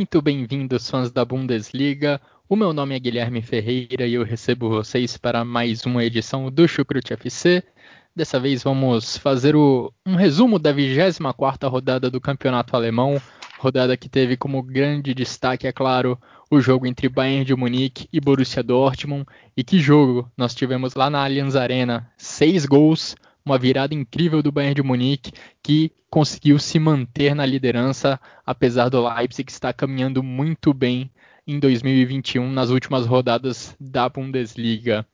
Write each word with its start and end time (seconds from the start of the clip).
Muito 0.00 0.22
bem-vindos, 0.22 0.88
fãs 0.88 1.10
da 1.10 1.26
Bundesliga. 1.26 2.18
O 2.48 2.56
meu 2.56 2.72
nome 2.72 2.96
é 2.96 2.98
Guilherme 2.98 3.42
Ferreira 3.42 4.06
e 4.06 4.14
eu 4.14 4.22
recebo 4.22 4.70
vocês 4.70 5.18
para 5.18 5.44
mais 5.44 5.84
uma 5.84 6.02
edição 6.02 6.50
do 6.50 6.66
Chucrute 6.66 7.12
FC. 7.12 7.62
Dessa 8.16 8.40
vez 8.40 8.62
vamos 8.62 9.18
fazer 9.18 9.54
o, 9.54 9.92
um 10.06 10.14
resumo 10.14 10.58
da 10.58 10.72
24ª 10.72 11.68
rodada 11.68 12.10
do 12.10 12.18
Campeonato 12.18 12.74
Alemão, 12.74 13.20
rodada 13.58 13.94
que 13.94 14.08
teve 14.08 14.38
como 14.38 14.62
grande 14.62 15.12
destaque, 15.12 15.66
é 15.66 15.72
claro, 15.72 16.18
o 16.50 16.62
jogo 16.62 16.86
entre 16.86 17.06
Bayern 17.06 17.44
de 17.44 17.54
Munique 17.54 18.08
e 18.10 18.18
Borussia 18.18 18.62
Dortmund. 18.62 19.26
E 19.54 19.62
que 19.62 19.78
jogo 19.78 20.32
nós 20.34 20.54
tivemos 20.54 20.94
lá 20.94 21.10
na 21.10 21.22
Allianz 21.22 21.56
Arena, 21.56 22.10
seis 22.16 22.64
gols, 22.64 23.14
uma 23.44 23.58
virada 23.58 23.94
incrível 23.94 24.42
do 24.42 24.52
Bayern 24.52 24.74
de 24.74 24.82
Munique 24.82 25.32
que 25.62 25.92
conseguiu 26.10 26.58
se 26.58 26.78
manter 26.78 27.34
na 27.34 27.46
liderança, 27.46 28.20
apesar 28.44 28.88
do 28.88 29.06
Leipzig 29.06 29.50
estar 29.50 29.72
caminhando 29.72 30.22
muito 30.22 30.74
bem 30.74 31.10
em 31.46 31.58
2021 31.58 32.50
nas 32.50 32.70
últimas 32.70 33.06
rodadas 33.06 33.76
da 33.80 34.08
Bundesliga. 34.08 35.06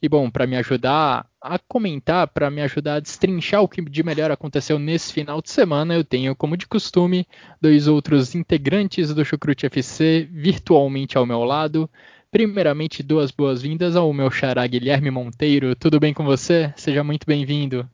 E 0.00 0.08
bom, 0.08 0.30
para 0.30 0.46
me 0.46 0.56
ajudar 0.56 1.26
a 1.40 1.58
comentar, 1.58 2.28
para 2.28 2.50
me 2.50 2.62
ajudar 2.62 2.94
a 2.94 3.00
destrinchar 3.00 3.62
o 3.62 3.68
que 3.68 3.82
de 3.82 4.02
melhor 4.04 4.30
aconteceu 4.30 4.78
nesse 4.78 5.12
final 5.12 5.42
de 5.42 5.50
semana, 5.50 5.94
eu 5.94 6.04
tenho, 6.04 6.36
como 6.36 6.56
de 6.56 6.68
costume, 6.68 7.26
dois 7.60 7.88
outros 7.88 8.32
integrantes 8.34 9.12
do 9.12 9.24
Chucrute 9.24 9.66
FC 9.66 10.28
virtualmente 10.30 11.18
ao 11.18 11.26
meu 11.26 11.42
lado. 11.42 11.90
Primeiramente, 12.30 13.02
duas 13.02 13.30
boas-vindas 13.30 13.96
ao 13.96 14.12
meu 14.12 14.30
xará 14.30 14.66
Guilherme 14.66 15.10
Monteiro. 15.10 15.74
Tudo 15.74 15.98
bem 15.98 16.12
com 16.12 16.24
você? 16.24 16.74
Seja 16.76 17.02
muito 17.02 17.26
bem-vindo. 17.26 17.88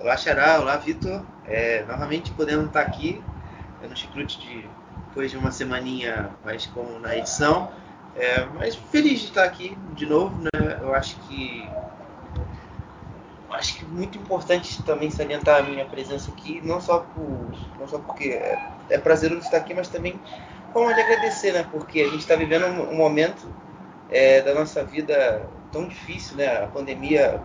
Olá, 0.00 0.16
xará. 0.16 0.60
Olá, 0.60 0.76
Vitor. 0.78 1.24
É, 1.46 1.84
novamente 1.86 2.32
podemos 2.32 2.66
estar 2.66 2.80
aqui 2.80 3.22
no 3.88 3.96
Chicrute 3.96 4.40
de, 4.40 4.64
depois 5.08 5.30
de 5.30 5.36
uma 5.36 5.52
semaninha 5.52 6.30
mais 6.44 6.66
como 6.66 6.98
na 6.98 7.16
edição. 7.16 7.70
É, 8.16 8.46
mas 8.46 8.74
feliz 8.74 9.20
de 9.20 9.26
estar 9.26 9.44
aqui 9.44 9.78
de 9.94 10.06
novo, 10.06 10.36
né? 10.42 10.80
Eu 10.80 10.92
acho 10.92 11.16
que 11.28 11.68
acho 13.48 13.76
que 13.78 13.84
muito 13.84 14.18
importante 14.18 14.82
também 14.82 15.08
salientar 15.08 15.60
a 15.60 15.62
minha 15.62 15.84
presença 15.84 16.32
aqui, 16.32 16.60
não 16.64 16.80
só 16.80 16.98
por, 16.98 17.52
não 17.78 17.86
só 17.86 17.98
porque 17.98 18.30
é, 18.30 18.58
é 18.90 18.98
prazeroso 18.98 19.42
estar 19.42 19.58
aqui, 19.58 19.72
mas 19.72 19.86
também 19.86 20.18
forma 20.74 20.92
de 20.92 21.00
agradecer, 21.00 21.52
né? 21.52 21.66
Porque 21.70 22.00
a 22.00 22.06
gente 22.06 22.18
está 22.18 22.34
vivendo 22.34 22.66
um, 22.66 22.96
momento 22.96 23.48
é, 24.10 24.42
da 24.42 24.52
nossa 24.52 24.84
vida 24.84 25.48
tão 25.70 25.86
difícil, 25.86 26.36
né? 26.36 26.64
A 26.64 26.66
pandemia 26.66 27.40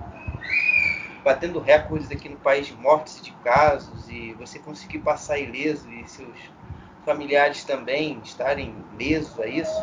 batendo 1.24 1.60
recordes 1.60 2.10
aqui 2.12 2.28
no 2.28 2.38
país 2.38 2.66
de 2.68 2.74
mortes 2.74 3.20
e 3.20 3.24
de 3.24 3.32
casos 3.44 4.10
e 4.10 4.34
você 4.34 4.58
conseguir 4.58 5.00
passar 5.00 5.38
ileso 5.38 5.88
e 5.92 6.08
seus 6.10 6.36
familiares 7.06 7.64
também 7.64 8.20
estarem 8.24 8.74
lesos 8.98 9.40
a 9.40 9.46
isso 9.46 9.80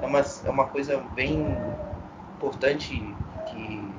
é 0.00 0.06
uma, 0.06 0.20
é 0.20 0.50
uma 0.50 0.66
coisa 0.66 0.98
bem 1.14 1.44
importante 2.36 2.90
que, 3.46 3.90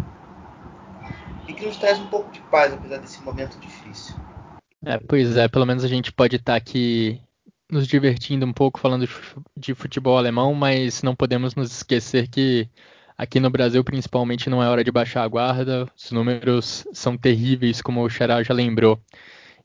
e 1.48 1.54
que 1.54 1.66
nos 1.66 1.78
traz 1.78 2.00
um 2.00 2.08
pouco 2.08 2.32
de 2.32 2.40
paz 2.42 2.74
apesar 2.74 3.00
desse 3.00 3.22
momento 3.22 3.60
difícil. 3.60 4.16
É, 4.86 4.98
pois 4.98 5.36
é, 5.36 5.48
pelo 5.48 5.66
menos 5.66 5.84
a 5.84 5.88
gente 5.88 6.12
pode 6.12 6.36
estar 6.36 6.56
aqui 6.56 7.22
nos 7.72 7.88
divertindo 7.88 8.46
um 8.46 8.54
pouco 8.54 8.80
falando 8.80 9.08
de 9.56 9.76
futebol 9.76 10.18
alemão, 10.18 10.54
mas 10.54 11.04
não 11.04 11.16
podemos 11.16 11.56
nos 11.56 11.72
esquecer 11.72 12.28
que 12.28 12.70
aqui 13.18 13.40
no 13.40 13.50
Brasil, 13.50 13.84
principalmente, 13.84 14.50
não 14.50 14.64
é 14.64 14.70
hora 14.70 14.84
de 14.84 14.92
baixar 14.92 15.24
a 15.24 15.28
guarda. 15.28 15.92
Os 15.96 16.12
números 16.12 16.86
são 16.94 17.18
terríveis, 17.18 17.82
como 17.82 18.04
o 18.04 18.10
Xará 18.10 18.42
já 18.44 18.54
lembrou. 18.54 19.00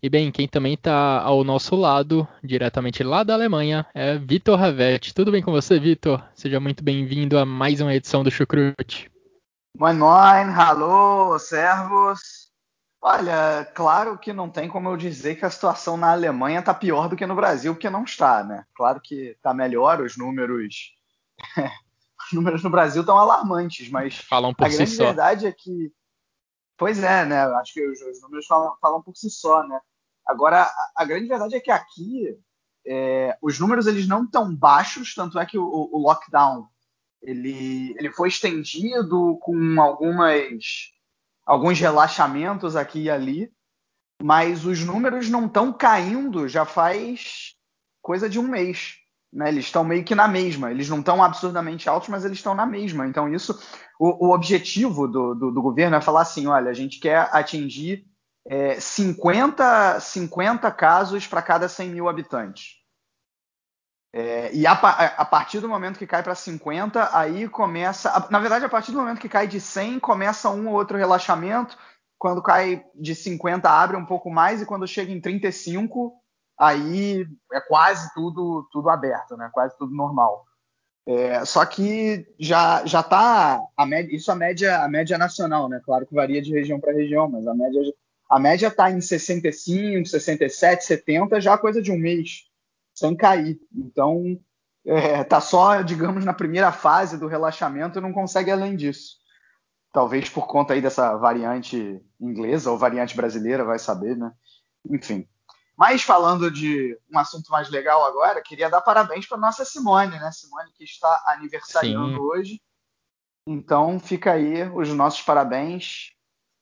E 0.02 0.08
bem, 0.08 0.32
quem 0.32 0.48
também 0.48 0.74
está 0.74 1.20
ao 1.20 1.44
nosso 1.44 1.76
lado, 1.76 2.26
diretamente 2.42 3.04
lá 3.04 3.22
da 3.22 3.34
Alemanha, 3.34 3.86
é 3.94 4.18
Vitor 4.18 4.58
Ravetti. 4.58 5.14
Tudo 5.14 5.30
bem 5.30 5.40
com 5.40 5.52
você, 5.52 5.78
Vitor? 5.78 6.20
Seja 6.34 6.58
muito 6.58 6.82
bem-vindo 6.82 7.38
a 7.38 7.46
mais 7.46 7.80
uma 7.80 7.94
edição 7.94 8.24
do 8.24 8.30
Chucrute. 8.30 9.08
Moin, 9.78 9.94
moin, 9.94 10.50
hallo, 10.50 11.38
servos. 11.38 12.41
Olha, 13.04 13.64
claro 13.74 14.16
que 14.16 14.32
não 14.32 14.48
tem 14.48 14.68
como 14.68 14.88
eu 14.88 14.96
dizer 14.96 15.34
que 15.34 15.44
a 15.44 15.50
situação 15.50 15.96
na 15.96 16.12
Alemanha 16.12 16.60
está 16.60 16.72
pior 16.72 17.08
do 17.08 17.16
que 17.16 17.26
no 17.26 17.34
Brasil, 17.34 17.74
porque 17.74 17.90
não 17.90 18.04
está, 18.04 18.44
né? 18.44 18.64
Claro 18.76 19.00
que 19.02 19.30
está 19.30 19.52
melhor, 19.52 20.00
os 20.00 20.16
números. 20.16 20.94
os 22.26 22.32
números 22.32 22.62
no 22.62 22.70
Brasil 22.70 23.02
estão 23.02 23.18
alarmantes, 23.18 23.90
mas 23.90 24.18
falam 24.18 24.54
por 24.54 24.68
a 24.68 24.70
si 24.70 24.76
grande 24.76 24.90
só. 24.92 25.04
verdade 25.06 25.46
é 25.48 25.52
que. 25.52 25.92
Pois 26.76 27.02
é, 27.02 27.24
né? 27.24 27.42
Acho 27.42 27.74
que 27.74 27.84
os, 27.84 28.00
os 28.00 28.22
números 28.22 28.46
falam, 28.46 28.76
falam, 28.80 29.02
por 29.02 29.16
si 29.16 29.28
só, 29.28 29.66
né? 29.66 29.80
Agora, 30.24 30.62
a, 30.62 30.92
a 30.94 31.04
grande 31.04 31.26
verdade 31.26 31.56
é 31.56 31.60
que 31.60 31.72
aqui 31.72 32.38
é, 32.86 33.36
os 33.42 33.58
números 33.58 33.88
eles 33.88 34.06
não 34.06 34.22
estão 34.22 34.54
baixos, 34.54 35.12
tanto 35.12 35.40
é 35.40 35.44
que 35.44 35.58
o, 35.58 35.64
o 35.64 35.98
lockdown 35.98 36.68
ele, 37.20 37.96
ele 37.98 38.12
foi 38.12 38.28
estendido 38.28 39.38
com 39.40 39.80
algumas 39.80 40.92
alguns 41.46 41.78
relaxamentos 41.78 42.76
aqui 42.76 43.02
e 43.02 43.10
ali, 43.10 43.52
mas 44.22 44.64
os 44.64 44.84
números 44.84 45.28
não 45.28 45.46
estão 45.46 45.72
caindo 45.72 46.48
já 46.48 46.64
faz 46.64 47.54
coisa 48.00 48.28
de 48.28 48.38
um 48.38 48.44
mês. 48.44 48.96
Né? 49.32 49.48
Eles 49.48 49.64
estão 49.64 49.82
meio 49.82 50.04
que 50.04 50.14
na 50.14 50.28
mesma. 50.28 50.70
Eles 50.70 50.88
não 50.88 51.00
estão 51.00 51.22
absurdamente 51.22 51.88
altos, 51.88 52.08
mas 52.08 52.24
eles 52.24 52.38
estão 52.38 52.54
na 52.54 52.66
mesma. 52.66 53.06
Então, 53.06 53.32
isso, 53.32 53.58
o, 53.98 54.28
o 54.28 54.34
objetivo 54.34 55.08
do, 55.08 55.34
do, 55.34 55.50
do, 55.50 55.62
governo 55.62 55.96
é 55.96 56.00
falar 56.00 56.22
assim: 56.22 56.46
olha, 56.46 56.70
a 56.70 56.74
gente 56.74 57.00
quer 57.00 57.28
atingir 57.32 58.04
é, 58.46 58.78
50, 58.78 60.00
50 60.00 60.70
casos 60.72 61.26
para 61.26 61.40
cada 61.40 61.68
100 61.68 61.88
mil 61.88 62.08
habitantes. 62.08 62.81
É, 64.14 64.54
e 64.54 64.66
a, 64.66 64.72
a, 64.72 65.24
partir 65.24 65.60
do 65.60 65.68
momento 65.68 65.98
que 65.98 66.06
cai 66.06 66.22
para 66.22 66.34
50, 66.34 67.16
aí 67.16 67.48
começa. 67.48 68.10
A, 68.10 68.30
na 68.30 68.38
verdade, 68.38 68.64
a 68.64 68.68
partir 68.68 68.92
do 68.92 68.98
momento 68.98 69.20
que 69.20 69.28
cai 69.28 69.48
de 69.48 69.58
100, 69.58 70.00
começa 70.00 70.50
um 70.50 70.68
ou 70.68 70.74
outro 70.74 70.98
relaxamento. 70.98 71.78
Quando 72.18 72.42
cai 72.42 72.84
de 72.94 73.14
50, 73.14 73.68
abre 73.68 73.96
um 73.96 74.04
pouco 74.04 74.30
mais. 74.30 74.60
E 74.60 74.66
quando 74.66 74.86
chega 74.86 75.10
em 75.10 75.20
35, 75.20 76.12
aí 76.58 77.26
é 77.52 77.60
quase 77.62 78.12
tudo, 78.12 78.68
tudo 78.70 78.90
aberto, 78.90 79.34
né? 79.36 79.50
quase 79.52 79.76
tudo 79.78 79.94
normal. 79.94 80.44
É, 81.06 81.44
só 81.44 81.64
que 81.64 82.26
já 82.38 82.86
já 82.86 83.00
está 83.00 83.60
a 83.76 83.86
média, 83.86 84.14
isso 84.14 84.30
a 84.30 84.36
média 84.36 84.84
a 84.84 84.88
média 84.88 85.18
nacional, 85.18 85.68
né? 85.68 85.80
Claro 85.84 86.06
que 86.06 86.14
varia 86.14 86.40
de 86.40 86.52
região 86.52 86.78
para 86.78 86.92
região, 86.92 87.28
mas 87.28 87.44
a 87.46 87.54
média 87.54 87.80
a 88.30 88.38
média 88.38 88.68
está 88.68 88.88
em 88.88 89.00
65, 89.00 90.06
67, 90.06 90.84
70 90.84 91.40
já 91.40 91.58
coisa 91.58 91.82
de 91.82 91.90
um 91.90 91.98
mês 91.98 92.51
sem 93.02 93.16
cair. 93.16 93.58
Então, 93.74 94.38
é, 94.86 95.24
tá 95.24 95.40
só, 95.40 95.82
digamos, 95.82 96.24
na 96.24 96.32
primeira 96.32 96.70
fase 96.70 97.18
do 97.18 97.26
relaxamento 97.26 97.98
e 97.98 98.02
não 98.02 98.12
consegue 98.12 98.50
além 98.50 98.76
disso. 98.76 99.16
Talvez 99.92 100.28
por 100.28 100.46
conta 100.46 100.72
aí 100.72 100.80
dessa 100.80 101.16
variante 101.16 102.00
inglesa 102.20 102.70
ou 102.70 102.78
variante 102.78 103.16
brasileira, 103.16 103.64
vai 103.64 103.78
saber, 103.78 104.16
né? 104.16 104.32
Enfim. 104.88 105.28
Mas 105.76 106.02
falando 106.02 106.50
de 106.50 106.96
um 107.12 107.18
assunto 107.18 107.50
mais 107.50 107.68
legal 107.68 108.04
agora, 108.04 108.42
queria 108.42 108.70
dar 108.70 108.80
parabéns 108.80 109.26
para 109.26 109.36
nossa 109.36 109.64
Simone, 109.64 110.18
né? 110.18 110.30
Simone 110.30 110.70
que 110.72 110.84
está 110.84 111.24
aniversariando 111.26 112.14
Sim. 112.14 112.20
hoje. 112.20 112.62
Então 113.46 113.98
fica 113.98 114.32
aí 114.32 114.62
os 114.70 114.88
nossos 114.90 115.22
parabéns 115.22 116.12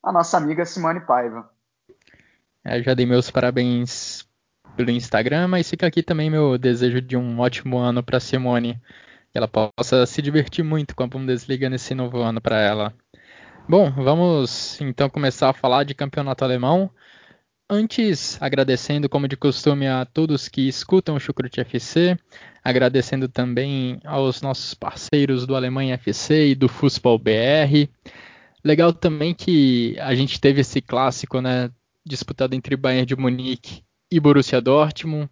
à 0.03 0.11
nossa 0.11 0.37
amiga 0.37 0.65
Simone 0.65 1.05
Paiva. 1.05 1.49
Eu 2.65 2.71
é, 2.71 2.83
já 2.83 2.93
dei 2.93 3.05
meus 3.05 3.29
parabéns 3.29 4.27
pelo 4.75 4.91
Instagram, 4.91 5.47
mas 5.47 5.69
fica 5.69 5.87
aqui 5.87 6.01
também 6.01 6.29
meu 6.29 6.57
desejo 6.57 7.01
de 7.01 7.15
um 7.17 7.39
ótimo 7.39 7.77
ano 7.77 8.01
para 8.03 8.19
Simone, 8.19 8.79
que 9.31 9.37
ela 9.37 9.47
possa 9.47 10.05
se 10.05 10.21
divertir 10.21 10.63
muito 10.63 10.95
com 10.95 11.03
a 11.03 11.07
Bundesliga 11.07 11.69
nesse 11.69 11.93
novo 11.93 12.19
ano 12.21 12.41
para 12.41 12.59
ela. 12.59 12.93
Bom, 13.67 13.91
vamos 13.91 14.79
então 14.81 15.09
começar 15.09 15.49
a 15.49 15.53
falar 15.53 15.83
de 15.83 15.93
campeonato 15.93 16.43
alemão. 16.43 16.89
Antes, 17.69 18.37
agradecendo, 18.41 19.07
como 19.07 19.27
de 19.27 19.37
costume, 19.37 19.87
a 19.87 20.05
todos 20.05 20.49
que 20.49 20.67
escutam 20.67 21.15
o 21.15 21.19
Chucrute 21.19 21.61
FC, 21.61 22.17
agradecendo 22.63 23.29
também 23.29 23.99
aos 24.03 24.41
nossos 24.41 24.73
parceiros 24.73 25.45
do 25.45 25.55
Alemanha 25.55 25.95
FC 25.95 26.49
e 26.49 26.55
do 26.55 26.67
Fußball 26.67 27.17
BR. 27.17 27.87
Legal 28.63 28.91
também 28.91 29.33
que 29.33 29.97
a 29.99 30.13
gente 30.13 30.39
teve 30.41 30.61
esse 30.61 30.81
clássico, 30.81 31.39
né, 31.39 31.71
disputado 32.05 32.55
entre 32.55 32.75
Bayern 32.75 33.05
de 33.05 33.15
Munique 33.15 33.83
e 34.11 34.19
Borussia 34.19 34.59
Dortmund, 34.59 35.29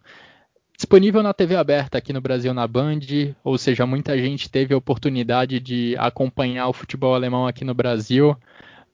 disponível 0.74 1.22
na 1.22 1.34
TV 1.34 1.54
aberta 1.54 1.98
aqui 1.98 2.12
no 2.12 2.20
Brasil 2.20 2.54
na 2.54 2.66
Band, 2.66 3.00
ou 3.44 3.58
seja, 3.58 3.84
muita 3.84 4.16
gente 4.16 4.48
teve 4.48 4.72
a 4.72 4.78
oportunidade 4.78 5.60
de 5.60 5.94
acompanhar 5.98 6.68
o 6.68 6.72
futebol 6.72 7.14
alemão 7.14 7.46
aqui 7.46 7.64
no 7.64 7.74
Brasil 7.74 8.34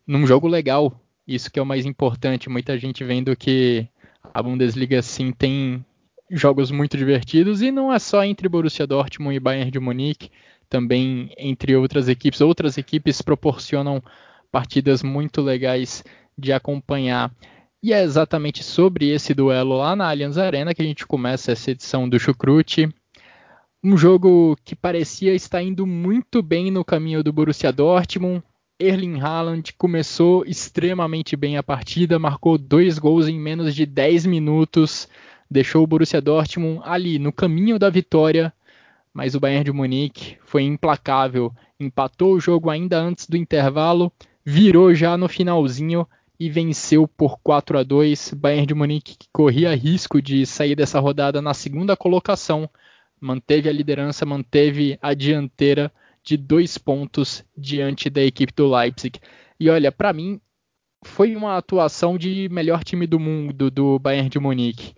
num 0.06 0.26
jogo 0.26 0.48
legal, 0.48 1.00
isso 1.26 1.50
que 1.50 1.58
é 1.58 1.62
o 1.62 1.66
mais 1.66 1.86
importante. 1.86 2.48
Muita 2.48 2.78
gente 2.78 3.02
vendo 3.02 3.36
que 3.36 3.88
a 4.34 4.42
Bundesliga 4.42 5.00
sim 5.02 5.32
tem 5.32 5.84
jogos 6.30 6.70
muito 6.70 6.96
divertidos 6.96 7.62
e 7.62 7.70
não 7.70 7.92
é 7.92 7.98
só 7.98 8.24
entre 8.24 8.48
Borussia 8.48 8.86
Dortmund 8.86 9.36
e 9.36 9.40
Bayern 9.40 9.70
de 9.70 9.80
Munique, 9.80 10.30
também 10.68 11.32
entre 11.36 11.76
outras 11.76 12.08
equipes. 12.08 12.40
Outras 12.40 12.76
equipes 12.78 13.22
proporcionam 13.22 14.02
partidas 14.50 15.02
muito 15.02 15.40
legais 15.40 16.04
de 16.36 16.52
acompanhar. 16.52 17.32
E 17.86 17.92
é 17.92 18.02
exatamente 18.02 18.64
sobre 18.64 19.10
esse 19.10 19.32
duelo 19.32 19.76
lá 19.76 19.94
na 19.94 20.08
Allianz 20.08 20.36
Arena 20.36 20.74
que 20.74 20.82
a 20.82 20.84
gente 20.84 21.06
começa 21.06 21.52
essa 21.52 21.70
edição 21.70 22.08
do 22.08 22.18
Chucrute. 22.18 22.92
Um 23.80 23.96
jogo 23.96 24.58
que 24.64 24.74
parecia 24.74 25.32
estar 25.36 25.62
indo 25.62 25.86
muito 25.86 26.42
bem 26.42 26.68
no 26.68 26.84
caminho 26.84 27.22
do 27.22 27.32
Borussia 27.32 27.72
Dortmund, 27.72 28.42
Erling 28.76 29.20
Haaland 29.20 29.72
começou 29.74 30.44
extremamente 30.44 31.36
bem 31.36 31.58
a 31.58 31.62
partida, 31.62 32.18
marcou 32.18 32.58
dois 32.58 32.98
gols 32.98 33.28
em 33.28 33.38
menos 33.38 33.72
de 33.72 33.86
10 33.86 34.26
minutos, 34.26 35.08
deixou 35.48 35.84
o 35.84 35.86
Borussia 35.86 36.20
Dortmund 36.20 36.80
ali 36.82 37.20
no 37.20 37.30
caminho 37.30 37.78
da 37.78 37.88
vitória, 37.88 38.52
mas 39.14 39.36
o 39.36 39.38
Bayern 39.38 39.62
de 39.62 39.70
Munique 39.70 40.38
foi 40.44 40.64
implacável, 40.64 41.52
empatou 41.78 42.34
o 42.34 42.40
jogo 42.40 42.68
ainda 42.68 42.98
antes 42.98 43.28
do 43.28 43.36
intervalo, 43.36 44.10
virou 44.44 44.92
já 44.92 45.16
no 45.16 45.28
finalzinho 45.28 46.04
e 46.38 46.50
venceu 46.50 47.08
por 47.08 47.38
4 47.40 47.78
a 47.78 47.82
2. 47.82 48.34
Bayern 48.34 48.66
de 48.66 48.74
Munique 48.74 49.16
que 49.16 49.28
corria 49.32 49.74
risco 49.74 50.20
de 50.20 50.44
sair 50.46 50.74
dessa 50.74 51.00
rodada 51.00 51.40
na 51.40 51.54
segunda 51.54 51.96
colocação, 51.96 52.68
manteve 53.20 53.68
a 53.68 53.72
liderança, 53.72 54.26
manteve 54.26 54.98
a 55.00 55.14
dianteira 55.14 55.90
de 56.22 56.36
dois 56.36 56.76
pontos 56.76 57.44
diante 57.56 58.10
da 58.10 58.22
equipe 58.22 58.52
do 58.54 58.68
Leipzig. 58.68 59.18
E 59.58 59.70
olha, 59.70 59.90
para 59.92 60.12
mim, 60.12 60.40
foi 61.04 61.36
uma 61.36 61.56
atuação 61.56 62.18
de 62.18 62.48
melhor 62.50 62.82
time 62.82 63.06
do 63.06 63.18
mundo 63.18 63.70
do 63.70 63.98
Bayern 63.98 64.28
de 64.28 64.38
Munique. 64.38 64.94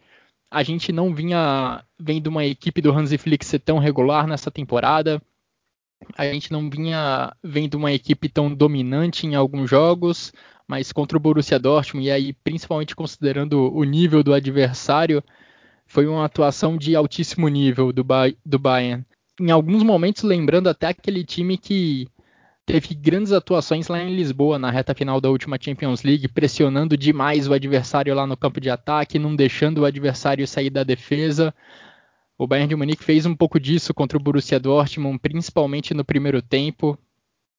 A 0.51 0.63
gente 0.63 0.91
não 0.91 1.15
vinha 1.15 1.85
vendo 1.99 2.29
uma 2.29 2.45
equipe 2.45 2.81
do 2.81 2.91
Hansi 2.91 3.19
Flick 3.19 3.45
ser 3.45 3.59
tão 3.59 3.79
regular 3.79 4.27
nessa 4.27 4.51
temporada. 4.51 5.21
A 6.17 6.25
gente 6.25 6.51
não 6.51 6.71
vinha 6.71 7.35
vendo 7.43 7.75
uma 7.75 7.93
equipe 7.93 8.29
tão 8.29 8.53
dominante 8.53 9.27
em 9.27 9.35
alguns 9.35 9.69
jogos, 9.69 10.33
mas 10.69 10.93
contra 10.93 11.17
o 11.17 11.21
Borussia 11.21 11.59
Dortmund, 11.59 12.07
e 12.07 12.11
aí 12.11 12.33
principalmente 12.33 12.95
considerando 12.95 13.75
o 13.75 13.83
nível 13.83 14.23
do 14.23 14.35
adversário, 14.35 15.25
foi 15.87 16.07
uma 16.07 16.25
atuação 16.25 16.77
de 16.77 16.95
altíssimo 16.95 17.49
nível 17.49 17.93
do, 17.93 18.05
ba 18.05 18.31
do 18.45 18.59
Bayern 18.59 19.05
em 19.41 19.51
alguns 19.51 19.83
momentos 19.83 20.23
lembrando 20.23 20.69
até 20.69 20.89
aquele 20.89 21.25
time 21.25 21.57
que 21.57 22.09
teve 22.67 22.95
grandes 22.95 23.33
atuações 23.33 23.89
lá 23.89 24.03
em 24.03 24.15
Lisboa 24.15 24.59
na 24.59 24.71
reta 24.71 24.95
final 24.95 25.21
da 25.21 25.31
última 25.31 25.57
Champions 25.61 26.03
League, 26.03 26.29
pressionando 26.29 26.97
demais 26.97 27.49
o 27.49 27.55
adversário 27.55 28.15
lá 28.15 28.27
no 28.27 28.37
campo 28.37 28.61
de 28.61 28.69
ataque, 28.69 29.19
não 29.19 29.35
deixando 29.35 29.79
o 29.79 29.85
adversário 29.85 30.47
sair 30.47 30.71
da 30.71 30.83
defesa. 30.83 31.55
O 32.37 32.47
Bayern 32.47 32.69
de 32.69 32.77
Munique 32.77 33.03
fez 33.03 33.25
um 33.27 33.35
pouco 33.35 33.59
disso 33.59 33.95
contra 33.95 34.19
o 34.19 34.21
Borussia 34.21 34.61
Dortmund, 34.61 35.19
principalmente 35.19 35.95
no 35.95 36.05
primeiro 36.05 36.43
tempo. 36.43 36.99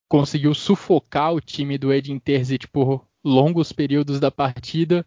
Conseguiu 0.10 0.54
sufocar 0.54 1.34
o 1.34 1.40
time 1.40 1.78
do 1.78 1.94
Edin 1.94 2.20
Terzic 2.20 2.68
por 2.68 3.06
longos 3.24 3.72
períodos 3.72 4.20
da 4.20 4.30
partida. 4.30 5.06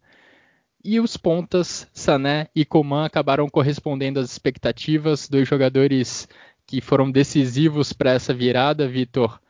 E 0.85 0.99
os 0.99 1.17
pontas, 1.17 1.89
Sané 1.93 2.49
e 2.55 2.65
Coman, 2.65 3.05
acabaram 3.05 3.49
correspondendo 3.51 4.19
às 4.19 4.31
expectativas, 4.31 5.29
dois 5.29 5.47
jogadores 5.47 6.29
que 6.67 6.81
foram 6.81 7.11
decisivos 7.11 7.93
para 7.93 8.13
essa 8.13 8.33
virada, 8.33 8.89
Vitor. 8.89 9.41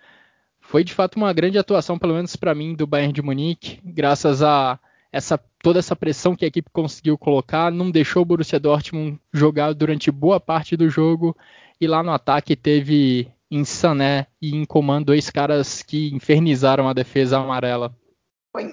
Foi 0.60 0.82
de 0.82 0.92
fato 0.92 1.16
uma 1.16 1.32
grande 1.32 1.58
atuação, 1.58 1.98
pelo 1.98 2.14
menos 2.14 2.34
para 2.34 2.54
mim, 2.54 2.74
do 2.74 2.86
Bayern 2.86 3.12
de 3.12 3.22
Munique, 3.22 3.78
graças 3.84 4.42
a 4.42 4.78
essa, 5.12 5.38
toda 5.62 5.78
essa 5.78 5.94
pressão 5.94 6.34
que 6.34 6.44
a 6.44 6.48
equipe 6.48 6.70
conseguiu 6.72 7.18
colocar, 7.18 7.70
não 7.70 7.90
deixou 7.90 8.22
o 8.22 8.24
Borussia 8.24 8.58
Dortmund 8.58 9.20
jogar 9.32 9.74
durante 9.74 10.10
boa 10.10 10.40
parte 10.40 10.76
do 10.76 10.88
jogo 10.88 11.36
e 11.78 11.86
lá 11.86 12.02
no 12.02 12.10
ataque 12.10 12.56
teve 12.56 13.30
em 13.54 13.64
Sané 13.64 14.26
e 14.40 14.54
em 14.54 14.64
comando 14.64 15.06
dois 15.06 15.30
caras 15.30 15.82
que 15.82 16.12
infernizaram 16.14 16.88
a 16.88 16.92
defesa 16.92 17.38
amarela. 17.38 17.94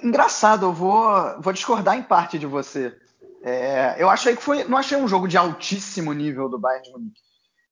Engraçado, 0.03 0.65
eu 0.65 0.73
vou, 0.73 1.03
vou 1.41 1.53
discordar 1.53 1.97
em 1.97 2.03
parte 2.03 2.39
de 2.39 2.45
você. 2.45 2.95
É, 3.43 3.95
eu 3.97 4.09
achei 4.09 4.35
que 4.35 4.41
foi, 4.41 4.63
não 4.65 4.77
achei 4.77 4.97
um 4.97 5.07
jogo 5.07 5.27
de 5.27 5.37
altíssimo 5.37 6.11
nível 6.11 6.49
do 6.49 6.59
Bayern 6.59 6.83
de 6.83 6.91
Munique 6.91 7.29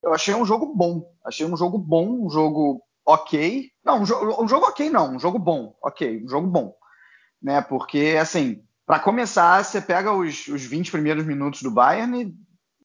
eu 0.08 0.14
achei 0.14 0.34
um 0.34 0.46
jogo 0.46 0.74
bom. 0.74 1.14
Achei 1.26 1.46
um 1.46 1.58
jogo 1.58 1.78
bom, 1.78 2.26
um 2.26 2.30
jogo 2.30 2.82
ok. 3.06 3.70
Não, 3.84 4.02
um, 4.02 4.06
jo 4.06 4.16
um 4.42 4.48
jogo 4.48 4.66
ok 4.66 4.90
não, 4.90 5.16
um 5.16 5.20
jogo 5.20 5.40
bom, 5.40 5.76
ok, 5.82 6.24
um 6.24 6.30
jogo 6.30 6.48
bom. 6.48 6.74
Né? 7.42 7.62
Porque, 7.62 8.18
assim, 8.20 8.64
para 8.86 9.00
começar, 9.00 9.64
você 9.64 9.82
pega 9.82 10.12
os, 10.14 10.48
os 10.48 10.64
20 10.64 10.92
primeiros 10.92 11.26
minutos 11.26 11.62
do 11.62 11.72
Bayern 11.72 12.22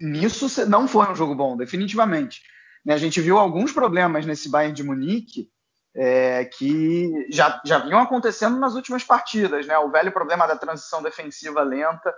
e 0.01 0.05
nisso 0.05 0.49
não 0.67 0.89
foi 0.89 1.11
um 1.11 1.15
jogo 1.15 1.35
bom, 1.35 1.57
definitivamente. 1.57 2.43
Né? 2.85 2.95
A 2.95 2.99
gente 2.99 3.21
viu 3.21 3.39
alguns 3.39 3.73
problemas 3.73 4.27
nesse 4.27 4.49
Bayern 4.49 4.75
de 4.75 4.83
Munique 4.83 5.51
é, 5.95 6.45
que 6.47 7.27
já, 7.31 7.61
já 7.65 7.79
vinham 7.79 8.01
acontecendo 8.01 8.59
nas 8.59 8.75
últimas 8.75 9.05
partidas. 9.05 9.67
Né? 9.67 9.79
O 9.79 9.91
velho 9.91 10.13
problema 10.13 10.47
da 10.47 10.57
transição 10.57 11.03
defensiva 11.03 11.63
lenta, 11.63 12.15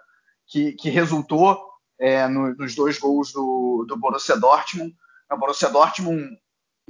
que, 0.47 0.73
que 0.73 0.91
resultou 0.91 1.61
é, 1.99 2.27
no, 2.29 2.55
nos 2.55 2.75
dois 2.75 2.99
gols 2.99 3.33
do, 3.33 3.85
do 3.89 3.97
Borussia 3.97 4.37
Dortmund. 4.37 4.95
O 5.31 5.37
Borussia 5.37 5.71
Dortmund, 5.71 6.39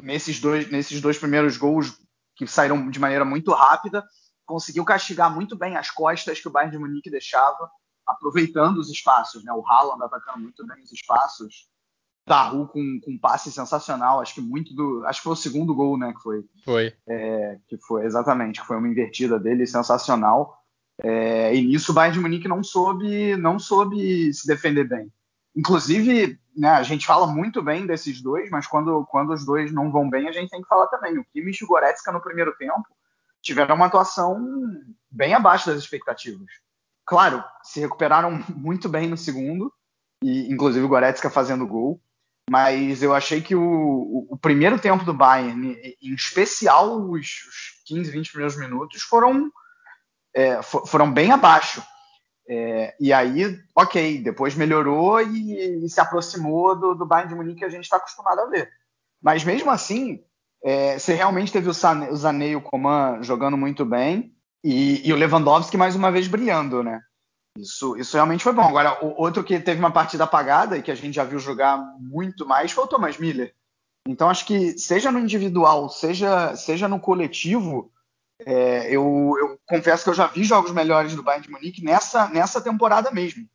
nesses 0.01 0.41
dois, 0.41 0.71
nesses 0.71 1.01
dois 1.01 1.19
primeiros 1.19 1.57
gols, 1.57 1.97
que 2.37 2.47
saíram 2.47 2.91
de 2.91 2.99
maneira 2.99 3.25
muito 3.25 3.53
rápida, 3.53 4.05
conseguiu 4.45 4.85
castigar 4.85 5.33
muito 5.33 5.57
bem 5.57 5.77
as 5.77 5.91
costas 5.91 6.41
que 6.41 6.49
o 6.49 6.51
Bayern 6.51 6.73
de 6.73 6.79
Munique 6.79 7.11
deixava, 7.11 7.71
aproveitando 8.07 8.79
os 8.79 8.91
espaços. 8.91 9.45
Né? 9.45 9.53
O 9.53 9.67
Haaland 9.67 10.03
atacando 10.03 10.41
muito 10.41 10.67
bem 10.67 10.83
os 10.83 10.93
espaços. 10.93 11.69
Daru 12.27 12.67
com, 12.69 13.01
com 13.05 13.11
um 13.11 13.19
passe 13.19 13.53
sensacional, 13.53 14.21
acho 14.21 14.35
que 14.35 14.41
muito 14.41 14.75
do. 14.75 15.05
Acho 15.07 15.21
que 15.21 15.25
foi 15.25 15.33
o 15.35 15.37
segundo 15.37 15.75
gol, 15.75 15.99
né? 15.99 16.13
Que 16.13 16.23
foi. 16.23 16.45
Foi. 16.65 16.95
É, 17.07 17.59
que 17.69 17.77
foi, 17.79 18.05
exatamente, 18.05 18.61
que 18.61 18.67
foi 18.67 18.79
uma 18.79 18.89
invertida 18.89 19.39
dele 19.39 19.67
sensacional. 19.67 20.59
É, 21.03 21.55
e 21.55 21.63
nisso 21.63 21.93
o 21.93 21.95
Bayern 21.95 22.17
de 22.17 22.23
Munique 22.23 22.49
não 22.49 22.63
soube, 22.63 23.37
não 23.37 23.59
soube 23.59 24.33
se 24.33 24.47
defender 24.47 24.85
bem. 24.85 25.13
Inclusive, 25.55 26.39
né, 26.57 26.71
a 26.71 26.83
gente 26.83 27.07
fala 27.07 27.27
muito 27.27 27.63
bem 27.63 27.87
desses 27.87 28.21
dois, 28.21 28.49
mas 28.51 28.67
quando, 28.67 29.05
quando 29.07 29.33
os 29.33 29.45
dois 29.45 29.73
não 29.73 29.91
vão 29.91 30.09
bem, 30.09 30.29
a 30.29 30.33
gente 30.33 30.51
tem 30.51 30.63
que 30.63 30.69
falar 30.69 30.87
também. 30.87 31.19
O 31.19 31.25
Kimmich 31.25 31.63
e 31.63 31.65
o 31.65 31.69
Goretzka 31.69 32.11
no 32.11 32.21
primeiro 32.21 32.57
tempo 32.57 32.87
tiveram 33.43 33.75
uma 33.75 33.87
atuação 33.87 34.41
bem 35.11 35.35
abaixo 35.35 35.67
das 35.67 35.79
expectativas. 35.79 36.49
Claro, 37.05 37.45
se 37.63 37.81
recuperaram 37.81 38.43
muito 38.57 38.89
bem 38.89 39.09
no 39.09 39.17
segundo, 39.17 39.73
e 40.23 40.51
inclusive 40.51 40.85
o 40.85 40.89
Goretzka 40.89 41.29
fazendo 41.29 41.67
gol, 41.67 42.01
mas 42.51 43.03
eu 43.03 43.15
achei 43.15 43.41
que 43.41 43.55
o, 43.55 43.63
o, 43.63 44.27
o 44.31 44.37
primeiro 44.37 44.79
tempo 44.79 45.05
do 45.05 45.15
Bayern, 45.15 45.77
em 46.03 46.15
especial 46.15 47.01
os, 47.11 47.21
os 47.21 47.83
15, 47.87 48.11
20 48.11 48.31
primeiros 48.31 48.57
minutos, 48.57 49.03
foram 49.03 49.51
é, 50.35 50.61
foram 50.63 51.13
bem 51.13 51.31
abaixo. 51.31 51.83
É, 52.47 52.95
e 53.01 53.13
aí, 53.13 53.59
ok, 53.75 54.23
depois 54.23 54.55
melhorou 54.55 55.23
e, 55.23 55.85
e 55.85 55.89
se 55.89 56.01
aproximou 56.01 56.79
do, 56.79 56.95
do 56.95 57.07
Bayern 57.07 57.31
de 57.31 57.35
Munique 57.35 57.61
que 57.61 57.65
a 57.65 57.71
gente 57.71 57.85
está 57.85 57.97
acostumado 57.97 58.41
a 58.41 58.47
ver. 58.47 58.69
Mas 59.23 59.45
mesmo 59.45 59.71
assim, 59.71 60.23
é, 60.63 60.99
você 60.99 61.15
realmente 61.15 61.53
teve 61.53 61.69
o, 61.69 61.75
Sané, 61.75 62.11
o 62.11 62.17
Sané 62.17 62.49
e 62.49 62.57
o 62.57 62.61
Coman 62.61 63.23
jogando 63.23 63.57
muito 63.57 63.85
bem 63.85 64.35
e, 64.63 65.07
e, 65.07 65.13
o 65.13 65.17
Lewandowski 65.17 65.77
mais 65.77 65.95
uma 65.95 66.11
vez 66.11 66.27
brilhando, 66.27 66.83
né? 66.83 67.01
Isso, 67.57 67.97
isso 67.97 68.17
realmente 68.17 68.43
foi 68.43 68.53
bom. 68.53 68.63
Agora, 68.63 69.05
o 69.05 69.21
outro 69.21 69.45
que 69.45 69.61
teve 69.61 69.79
uma 69.79 69.93
partida 69.93 70.25
apagada 70.25 70.77
e 70.77 70.83
que 70.83 70.91
a 70.91 70.95
gente 70.95 71.15
já 71.15 71.25
viu 71.25 71.39
jogar 71.39 71.79
muito 72.01 72.47
mais 72.47 72.73
foi 72.73 72.85
o 72.85 72.89
Thomas 72.89 73.17
Miller. 73.17 73.55
Então, 74.07 74.29
acho 74.29 74.45
que 74.45 74.77
seja 74.79 75.11
no 75.11 75.19
individual, 75.19 75.89
seja, 75.89 76.55
seja 76.57 76.89
no 76.89 77.01
coletivo, 77.01 77.91
é, 78.41 78.89
eu, 78.89 79.35
eu, 79.39 79.59
confesso 79.67 80.05
que 80.05 80.11
eu 80.11 80.15
já 80.15 80.27
vi 80.27 80.45
jogos 80.45 80.73
melhores 80.73 81.15
do 81.15 81.23
Bayern 81.23 81.47
de 81.47 81.53
Munique 81.53 81.83
nessa, 81.83 82.29
nessa 82.29 82.61
temporada 82.61 83.11
mesmo. 83.11 83.49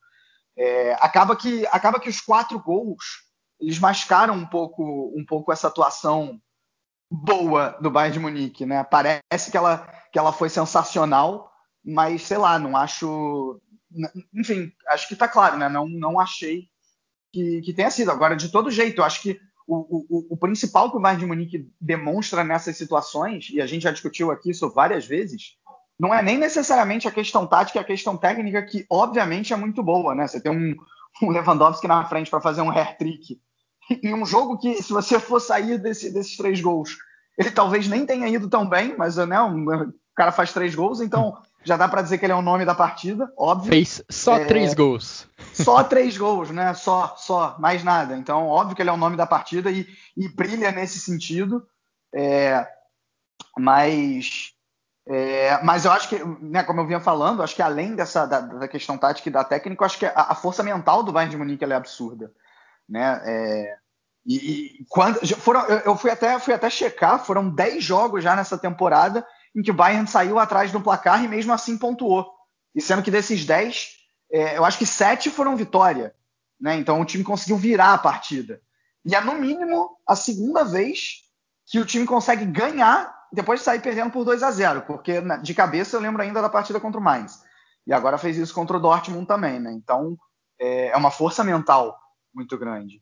É, 0.57 0.93
acaba, 0.93 1.35
que, 1.35 1.67
acaba 1.67 1.99
que 1.99 2.09
os 2.09 2.19
quatro 2.19 2.59
gols 2.59 3.29
eles 3.59 3.77
mascaram 3.77 4.33
um 4.33 4.45
pouco, 4.45 5.13
um 5.15 5.25
pouco 5.25 5.51
essa 5.51 5.67
atuação 5.67 6.39
boa 7.11 7.77
do 7.81 7.91
Bayern 7.91 8.13
de 8.13 8.19
Munique, 8.19 8.65
né? 8.65 8.83
Parece 8.83 9.51
que 9.51 9.57
ela, 9.57 9.79
que 10.11 10.17
ela 10.17 10.31
foi 10.31 10.49
sensacional, 10.49 11.51
mas 11.83 12.23
sei 12.23 12.37
lá, 12.37 12.57
não 12.57 12.77
acho 12.77 13.61
enfim, 14.33 14.71
acho 14.89 15.07
que 15.07 15.13
está 15.13 15.27
claro, 15.27 15.57
né? 15.57 15.67
Não, 15.69 15.87
não 15.87 16.19
achei 16.19 16.67
que, 17.31 17.61
que 17.61 17.73
tenha 17.73 17.91
sido. 17.91 18.11
Agora, 18.11 18.35
de 18.35 18.49
todo 18.49 18.71
jeito, 18.71 19.01
eu 19.01 19.05
acho 19.05 19.21
que 19.21 19.39
o, 19.67 20.05
o, 20.09 20.27
o 20.31 20.37
principal 20.37 20.89
que 20.89 20.97
o 20.97 20.99
Bayern 20.99 21.21
de 21.21 21.27
Munique 21.27 21.71
demonstra 21.79 22.43
nessas 22.43 22.75
situações, 22.75 23.49
e 23.51 23.61
a 23.61 23.67
gente 23.67 23.83
já 23.83 23.91
discutiu 23.91 24.31
aqui 24.31 24.49
isso 24.49 24.69
várias 24.71 25.05
vezes, 25.05 25.57
não 25.99 26.13
é 26.13 26.23
nem 26.23 26.37
necessariamente 26.37 27.07
a 27.07 27.11
questão 27.11 27.45
tática, 27.45 27.77
é 27.77 27.81
a 27.81 27.85
questão 27.85 28.17
técnica, 28.17 28.63
que 28.63 28.85
obviamente 28.89 29.53
é 29.53 29.55
muito 29.55 29.83
boa, 29.83 30.15
né? 30.15 30.27
Você 30.27 30.39
tem 30.39 30.51
um, 30.51 30.75
um 31.21 31.29
Lewandowski 31.29 31.87
na 31.87 32.05
frente 32.05 32.29
para 32.29 32.41
fazer 32.41 32.61
um 32.61 32.71
hair 32.71 32.97
trick. 32.97 33.39
E 34.01 34.13
um 34.13 34.25
jogo 34.25 34.57
que, 34.57 34.81
se 34.81 34.93
você 34.93 35.19
for 35.19 35.39
sair 35.39 35.77
desse, 35.77 36.11
desses 36.11 36.37
três 36.37 36.61
gols, 36.61 36.95
ele 37.37 37.51
talvez 37.51 37.87
nem 37.87 38.05
tenha 38.05 38.27
ido 38.27 38.49
tão 38.49 38.67
bem, 38.67 38.95
mas 38.97 39.17
né, 39.17 39.41
um, 39.41 39.65
o 39.65 39.93
cara 40.15 40.31
faz 40.31 40.53
três 40.53 40.73
gols, 40.73 41.01
então 41.01 41.37
já 41.63 41.75
dá 41.75 41.87
para 41.87 42.01
dizer 42.01 42.17
que 42.17 42.25
ele 42.25 42.33
é 42.33 42.35
o 42.35 42.41
nome 42.41 42.65
da 42.65 42.73
partida, 42.73 43.31
óbvio. 43.37 43.69
Fez 43.69 44.03
só 44.09 44.37
é, 44.37 44.45
três 44.45 44.73
gols. 44.73 45.27
Só 45.53 45.83
três 45.83 46.17
gols, 46.17 46.49
né? 46.49 46.73
Só, 46.73 47.15
só, 47.17 47.55
mais 47.59 47.83
nada. 47.83 48.15
Então, 48.15 48.47
óbvio 48.47 48.75
que 48.75 48.81
ele 48.81 48.89
é 48.89 48.93
o 48.93 48.97
nome 48.97 49.17
da 49.17 49.25
partida 49.25 49.69
e, 49.69 49.87
e 50.15 50.27
brilha 50.29 50.71
nesse 50.71 50.99
sentido. 50.99 51.67
É, 52.13 52.65
mas, 53.57 54.53
é, 55.07 55.61
mas 55.63 55.85
eu 55.85 55.91
acho 55.91 56.07
que, 56.07 56.23
né, 56.41 56.63
como 56.63 56.79
eu 56.79 56.87
vinha 56.87 56.99
falando, 56.99 57.43
acho 57.43 57.55
que 57.55 57.61
além 57.61 57.93
dessa 57.93 58.25
da, 58.25 58.39
da 58.39 58.67
questão 58.67 58.97
tática 58.97 59.27
e 59.27 59.31
da 59.31 59.43
técnica, 59.43 59.85
acho 59.85 59.99
que 59.99 60.05
a, 60.05 60.13
a, 60.15 60.35
força 60.35 60.63
mental 60.63 61.03
do 61.03 61.11
Bayern 61.11 61.31
de 61.31 61.37
Munique 61.37 61.65
é 61.65 61.73
absurda, 61.73 62.31
né? 62.87 63.21
É, 63.25 63.77
e, 64.25 64.35
e, 64.35 64.85
quando 64.89 65.19
foram, 65.37 65.65
eu, 65.65 65.77
eu, 65.79 65.97
fui 65.97 66.09
até 66.09 66.39
fui 66.39 66.53
até 66.53 66.69
checar, 66.69 67.23
foram 67.23 67.49
10 67.49 67.83
jogos 67.83 68.23
já 68.23 68.35
nessa 68.35 68.57
temporada 68.57 69.25
em 69.55 69.61
que 69.61 69.71
o 69.71 69.73
Bayern 69.73 70.07
saiu 70.07 70.39
atrás 70.39 70.71
do 70.71 70.81
placar 70.81 71.23
e 71.23 71.27
mesmo 71.27 71.53
assim 71.53 71.77
pontuou. 71.77 72.29
E 72.75 72.81
sendo 72.81 73.01
que 73.01 73.11
desses 73.11 73.45
10, 73.45 73.89
é, 74.31 74.57
eu 74.57 74.65
acho 74.65 74.77
que 74.77 74.85
7 74.85 75.29
foram 75.29 75.55
vitória. 75.55 76.13
Né? 76.59 76.77
Então 76.77 76.99
o 76.99 77.05
time 77.05 77.23
conseguiu 77.23 77.57
virar 77.57 77.93
a 77.93 77.97
partida. 77.97 78.61
E 79.05 79.15
é 79.15 79.21
no 79.21 79.33
mínimo 79.35 79.97
a 80.07 80.15
segunda 80.15 80.63
vez 80.63 81.23
que 81.65 81.79
o 81.79 81.85
time 81.85 82.05
consegue 82.05 82.45
ganhar 82.45 83.17
depois 83.31 83.59
de 83.59 83.65
sair 83.65 83.79
perdendo 83.79 84.11
por 84.11 84.25
2 84.25 84.41
a 84.41 84.49
0 84.49 84.81
porque 84.81 85.21
né, 85.21 85.37
de 85.37 85.53
cabeça 85.53 85.95
eu 85.95 86.01
lembro 86.01 86.21
ainda 86.21 86.41
da 86.41 86.49
partida 86.49 86.79
contra 86.79 86.99
o 86.99 87.03
Mainz. 87.03 87.43
E 87.85 87.93
agora 87.93 88.17
fez 88.17 88.37
isso 88.37 88.53
contra 88.53 88.77
o 88.77 88.79
Dortmund 88.79 89.25
também, 89.25 89.59
né? 89.59 89.71
Então 89.71 90.17
é, 90.59 90.89
é 90.89 90.97
uma 90.97 91.11
força 91.11 91.43
mental 91.43 91.97
muito 92.33 92.57
grande. 92.57 93.01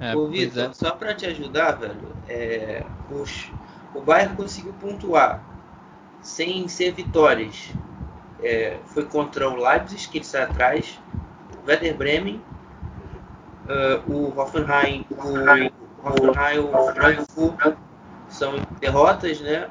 É, 0.00 0.14
Ô, 0.14 0.28
Vitor, 0.28 0.70
é. 0.70 0.72
só 0.72 0.92
para 0.92 1.14
te 1.14 1.26
ajudar, 1.26 1.72
velho, 1.72 2.16
é, 2.28 2.84
os, 3.10 3.50
o 3.94 4.00
Bayern 4.00 4.36
conseguiu 4.36 4.72
pontuar 4.74 5.53
sem 6.24 6.66
ser 6.66 6.92
vitórias. 6.92 7.70
É, 8.42 8.78
foi 8.86 9.04
contra 9.04 9.48
o 9.48 9.56
Leipzig, 9.56 10.08
que 10.08 10.18
ele 10.18 10.24
sai 10.24 10.42
atrás, 10.42 10.98
o 11.62 11.68
Werder 11.68 11.96
Bremen, 11.96 12.42
uh, 13.66 14.12
o 14.12 14.38
Hoffenheim, 14.38 15.06
o 15.10 16.06
Hoffenheim, 16.06 16.58
o 16.58 16.92
Frankfurt, 16.92 17.76
são 18.28 18.54
derrotas, 18.80 19.40
né? 19.40 19.70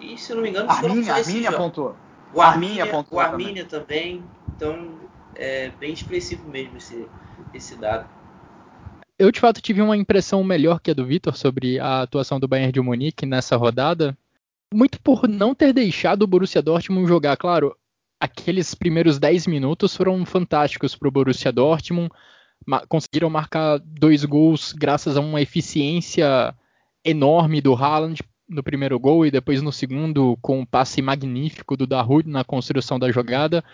E 0.00 0.16
se 0.16 0.34
não 0.34 0.42
me 0.42 0.50
engano, 0.50 0.72
foram 0.72 0.94
Arminia, 0.94 1.14
Arminia 1.14 1.52
pontuou. 1.52 1.96
O 2.32 2.40
Arminia, 2.40 2.86
pontuou 2.86 3.20
o 3.20 3.24
Arminia 3.24 3.64
também. 3.64 4.18
também. 4.18 4.24
Então, 4.56 4.94
é 5.34 5.70
bem 5.80 5.92
expressivo 5.92 6.48
mesmo 6.48 6.76
esse, 6.76 7.06
esse 7.52 7.76
dado. 7.76 8.08
Eu, 9.16 9.30
de 9.30 9.38
fato, 9.38 9.60
tive 9.60 9.80
uma 9.80 9.96
impressão 9.96 10.42
melhor 10.42 10.80
que 10.80 10.90
a 10.90 10.94
do 10.94 11.06
Vitor 11.06 11.36
sobre 11.36 11.78
a 11.78 12.02
atuação 12.02 12.40
do 12.40 12.48
Bayern 12.48 12.72
de 12.72 12.80
Munique 12.80 13.24
nessa 13.24 13.56
rodada, 13.56 14.16
muito 14.72 15.00
por 15.00 15.28
não 15.28 15.54
ter 15.54 15.72
deixado 15.72 16.22
o 16.22 16.26
Borussia 16.26 16.62
Dortmund 16.62 17.06
jogar. 17.08 17.36
Claro, 17.36 17.76
aqueles 18.20 18.74
primeiros 18.74 19.18
10 19.18 19.46
minutos 19.46 19.96
foram 19.96 20.24
fantásticos 20.24 20.96
para 20.96 21.08
o 21.08 21.12
Borussia 21.12 21.52
Dortmund, 21.52 22.10
conseguiram 22.88 23.28
marcar 23.28 23.78
dois 23.78 24.24
gols 24.24 24.72
graças 24.72 25.16
a 25.16 25.20
uma 25.20 25.40
eficiência 25.40 26.54
enorme 27.04 27.60
do 27.60 27.74
Haaland 27.74 28.22
no 28.48 28.62
primeiro 28.62 28.98
gol 28.98 29.26
e 29.26 29.30
depois 29.30 29.62
no 29.62 29.72
segundo 29.72 30.38
com 30.40 30.60
um 30.60 30.66
passe 30.66 31.02
magnífico 31.02 31.76
do 31.76 31.86
Dahoud 31.86 32.28
na 32.28 32.44
construção 32.44 32.98
da 32.98 33.10
jogada. 33.10 33.64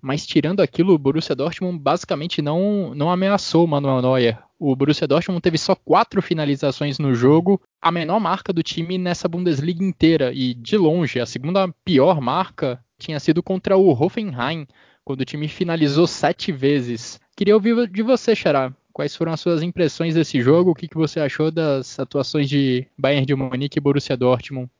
Mas 0.00 0.26
tirando 0.26 0.60
aquilo, 0.60 0.94
o 0.94 0.98
Borussia 0.98 1.34
Dortmund 1.34 1.78
basicamente 1.78 2.42
não, 2.42 2.94
não 2.94 3.10
ameaçou 3.10 3.64
o 3.64 3.68
Manuel 3.68 4.02
Neuer. 4.02 4.38
O 4.58 4.74
Borussia 4.74 5.06
Dortmund 5.06 5.40
teve 5.42 5.58
só 5.58 5.74
quatro 5.74 6.22
finalizações 6.22 6.98
no 6.98 7.14
jogo, 7.14 7.60
a 7.80 7.92
menor 7.92 8.18
marca 8.20 8.52
do 8.52 8.62
time 8.62 8.96
nessa 8.96 9.28
Bundesliga 9.28 9.84
inteira. 9.84 10.32
E 10.32 10.54
de 10.54 10.76
longe, 10.76 11.20
a 11.20 11.26
segunda 11.26 11.68
pior 11.84 12.20
marca 12.20 12.82
tinha 12.98 13.20
sido 13.20 13.42
contra 13.42 13.76
o 13.76 13.90
Hoffenheim, 13.90 14.66
quando 15.04 15.20
o 15.20 15.24
time 15.24 15.46
finalizou 15.48 16.06
sete 16.06 16.50
vezes. 16.50 17.20
Queria 17.36 17.54
ouvir 17.54 17.88
de 17.88 18.02
você, 18.02 18.34
Xará. 18.34 18.72
Quais 18.92 19.14
foram 19.14 19.32
as 19.32 19.40
suas 19.40 19.62
impressões 19.62 20.14
desse 20.14 20.40
jogo? 20.40 20.70
O 20.70 20.74
que, 20.74 20.88
que 20.88 20.96
você 20.96 21.20
achou 21.20 21.50
das 21.50 22.00
atuações 22.00 22.48
de 22.48 22.86
Bayern 22.96 23.26
de 23.26 23.34
Munique 23.34 23.78
e 23.78 23.80
Borussia 23.80 24.16
Dortmund? 24.16 24.70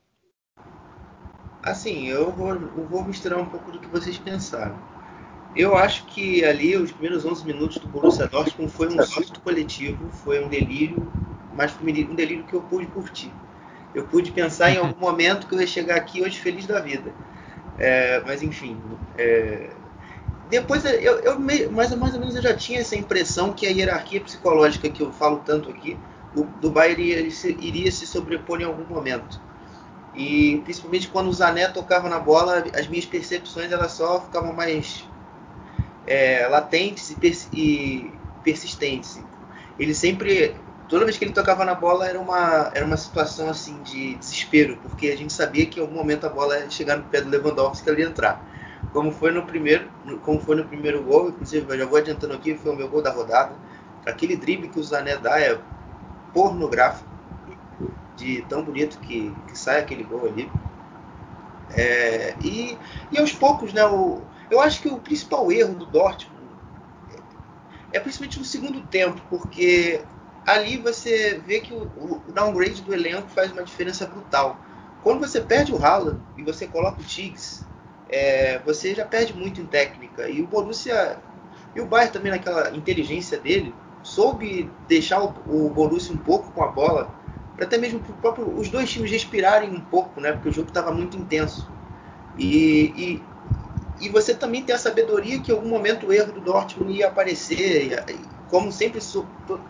Assim, 1.63 2.07
eu 2.07 2.33
vou, 2.33 2.55
eu 2.55 2.87
vou 2.89 3.05
misturar 3.05 3.39
um 3.39 3.45
pouco 3.45 3.71
do 3.71 3.79
que 3.79 3.89
vocês 3.89 4.17
pensaram. 4.17 4.96
Eu 5.57 5.75
acho 5.75 6.05
que 6.05 6.45
ali 6.45 6.77
os 6.77 6.93
primeiros 6.93 7.25
11 7.25 7.47
minutos 7.47 7.79
do 7.79 7.89
Borussia 7.89 8.27
Dortmund 8.27 8.71
foi 8.71 8.89
um 8.89 9.03
surto 9.03 9.41
coletivo, 9.41 10.11
foi 10.11 10.45
um 10.45 10.49
delírio, 10.49 11.11
mas 11.55 11.73
foi 11.73 11.91
um 11.91 12.15
delírio 12.15 12.45
que 12.45 12.53
eu 12.53 12.61
pude 12.61 12.85
curtir. 12.89 13.33
Eu 13.95 14.05
pude 14.05 14.33
pensar 14.33 14.71
em 14.71 14.77
algum 14.77 15.01
momento 15.01 15.47
que 15.47 15.55
eu 15.55 15.61
ia 15.61 15.67
chegar 15.67 15.97
aqui 15.97 16.21
hoje 16.21 16.39
feliz 16.39 16.67
da 16.67 16.79
vida. 16.79 17.11
É, 17.79 18.23
mas 18.27 18.43
enfim, 18.43 18.77
é, 19.17 19.71
depois 20.51 20.85
eu, 20.85 21.19
eu 21.21 21.41
mais, 21.41 21.95
mais 21.95 22.15
ou 22.15 22.21
menos 22.21 22.37
eu 22.37 22.43
já 22.43 22.55
tinha 22.55 22.81
essa 22.81 22.95
impressão 22.95 23.53
que 23.53 23.67
a 23.67 23.71
hierarquia 23.71 24.21
psicológica 24.21 24.91
que 24.91 25.03
eu 25.03 25.11
falo 25.11 25.41
tanto 25.45 25.71
aqui 25.71 25.97
o, 26.35 26.45
do 26.45 26.71
Bayern 26.71 27.03
iria, 27.03 27.51
iria 27.59 27.91
se 27.91 28.07
sobrepor 28.07 28.61
em 28.61 28.65
algum 28.65 28.85
momento. 28.85 29.41
E 30.15 30.61
principalmente 30.65 31.09
quando 31.09 31.29
o 31.29 31.33
Zané 31.33 31.67
tocava 31.69 32.11
na 32.11 32.19
bola, 32.19 32.63
as 32.79 32.87
minhas 32.87 33.07
percepções 33.07 33.73
elas 33.73 33.93
só 33.93 34.21
ficavam 34.21 34.53
mais 34.53 35.05
é, 36.07 36.47
latentes 36.47 37.11
e, 37.11 37.15
pers 37.17 37.49
e, 37.53 38.13
persistentes. 38.43 39.21
Ele 39.79 39.93
sempre, 39.93 40.55
toda 40.89 41.05
vez 41.05 41.17
que 41.19 41.25
ele 41.25 41.33
tocava 41.33 41.65
na 41.65 41.75
bola 41.75 42.07
era 42.09 42.19
uma, 42.19 42.71
era 42.75 42.85
uma 42.85 42.97
situação 42.97 43.51
assim 43.51 43.83
de 43.83 44.15
desespero, 44.15 44.79
porque 44.83 45.09
a 45.09 45.17
gente 45.17 45.33
sabia 45.33 45.67
que 45.67 45.79
em 45.79 45.83
algum 45.83 45.95
momento 45.95 46.27
a 46.27 46.31
bola 46.31 46.59
ia 46.59 46.71
chegar 46.71 46.97
no 46.97 47.05
pé 47.05 47.21
do 47.21 47.29
Lewandowski 47.29 47.85
que 47.85 47.91
ele 47.91 48.03
ia 48.03 48.09
entrar. 48.09 48.41
Como 48.93 49.11
foi 49.13 49.31
no 49.31 49.43
primeiro, 49.43 49.91
como 50.23 50.41
foi 50.41 50.57
no 50.57 50.65
primeiro 50.65 51.03
gol, 51.03 51.29
inclusive 51.29 51.67
eu 51.69 51.79
já 51.79 51.85
vou 51.85 51.99
adiantando 51.99 52.35
aqui, 52.35 52.55
foi 52.55 52.73
o 52.73 52.77
meu 52.77 52.89
gol 52.89 53.03
da 53.03 53.11
rodada. 53.11 53.53
Aquele 54.07 54.37
drible 54.37 54.69
que 54.69 54.79
o 54.79 54.83
Zané 54.83 55.17
dá 55.17 55.39
é 55.41 55.59
pornográfico, 56.33 57.05
de 58.17 58.43
tão 58.49 58.63
bonito 58.63 58.99
que, 59.01 59.35
que 59.49 59.59
sai 59.59 59.81
aquele 59.81 60.05
gol 60.05 60.27
ali. 60.27 60.51
É, 61.71 62.35
e, 62.41 62.79
e 63.11 63.19
aos 63.19 63.33
poucos, 63.33 63.73
né, 63.73 63.85
o, 63.85 64.23
eu 64.51 64.61
acho 64.61 64.81
que 64.81 64.89
o 64.89 64.99
principal 64.99 65.51
erro 65.51 65.75
do 65.75 65.87
Dortmund 65.87 66.37
é 67.93 68.01
principalmente 68.01 68.39
no 68.39 68.45
segundo 68.45 68.81
tempo, 68.83 69.21
porque 69.29 70.01
ali 70.47 70.77
você 70.77 71.41
vê 71.47 71.61
que 71.61 71.73
o, 71.73 71.83
o 72.29 72.33
downgrade 72.33 72.83
do 72.83 72.93
elenco 72.93 73.29
faz 73.29 73.53
uma 73.53 73.63
diferença 73.63 74.07
brutal. 74.07 74.61
Quando 75.03 75.21
você 75.21 75.41
perde 75.41 75.73
o 75.73 75.85
Haaland 75.85 76.21
e 76.37 76.43
você 76.43 76.67
coloca 76.67 77.01
o 77.01 77.05
Tiggs, 77.05 77.65
é, 78.09 78.59
você 78.61 78.95
já 78.95 79.05
perde 79.05 79.35
muito 79.35 79.61
em 79.61 79.67
técnica. 79.67 80.29
E 80.29 80.43
o 80.43 80.47
Borussia 80.47 81.19
e 81.75 81.81
o 81.81 81.87
Bayern 81.87 82.13
também 82.13 82.33
naquela 82.33 82.75
inteligência 82.75 83.39
dele 83.39 83.75
soube 84.03 84.71
deixar 84.89 85.23
o, 85.23 85.35
o 85.49 85.71
Borussia 85.71 86.15
um 86.15 86.19
pouco 86.19 86.51
com 86.53 86.63
a 86.63 86.69
bola 86.69 87.11
para 87.57 87.65
até 87.65 87.79
mesmo 87.79 88.01
próprio, 88.21 88.49
os 88.59 88.69
dois 88.69 88.91
times 88.91 89.11
respirarem 89.11 89.71
um 89.71 89.81
pouco, 89.81 90.21
né? 90.21 90.33
Porque 90.33 90.51
o 90.51 90.53
jogo 90.53 90.69
estava 90.69 90.93
muito 90.93 91.17
intenso. 91.17 91.67
E, 92.37 92.93
e, 92.97 93.23
e 93.99 94.09
você 94.09 94.35
também 94.35 94.63
tem 94.63 94.75
a 94.75 94.79
sabedoria 94.79 95.41
que 95.41 95.51
em 95.51 95.55
algum 95.55 95.69
momento 95.69 96.07
o 96.07 96.13
erro 96.13 96.33
do 96.33 96.41
Dortmund 96.41 96.93
ia 96.93 97.09
aparecer, 97.09 98.05
como 98.49 98.71
sempre, 98.71 99.01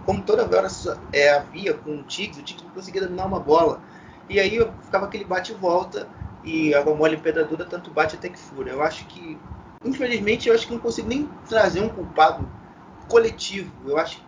como 0.04 0.22
toda 0.22 0.46
vez 0.46 0.86
é, 1.12 1.30
havia 1.30 1.74
com 1.74 1.98
o 1.98 2.02
Tigres, 2.02 2.38
o 2.38 2.42
Tigres 2.42 2.64
não 2.64 2.72
conseguia 2.72 3.02
dominar 3.02 3.26
uma 3.26 3.38
bola. 3.38 3.80
E 4.28 4.40
aí 4.40 4.58
ficava 4.82 5.06
aquele 5.06 5.24
bate 5.24 5.52
e 5.52 5.54
volta, 5.54 6.08
e 6.42 6.74
água 6.74 6.94
mole 6.94 7.14
em 7.16 7.20
pedra 7.20 7.44
dura, 7.44 7.64
tanto 7.64 7.90
bate 7.90 8.16
até 8.16 8.28
que 8.28 8.38
fura. 8.38 8.70
Eu 8.70 8.82
acho 8.82 9.06
que, 9.06 9.38
infelizmente, 9.84 10.48
eu 10.48 10.54
acho 10.54 10.66
que 10.66 10.72
não 10.72 10.80
consigo 10.80 11.08
nem 11.08 11.28
trazer 11.48 11.80
um 11.80 11.88
culpado 11.88 12.48
coletivo. 13.06 13.70
Eu 13.88 13.96
acho, 13.96 14.20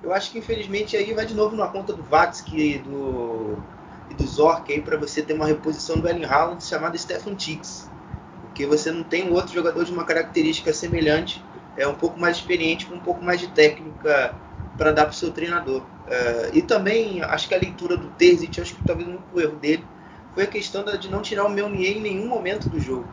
eu 0.00 0.12
acho 0.12 0.30
que, 0.30 0.38
infelizmente, 0.38 0.96
aí 0.96 1.12
vai 1.12 1.26
de 1.26 1.34
novo 1.34 1.56
na 1.56 1.66
conta 1.66 1.92
do 1.92 2.02
Vatsky 2.04 2.76
e 2.76 2.78
do, 2.78 3.56
e 4.08 4.14
do 4.14 4.24
Zork 4.24 4.72
aí 4.72 4.80
para 4.80 4.96
você 4.96 5.20
ter 5.20 5.34
uma 5.34 5.46
reposição 5.46 5.98
do 5.98 6.08
Ellen 6.08 6.24
Haaland 6.24 6.64
chamada 6.64 6.96
Stefan 6.96 7.34
Tiggs 7.34 7.90
porque 8.52 8.66
você 8.66 8.92
não 8.92 9.02
tem 9.02 9.24
um 9.24 9.32
outro 9.32 9.54
jogador 9.54 9.82
de 9.82 9.90
uma 9.90 10.04
característica 10.04 10.74
semelhante, 10.74 11.42
é 11.74 11.88
um 11.88 11.94
pouco 11.94 12.20
mais 12.20 12.36
experiente, 12.36 12.84
com 12.84 12.94
um 12.94 13.00
pouco 13.00 13.24
mais 13.24 13.40
de 13.40 13.48
técnica 13.48 14.34
para 14.76 14.92
dar 14.92 15.06
para 15.06 15.12
o 15.12 15.16
seu 15.16 15.32
treinador. 15.32 15.80
Uh, 15.80 16.52
e 16.52 16.60
também 16.60 17.22
acho 17.22 17.48
que 17.48 17.54
a 17.54 17.58
leitura 17.58 17.96
do 17.96 18.08
Terzic, 18.10 18.60
acho 18.60 18.74
que 18.74 18.82
talvez 18.82 19.08
um 19.08 19.40
erro 19.40 19.56
dele, 19.56 19.82
foi 20.34 20.44
a 20.44 20.46
questão 20.46 20.84
de 20.84 21.10
não 21.10 21.22
tirar 21.22 21.46
o 21.46 21.48
Meunier 21.48 21.96
em 21.96 22.02
nenhum 22.02 22.28
momento 22.28 22.68
do 22.68 22.78
jogo. 22.78 23.08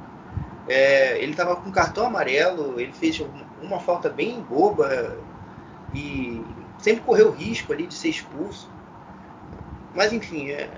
É, 0.67 1.17
ele 1.19 1.31
estava 1.31 1.55
com 1.55 1.71
cartão 1.71 2.05
amarelo, 2.05 2.77
ele 2.77 2.91
fez 2.91 3.21
uma 3.61 3.79
falta 3.79 4.09
bem 4.09 4.41
boba 4.41 5.17
e 5.93 6.43
sempre 6.77 7.01
correu 7.05 7.31
risco 7.31 7.71
ali 7.71 7.87
de 7.87 7.93
ser 7.93 8.09
expulso. 8.09 8.67
Mas 9.95 10.11
enfim, 10.11 10.49
é, 10.49 10.69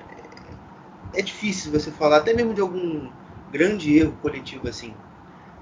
é 1.14 1.22
difícil 1.22 1.72
você 1.72 1.90
falar 1.90 2.18
até 2.18 2.32
mesmo 2.34 2.54
de 2.54 2.62
algum 2.62 3.10
grande 3.52 3.98
erro 3.98 4.14
coletivo 4.22 4.68
assim. 4.68 4.94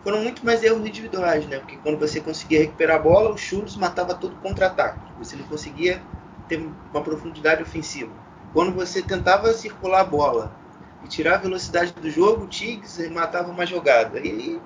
Foram 0.03 0.21
muito 0.23 0.45
mais 0.45 0.63
erros 0.63 0.85
individuais, 0.87 1.45
né? 1.47 1.59
Porque 1.59 1.77
quando 1.77 1.99
você 1.99 2.21
conseguia 2.21 2.59
recuperar 2.59 2.97
a 2.97 2.99
bola, 2.99 3.31
o 3.31 3.37
Schultz 3.37 3.75
matava 3.75 4.15
todo 4.15 4.35
contra-ataque. 4.37 5.11
Você 5.17 5.35
não 5.35 5.43
conseguia 5.45 6.01
ter 6.47 6.57
uma 6.91 7.03
profundidade 7.03 7.61
ofensiva. 7.61 8.11
Quando 8.53 8.73
você 8.73 9.01
tentava 9.01 9.51
circular 9.53 10.01
a 10.01 10.05
bola 10.05 10.55
e 11.03 11.07
tirar 11.07 11.35
a 11.35 11.37
velocidade 11.39 11.91
do 11.93 12.09
jogo, 12.09 12.45
o 12.45 12.47
Tiggs 12.47 13.09
matava 13.09 13.51
uma 13.51 13.65
jogada. 13.65 14.19
E 14.19 14.59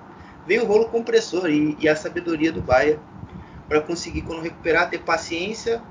veio 0.45 0.63
o 0.63 0.67
rolo 0.67 0.89
compressor 0.89 1.49
e, 1.49 1.75
e 1.79 1.87
a 1.89 1.95
sabedoria 1.95 2.51
do 2.51 2.61
Bahia 2.61 2.99
para 3.67 3.81
conseguir, 3.81 4.21
quando 4.21 4.41
recuperar, 4.41 4.89
ter 4.89 4.99
paciência, 4.99 5.81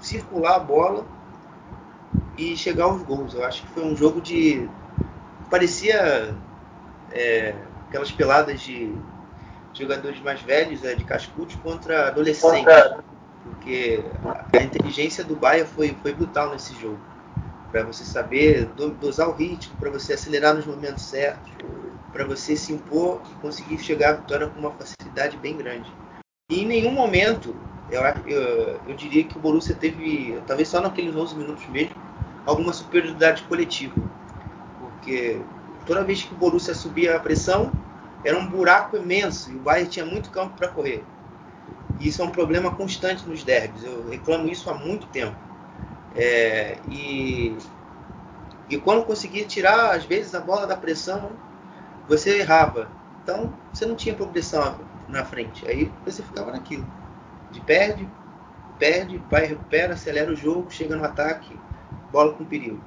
circular 0.00 0.56
a 0.56 0.60
bola 0.60 1.06
e 2.36 2.56
chegar 2.56 2.84
aos 2.84 3.02
gols. 3.02 3.34
Eu 3.34 3.44
acho 3.44 3.62
que 3.62 3.68
foi 3.68 3.84
um 3.84 3.96
jogo 3.96 4.20
de. 4.20 4.68
parecia 5.50 6.34
é, 7.14 7.54
aquelas 7.88 8.10
peladas 8.10 8.60
de 8.60 8.92
jogadores 9.74 10.20
mais 10.20 10.40
velhos, 10.40 10.84
é, 10.84 10.94
de 10.94 11.04
cascudos, 11.04 11.54
contra 11.56 12.08
adolescentes. 12.08 12.64
Porque 13.44 14.00
a 14.52 14.62
inteligência 14.62 15.24
do 15.24 15.34
Bahia 15.34 15.66
foi, 15.66 15.94
foi 16.02 16.12
brutal 16.12 16.50
nesse 16.50 16.74
jogo. 16.80 16.98
Para 17.70 17.82
você 17.84 18.04
saber 18.04 18.66
dosar 19.00 19.28
o 19.28 19.32
ritmo, 19.32 19.74
para 19.78 19.90
você 19.90 20.12
acelerar 20.12 20.54
nos 20.54 20.66
momentos 20.66 21.02
certos, 21.02 21.50
para 22.12 22.24
você 22.24 22.54
se 22.54 22.72
impor 22.72 23.20
e 23.30 23.40
conseguir 23.40 23.78
chegar 23.78 24.10
à 24.10 24.12
vitória 24.14 24.46
com 24.46 24.60
uma 24.60 24.70
facilidade 24.72 25.36
bem 25.38 25.56
grande. 25.56 25.90
E 26.50 26.60
em 26.60 26.66
nenhum 26.66 26.92
momento, 26.92 27.54
eu, 27.90 28.02
eu, 28.26 28.80
eu 28.86 28.94
diria 28.94 29.24
que 29.24 29.36
o 29.36 29.40
Borussia 29.40 29.74
teve, 29.74 30.38
talvez 30.46 30.68
só 30.68 30.80
naqueles 30.80 31.16
11 31.16 31.34
minutos 31.34 31.66
mesmo, 31.68 31.94
alguma 32.44 32.72
superioridade 32.72 33.42
coletiva. 33.44 33.94
Porque 34.78 35.40
toda 35.82 36.04
vez 36.04 36.22
que 36.22 36.34
o 36.34 36.36
Borussia 36.36 36.74
subia 36.74 37.16
a 37.16 37.20
pressão, 37.20 37.72
era 38.24 38.38
um 38.38 38.46
buraco 38.46 38.96
imenso 38.96 39.50
e 39.50 39.56
o 39.56 39.60
Bayern 39.60 39.90
tinha 39.90 40.06
muito 40.06 40.30
campo 40.30 40.56
para 40.56 40.68
correr. 40.68 41.04
E 41.98 42.08
isso 42.08 42.22
é 42.22 42.24
um 42.24 42.30
problema 42.30 42.70
constante 42.70 43.28
nos 43.28 43.42
derbys. 43.42 43.84
Eu 43.84 44.08
reclamo 44.08 44.48
isso 44.48 44.70
há 44.70 44.74
muito 44.74 45.06
tempo. 45.08 45.36
É, 46.14 46.76
e, 46.90 47.56
e 48.68 48.78
quando 48.78 49.04
conseguia 49.04 49.44
tirar, 49.44 49.94
às 49.94 50.04
vezes, 50.04 50.34
a 50.34 50.40
bola 50.40 50.66
da 50.66 50.76
pressão, 50.76 51.30
você 52.08 52.40
errava. 52.40 52.88
Então, 53.22 53.52
você 53.72 53.86
não 53.86 53.94
tinha 53.94 54.14
progressão 54.14 54.76
na 55.08 55.24
frente. 55.24 55.66
Aí 55.68 55.90
você 56.04 56.22
ficava 56.22 56.50
naquilo. 56.50 56.86
De 57.50 57.60
perde, 57.60 58.08
perde, 58.78 59.20
vai, 59.30 59.46
recupera, 59.46 59.94
acelera 59.94 60.32
o 60.32 60.36
jogo, 60.36 60.70
chega 60.70 60.96
no 60.96 61.04
ataque, 61.04 61.56
bola 62.10 62.32
com 62.32 62.44
perigo. 62.44 62.80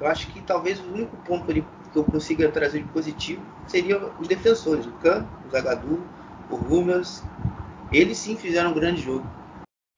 Eu 0.00 0.06
acho 0.06 0.28
que 0.28 0.40
talvez 0.40 0.78
o 0.80 0.92
único 0.92 1.16
ponto 1.18 1.50
ali 1.50 1.64
que 1.96 2.00
eu 2.00 2.04
consiga 2.04 2.50
trazer 2.50 2.82
de 2.82 2.88
positivo 2.88 3.42
seria 3.66 3.98
os 4.20 4.28
defensores, 4.28 4.84
o 4.84 4.92
Kahn, 4.92 5.24
o 5.46 5.50
Zagadou, 5.50 6.00
o 6.50 6.54
Hummels. 6.54 7.22
Eles 7.92 8.18
sim 8.18 8.36
fizeram 8.36 8.70
um 8.70 8.74
grande 8.74 9.00
jogo. 9.00 9.24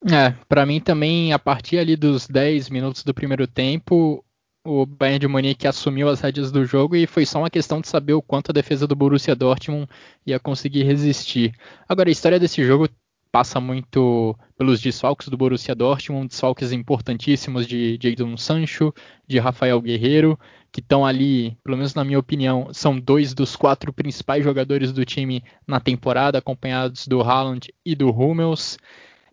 É, 0.07 0.31
para 0.49 0.65
mim 0.65 0.81
também, 0.81 1.33
a 1.33 1.39
partir 1.39 1.79
ali 1.79 1.97
dos 1.97 2.29
10 2.29 2.71
minutos 2.71 3.03
do 3.03 3.13
primeiro 3.13 3.49
tempo, 3.49 4.25
o 4.65 4.87
Bayern 4.87 5.19
de 5.19 5.27
Munique 5.27 5.67
assumiu 5.67 6.09
as 6.09 6.21
rédeas 6.21 6.53
do 6.53 6.65
jogo 6.65 6.95
e 6.95 7.07
foi 7.07 7.27
só 7.27 7.41
uma 7.41 7.51
questão 7.51 7.81
de 7.81 7.89
saber 7.89 8.13
o 8.13 8.23
quanto 8.23 8.51
a 8.51 8.55
defesa 8.55 8.87
do 8.87 8.95
Borussia 8.95 9.35
Dortmund 9.35 9.89
ia 10.25 10.39
conseguir 10.39 10.85
resistir. 10.85 11.53
Agora, 11.89 12.09
a 12.09 12.13
história 12.13 12.39
desse 12.39 12.65
jogo 12.65 12.89
passa 13.31 13.61
muito 13.61 14.37
pelos 14.57 14.81
desfalques 14.81 15.29
do 15.29 15.37
Borussia 15.37 15.75
Dortmund, 15.75 16.29
desfalques 16.29 16.73
importantíssimos 16.73 17.67
de 17.67 17.99
Jadon 18.03 18.37
Sancho, 18.37 18.93
de 19.27 19.39
Rafael 19.39 19.81
Guerreiro, 19.81 20.39
que 20.73 20.81
estão 20.81 21.05
ali, 21.05 21.57
pelo 21.63 21.77
menos 21.77 21.95
na 21.95 22.05
minha 22.05 22.19
opinião, 22.19 22.69
são 22.73 22.99
dois 22.99 23.35
dos 23.35 23.57
quatro 23.57 23.93
principais 23.93 24.45
jogadores 24.45 24.93
do 24.93 25.05
time 25.05 25.43
na 25.67 25.81
temporada, 25.81 26.39
acompanhados 26.39 27.07
do 27.07 27.21
Haaland 27.21 27.73
e 27.85 27.95
do 27.95 28.11
Hummels. 28.11 28.79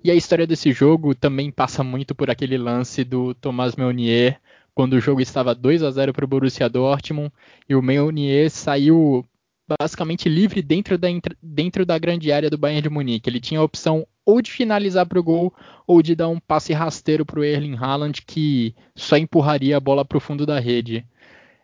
E 0.03 0.11
a 0.11 0.15
história 0.15 0.45
desse 0.45 0.71
jogo 0.71 1.15
também 1.15 1.51
passa 1.51 1.83
muito 1.83 2.13
por 2.13 2.29
aquele 2.29 2.57
lance 2.57 3.03
do 3.03 3.33
Thomas 3.33 3.75
Meunier, 3.75 4.39
quando 4.73 4.93
o 4.93 4.99
jogo 4.99 5.21
estava 5.21 5.55
2 5.55 5.83
a 5.83 5.89
0 5.89 6.13
para 6.13 6.25
o 6.25 6.27
Borussia 6.27 6.69
Dortmund 6.69 7.31
e 7.67 7.75
o 7.75 7.81
Meunier 7.81 8.51
saiu 8.51 9.25
basicamente 9.67 10.29
livre 10.29 10.61
dentro 10.61 10.97
da, 10.97 11.07
dentro 11.41 11.85
da 11.85 11.97
grande 11.97 12.31
área 12.31 12.49
do 12.49 12.57
Bayern 12.57 12.83
de 12.83 12.89
Munique. 12.89 13.29
Ele 13.29 13.39
tinha 13.39 13.59
a 13.59 13.63
opção 13.63 14.05
ou 14.25 14.41
de 14.41 14.51
finalizar 14.51 15.05
para 15.05 15.19
o 15.19 15.23
gol 15.23 15.53
ou 15.85 16.01
de 16.01 16.15
dar 16.15 16.27
um 16.29 16.39
passe 16.39 16.73
rasteiro 16.73 17.25
para 17.25 17.39
o 17.39 17.43
Erling 17.43 17.75
Haaland 17.75 18.21
que 18.25 18.75
só 18.95 19.17
empurraria 19.17 19.77
a 19.77 19.79
bola 19.79 20.05
para 20.05 20.17
o 20.17 20.21
fundo 20.21 20.45
da 20.45 20.59
rede. 20.59 21.05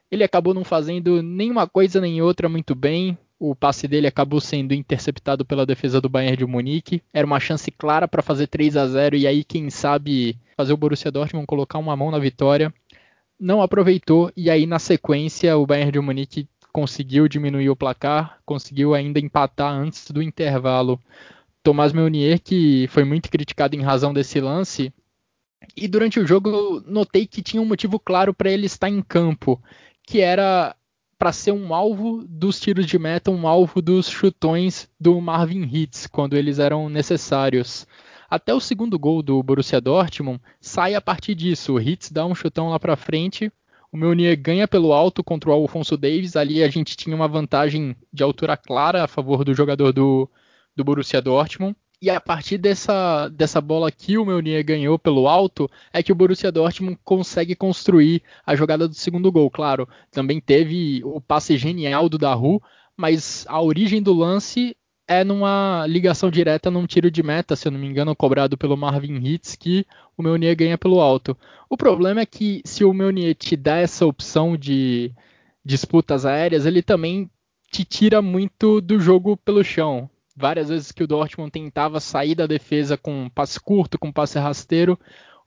Ele 0.10 0.24
acabou 0.24 0.54
não 0.54 0.64
fazendo 0.64 1.22
nenhuma 1.24 1.68
coisa 1.68 2.02
nem 2.02 2.22
outra 2.22 2.50
muito 2.50 2.76
bem. 2.76 3.18
O 3.40 3.56
passe 3.56 3.88
dele 3.88 4.06
acabou 4.06 4.40
sendo 4.40 4.74
interceptado 4.74 5.44
pela 5.44 5.66
defesa 5.66 6.00
do 6.00 6.10
Bayern 6.10 6.38
de 6.38 6.46
Munique. 6.46 7.02
Era 7.12 7.26
uma 7.26 7.40
chance 7.40 7.72
clara 7.72 8.08
para 8.08 8.22
fazer 8.22 8.48
3 8.48 8.78
a 8.78 8.88
0 8.88 9.16
e 9.16 9.26
aí 9.26 9.44
quem 9.44 9.70
sabe 9.70 10.38
fazer 10.56 10.74
o 10.74 10.78
Borussia 10.78 11.12
Dortmund 11.12 11.48
colocar 11.48 11.80
uma 11.80 11.96
mão 11.96 12.12
na 12.12 12.20
vitória. 12.20 12.72
Não 13.40 13.62
aproveitou 13.62 14.32
e 14.38 14.50
aí 14.50 14.68
na 14.68 14.78
sequência 14.78 15.58
o 15.58 15.66
Bayern 15.66 15.94
de 15.94 16.00
Munique 16.00 16.48
conseguiu 16.71 17.27
diminuir 17.27 17.69
o 17.69 17.75
placar, 17.75 18.39
conseguiu 18.45 18.93
ainda 18.93 19.19
empatar 19.19 19.73
antes 19.73 20.10
do 20.12 20.21
intervalo. 20.21 20.99
Tomás 21.63 21.93
Meunier, 21.93 22.39
que 22.41 22.88
foi 22.88 23.03
muito 23.03 23.29
criticado 23.29 23.75
em 23.75 23.81
razão 23.81 24.13
desse 24.13 24.39
lance, 24.39 24.91
e 25.75 25.88
durante 25.88 26.19
o 26.19 26.25
jogo 26.25 26.81
notei 26.88 27.27
que 27.27 27.41
tinha 27.41 27.62
um 27.62 27.65
motivo 27.65 27.99
claro 27.99 28.34
para 28.34 28.49
ele 28.49 28.65
estar 28.65 28.89
em 28.89 29.01
campo, 29.01 29.62
que 30.03 30.19
era 30.21 30.75
para 31.19 31.31
ser 31.31 31.51
um 31.51 31.73
alvo 31.73 32.25
dos 32.27 32.60
tiros 32.60 32.88
de 32.88 32.97
meta, 32.97 33.29
um 33.29 33.47
alvo 33.47 33.79
dos 33.79 34.10
chutões 34.10 34.89
do 34.99 35.21
Marvin 35.21 35.69
Hitz, 35.71 36.07
quando 36.07 36.36
eles 36.36 36.57
eram 36.57 36.89
necessários. 36.89 37.86
Até 38.27 38.53
o 38.53 38.60
segundo 38.60 38.97
gol 38.97 39.21
do 39.21 39.43
Borussia 39.43 39.79
Dortmund 39.79 40.41
sai 40.60 40.95
a 40.95 41.01
partir 41.01 41.36
disso. 41.36 41.73
O 41.73 41.79
Hitz 41.79 42.10
dá 42.10 42.25
um 42.25 42.34
chutão 42.34 42.69
lá 42.69 42.79
para 42.79 42.95
frente 42.95 43.51
o 43.91 43.97
Meunier 43.97 44.39
ganha 44.39 44.67
pelo 44.67 44.93
alto 44.93 45.23
contra 45.23 45.49
o 45.49 45.54
Alfonso 45.54 45.97
Davis. 45.97 46.36
Ali 46.36 46.63
a 46.63 46.69
gente 46.69 46.95
tinha 46.95 47.15
uma 47.15 47.27
vantagem 47.27 47.95
de 48.12 48.23
altura 48.23 48.56
clara 48.56 49.04
a 49.04 49.08
favor 49.08 49.43
do 49.43 49.54
jogador 49.54 49.91
do, 49.91 50.30
do 50.75 50.84
Borussia 50.84 51.21
Dortmund. 51.21 51.75
E 52.01 52.10
a 52.10 52.19
partir 52.19 52.58
dessa, 52.58 53.27
dessa 53.30 53.62
bola 53.62 53.91
que 53.91 54.17
o 54.17 54.25
Meunier 54.25 54.63
ganhou 54.63 54.97
pelo 54.97 55.27
alto, 55.27 55.69
é 55.93 56.01
que 56.01 56.12
o 56.12 56.15
Borussia 56.15 56.51
Dortmund 56.51 56.97
consegue 57.04 57.56
construir 57.56 58.23
a 58.43 58.56
jogada 58.56 58.88
do 58.88 58.95
segundo 58.95 59.32
gol. 59.32 59.51
Claro, 59.51 59.88
também 60.10 60.39
teve 60.39 61.04
o 61.04 61.21
passe 61.21 61.58
genial 61.58 62.10
do 62.10 62.17
Daru, 62.17 62.60
mas 62.97 63.45
a 63.47 63.62
origem 63.62 64.01
do 64.01 64.13
lance 64.13 64.75
é 65.08 65.24
numa 65.24 65.86
ligação 65.88 66.30
direta 66.30 66.72
num 66.72 66.86
tiro 66.86 67.12
de 67.12 67.22
meta, 67.22 67.56
se 67.56 67.68
eu 67.68 67.72
não 67.72 67.80
me 67.80 67.88
engano, 67.88 68.16
cobrado 68.16 68.58
pelo 68.58 68.78
Marvin 68.78 69.16
Hitz, 69.16 69.56
que 69.56 69.86
o 70.18 70.24
Meunier 70.24 70.56
ganha 70.56 70.78
pelo 70.78 71.02
alto. 71.02 71.38
O 71.70 71.76
problema 71.76 72.22
é 72.22 72.26
que 72.26 72.62
se 72.66 72.84
o 72.84 72.94
Meunier 72.94 73.36
te 73.36 73.56
dá 73.56 73.78
essa 73.78 74.06
opção 74.06 74.56
de 74.56 75.14
disputas 75.64 76.26
aéreas, 76.26 76.66
ele 76.66 76.82
também 76.82 77.30
te 77.72 77.86
tira 77.86 78.22
muito 78.22 78.82
do 78.82 79.00
jogo 79.00 79.38
pelo 79.38 79.64
chão. 79.64 80.10
Várias 80.36 80.70
vezes 80.70 80.92
que 80.92 81.04
o 81.04 81.08
Dortmund 81.08 81.52
tentava 81.52 82.00
sair 82.00 82.36
da 82.36 82.48
defesa 82.48 82.98
com 82.98 83.26
um 83.26 83.30
passe 83.30 83.60
curto, 83.60 84.00
com 84.00 84.08
um 84.08 84.14
passe 84.14 84.40
rasteiro, 84.40 84.98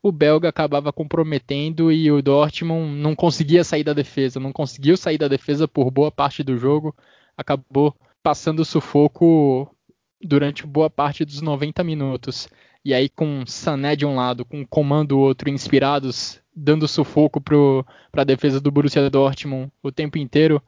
o 0.03 0.12
belga 0.12 0.51
acabava 0.51 0.93
comprometendo 0.93 1.90
e 1.90 2.11
o 2.12 2.21
Dortmund 2.21 3.01
não 3.01 3.14
conseguia 3.14 3.64
sair 3.64 3.83
da 3.83 3.95
defesa, 3.95 4.38
não 4.38 4.53
conseguiu 4.53 4.97
sair 4.99 5.17
da 5.17 5.29
defesa 5.29 5.67
por 5.67 5.90
boa 5.90 6.12
parte 6.12 6.43
do 6.43 6.59
jogo, 6.59 6.95
acabou 7.37 7.95
passando 8.24 8.64
sufoco 8.64 9.70
durante 10.18 10.66
boa 10.66 10.88
parte 10.88 11.26
dos 11.26 11.42
90 11.42 11.84
minutos. 11.84 12.48
E 12.82 12.94
aí 12.94 13.06
com 13.06 13.44
Sané 13.46 13.94
de 13.94 14.06
um 14.06 14.16
lado, 14.16 14.46
com 14.46 14.66
comando 14.66 15.18
outro, 15.18 15.50
inspirados, 15.50 16.40
dando 16.56 16.88
sufoco 16.88 17.38
para 17.38 18.22
a 18.22 18.24
defesa 18.24 18.58
do 18.58 18.70
Borussia 18.70 19.10
Dortmund 19.10 19.70
o 19.82 19.92
tempo 19.92 20.16
inteiro. 20.16 20.62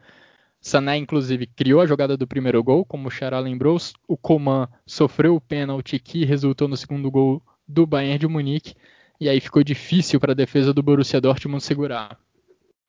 Sané, 0.61 0.99
inclusive, 0.99 1.47
criou 1.47 1.81
a 1.81 1.87
jogada 1.87 2.15
do 2.15 2.27
primeiro 2.27 2.63
gol, 2.63 2.85
como 2.85 3.09
o 3.09 3.11
Xará 3.11 3.39
lembrou. 3.39 3.79
O 4.07 4.19
Coman 4.19 4.69
sofreu 4.85 5.35
o 5.35 5.41
pênalti 5.41 5.99
que 5.99 6.27
resultou 6.27 6.69
no 6.69 6.77
segundo 6.77 7.11
gol 7.11 7.43
do 7.67 7.87
Bayern 7.87 8.19
de 8.19 8.29
Munique. 8.29 8.75
E 9.19 9.31
aí 9.31 9.41
ficou 9.41 9.65
difícil 9.65 10.21
para 10.21 10.33
a 10.33 10.37
defesa 10.37 10.75
do 10.75 10.83
Borussia 10.83 11.23
Dortmund 11.23 11.63
segurar. 11.63 12.19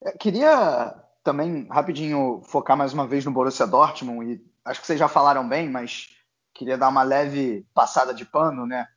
Eu 0.02 0.12
é, 0.12 0.18
queria 0.18 0.94
também, 1.24 1.68
rapidinho, 1.70 2.42
focar 2.46 2.78
mais 2.78 2.94
uma 2.94 3.06
vez 3.06 3.26
no 3.26 3.32
Borussia 3.32 3.68
Dortmund 3.68 4.32
e 4.32 4.42
acho 4.68 4.82
que 4.82 4.88
vocês 4.88 5.00
já 5.00 5.08
falaram 5.08 5.48
bem, 5.48 5.70
mas 5.70 6.10
queria 6.54 6.78
dar 6.78 6.90
uma 6.90 7.04
leve 7.04 7.66
passada 7.74 8.14
de 8.14 8.26
pano, 8.26 8.66
né? 8.66 8.88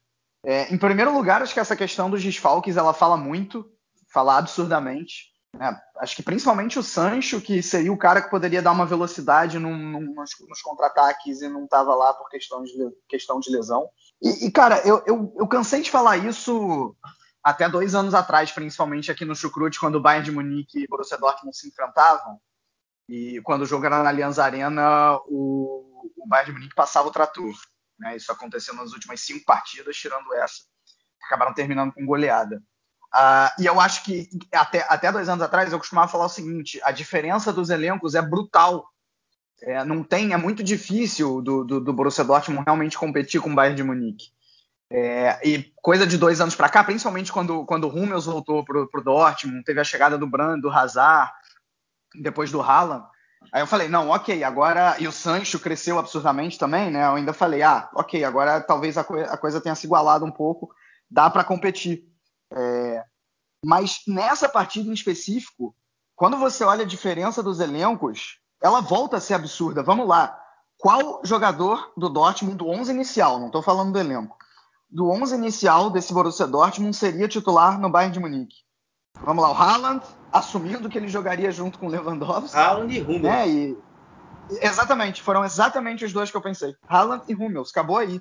É, 0.45 0.73
em 0.73 0.79
primeiro 0.79 1.13
lugar, 1.13 1.43
acho 1.43 1.53
que 1.53 1.61
essa 1.61 1.77
questão 1.77 2.11
dos 2.11 2.23
desfalques 2.23 2.77
ela 2.77 2.95
fala 2.95 3.17
muito, 3.17 3.71
fala 4.13 4.39
absurdamente. 4.39 5.31
É, 5.59 5.77
acho 5.99 6.17
que 6.17 6.23
principalmente 6.23 6.79
o 6.79 6.83
Sancho, 6.83 7.41
que 7.41 7.63
seria 7.63 7.93
o 7.93 7.99
cara 7.99 8.23
que 8.23 8.31
poderia 8.31 8.63
dar 8.63 8.73
uma 8.73 8.87
velocidade 8.87 9.59
num, 9.59 9.77
num, 9.77 10.15
nos, 10.15 10.31
nos 10.49 10.63
contra-ataques 10.63 11.43
e 11.43 11.49
não 11.49 11.65
estava 11.65 11.95
lá 11.95 12.15
por 12.15 12.29
questão 12.29 12.63
de, 12.63 12.73
questão 13.09 13.41
de 13.41 13.51
lesão. 13.51 13.89
E, 14.23 14.47
e 14.47 14.51
cara, 14.51 14.81
eu, 14.87 15.03
eu, 15.07 15.35
eu, 15.37 15.49
cansei 15.49 15.83
de 15.83 15.91
falar 15.91 16.19
isso 16.19 16.95
até 17.43 17.69
dois 17.69 17.95
anos 17.95 18.15
atrás, 18.15 18.53
principalmente 18.53 19.11
aqui 19.11 19.25
no 19.25 19.35
Chucrute, 19.35 19.81
quando 19.81 19.97
o 19.97 20.01
Bayern 20.01 20.25
de 20.25 20.33
Munique 20.33 20.81
e 20.81 20.85
o 20.85 20.89
Borussia 20.89 21.19
Dortmund 21.19 21.57
se 21.57 21.69
enfrentavam. 21.69 22.41
E 23.11 23.41
quando 23.43 23.63
o 23.63 23.67
jogo 23.67 23.85
era 23.85 24.05
na 24.05 24.09
Allianz 24.09 24.39
Arena, 24.39 25.17
o, 25.27 26.13
o 26.17 26.29
Bayern 26.29 26.53
de 26.53 26.53
Munique 26.53 26.75
passava 26.77 27.09
o 27.09 27.11
trator. 27.11 27.53
Né? 27.99 28.17
Isso 28.17 28.31
aconteceu 28.31 28.73
nas 28.73 28.93
últimas 28.93 29.21
cinco 29.21 29.45
partidas, 29.45 29.97
tirando 29.97 30.33
essa. 30.35 30.61
Acabaram 31.27 31.53
terminando 31.53 31.93
com 31.93 32.07
goleada. 32.07 32.63
Uh, 33.13 33.63
e 33.63 33.67
eu 33.67 33.81
acho 33.81 34.05
que 34.05 34.29
até, 34.55 34.87
até 34.89 35.11
dois 35.11 35.29
anos 35.29 35.43
atrás 35.43 35.73
eu 35.73 35.79
costumava 35.79 36.07
falar 36.11 36.27
o 36.27 36.29
seguinte: 36.29 36.81
a 36.85 36.93
diferença 36.93 37.53
dos 37.53 37.69
elencos 37.69 38.15
é 38.15 38.23
brutal. 38.23 38.89
É, 39.63 39.85
não 39.85 40.03
tem, 40.03 40.33
é 40.33 40.37
muito 40.37 40.63
difícil 40.63 41.43
do, 41.43 41.65
do, 41.65 41.81
do, 41.81 41.93
Borussia 41.93 42.25
Dortmund 42.25 42.65
realmente 42.65 42.97
competir 42.97 43.43
com 43.43 43.51
o 43.51 43.55
Bayern 43.55 43.77
de 43.77 43.83
Munique. 43.83 44.29
É, 44.89 45.39
e 45.47 45.71
coisa 45.83 46.07
de 46.07 46.17
dois 46.17 46.41
anos 46.41 46.55
para 46.55 46.69
cá, 46.69 46.83
principalmente 46.83 47.31
quando, 47.31 47.67
quando 47.67 47.85
o 47.85 47.91
Hummels 47.91 48.25
voltou 48.25 48.65
para 48.65 48.81
o 48.81 49.05
Dortmund, 49.05 49.63
teve 49.65 49.81
a 49.81 49.85
chegada 49.85 50.17
do 50.17 50.27
Brand, 50.27 50.61
do 50.61 50.71
Hazard, 50.71 51.31
depois 52.15 52.51
do 52.51 52.61
Haaland. 52.61 53.05
Aí 53.53 53.63
eu 53.63 53.67
falei, 53.67 53.89
não, 53.89 54.11
ok, 54.11 54.45
agora. 54.45 54.97
E 54.99 55.09
o 55.09 55.13
Sancho 55.13 55.59
cresceu 55.59 55.99
absurdamente 55.99 56.59
também, 56.59 56.91
né? 56.91 57.05
Eu 57.05 57.15
ainda 57.15 57.33
falei, 57.33 57.63
ah, 57.63 57.89
ok, 57.95 58.23
agora 58.25 58.61
talvez 58.61 58.99
a, 58.99 59.05
co 59.05 59.15
a 59.15 59.37
coisa 59.37 59.61
tenha 59.61 59.75
se 59.75 59.87
igualado 59.87 60.25
um 60.25 60.31
pouco, 60.31 60.73
dá 61.11 61.29
para 61.31 61.45
competir. 61.45 62.07
É, 62.53 63.05
mas 63.65 64.03
nessa 64.07 64.49
partida 64.49 64.89
em 64.89 64.93
específico, 64.93 65.75
quando 66.15 66.37
você 66.37 66.65
olha 66.65 66.83
a 66.83 66.87
diferença 66.87 67.43
dos 67.43 67.61
elencos, 67.61 68.39
ela 68.63 68.81
volta 68.81 69.17
a 69.17 69.21
ser 69.21 69.35
absurda. 69.35 69.83
Vamos 69.83 70.07
lá. 70.07 70.39
Qual 70.79 71.21
jogador 71.25 71.93
do 71.97 72.09
Dortmund, 72.09 72.57
do 72.57 72.69
11 72.69 72.91
inicial, 72.91 73.39
não 73.39 73.47
estou 73.47 73.63
falando 73.63 73.93
do 73.93 73.99
elenco, 73.99 74.37
do 74.89 75.11
11 75.11 75.35
inicial 75.35 75.91
desse 75.91 76.13
Borussia 76.13 76.47
Dortmund 76.47 76.97
seria 76.97 77.29
titular 77.29 77.79
no 77.79 77.91
Bayern 77.91 78.13
de 78.13 78.21
Munique? 78.21 78.57
Vamos 79.23 79.43
lá, 79.43 79.51
o 79.51 79.55
Haaland, 79.55 80.05
assumindo 80.33 80.89
que 80.89 80.97
ele 80.97 81.09
jogaria 81.09 81.51
junto 81.51 81.79
com 81.79 81.87
o 81.87 81.91
Lewandowski. 81.91 82.57
Haaland 82.57 82.95
e 82.97 83.03
Hummels. 83.03 83.23
Né, 83.23 83.49
e, 83.49 83.79
exatamente, 84.63 85.23
foram 85.23 85.45
exatamente 85.45 86.05
os 86.05 86.13
dois 86.13 86.31
que 86.31 86.37
eu 86.37 86.43
pensei. 86.43 86.75
Haaland 86.89 87.25
e 87.29 87.35
Hummels, 87.35 87.71
acabou 87.71 87.99
aí. 87.99 88.21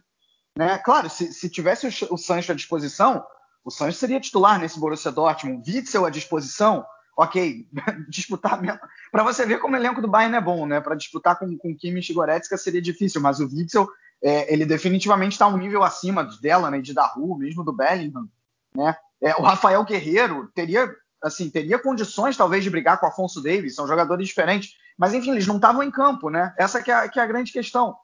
Né? 0.58 0.78
Claro, 0.80 1.10
se, 1.10 1.32
se 1.34 1.50
tivesse 1.50 1.88
o, 1.88 2.14
o 2.14 2.18
Sancho 2.18 2.52
à 2.52 2.56
disposição, 2.56 3.24
o 3.64 3.72
Sancho 3.72 3.98
seria 3.98 4.20
titular 4.20 4.60
nesse 4.60 4.80
Borussia 4.80 5.12
Dortmund. 5.12 5.70
Witzel 5.70 6.06
à 6.06 6.10
disposição, 6.10 6.86
ok, 7.16 7.68
disputar 8.10 8.62
mesmo. 8.62 8.80
Para 9.12 9.24
você 9.24 9.46
ver 9.46 9.60
como 9.60 9.76
o 9.76 9.78
elenco 9.78 10.02
do 10.02 10.08
Bayern 10.08 10.36
é 10.36 10.42
bom, 10.42 10.66
né? 10.66 10.82
Para 10.82 10.96
disputar 10.96 11.38
com, 11.38 11.58
com 11.58 11.76
Kimmich 11.76 12.12
e 12.12 12.16
Goretzka 12.16 12.58
seria 12.58 12.82
difícil, 12.82 13.22
mas 13.22 13.40
o 13.40 13.46
Witzel, 13.46 13.88
é, 14.22 14.52
ele 14.52 14.66
definitivamente 14.66 15.34
está 15.34 15.48
um 15.48 15.58
nível 15.58 15.84
acima 15.84 16.24
dela, 16.42 16.70
né? 16.70 16.82
De 16.82 16.94
Daru, 16.94 17.38
mesmo 17.38 17.64
do 17.64 17.72
Bellingham, 17.72 18.28
né? 18.76 18.96
É, 19.22 19.36
o 19.36 19.42
Rafael 19.42 19.84
Guerreiro 19.84 20.50
teria, 20.54 20.90
assim, 21.22 21.50
teria 21.50 21.78
condições 21.78 22.38
talvez 22.38 22.64
de 22.64 22.70
brigar 22.70 23.00
com 23.00 23.06
o 23.06 23.10
Afonso 23.10 23.42
Davis, 23.42 23.76
são 23.76 23.88
jogadores 23.88 24.28
diferentes, 24.28 24.72
mas 24.98 25.14
enfim, 25.14 25.32
eles 25.32 25.48
não 25.48 25.58
estavam 25.58 25.84
em 25.84 25.92
campo, 25.92 26.30
né? 26.30 26.54
Essa 26.58 26.82
que 26.82 26.92
é, 26.92 27.08
que 27.08 27.20
é 27.20 27.24
a 27.24 27.28
grande 27.28 27.52
questão. 27.52 27.96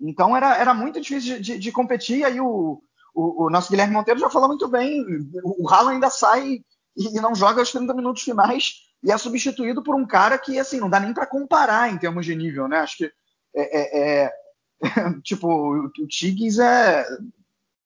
Então 0.00 0.36
era, 0.36 0.56
era 0.56 0.74
muito 0.74 1.00
difícil 1.00 1.40
de, 1.40 1.58
de, 1.58 1.72
competir, 1.72 2.18
e 2.18 2.24
aí 2.24 2.40
o, 2.40 2.82
o, 3.14 3.44
o, 3.44 3.50
nosso 3.50 3.70
Guilherme 3.70 3.94
Monteiro 3.94 4.20
já 4.20 4.28
falou 4.28 4.48
muito 4.48 4.68
bem. 4.68 5.04
O, 5.42 5.64
o 5.64 5.68
Haaland 5.68 5.94
ainda 5.94 6.10
sai 6.10 6.60
e, 6.96 7.20
não 7.20 7.34
joga 7.34 7.62
os 7.62 7.70
30 7.70 7.94
minutos 7.94 8.22
finais 8.22 8.82
e 9.02 9.12
é 9.12 9.18
substituído 9.18 9.82
por 9.82 9.94
um 9.94 10.06
cara 10.06 10.38
que, 10.38 10.58
assim, 10.58 10.80
não 10.80 10.90
dá 10.90 10.98
nem 10.98 11.12
para 11.12 11.26
comparar 11.26 11.92
em 11.92 11.98
termos 11.98 12.24
de 12.24 12.34
nível, 12.34 12.66
né? 12.66 12.78
Acho 12.78 12.98
que 12.98 13.12
é, 13.54 14.22
é, 14.24 14.24
é 14.24 14.32
tipo, 15.22 15.48
o, 15.48 15.90
Tiggs 16.08 16.60
é. 16.60 17.04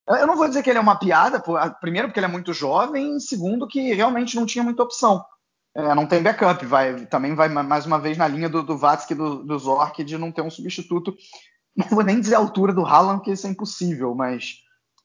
Eu 0.09 0.27
não 0.27 0.37
vou 0.37 0.49
dizer 0.49 0.63
que 0.63 0.71
ele 0.71 0.79
é 0.79 0.83
uma 0.83 0.99
piada, 0.99 1.43
primeiro 1.81 2.09
porque 2.09 2.19
ele 2.19 2.27
é 2.27 2.31
muito 2.31 2.53
jovem, 2.53 3.21
segundo 3.21 3.67
que 3.67 3.93
realmente 3.93 4.37
não 4.37 4.47
tinha 4.47 4.65
muita 4.65 4.83
opção. 4.83 5.23
É, 5.77 5.95
não 5.95 6.07
tem 6.07 6.23
backup, 6.23 6.65
vai, 6.67 7.07
também 7.07 7.35
vai 7.35 7.49
mais 7.49 7.87
uma 7.87 7.99
vez 7.99 8.17
na 8.17 8.27
linha 8.27 8.49
do, 8.49 8.63
do 8.63 8.77
Vatsky 8.77 9.15
do, 9.15 9.45
do 9.45 9.59
Zork 9.59 10.03
de 10.03 10.17
não 10.17 10.33
ter 10.33 10.43
um 10.43 10.51
substituto. 10.51 11.15
Não 11.77 11.87
vou 11.89 12.03
nem 12.03 12.21
dizer 12.21 12.35
a 12.35 12.39
altura 12.39 12.73
do 12.73 12.85
Haaland, 12.85 13.23
que 13.23 13.31
isso 13.31 13.47
é 13.47 13.51
impossível, 13.51 14.15
mas 14.15 14.57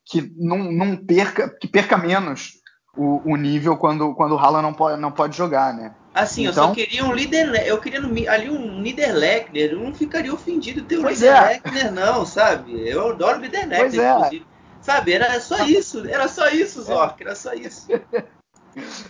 que 0.05 0.33
não, 0.35 0.71
não 0.71 0.97
perca, 0.97 1.49
que 1.49 1.67
perca 1.67 1.97
menos 1.97 2.53
o, 2.97 3.21
o, 3.31 3.35
nível 3.35 3.77
quando, 3.77 4.15
quando 4.15 4.33
o 4.33 4.39
Haaland 4.39 4.63
não 4.63 4.73
pode, 4.73 4.99
não 4.99 5.11
pode 5.11 5.37
jogar, 5.37 5.73
né? 5.73 5.93
Assim, 6.13 6.47
então, 6.47 6.51
eu 6.51 6.53
só 6.53 6.63
então- 6.63 6.75
queria 6.75 7.05
um 7.05 7.13
líder, 7.13 7.67
eu 7.67 7.79
queria 7.79 7.99
ali 8.31 8.49
um 8.49 8.79
Niederlechner, 8.79 9.71
eu 9.71 9.79
não 9.79 9.93
ficaria 9.93 10.33
ofendido 10.33 10.83
ter 10.83 10.97
um 10.97 11.07
Niederlechner 11.07 11.87
é. 11.87 11.91
não, 11.91 12.25
sabe? 12.25 12.87
Eu 12.87 13.09
adoro 13.09 13.39
Niederlechner, 13.39 13.99
é. 13.99 14.11
inclusive. 14.11 14.52
Sabe, 14.83 15.13
era 15.13 15.39
só 15.39 15.65
isso, 15.65 16.05
era 16.07 16.27
só 16.27 16.49
isso. 16.49 16.81
Zork, 16.83 17.21
era 17.23 17.35
só 17.35 17.53
isso. 17.53 17.87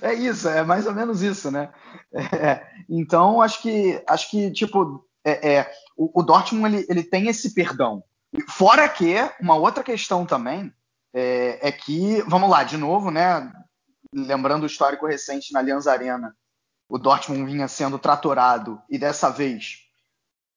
É 0.01 0.13
isso, 0.13 0.47
é 0.47 0.63
mais 0.63 0.85
ou 0.85 0.93
menos 0.93 1.21
isso, 1.21 1.49
né? 1.51 1.71
É, 2.13 2.63
então, 2.87 3.41
acho 3.41 3.59
que, 3.61 4.03
acho 4.07 4.29
que 4.29 4.51
tipo, 4.51 5.03
é, 5.25 5.53
é 5.53 5.71
o, 5.97 6.19
o, 6.19 6.21
Dortmund 6.21 6.75
ele, 6.75 6.85
ele 6.87 7.03
tem 7.03 7.27
esse 7.27 7.55
perdão. 7.55 8.03
Fora 8.49 8.87
que, 8.87 9.15
uma 9.39 9.55
outra 9.55 9.83
questão 9.83 10.23
também, 10.23 10.71
é, 11.11 11.69
é, 11.69 11.71
que, 11.71 12.21
vamos 12.27 12.51
lá, 12.51 12.63
de 12.63 12.77
novo, 12.77 13.09
né? 13.09 13.51
Lembrando 14.13 14.63
o 14.63 14.67
histórico 14.67 15.07
recente 15.07 15.51
na 15.53 15.59
Allianz 15.59 15.87
Arena, 15.87 16.35
o 16.87 16.99
Dortmund 16.99 17.51
vinha 17.51 17.67
sendo 17.67 17.97
tratorado 17.97 18.79
e 18.87 18.99
dessa 18.99 19.31
vez 19.31 19.79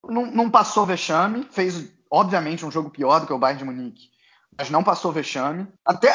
não, 0.05 0.27
não 0.27 0.51
passou 0.51 0.85
vexame, 0.85 1.47
fez 1.51 1.91
obviamente 2.11 2.67
um 2.67 2.71
jogo 2.71 2.91
pior 2.91 3.21
do 3.21 3.27
que 3.27 3.33
o 3.33 3.39
Bayern 3.39 3.59
de 3.59 3.65
Munique, 3.65 4.11
mas 4.57 4.71
não 4.71 4.83
passou 4.83 5.13
vexame. 5.13 5.67
Até 5.85 6.15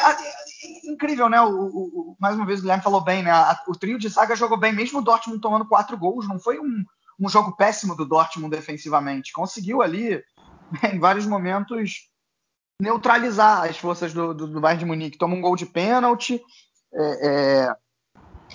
incrível, 0.84 1.28
né? 1.28 1.40
O, 1.40 1.66
o, 1.66 2.16
mais 2.20 2.34
uma 2.36 2.46
vez 2.46 2.58
o 2.58 2.62
Guilherme 2.62 2.82
falou 2.82 3.00
bem, 3.00 3.22
né? 3.22 3.32
o 3.68 3.72
trio 3.72 3.98
de 3.98 4.08
zaga 4.08 4.36
jogou 4.36 4.58
bem, 4.58 4.72
mesmo 4.72 4.98
o 4.98 5.02
Dortmund 5.02 5.40
tomando 5.40 5.66
quatro 5.66 5.96
gols, 5.96 6.28
não 6.28 6.38
foi 6.38 6.58
um, 6.58 6.84
um 7.18 7.28
jogo 7.28 7.56
péssimo 7.56 7.94
do 7.94 8.06
Dortmund 8.06 8.54
defensivamente. 8.54 9.32
Conseguiu 9.32 9.82
ali, 9.82 10.22
em 10.92 10.98
vários 10.98 11.26
momentos, 11.26 12.08
neutralizar 12.80 13.64
as 13.64 13.78
forças 13.78 14.12
do, 14.12 14.34
do, 14.34 14.46
do 14.46 14.60
Bayern 14.60 14.80
de 14.80 14.86
Munique. 14.86 15.18
Toma 15.18 15.34
um 15.34 15.40
gol 15.40 15.56
de 15.56 15.66
pênalti 15.66 16.42
é, 16.94 17.28
é, 17.28 17.76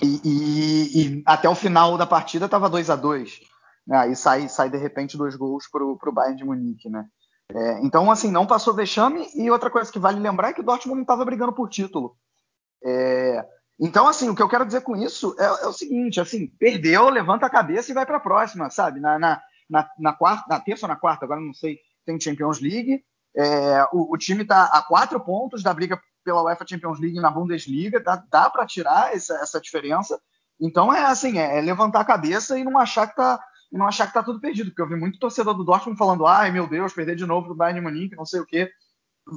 e, 0.02 0.20
e, 0.24 1.18
e, 1.18 1.22
até 1.26 1.48
o 1.48 1.54
final 1.54 1.96
da 1.96 2.06
partida 2.06 2.44
estava 2.44 2.68
2 2.68 2.90
a 2.90 2.96
2 2.96 3.40
né? 3.88 3.96
Aí 3.96 4.14
sai, 4.14 4.48
sai 4.48 4.68
de 4.68 4.76
repente 4.76 5.16
dois 5.16 5.34
gols 5.34 5.66
para 5.66 5.82
o 5.82 6.12
Bayern 6.12 6.36
de 6.36 6.44
Munique, 6.44 6.90
né? 6.90 7.06
É, 7.50 7.80
então, 7.80 8.10
assim, 8.10 8.30
não 8.30 8.46
passou 8.46 8.74
vexame. 8.74 9.28
E 9.34 9.50
outra 9.50 9.70
coisa 9.70 9.90
que 9.90 9.98
vale 9.98 10.20
lembrar 10.20 10.50
é 10.50 10.52
que 10.52 10.60
o 10.60 10.64
Dortmund 10.64 10.96
não 10.96 11.02
estava 11.02 11.24
brigando 11.24 11.52
por 11.52 11.68
título. 11.68 12.16
É, 12.84 13.44
então, 13.80 14.08
assim, 14.08 14.28
o 14.28 14.34
que 14.34 14.42
eu 14.42 14.48
quero 14.48 14.66
dizer 14.66 14.80
com 14.82 14.96
isso 14.96 15.34
é, 15.38 15.44
é, 15.44 15.66
o 15.66 15.72
seguinte: 15.72 16.20
assim, 16.20 16.46
perdeu, 16.58 17.08
levanta 17.08 17.46
a 17.46 17.50
cabeça 17.50 17.90
e 17.90 17.94
vai 17.94 18.04
para 18.04 18.16
a 18.16 18.20
próxima, 18.20 18.68
sabe? 18.70 19.00
Na, 19.00 19.18
na, 19.18 19.40
na, 19.68 19.88
na, 19.98 20.12
quarta, 20.12 20.44
na 20.48 20.60
terça 20.60 20.86
ou 20.86 20.88
na 20.88 20.96
quarta, 20.96 21.24
agora 21.24 21.40
não 21.40 21.54
sei, 21.54 21.78
tem 22.04 22.20
Champions 22.20 22.60
League. 22.60 23.02
É, 23.36 23.84
o, 23.92 24.12
o, 24.12 24.18
time 24.18 24.42
está 24.42 24.64
a 24.64 24.82
quatro 24.82 25.20
pontos 25.20 25.62
da 25.62 25.72
briga 25.72 26.00
pela 26.24 26.42
UEFA 26.42 26.66
Champions 26.68 26.98
League 26.98 27.20
na 27.20 27.30
Bundesliga, 27.30 28.00
dá, 28.00 28.22
dá 28.30 28.50
para 28.50 28.66
tirar 28.66 29.14
essa, 29.14 29.34
essa, 29.36 29.60
diferença. 29.60 30.20
Então 30.60 30.92
é 30.92 31.04
assim, 31.04 31.38
é, 31.38 31.58
é, 31.58 31.60
levantar 31.60 32.00
a 32.00 32.04
cabeça 32.04 32.58
e 32.58 32.64
não 32.64 32.76
achar 32.76 33.06
que 33.06 33.14
tá, 33.14 33.38
não 33.76 33.86
achar 33.86 34.06
que 34.06 34.14
tá 34.14 34.22
tudo 34.22 34.40
perdido, 34.40 34.70
porque 34.70 34.82
eu 34.82 34.88
vi 34.88 34.96
muito 34.96 35.18
torcedor 35.18 35.54
do 35.54 35.64
Dortmund 35.64 35.98
falando, 35.98 36.26
ai 36.26 36.50
meu 36.50 36.66
Deus, 36.66 36.92
perder 36.92 37.16
de 37.16 37.26
novo 37.26 37.48
do 37.48 37.54
Bayern 37.54 37.80
de 37.80 37.86
Munique, 37.86 38.16
não 38.16 38.24
sei 38.24 38.40
o 38.40 38.46
quê. 38.46 38.70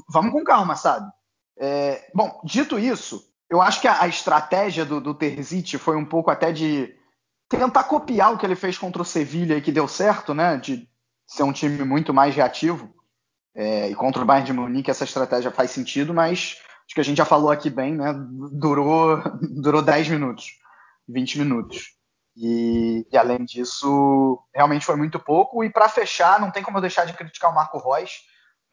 Vamos 0.10 0.32
com 0.32 0.44
calma, 0.44 0.76
sabe? 0.76 1.12
É, 1.58 2.10
bom, 2.14 2.42
dito 2.46 2.80
isso, 2.80 3.22
eu 3.50 3.62
acho 3.62 3.82
que 3.82 3.88
a, 3.88 4.04
a 4.04 4.08
estratégia 4.08 4.86
do, 4.86 5.02
do 5.02 5.14
Terzic 5.14 5.78
foi 5.78 5.98
um 5.98 6.06
pouco 6.06 6.32
até 6.32 6.54
de 6.54 6.96
tentar 7.50 7.84
copiar 7.84 8.34
o 8.34 8.38
que 8.38 8.46
ele 8.46 8.56
fez 8.56 8.78
contra 8.78 9.02
o 9.02 9.06
Sevilha 9.06 9.58
e 9.58 9.62
que 9.62 9.74
deu 9.74 9.88
certo, 9.88 10.34
né? 10.34 10.56
De 10.56 10.88
ser 11.28 11.44
um 11.44 11.52
time 11.52 11.84
muito 11.84 12.14
mais 12.14 12.34
reativo. 12.34 12.94
É, 13.54 13.90
e 13.90 13.96
contra 13.96 14.22
o 14.22 14.26
Bayern 14.26 14.48
de 14.48 14.54
Munique 14.54 14.90
essa 14.90 15.04
estratégia 15.04 15.52
faz 15.52 15.72
sentido, 15.72 16.14
mas 16.14 16.56
acho 16.86 16.96
que 16.96 17.02
a 17.02 17.04
gente 17.04 17.18
já 17.18 17.26
falou 17.26 17.52
aqui 17.52 17.70
bem, 17.70 17.96
né? 17.96 18.14
Durou, 18.54 19.22
durou 19.62 19.82
10 19.82 20.08
minutos, 20.08 20.58
20 21.10 21.40
minutos. 21.40 22.01
E, 22.36 23.06
e 23.12 23.18
além 23.18 23.44
disso, 23.44 24.42
realmente 24.54 24.86
foi 24.86 24.96
muito 24.96 25.20
pouco. 25.20 25.64
E 25.64 25.70
para 25.70 25.90
fechar, 25.90 26.40
não 26.40 26.52
tem 26.52 26.64
como 26.64 26.78
eu 26.78 26.82
deixar 26.82 27.06
de 27.06 27.14
criticar 27.14 27.52
o 27.52 27.56
Marco 27.56 27.78
Reus, 27.78 28.22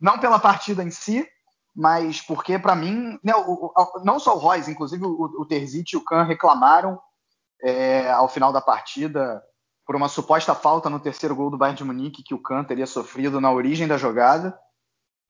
não 0.00 0.18
pela 0.18 0.38
partida 0.38 0.82
em 0.82 0.90
si, 0.90 1.26
mas 1.74 2.20
porque 2.20 2.58
para 2.58 2.74
mim, 2.74 3.18
né, 3.22 3.34
o, 3.34 3.72
o, 3.74 4.04
não 4.04 4.18
só 4.18 4.36
o 4.36 4.48
Reus, 4.48 4.68
inclusive 4.68 5.04
o, 5.04 5.40
o 5.40 5.46
Terzic 5.46 5.92
e 5.92 5.96
o 5.96 6.04
Kahn 6.04 6.24
reclamaram 6.24 7.00
é, 7.62 8.10
ao 8.10 8.28
final 8.28 8.52
da 8.52 8.60
partida 8.60 9.42
por 9.84 9.96
uma 9.96 10.08
suposta 10.08 10.54
falta 10.54 10.90
no 10.90 11.00
terceiro 11.00 11.34
gol 11.34 11.50
do 11.50 11.56
Bayern 11.56 11.78
de 11.78 11.84
Munique 11.84 12.22
que 12.22 12.34
o 12.34 12.42
Kahn 12.42 12.62
teria 12.62 12.86
sofrido 12.86 13.40
na 13.40 13.50
origem 13.50 13.88
da 13.88 13.96
jogada. 13.96 14.58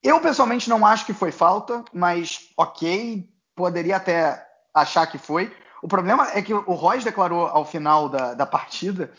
Eu 0.02 0.20
pessoalmente 0.20 0.68
não 0.68 0.84
acho 0.84 1.06
que 1.06 1.12
foi 1.12 1.30
falta, 1.30 1.84
mas 1.92 2.52
ok, 2.56 3.28
poderia 3.54 3.96
até 3.96 4.44
achar 4.74 5.06
que 5.06 5.18
foi. 5.18 5.54
O 5.82 5.88
problema 5.88 6.28
é 6.32 6.42
que 6.42 6.52
o 6.52 6.74
Royce 6.74 7.04
declarou 7.04 7.46
ao 7.46 7.64
final 7.64 8.08
da, 8.08 8.34
da 8.34 8.46
partida, 8.46 9.12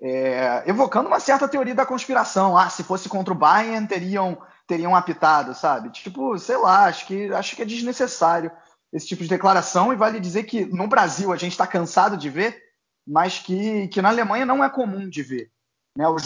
é, 0.00 0.64
evocando 0.66 1.06
uma 1.08 1.20
certa 1.20 1.46
teoria 1.46 1.74
da 1.74 1.86
conspiração. 1.86 2.56
Ah, 2.56 2.68
se 2.68 2.82
fosse 2.82 3.08
contra 3.08 3.32
o 3.32 3.36
Bayern, 3.36 3.86
teriam, 3.86 4.36
teriam 4.66 4.96
apitado, 4.96 5.54
sabe? 5.54 5.90
Tipo, 5.90 6.36
sei 6.38 6.56
lá, 6.56 6.86
acho 6.86 7.06
que, 7.06 7.32
acho 7.32 7.54
que 7.54 7.62
é 7.62 7.64
desnecessário 7.64 8.50
esse 8.92 9.06
tipo 9.06 9.22
de 9.22 9.28
declaração. 9.28 9.92
E 9.92 9.96
vale 9.96 10.18
dizer 10.18 10.42
que 10.44 10.64
no 10.64 10.88
Brasil 10.88 11.32
a 11.32 11.36
gente 11.36 11.52
está 11.52 11.66
cansado 11.66 12.16
de 12.16 12.28
ver, 12.28 12.60
mas 13.06 13.38
que, 13.38 13.86
que 13.88 14.02
na 14.02 14.08
Alemanha 14.08 14.44
não 14.44 14.62
é 14.62 14.68
comum 14.68 15.08
de 15.08 15.22
ver. 15.22 15.50
Né? 15.96 16.06
O, 16.08 16.16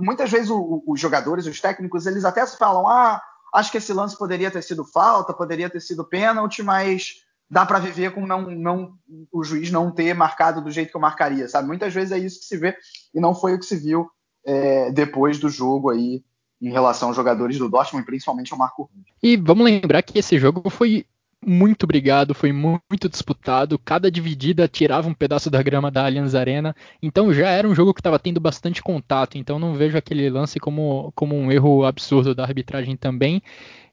muitas 0.00 0.30
vezes 0.30 0.48
o, 0.48 0.82
os 0.86 0.98
jogadores, 0.98 1.46
os 1.46 1.60
técnicos, 1.60 2.06
eles 2.06 2.24
até 2.24 2.46
falam: 2.46 2.88
ah, 2.88 3.20
acho 3.52 3.70
que 3.70 3.78
esse 3.78 3.92
lance 3.92 4.16
poderia 4.16 4.50
ter 4.50 4.62
sido 4.62 4.82
falta, 4.82 5.34
poderia 5.34 5.68
ter 5.68 5.80
sido 5.80 6.04
pênalti, 6.04 6.62
mas 6.62 7.25
dá 7.50 7.64
para 7.64 7.78
viver 7.78 8.12
com 8.12 8.26
não, 8.26 8.50
não, 8.50 8.92
o 9.32 9.44
juiz 9.44 9.70
não 9.70 9.90
ter 9.90 10.14
marcado 10.14 10.60
do 10.60 10.70
jeito 10.70 10.90
que 10.90 10.96
eu 10.96 11.00
marcaria, 11.00 11.48
sabe? 11.48 11.68
Muitas 11.68 11.94
vezes 11.94 12.12
é 12.12 12.18
isso 12.18 12.40
que 12.40 12.46
se 12.46 12.56
vê 12.56 12.76
e 13.14 13.20
não 13.20 13.34
foi 13.34 13.54
o 13.54 13.58
que 13.58 13.66
se 13.66 13.76
viu 13.76 14.08
é, 14.44 14.90
depois 14.90 15.38
do 15.38 15.48
jogo 15.48 15.90
aí 15.90 16.24
em 16.60 16.70
relação 16.70 17.08
aos 17.08 17.16
jogadores 17.16 17.58
do 17.58 17.68
Dortmund, 17.68 18.06
principalmente 18.06 18.52
ao 18.52 18.58
Marco 18.58 18.82
Rui. 18.82 19.04
E 19.22 19.36
vamos 19.36 19.64
lembrar 19.64 20.02
que 20.02 20.18
esse 20.18 20.38
jogo 20.38 20.68
foi 20.70 21.04
muito 21.44 21.86
brigado, 21.86 22.34
foi 22.34 22.50
muito 22.50 23.08
disputado, 23.08 23.78
cada 23.78 24.10
dividida 24.10 24.66
tirava 24.66 25.06
um 25.06 25.14
pedaço 25.14 25.50
da 25.50 25.62
grama 25.62 25.90
da 25.90 26.06
Allianz 26.06 26.34
Arena, 26.34 26.74
então 27.00 27.32
já 27.32 27.50
era 27.50 27.68
um 27.68 27.74
jogo 27.74 27.92
que 27.92 28.00
estava 28.00 28.18
tendo 28.18 28.40
bastante 28.40 28.82
contato, 28.82 29.36
então 29.36 29.58
não 29.58 29.74
vejo 29.74 29.96
aquele 29.96 30.28
lance 30.30 30.58
como, 30.58 31.12
como 31.14 31.36
um 31.36 31.52
erro 31.52 31.84
absurdo 31.84 32.34
da 32.34 32.42
arbitragem 32.42 32.96
também. 32.96 33.42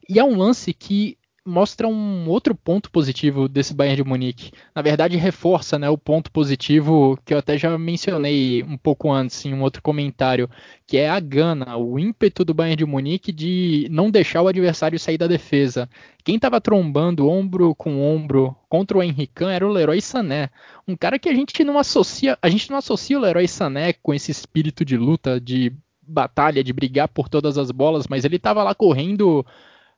E 0.08 0.18
é 0.18 0.24
um 0.24 0.36
lance 0.36 0.72
que 0.72 1.16
mostra 1.46 1.86
um 1.86 2.26
outro 2.28 2.54
ponto 2.54 2.90
positivo 2.90 3.48
desse 3.48 3.74
Bayern 3.74 4.02
de 4.02 4.08
Munique. 4.08 4.50
Na 4.74 4.80
verdade, 4.80 5.16
reforça 5.18 5.78
né, 5.78 5.90
o 5.90 5.98
ponto 5.98 6.30
positivo 6.30 7.18
que 7.24 7.34
eu 7.34 7.38
até 7.38 7.58
já 7.58 7.76
mencionei 7.76 8.62
um 8.62 8.78
pouco 8.78 9.12
antes 9.12 9.44
em 9.44 9.52
um 9.52 9.60
outro 9.60 9.82
comentário, 9.82 10.48
que 10.86 10.96
é 10.96 11.08
a 11.08 11.20
gana, 11.20 11.76
o 11.76 11.98
ímpeto 11.98 12.44
do 12.44 12.54
Bayern 12.54 12.76
de 12.76 12.86
Munique 12.86 13.30
de 13.30 13.86
não 13.90 14.10
deixar 14.10 14.40
o 14.40 14.48
adversário 14.48 14.98
sair 14.98 15.18
da 15.18 15.26
defesa. 15.26 15.88
Quem 16.24 16.36
estava 16.36 16.60
trombando 16.60 17.28
ombro 17.28 17.74
com 17.74 18.00
ombro 18.00 18.56
contra 18.66 18.96
o 18.96 19.02
Henrique 19.02 19.44
era 19.44 19.66
o 19.66 19.70
Leroy 19.70 20.00
Sané, 20.00 20.48
um 20.88 20.96
cara 20.96 21.18
que 21.18 21.28
a 21.28 21.34
gente 21.34 21.62
não 21.62 21.78
associa, 21.78 22.38
a 22.40 22.48
gente 22.48 22.70
não 22.70 22.78
associa 22.78 23.18
o 23.18 23.20
Leroy 23.20 23.46
Sané 23.46 23.92
com 23.92 24.14
esse 24.14 24.30
espírito 24.30 24.84
de 24.84 24.96
luta, 24.96 25.38
de 25.38 25.70
batalha, 26.06 26.64
de 26.64 26.72
brigar 26.72 27.08
por 27.08 27.28
todas 27.28 27.58
as 27.58 27.70
bolas, 27.70 28.06
mas 28.08 28.24
ele 28.24 28.36
estava 28.36 28.62
lá 28.62 28.74
correndo 28.74 29.44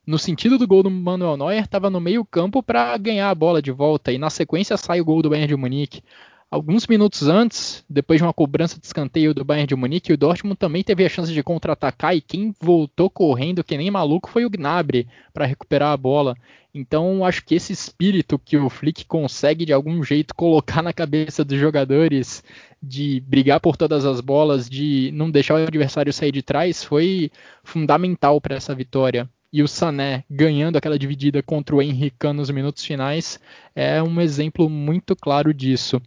no 0.06 0.18
sentido 0.18 0.56
do 0.56 0.68
gol 0.68 0.84
do 0.84 0.90
Manuel 0.90 1.36
Neuer, 1.36 1.64
estava 1.64 1.90
no 1.90 2.00
meio 2.00 2.24
campo 2.24 2.62
para 2.62 2.96
ganhar 2.96 3.28
a 3.28 3.34
bola 3.34 3.60
de 3.60 3.72
volta 3.72 4.12
e 4.12 4.18
na 4.18 4.30
sequência 4.30 4.76
sai 4.76 5.00
o 5.00 5.04
gol 5.04 5.20
do 5.20 5.30
Bayern 5.30 5.48
de 5.48 5.56
Munique. 5.56 6.02
Alguns 6.48 6.86
minutos 6.86 7.26
antes, 7.26 7.84
depois 7.90 8.20
de 8.20 8.24
uma 8.24 8.32
cobrança 8.32 8.78
de 8.78 8.86
escanteio 8.86 9.34
do 9.34 9.44
Bayern 9.44 9.66
de 9.66 9.74
Munique, 9.74 10.12
o 10.12 10.16
Dortmund 10.16 10.56
também 10.56 10.84
teve 10.84 11.04
a 11.04 11.08
chance 11.08 11.32
de 11.32 11.42
contra-atacar 11.42 12.16
e 12.16 12.20
quem 12.20 12.54
voltou 12.60 13.10
correndo 13.10 13.64
que 13.64 13.76
nem 13.76 13.90
maluco 13.90 14.30
foi 14.30 14.44
o 14.44 14.50
Gnabry 14.50 15.08
para 15.34 15.44
recuperar 15.44 15.90
a 15.90 15.96
bola. 15.96 16.36
Então, 16.72 17.24
acho 17.24 17.44
que 17.44 17.56
esse 17.56 17.72
espírito 17.72 18.38
que 18.38 18.56
o 18.56 18.70
Flick 18.70 19.04
consegue 19.06 19.64
de 19.64 19.72
algum 19.72 20.04
jeito 20.04 20.36
colocar 20.36 20.82
na 20.82 20.92
cabeça 20.92 21.44
dos 21.44 21.58
jogadores 21.58 22.44
de 22.80 23.20
brigar 23.26 23.58
por 23.58 23.76
todas 23.76 24.04
as 24.04 24.20
bolas, 24.20 24.70
de 24.70 25.10
não 25.12 25.28
deixar 25.32 25.54
o 25.54 25.66
adversário 25.66 26.12
sair 26.12 26.30
de 26.30 26.42
trás, 26.42 26.84
foi 26.84 27.28
fundamental 27.64 28.40
para 28.40 28.54
essa 28.54 28.72
vitória 28.72 29.28
e 29.52 29.62
o 29.62 29.68
Sané 29.68 30.24
ganhando 30.28 30.76
aquela 30.76 30.98
dividida 30.98 31.42
contra 31.42 31.74
o 31.74 31.82
Henrique 31.82 32.32
nos 32.32 32.50
minutos 32.50 32.84
finais 32.84 33.40
é 33.74 34.02
um 34.02 34.20
exemplo 34.20 34.68
muito 34.68 35.14
claro 35.14 35.54
disso. 35.54 36.00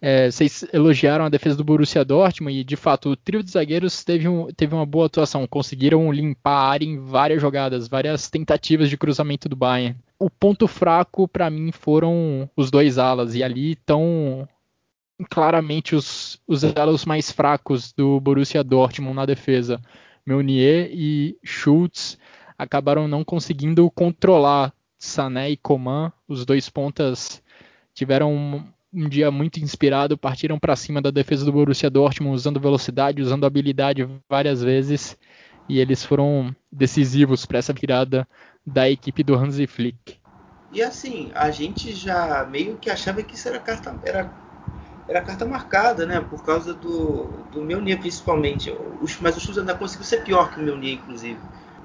É, 0.00 0.30
vocês 0.30 0.64
elogiaram 0.72 1.24
a 1.24 1.28
defesa 1.28 1.56
do 1.56 1.64
Borussia 1.64 2.04
Dortmund 2.04 2.56
e 2.56 2.62
de 2.62 2.76
fato 2.76 3.10
o 3.10 3.16
trio 3.16 3.42
de 3.42 3.50
zagueiros 3.50 4.04
teve, 4.04 4.28
um, 4.28 4.46
teve 4.46 4.72
uma 4.72 4.86
boa 4.86 5.06
atuação, 5.06 5.44
conseguiram 5.46 6.12
limpar 6.12 6.52
a 6.52 6.68
área 6.70 6.84
em 6.84 7.00
várias 7.00 7.42
jogadas, 7.42 7.88
várias 7.88 8.30
tentativas 8.30 8.88
de 8.88 8.96
cruzamento 8.96 9.48
do 9.48 9.56
Bayern. 9.56 9.96
O 10.16 10.30
ponto 10.30 10.68
fraco 10.68 11.26
para 11.26 11.50
mim 11.50 11.72
foram 11.72 12.48
os 12.56 12.70
dois 12.70 12.96
alas 12.96 13.34
e 13.34 13.42
ali 13.42 13.72
estão 13.72 14.48
claramente 15.28 15.96
os, 15.96 16.40
os 16.46 16.62
alas 16.62 17.04
mais 17.04 17.32
fracos 17.32 17.92
do 17.92 18.20
Borussia 18.20 18.62
Dortmund 18.62 19.16
na 19.16 19.26
defesa. 19.26 19.80
Meunier 20.24 20.90
e 20.92 21.36
Schultz 21.42 22.18
acabaram 22.58 23.06
não 23.06 23.22
conseguindo 23.22 23.88
controlar 23.90 24.74
Sané 24.98 25.50
e 25.50 25.56
Coman. 25.56 26.12
Os 26.26 26.44
dois 26.44 26.68
pontas 26.68 27.40
tiveram 27.94 28.34
um, 28.34 28.64
um 28.92 29.08
dia 29.08 29.30
muito 29.30 29.60
inspirado, 29.60 30.18
partiram 30.18 30.58
para 30.58 30.74
cima 30.74 31.00
da 31.00 31.10
defesa 31.10 31.44
do 31.44 31.52
Borussia 31.52 31.88
Dortmund 31.88 32.34
usando 32.34 32.60
velocidade, 32.60 33.22
usando 33.22 33.46
habilidade 33.46 34.06
várias 34.28 34.62
vezes, 34.62 35.16
e 35.68 35.78
eles 35.78 36.04
foram 36.04 36.54
decisivos 36.70 37.46
para 37.46 37.58
essa 37.58 37.72
virada 37.72 38.26
da 38.66 38.90
equipe 38.90 39.22
do 39.22 39.34
Hansi 39.34 39.66
Flick. 39.66 40.16
E 40.72 40.82
assim, 40.82 41.30
a 41.34 41.50
gente 41.50 41.94
já 41.94 42.46
meio 42.50 42.76
que 42.76 42.90
achava 42.90 43.22
que 43.22 43.34
isso 43.34 43.48
era 43.48 43.58
carta, 43.58 43.94
era, 44.04 44.30
era 45.08 45.22
carta 45.22 45.46
marcada, 45.46 46.04
né? 46.04 46.20
Por 46.20 46.44
causa 46.44 46.74
do, 46.74 47.28
do 47.52 47.62
Meunier 47.62 47.98
principalmente. 47.98 48.74
Mas 49.20 49.36
o 49.36 49.40
Chus 49.40 49.56
ainda 49.56 49.74
conseguiu 49.74 50.04
ser 50.04 50.22
pior 50.24 50.52
que 50.52 50.60
o 50.60 50.62
Meunier, 50.62 50.94
inclusive. 50.94 51.38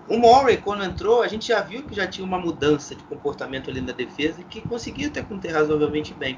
O 0.07 0.17
Murray, 0.17 0.57
quando 0.57 0.83
entrou, 0.83 1.21
a 1.21 1.27
gente 1.27 1.47
já 1.47 1.61
viu 1.61 1.83
que 1.83 1.95
já 1.95 2.05
tinha 2.05 2.25
uma 2.25 2.37
mudança 2.37 2.93
de 2.93 3.03
comportamento 3.03 3.69
ali 3.69 3.79
na 3.79 3.93
defesa 3.93 4.43
que 4.43 4.59
conseguia 4.61 5.07
até 5.07 5.21
conter 5.21 5.53
razoavelmente 5.53 6.13
bem. 6.13 6.37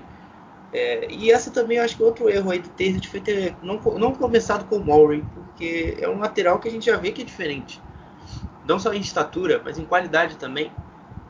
É, 0.72 1.08
e 1.10 1.32
essa 1.32 1.50
também 1.52 1.80
acho 1.80 1.96
que 1.96 2.04
é 2.04 2.06
outro 2.06 2.30
erro 2.30 2.52
aí 2.52 2.60
do 2.60 2.70
Terzic 2.70 3.08
foi 3.08 3.22
ter 3.22 3.56
não, 3.64 3.80
não 3.98 4.14
começado 4.14 4.68
com 4.68 4.76
o 4.76 4.84
Murray, 4.84 5.24
porque 5.34 5.98
é 6.00 6.08
um 6.08 6.20
lateral 6.20 6.60
que 6.60 6.68
a 6.68 6.72
gente 6.72 6.86
já 6.86 6.98
vê 6.98 7.12
que 7.12 7.22
é 7.22 7.26
diferente. 7.26 7.82
Não 8.68 8.78
só 8.78 8.94
em 8.94 9.00
estatura, 9.00 9.62
mas 9.64 9.80
em 9.80 9.86
qualidade 9.86 10.36
também. 10.38 10.72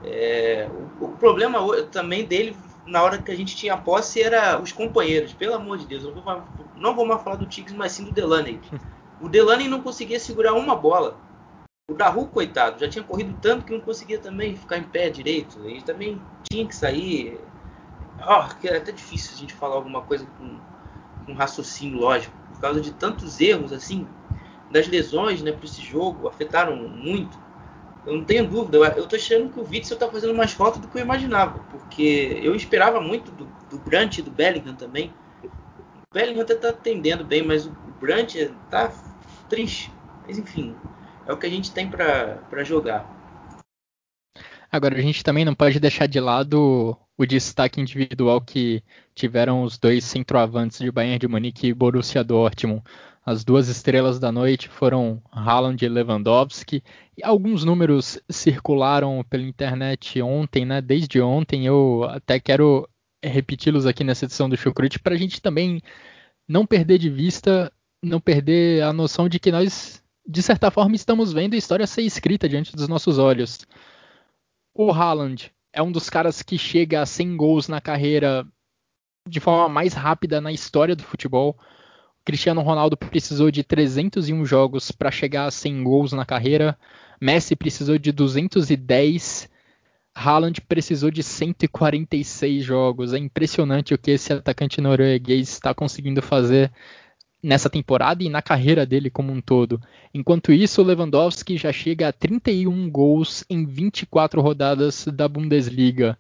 É, 0.03 0.67
o, 0.99 1.05
o, 1.05 1.09
problema 1.09 1.59
também 1.91 2.25
dele 2.25 2.55
na 2.85 3.01
hora 3.01 3.17
que 3.17 3.31
a 3.31 3.35
gente 3.35 3.55
tinha 3.55 3.77
posse 3.77 4.21
era 4.21 4.59
os 4.59 4.71
companheiros. 4.71 5.33
Pelo 5.33 5.55
amor 5.55 5.77
de 5.77 5.85
Deus, 5.85 6.03
eu 6.03 6.13
não 6.13 6.21
vou, 6.21 6.43
não 6.75 6.95
vou 6.95 7.05
mais 7.05 7.21
falar 7.21 7.37
do 7.37 7.45
Tigres, 7.45 7.75
mas 7.75 7.93
sim 7.93 8.03
do 8.03 8.11
Delaney. 8.11 8.59
O 9.21 9.29
Delaney 9.29 9.69
não 9.69 9.81
conseguia 9.81 10.19
segurar 10.19 10.53
uma 10.53 10.75
bola. 10.75 11.17
O 11.87 11.93
Daru, 11.93 12.25
coitado, 12.25 12.79
já 12.79 12.89
tinha 12.89 13.03
corrido 13.03 13.37
tanto 13.39 13.63
que 13.63 13.71
não 13.71 13.79
conseguia 13.79 14.17
também 14.17 14.55
ficar 14.55 14.79
em 14.79 14.83
pé 14.83 15.07
direito. 15.07 15.59
Ele 15.59 15.83
também 15.83 16.19
tinha 16.49 16.65
que 16.65 16.75
sair. 16.75 17.39
Oh, 18.19 18.59
que 18.59 18.67
é 18.67 18.77
até 18.77 18.91
difícil 18.91 19.35
a 19.35 19.37
gente 19.37 19.53
falar 19.53 19.75
alguma 19.75 20.01
coisa 20.01 20.25
com, 20.39 20.57
com 21.25 21.33
raciocínio 21.33 21.99
lógico. 21.99 22.33
Por 22.51 22.59
causa 22.59 22.81
de 22.81 22.91
tantos 22.91 23.39
erros, 23.39 23.71
assim, 23.71 24.07
das 24.71 24.87
lesões 24.87 25.43
né, 25.43 25.51
para 25.51 25.65
esse 25.65 25.79
jogo, 25.79 26.27
afetaram 26.27 26.75
muito. 26.75 27.37
Eu 28.03 28.17
não 28.17 28.23
tenho 28.23 28.47
dúvida. 28.47 28.77
Eu 28.97 29.07
tô 29.07 29.15
achando 29.15 29.53
que 29.53 29.59
o 29.59 29.69
Witzel 29.69 29.99
tá 29.99 30.09
fazendo 30.09 30.33
mais 30.33 30.53
falta 30.53 30.79
do 30.79 30.87
que 30.87 30.97
eu 30.97 31.03
imaginava. 31.03 31.59
Porque 31.69 32.39
eu 32.41 32.55
esperava 32.55 32.99
muito 32.99 33.29
do, 33.29 33.45
do 33.69 33.79
e 34.17 34.21
do 34.23 34.31
Bellingham 34.31 34.73
também. 34.73 35.11
O 35.43 36.13
Bellingham 36.13 36.41
até 36.41 36.55
tá 36.55 36.69
atendendo 36.69 37.23
bem, 37.23 37.43
mas 37.43 37.67
o 37.67 37.71
Brandt 37.99 38.51
tá 38.71 38.91
triste. 39.47 39.91
Mas 40.25 40.39
enfim, 40.39 40.75
é 41.27 41.33
o 41.33 41.37
que 41.37 41.45
a 41.45 41.49
gente 41.49 41.71
tem 41.71 41.89
para 41.89 42.63
jogar. 42.63 43.13
Agora, 44.71 44.97
a 44.97 45.01
gente 45.01 45.23
também 45.23 45.45
não 45.45 45.55
pode 45.55 45.79
deixar 45.79 46.07
de 46.07 46.19
lado 46.19 46.97
o 47.17 47.25
destaque 47.25 47.79
individual 47.79 48.41
que 48.41 48.83
tiveram 49.13 49.63
os 49.63 49.77
dois 49.77 50.03
centroavantes 50.03 50.79
de 50.79 50.91
Bayern 50.91 51.19
de 51.19 51.27
Munique 51.27 51.67
e 51.67 51.73
Borussia 51.73 52.23
Dortmund. 52.23 52.83
As 53.25 53.43
duas 53.43 53.69
estrelas 53.69 54.19
da 54.19 54.31
noite 54.31 54.69
foram 54.69 55.21
Haaland 55.31 55.83
e 55.83 55.89
Lewandowski. 55.89 56.83
E 57.17 57.23
alguns 57.23 57.63
números 57.63 58.19
circularam 58.29 59.25
pela 59.29 59.43
internet 59.43 60.21
ontem, 60.21 60.65
né? 60.65 60.81
Desde 60.81 61.21
ontem, 61.21 61.65
eu 61.65 62.03
até 62.03 62.39
quero 62.39 62.87
repeti-los 63.23 63.85
aqui 63.87 64.03
nessa 64.03 64.25
edição 64.25 64.47
do 64.47 64.57
Chucrute 64.57 64.99
para 64.99 65.15
a 65.15 65.17
gente 65.17 65.41
também 65.41 65.81
não 66.47 66.65
perder 66.65 66.99
de 66.99 67.09
vista, 67.09 67.71
não 68.03 68.19
perder 68.19 68.83
a 68.83 68.93
noção 68.93 69.27
de 69.27 69.39
que 69.39 69.51
nós 69.51 70.03
de 70.27 70.41
certa 70.41 70.71
forma, 70.71 70.95
estamos 70.95 71.31
vendo 71.31 71.53
a 71.53 71.57
história 71.57 71.85
ser 71.85 72.01
escrita 72.01 72.49
diante 72.49 72.75
dos 72.75 72.87
nossos 72.87 73.17
olhos. 73.17 73.59
O 74.73 74.91
Haaland 74.91 75.51
é 75.71 75.81
um 75.81 75.91
dos 75.91 76.09
caras 76.09 76.41
que 76.41 76.57
chega 76.57 77.01
a 77.01 77.05
100 77.05 77.37
gols 77.37 77.67
na 77.67 77.79
carreira 77.79 78.45
de 79.27 79.39
forma 79.39 79.69
mais 79.69 79.93
rápida 79.93 80.41
na 80.41 80.51
história 80.51 80.95
do 80.95 81.03
futebol. 81.03 81.57
Cristiano 82.23 82.61
Ronaldo 82.61 82.97
precisou 82.97 83.51
de 83.51 83.63
301 83.63 84.45
jogos 84.45 84.91
para 84.91 85.11
chegar 85.11 85.45
a 85.45 85.51
100 85.51 85.83
gols 85.83 86.11
na 86.11 86.25
carreira. 86.25 86.77
Messi 87.21 87.55
precisou 87.55 87.97
de 87.97 88.11
210. 88.11 89.49
Haaland 90.15 90.61
precisou 90.61 91.11
de 91.11 91.21
146 91.21 92.63
jogos. 92.63 93.13
É 93.13 93.17
impressionante 93.17 93.93
o 93.93 93.97
que 93.97 94.11
esse 94.11 94.33
atacante 94.33 94.81
norueguês 94.81 95.49
está 95.49 95.73
conseguindo 95.73 96.21
fazer 96.21 96.71
nessa 97.45 97.69
temporada 97.69 98.23
e 98.23 98.29
na 98.29 98.41
carreira 98.41 98.85
dele 98.87 99.09
como 99.09 99.31
um 99.31 99.39
todo. 99.39 99.79
Enquanto 100.11 100.51
isso, 100.51 100.81
Lewandowski 100.81 101.57
já 101.57 101.71
chega 101.71 102.07
a 102.07 102.11
31 102.11 102.89
gols 102.89 103.45
em 103.47 103.65
24 103.65 104.41
rodadas 104.41 105.05
da 105.13 105.27
Bundesliga. 105.27 106.17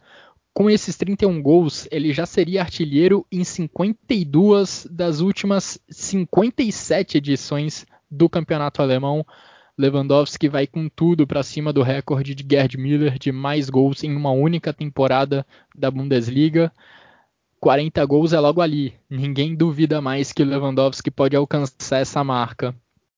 com 0.53 0.69
esses 0.69 0.95
31 0.95 1.41
gols, 1.41 1.85
ele 1.91 2.13
já 2.13 2.25
seria 2.25 2.61
artilheiro 2.61 3.25
em 3.29 3.43
52 3.43 4.87
das 4.89 5.19
últimas 5.19 5.77
57 5.89 7.17
edições 7.17 7.85
do 8.09 8.29
campeonato 8.29 8.81
alemão. 8.81 9.25
Lewandowski 9.77 10.47
vai 10.47 10.65
com 10.65 10.87
tudo 10.87 11.27
para 11.27 11.43
cima 11.43 11.73
do 11.73 11.81
recorde 11.81 12.33
de 12.33 12.45
Gerd 12.49 12.77
Müller 12.77 13.19
de 13.19 13.33
mais 13.33 13.69
gols 13.69 14.03
em 14.03 14.15
uma 14.15 14.31
única 14.31 14.71
temporada 14.71 15.45
da 15.75 15.91
Bundesliga. 15.91 16.71
40 17.65 18.05
gols 18.05 18.31
é 18.31 18.39
logo 18.39 18.61
ali. 18.61 18.93
Ninguém 19.09 19.55
duvida 19.55 19.99
mais 19.99 20.31
que 20.31 20.43
o 20.43 20.45
Lewandowski 20.45 21.09
pode 21.09 21.35
alcançar 21.35 21.97
essa 21.97 22.23
marca. 22.23 22.75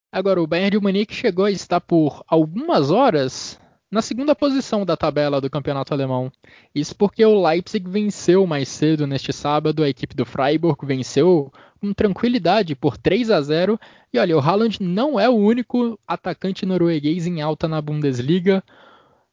Agora, 0.10 0.42
o 0.42 0.48
Bayern 0.48 0.72
de 0.72 0.80
Munique 0.80 1.14
chegou 1.14 1.44
a 1.44 1.52
estar 1.52 1.82
por 1.82 2.24
algumas 2.26 2.90
horas 2.90 3.60
na 3.92 4.02
segunda 4.02 4.34
posição 4.34 4.86
da 4.86 4.96
tabela 4.96 5.42
do 5.42 5.50
campeonato 5.50 5.94
alemão. 5.94 6.32
Isso 6.74 6.96
porque 6.96 7.26
o 7.26 7.46
Leipzig 7.46 7.90
venceu 7.90 8.48
mais 8.48 8.70
cedo 8.70 9.06
neste 9.06 9.34
sábado, 9.34 9.84
a 9.84 9.90
equipe 9.90 10.16
do 10.16 10.26
Freiburg 10.26 10.86
venceu 10.86 11.52
com 11.82 11.92
tranquilidade 11.92 12.74
por 12.74 12.96
3 12.98 13.30
a 13.30 13.42
0. 13.42 13.78
E 14.14 14.18
olha, 14.18 14.38
o 14.38 14.40
Haaland 14.40 14.82
não 14.82 15.20
é 15.20 15.28
o 15.28 15.36
único 15.36 16.00
atacante 16.08 16.66
norueguês 16.66 17.28
em 17.28 17.42
alta 17.42 17.68
na 17.68 17.82
Bundesliga. 17.82 18.64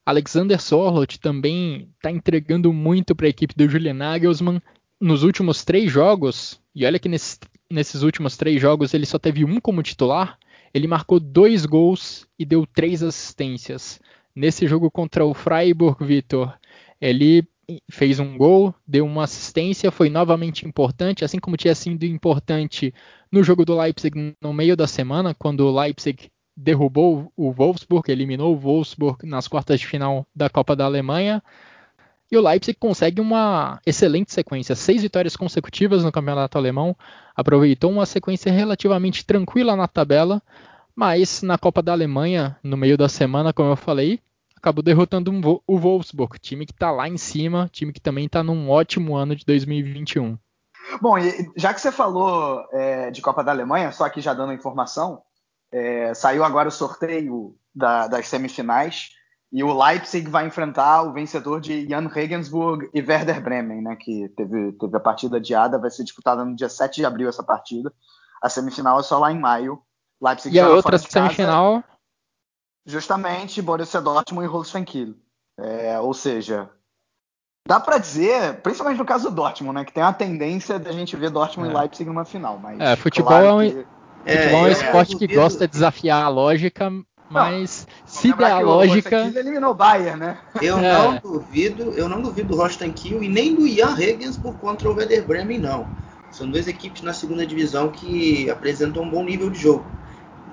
Alexander 0.04 0.60
Sorloth 0.60 1.18
também 1.20 1.88
está 1.96 2.10
entregando 2.10 2.72
muito 2.72 3.14
para 3.14 3.26
a 3.26 3.30
equipe 3.30 3.54
do 3.56 3.68
Julian 3.68 3.94
Nagelsmann. 3.94 4.60
Nos 5.00 5.22
últimos 5.22 5.64
três 5.64 5.90
jogos, 5.90 6.60
e 6.74 6.86
olha 6.86 6.98
que 6.98 7.08
nesses, 7.08 7.38
nesses 7.70 8.02
últimos 8.02 8.36
três 8.36 8.60
jogos 8.60 8.94
ele 8.94 9.06
só 9.06 9.18
teve 9.18 9.44
um 9.44 9.60
como 9.60 9.82
titular, 9.82 10.38
ele 10.72 10.88
marcou 10.88 11.20
dois 11.20 11.66
gols 11.66 12.26
e 12.38 12.44
deu 12.44 12.66
três 12.66 13.02
assistências. 13.02 14.00
Nesse 14.34 14.66
jogo 14.66 14.90
contra 14.90 15.24
o 15.24 15.34
Freiburg, 15.34 16.04
Vitor, 16.04 16.52
ele 17.00 17.46
fez 17.90 18.18
um 18.18 18.36
gol, 18.36 18.74
deu 18.86 19.06
uma 19.06 19.24
assistência, 19.24 19.90
foi 19.90 20.10
novamente 20.10 20.66
importante, 20.66 21.24
assim 21.24 21.38
como 21.38 21.56
tinha 21.56 21.74
sido 21.74 22.04
importante 22.04 22.92
no 23.30 23.42
jogo 23.42 23.64
do 23.64 23.78
Leipzig 23.78 24.34
no 24.40 24.52
meio 24.52 24.76
da 24.76 24.86
semana, 24.86 25.34
quando 25.34 25.60
o 25.60 25.80
Leipzig 25.80 26.30
derrubou 26.56 27.32
o 27.36 27.52
Wolfsburg, 27.52 28.10
eliminou 28.10 28.54
o 28.54 28.58
Wolfsburg 28.58 29.26
nas 29.26 29.48
quartas 29.48 29.80
de 29.80 29.86
final 29.86 30.26
da 30.34 30.48
Copa 30.48 30.76
da 30.76 30.84
Alemanha. 30.84 31.42
E 32.30 32.36
o 32.36 32.40
Leipzig 32.40 32.78
consegue 32.78 33.20
uma 33.20 33.80
excelente 33.86 34.32
sequência, 34.32 34.74
seis 34.74 35.02
vitórias 35.02 35.36
consecutivas 35.36 36.02
no 36.02 36.10
campeonato 36.10 36.58
alemão, 36.58 36.96
aproveitou 37.36 37.90
uma 37.90 38.06
sequência 38.06 38.50
relativamente 38.50 39.24
tranquila 39.24 39.76
na 39.76 39.86
tabela, 39.86 40.42
mas 40.96 41.42
na 41.42 41.58
Copa 41.58 41.82
da 41.82 41.92
Alemanha, 41.92 42.56
no 42.62 42.76
meio 42.76 42.96
da 42.96 43.08
semana, 43.08 43.52
como 43.52 43.70
eu 43.70 43.76
falei, 43.76 44.20
acabou 44.56 44.82
derrotando 44.82 45.60
o 45.66 45.78
Wolfsburg, 45.78 46.38
time 46.38 46.64
que 46.64 46.72
está 46.72 46.90
lá 46.90 47.08
em 47.08 47.18
cima, 47.18 47.68
time 47.70 47.92
que 47.92 48.00
também 48.00 48.26
está 48.26 48.42
num 48.42 48.70
ótimo 48.70 49.14
ano 49.14 49.36
de 49.36 49.44
2021. 49.44 50.38
Bom, 51.00 51.16
já 51.56 51.74
que 51.74 51.80
você 51.80 51.92
falou 51.92 52.64
é, 52.72 53.10
de 53.10 53.20
Copa 53.20 53.42
da 53.42 53.52
Alemanha, 53.52 53.92
só 53.92 54.04
aqui 54.04 54.20
já 54.20 54.32
dando 54.32 54.52
informação, 54.52 55.22
é, 55.70 56.14
saiu 56.14 56.44
agora 56.44 56.68
o 56.68 56.72
sorteio 56.72 57.56
da, 57.74 58.06
das 58.06 58.28
semifinais 58.28 59.10
e 59.54 59.62
o 59.62 59.72
Leipzig 59.72 60.28
vai 60.28 60.48
enfrentar 60.48 61.04
o 61.04 61.12
vencedor 61.12 61.60
de 61.60 61.88
Jan 61.88 62.08
Regensburg 62.08 62.90
e 62.92 63.00
Werder 63.00 63.40
Bremen, 63.40 63.82
né, 63.82 63.94
que 63.94 64.28
teve, 64.30 64.72
teve 64.72 64.96
a 64.96 65.00
partida 65.00 65.36
adiada, 65.36 65.78
vai 65.78 65.92
ser 65.92 66.02
disputada 66.02 66.44
no 66.44 66.56
dia 66.56 66.68
7 66.68 66.96
de 66.96 67.06
abril 67.06 67.28
essa 67.28 67.44
partida. 67.44 67.94
A 68.42 68.48
semifinal 68.48 68.98
é 68.98 69.02
só 69.04 69.16
lá 69.16 69.30
em 69.30 69.38
maio. 69.38 69.80
Leipzig 70.20 70.56
e 70.56 70.58
a 70.58 70.68
outra 70.68 70.98
semifinal? 70.98 71.84
Justamente 72.84 73.62
Borussia 73.62 74.00
Dortmund 74.00 74.44
e 74.44 74.50
Holstein 74.50 74.82
Kiel. 74.82 75.14
É, 75.56 76.00
ou 76.00 76.12
seja, 76.12 76.68
dá 77.64 77.78
para 77.78 77.98
dizer, 77.98 78.60
principalmente 78.60 78.98
no 78.98 79.06
caso 79.06 79.30
do 79.30 79.36
Dortmund, 79.36 79.76
né, 79.76 79.84
que 79.84 79.92
tem 79.92 80.02
a 80.02 80.12
tendência 80.12 80.80
da 80.80 80.90
gente 80.90 81.14
ver 81.14 81.30
Dortmund 81.30 81.70
é. 81.70 81.72
e 81.72 81.78
Leipzig 81.78 82.10
numa 82.10 82.24
final. 82.24 82.58
Mas 82.58 82.80
é, 82.80 82.96
futebol 82.96 83.28
claro 83.28 83.46
é 83.46 83.52
um, 83.52 83.60
que... 83.60 83.86
futebol 84.32 84.58
é 84.58 84.62
um 84.62 84.66
é, 84.66 84.72
esporte 84.72 85.16
que 85.16 85.28
gosta 85.28 85.68
de 85.68 85.72
desafiar 85.74 86.24
a 86.24 86.28
lógica, 86.28 86.90
mas 87.30 87.86
não, 87.86 88.06
se 88.06 88.32
der 88.32 88.52
a 88.52 88.58
lógica. 88.60 89.24
O 89.24 89.38
eliminou 89.38 89.70
o 89.70 89.74
Bayern, 89.74 90.18
né? 90.18 90.38
Eu 90.60 90.78
é. 90.78 90.92
não 90.92 91.16
duvido, 91.16 91.92
eu 91.92 92.08
não 92.08 92.20
duvido 92.20 92.48
do 92.48 92.56
Holstein 92.56 92.92
Kiel 92.92 93.22
e 93.22 93.28
nem 93.28 93.54
do 93.54 93.68
Jan 93.68 93.94
Regensburg 93.94 94.58
contra 94.58 94.90
o 94.90 94.94
Werder 94.94 95.26
Bremen, 95.26 95.58
não. 95.58 95.86
São 96.30 96.50
duas 96.50 96.66
equipes 96.66 97.02
na 97.02 97.12
segunda 97.12 97.46
divisão 97.46 97.90
que 97.90 98.50
apresentam 98.50 99.02
um 99.02 99.10
bom 99.10 99.24
nível 99.24 99.50
de 99.50 99.58
jogo 99.58 99.84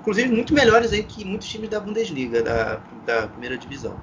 inclusive 0.02 0.28
muito 0.30 0.52
melhores 0.52 0.92
aí 0.92 1.04
que 1.04 1.24
muitos 1.24 1.48
times 1.48 1.70
da 1.70 1.78
Bundesliga, 1.78 2.42
da, 2.42 2.80
da 3.06 3.28
primeira 3.28 3.56
divisão. 3.56 3.96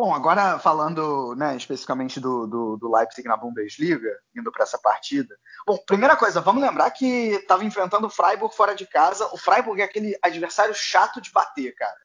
Bom, 0.00 0.14
agora 0.14 0.58
falando 0.58 1.34
né, 1.34 1.54
especificamente 1.54 2.18
do, 2.18 2.46
do, 2.46 2.78
do, 2.78 2.90
Leipzig 2.90 3.28
na 3.28 3.36
Bundesliga, 3.36 4.08
indo 4.34 4.50
para 4.50 4.62
essa 4.62 4.78
partida. 4.78 5.36
Bom, 5.66 5.76
primeira 5.86 6.16
coisa, 6.16 6.40
vamos 6.40 6.62
lembrar 6.62 6.90
que 6.90 7.04
estava 7.04 7.66
enfrentando 7.66 8.06
o 8.06 8.10
Freiburg 8.10 8.56
fora 8.56 8.74
de 8.74 8.86
casa. 8.86 9.28
O 9.30 9.36
Freiburg 9.36 9.82
é 9.82 9.84
aquele 9.84 10.18
adversário 10.22 10.74
chato 10.74 11.20
de 11.20 11.30
bater, 11.30 11.74
cara. 11.74 11.98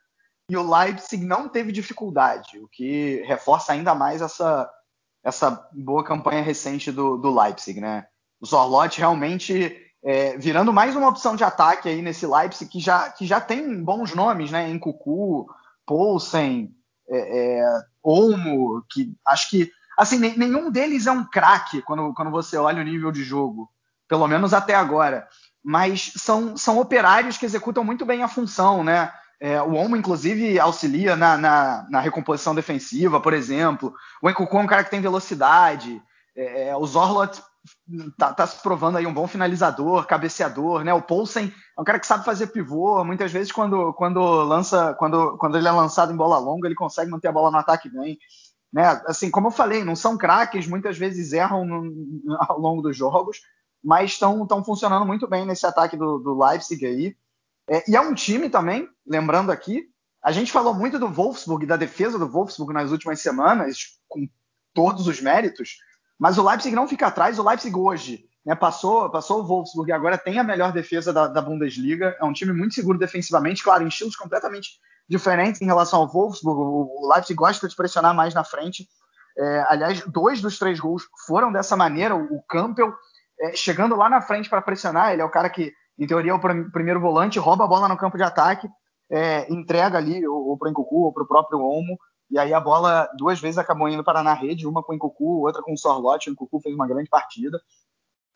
E 0.49 0.57
o 0.57 0.77
Leipzig 0.77 1.23
não 1.23 1.47
teve 1.47 1.71
dificuldade, 1.71 2.59
o 2.59 2.67
que 2.67 3.23
reforça 3.25 3.71
ainda 3.71 3.95
mais 3.95 4.21
essa, 4.21 4.69
essa 5.23 5.65
boa 5.71 6.03
campanha 6.03 6.41
recente 6.41 6.91
do, 6.91 7.15
do 7.15 7.33
Leipzig, 7.33 7.79
né? 7.79 8.07
O 8.41 8.45
Zorlot 8.45 8.99
realmente 8.99 9.73
é, 10.03 10.37
virando 10.37 10.73
mais 10.73 10.97
uma 10.97 11.07
opção 11.07 11.33
de 11.33 11.45
ataque 11.45 11.87
aí 11.87 12.01
nesse 12.01 12.27
Leipzig 12.27 12.69
que 12.69 12.81
já, 12.81 13.09
que 13.09 13.25
já 13.25 13.39
tem 13.39 13.81
bons 13.81 14.13
nomes, 14.13 14.51
né? 14.51 14.69
Em 14.69 14.77
Cucu, 14.77 15.47
Poulsen, 15.85 16.75
é, 17.09 17.59
é, 17.59 17.81
Olmo, 18.03 18.83
que 18.89 19.13
acho 19.27 19.49
que 19.49 19.71
assim 19.97 20.17
nenhum 20.17 20.69
deles 20.69 21.07
é 21.07 21.11
um 21.11 21.23
craque 21.23 21.81
quando, 21.81 22.13
quando 22.13 22.31
você 22.31 22.57
olha 22.57 22.81
o 22.81 22.85
nível 22.85 23.11
de 23.11 23.23
jogo, 23.23 23.69
pelo 24.07 24.27
menos 24.27 24.53
até 24.53 24.75
agora. 24.75 25.27
Mas 25.63 26.11
são, 26.15 26.55
são 26.55 26.79
operários 26.79 27.37
que 27.37 27.45
executam 27.45 27.83
muito 27.83 28.05
bem 28.05 28.21
a 28.21 28.27
função, 28.27 28.83
né? 28.83 29.11
É, 29.39 29.61
o 29.61 29.73
Olmo, 29.73 29.97
inclusive, 29.97 30.59
auxilia 30.59 31.15
na, 31.15 31.37
na, 31.37 31.87
na, 31.89 31.99
recomposição 31.99 32.55
defensiva, 32.55 33.19
por 33.19 33.33
exemplo. 33.33 33.93
O 34.21 34.29
Encucu 34.29 34.57
é 34.57 34.61
um 34.61 34.67
cara 34.67 34.83
que 34.83 34.91
tem 34.91 35.01
velocidade. 35.01 36.01
É, 36.35 36.69
é 36.69 36.75
o 36.75 36.85
Zorlot 36.85 37.41
tá, 38.17 38.33
tá, 38.33 38.47
se 38.47 38.61
provando 38.61 38.97
aí 38.97 39.05
um 39.05 39.13
bom 39.13 39.27
finalizador, 39.27 40.05
cabeceador, 40.05 40.83
né? 40.83 40.93
O 40.93 41.01
Poulsen 41.01 41.53
é 41.77 41.81
um 41.81 41.83
cara 41.83 41.99
que 41.99 42.07
sabe 42.07 42.25
fazer 42.25 42.47
pivô, 42.47 43.03
muitas 43.03 43.31
vezes 43.31 43.51
quando, 43.51 43.93
quando 43.93 44.19
lança, 44.43 44.93
quando, 44.95 45.37
quando 45.37 45.57
ele 45.57 45.67
é 45.67 45.71
lançado 45.71 46.11
em 46.11 46.17
bola 46.17 46.37
longa, 46.37 46.67
ele 46.67 46.75
consegue 46.75 47.11
manter 47.11 47.27
a 47.27 47.31
bola 47.31 47.51
no 47.51 47.57
ataque 47.57 47.89
bem. 47.89 48.17
Né? 48.71 49.01
Assim, 49.05 49.31
como 49.31 49.47
eu 49.47 49.51
falei, 49.51 49.83
não 49.83 49.95
são 49.95 50.17
craques, 50.17 50.67
muitas 50.67 50.97
vezes 50.97 51.33
erram 51.33 51.65
no, 51.65 52.37
ao 52.41 52.59
longo 52.59 52.81
dos 52.81 52.95
jogos, 52.95 53.39
mas 53.83 54.11
estão 54.11 54.47
funcionando 54.63 55.05
muito 55.05 55.27
bem 55.27 55.45
nesse 55.45 55.65
ataque 55.65 55.95
do, 55.95 56.19
do 56.19 56.37
Leipzig 56.37 56.85
aí. 56.85 57.15
É, 57.69 57.89
e 57.89 57.95
é 57.95 58.01
um 58.01 58.13
time 58.13 58.49
também, 58.49 58.87
lembrando 59.05 59.51
aqui, 59.51 59.89
a 60.23 60.31
gente 60.31 60.51
falou 60.51 60.73
muito 60.73 60.97
do 60.97 61.07
Wolfsburg, 61.07 61.65
da 61.65 61.77
defesa 61.77 62.17
do 62.17 62.27
Wolfsburg 62.27 62.73
nas 62.73 62.91
últimas 62.91 63.21
semanas, 63.21 63.99
com 64.07 64.27
todos 64.73 65.07
os 65.07 65.21
méritos, 65.21 65.77
mas 66.19 66.37
o 66.37 66.47
Leipzig 66.47 66.75
não 66.75 66.87
fica 66.87 67.07
atrás. 67.07 67.37
O 67.37 67.47
Leipzig 67.47 67.75
hoje 67.75 68.25
né, 68.45 68.55
passou, 68.55 69.09
passou 69.09 69.41
o 69.41 69.45
Wolfsburg 69.45 69.89
e 69.89 69.93
agora 69.93 70.17
tem 70.17 70.39
a 70.39 70.43
melhor 70.43 70.71
defesa 70.71 71.11
da, 71.11 71.27
da, 71.27 71.41
Bundesliga. 71.41 72.15
É 72.19 72.23
um 72.23 72.33
time 72.33 72.53
muito 72.53 72.75
seguro 72.75 72.97
defensivamente, 72.97 73.63
claro, 73.63 73.83
em 73.83 73.87
estilos 73.87 74.15
completamente 74.15 74.69
diferentes 75.09 75.61
em 75.61 75.65
relação 75.65 76.01
ao 76.01 76.07
Wolfsburg. 76.07 76.59
O, 76.59 77.09
Leipzig 77.11 77.35
gosta 77.35 77.67
de 77.67 77.75
pressionar 77.75 78.15
mais 78.15 78.33
na 78.33 78.43
frente. 78.43 78.87
É, 79.37 79.65
aliás, 79.67 80.01
dois 80.07 80.41
dos 80.41 80.57
três 80.57 80.79
gols 80.79 81.03
foram 81.27 81.51
dessa 81.51 81.75
maneira. 81.75 82.15
O, 82.15 82.37
o 82.37 82.43
Campbell 82.43 82.93
é, 83.39 83.53
chegando 83.53 83.95
lá 83.95 84.09
na 84.09 84.21
frente 84.21 84.49
para 84.49 84.61
pressionar. 84.61 85.11
Ele 85.11 85.21
é 85.21 85.25
o 85.25 85.31
cara 85.31 85.49
que, 85.49 85.73
em 85.99 86.07
teoria, 86.07 86.31
é 86.31 86.35
o 86.35 86.39
pr 86.39 86.71
primeiro 86.71 87.01
volante, 87.01 87.39
rouba 87.39 87.65
a 87.65 87.67
bola 87.67 87.89
no 87.89 87.97
campo 87.97 88.15
de 88.15 88.23
ataque, 88.23 88.69
é, 89.11 89.51
entrega 89.51 89.97
ali 89.97 90.25
ou 90.25 90.57
para 90.57 90.69
o 90.69 90.71
Nkunku 90.71 91.03
ou 91.03 91.13
para 91.13 91.23
o 91.23 91.27
próprio 91.27 91.59
Olmo 91.59 91.97
e 92.29 92.39
aí 92.39 92.53
a 92.53 92.59
bola 92.59 93.09
duas 93.17 93.39
vezes 93.39 93.57
acabou 93.57 93.87
indo 93.87 94.03
para 94.03 94.23
na 94.23 94.33
rede, 94.33 94.67
uma 94.67 94.83
com 94.83 94.93
o 94.93 94.95
Encucu, 94.95 95.45
outra 95.45 95.61
com 95.61 95.73
o 95.73 95.77
Sorlote. 95.77 96.29
O 96.29 96.33
Encucu 96.33 96.59
fez 96.59 96.73
uma 96.73 96.87
grande 96.87 97.09
partida. 97.09 97.61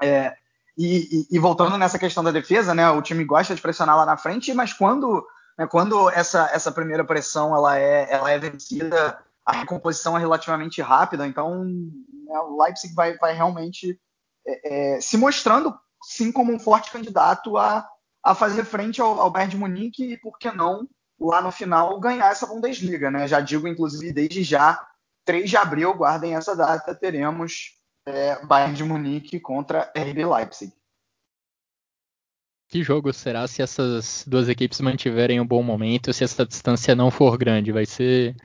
É, 0.01 0.33
e, 0.77 1.27
e, 1.31 1.35
e, 1.35 1.39
voltando 1.39 1.77
nessa 1.77 1.99
questão 1.99 2.23
da 2.23 2.31
defesa, 2.31 2.73
né, 2.73 2.89
o 2.89 3.01
time 3.01 3.25
gosta 3.25 3.53
de 3.53 3.61
pressionar 3.61 3.97
lá 3.97 4.05
na 4.05 4.15
frente, 4.15 4.53
mas 4.53 4.71
quando, 4.71 5.25
né, 5.57 5.67
quando 5.67 6.09
essa, 6.11 6.49
essa 6.53 6.71
primeira 6.71 7.03
pressão 7.03 7.53
ela 7.53 7.77
é, 7.77 8.07
ela 8.09 8.31
é 8.31 8.39
vencida, 8.39 9.19
a 9.45 9.51
recomposição 9.51 10.15
é 10.15 10.19
relativamente 10.19 10.81
rápida. 10.81 11.27
Então 11.27 11.65
né, 11.65 12.39
o 12.39 12.61
Leipzig 12.61 12.93
vai, 12.93 13.17
vai 13.17 13.33
realmente 13.33 13.99
é, 14.47 14.95
é, 14.95 15.01
se 15.01 15.17
mostrando 15.17 15.77
sim 16.01 16.31
como 16.31 16.53
um 16.53 16.59
forte 16.59 16.91
candidato 16.91 17.57
a, 17.57 17.85
a 18.23 18.33
fazer 18.33 18.63
frente 18.63 19.01
ao, 19.01 19.19
ao 19.19 19.29
Bayern 19.29 19.51
de 19.51 19.57
Munique 19.57 20.13
e, 20.13 20.17
por 20.17 20.37
que 20.37 20.51
não, 20.51 20.87
lá 21.19 21.41
no 21.41 21.51
final 21.51 21.99
ganhar 21.99 22.31
essa 22.31 22.47
Bundesliga, 22.47 23.11
né? 23.11 23.27
Já 23.27 23.39
digo, 23.39 23.67
inclusive, 23.67 24.13
desde 24.13 24.43
já, 24.43 24.79
3 25.25 25.49
de 25.49 25.57
abril, 25.57 25.93
guardem 25.93 26.35
essa 26.35 26.55
data, 26.55 26.95
teremos 26.95 27.73
é, 28.05 28.43
Bayern 28.45 28.75
de 28.75 28.83
Munique 28.83 29.39
contra 29.39 29.91
RB 29.95 30.25
Leipzig. 30.25 30.73
Que 32.67 32.83
jogo 32.83 33.11
será 33.11 33.47
se 33.47 33.61
essas 33.61 34.23
duas 34.27 34.47
equipes 34.47 34.79
mantiverem 34.79 35.41
um 35.41 35.45
bom 35.45 35.63
momento, 35.63 36.13
se 36.13 36.23
essa 36.23 36.45
distância 36.45 36.95
não 36.95 37.09
for 37.09 37.35
grande? 37.35 37.71
Vai 37.71 37.85
ser 37.85 38.35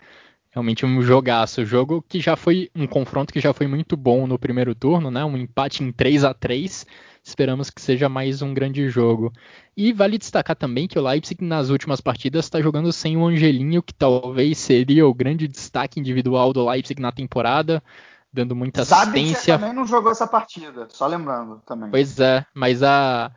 realmente 0.51 0.87
um 0.87 1.03
jogaço. 1.03 1.67
Jogo 1.67 2.03
que 2.09 2.21
já 2.21 2.35
foi 2.35 2.71
um 2.75 2.87
confronto 2.87 3.33
que 3.33 3.41
já 3.41 3.53
foi 3.53 3.67
muito 3.67 3.97
bom 3.97 4.27
no 4.27 4.39
primeiro 4.39 4.75
turno, 4.75 5.11
né? 5.11 5.23
Um 5.25 5.37
empate 5.37 5.83
em 5.83 5.93
3 5.93 6.25
a 6.25 6.33
3 6.33 6.87
Esperamos 7.25 7.71
que 7.71 7.81
seja 7.81 8.07
mais 8.07 8.43
um 8.43 8.53
grande 8.53 8.87
jogo. 8.91 9.33
E 9.75 9.95
vale 9.95 10.19
destacar 10.19 10.55
também 10.55 10.87
que 10.87 10.99
o 10.99 11.03
Leipzig 11.03 11.43
nas 11.43 11.71
últimas 11.71 12.01
partidas 12.01 12.45
está 12.45 12.61
jogando 12.61 12.93
sem 12.93 13.17
o 13.17 13.27
Angelinho, 13.27 13.83
que 13.83 13.95
talvez 13.95 14.59
seria 14.59 15.07
o 15.07 15.15
grande 15.15 15.49
destaque 15.49 15.99
individual 15.99 16.53
do 16.53 16.69
Leipzig 16.69 17.01
na 17.01 17.11
temporada, 17.11 17.83
dando 18.31 18.55
muita 18.55 18.83
assistência. 18.83 19.07
Zabitzer 19.07 19.59
também 19.59 19.73
não 19.73 19.87
jogou 19.87 20.13
essa 20.13 20.27
partida, 20.27 20.87
só 20.91 21.07
lembrando 21.07 21.63
também. 21.67 21.91
Pois 21.91 22.21
é, 22.21 22.45
mas 22.55 22.83
a 22.83 23.33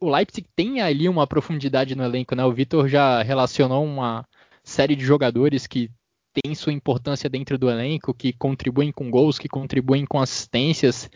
o 0.00 0.10
Leipzig 0.10 0.48
tem 0.56 0.80
ali 0.80 1.08
uma 1.08 1.28
profundidade 1.28 1.94
no 1.94 2.02
elenco, 2.02 2.34
né? 2.34 2.44
O 2.44 2.52
Vitor 2.52 2.88
já 2.88 3.22
relacionou 3.22 3.84
uma 3.84 4.26
série 4.64 4.96
de 4.96 5.04
jogadores 5.04 5.68
que 5.68 5.88
têm 6.32 6.54
sua 6.56 6.72
importância 6.72 7.30
dentro 7.30 7.56
do 7.56 7.70
elenco, 7.70 8.12
que 8.12 8.32
contribuem 8.32 8.90
com 8.90 9.10
gols, 9.10 9.38
que 9.38 9.48
contribuem 9.48 10.04
com 10.04 10.18
assistências, 10.18 11.08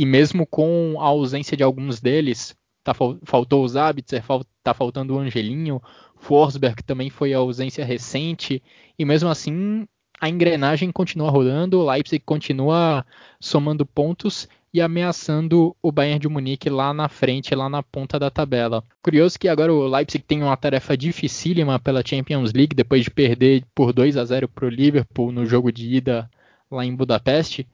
e 0.00 0.06
mesmo 0.06 0.46
com 0.46 0.96
a 0.98 1.04
ausência 1.04 1.54
de 1.54 1.62
alguns 1.62 2.00
deles, 2.00 2.56
tá, 2.82 2.94
faltou 3.22 3.62
o 3.62 3.68
Zabitzer, 3.68 4.24
tá 4.62 4.72
faltando 4.72 5.14
o 5.14 5.18
Angelinho, 5.18 5.78
Forsberg 6.16 6.82
também 6.84 7.10
foi 7.10 7.34
a 7.34 7.38
ausência 7.38 7.84
recente, 7.84 8.62
e 8.98 9.04
mesmo 9.04 9.28
assim 9.28 9.86
a 10.18 10.26
engrenagem 10.26 10.90
continua 10.90 11.28
rodando, 11.28 11.80
o 11.80 11.90
Leipzig 11.90 12.24
continua 12.24 13.04
somando 13.38 13.84
pontos 13.84 14.48
e 14.72 14.80
ameaçando 14.80 15.76
o 15.82 15.92
Bayern 15.92 16.18
de 16.18 16.28
Munique 16.30 16.70
lá 16.70 16.94
na 16.94 17.10
frente, 17.10 17.54
lá 17.54 17.68
na 17.68 17.82
ponta 17.82 18.18
da 18.18 18.30
tabela. 18.30 18.82
Curioso 19.02 19.38
que 19.38 19.48
agora 19.48 19.70
o 19.70 19.86
Leipzig 19.86 20.24
tem 20.24 20.42
uma 20.42 20.56
tarefa 20.56 20.96
dificílima 20.96 21.78
pela 21.78 22.02
Champions 22.02 22.54
League, 22.54 22.74
depois 22.74 23.04
de 23.04 23.10
perder 23.10 23.66
por 23.74 23.92
2 23.92 24.16
a 24.16 24.24
0 24.24 24.48
para 24.48 24.64
o 24.64 24.70
Liverpool 24.70 25.30
no 25.30 25.44
jogo 25.44 25.70
de 25.70 25.94
ida 25.94 26.30
lá 26.70 26.86
em 26.86 26.96
Budapeste. 26.96 27.68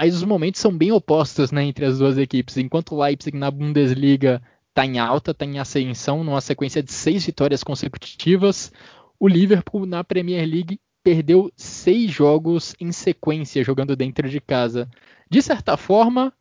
Mas 0.00 0.14
os 0.14 0.22
momentos 0.22 0.60
são 0.60 0.70
bem 0.70 0.92
opostos 0.92 1.50
né, 1.50 1.64
entre 1.64 1.84
as 1.84 1.98
duas 1.98 2.16
equipes. 2.16 2.56
Enquanto 2.56 2.94
o 2.94 3.02
Leipzig 3.02 3.36
na 3.36 3.50
Bundesliga 3.50 4.40
está 4.68 4.86
em 4.86 4.96
alta, 5.00 5.32
está 5.32 5.44
em 5.44 5.58
ascensão, 5.58 6.22
numa 6.22 6.40
sequência 6.40 6.80
de 6.80 6.92
seis 6.92 7.26
vitórias 7.26 7.64
consecutivas, 7.64 8.70
o 9.18 9.26
Liverpool 9.26 9.86
na 9.86 10.04
Premier 10.04 10.48
League 10.48 10.78
perdeu 11.02 11.50
seis 11.56 12.12
jogos 12.12 12.76
em 12.78 12.92
sequência 12.92 13.64
jogando 13.64 13.96
dentro 13.96 14.28
de 14.28 14.40
casa. 14.40 14.88
De 15.28 15.42
certa 15.42 15.76
forma, 15.76 16.32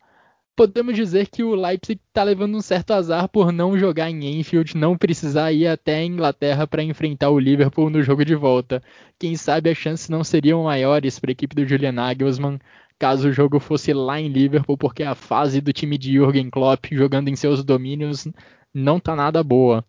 podemos 0.56 0.96
dizer 0.96 1.26
que 1.26 1.42
o 1.42 1.56
Leipzig 1.56 2.00
está 2.08 2.22
levando 2.22 2.56
um 2.56 2.62
certo 2.62 2.92
azar 2.92 3.28
por 3.28 3.52
não 3.52 3.76
jogar 3.76 4.12
em 4.12 4.40
Enfield, 4.40 4.78
não 4.78 4.96
precisar 4.96 5.52
ir 5.52 5.66
até 5.66 5.96
a 5.96 6.06
Inglaterra 6.06 6.68
para 6.68 6.84
enfrentar 6.84 7.32
o 7.32 7.40
Liverpool 7.40 7.90
no 7.90 8.04
jogo 8.04 8.24
de 8.24 8.36
volta. 8.36 8.84
Quem 9.18 9.36
sabe 9.36 9.72
as 9.72 9.78
chances 9.80 10.10
não 10.10 10.24
seriam 10.24 10.66
maiores 10.66 11.18
para 11.18 11.32
a 11.32 11.34
equipe 11.34 11.56
do 11.56 11.68
Julian 11.68 11.94
Nagelsmann 11.94 12.60
caso 13.00 13.30
o 13.30 13.34
jogo 13.34 13.60
fosse 13.60 13.94
lá 13.94 14.20
em 14.20 14.28
Liverpool, 14.28 14.78
porque 14.78 15.04
a 15.04 15.16
fase 15.16 15.62
do 15.62 15.74
time 15.74 15.98
de 15.98 16.14
Jürgen 16.14 16.50
Klopp 16.50 16.86
jogando 16.92 17.30
em 17.30 17.36
seus 17.36 17.64
domínios 17.64 18.28
não 18.74 19.00
tá 19.00 19.16
nada 19.16 19.44
boa. 19.44 19.86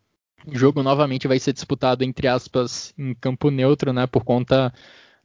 O 0.46 0.56
jogo 0.56 0.82
novamente 0.82 1.28
vai 1.28 1.38
ser 1.38 1.52
disputado 1.52 2.04
entre 2.04 2.28
aspas 2.28 2.94
em 2.96 3.14
campo 3.14 3.50
neutro, 3.50 3.92
né, 3.92 4.06
por 4.06 4.24
conta 4.24 4.72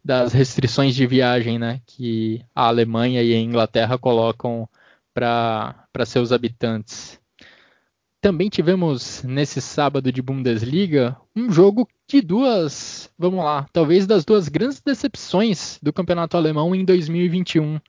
das 0.03 0.33
restrições 0.33 0.95
de 0.95 1.07
viagem 1.07 1.57
né, 1.57 1.81
que 1.85 2.43
a 2.53 2.67
Alemanha 2.67 3.23
e 3.23 3.33
a 3.33 3.39
Inglaterra 3.39 3.97
colocam 3.97 4.67
para 5.13 6.05
seus 6.05 6.31
habitantes. 6.31 7.22
Também 8.23 8.47
tivemos 8.47 9.21
nesse 9.21 9.59
sábado 9.59 10.09
de 10.09 10.21
Bundesliga 10.21 11.17
um 11.35 11.51
jogo 11.51 11.89
de 12.07 12.21
duas, 12.21 13.11
vamos 13.19 13.43
lá, 13.43 13.67
talvez 13.73 14.07
das 14.07 14.23
duas 14.23 14.47
grandes 14.47 14.79
decepções 14.79 15.77
do 15.83 15.91
campeonato 15.91 16.37
alemão 16.37 16.73
em 16.73 16.85
2021. 16.85 17.81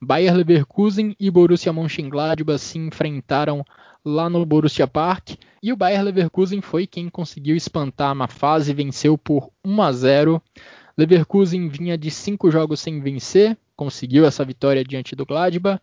Bayer 0.00 0.32
Leverkusen 0.32 1.16
e 1.18 1.28
Borussia 1.28 1.72
Mönchengladbach 1.72 2.60
se 2.60 2.78
enfrentaram 2.78 3.64
lá 4.04 4.30
no 4.30 4.46
Borussia 4.46 4.86
Park 4.86 5.30
e 5.60 5.72
o 5.72 5.76
Bayer 5.76 6.04
Leverkusen 6.04 6.60
foi 6.60 6.86
quem 6.86 7.08
conseguiu 7.08 7.56
espantar 7.56 8.12
uma 8.12 8.28
fase, 8.28 8.72
venceu 8.72 9.18
por 9.18 9.50
1 9.64 9.82
a 9.82 9.90
0. 9.90 10.42
Leverkusen 10.96 11.68
vinha 11.68 11.98
de 11.98 12.12
cinco 12.12 12.48
jogos 12.48 12.78
sem 12.78 13.00
vencer, 13.00 13.58
conseguiu 13.74 14.24
essa 14.24 14.44
vitória 14.44 14.84
diante 14.84 15.16
do 15.16 15.26
Gladbach. 15.26 15.82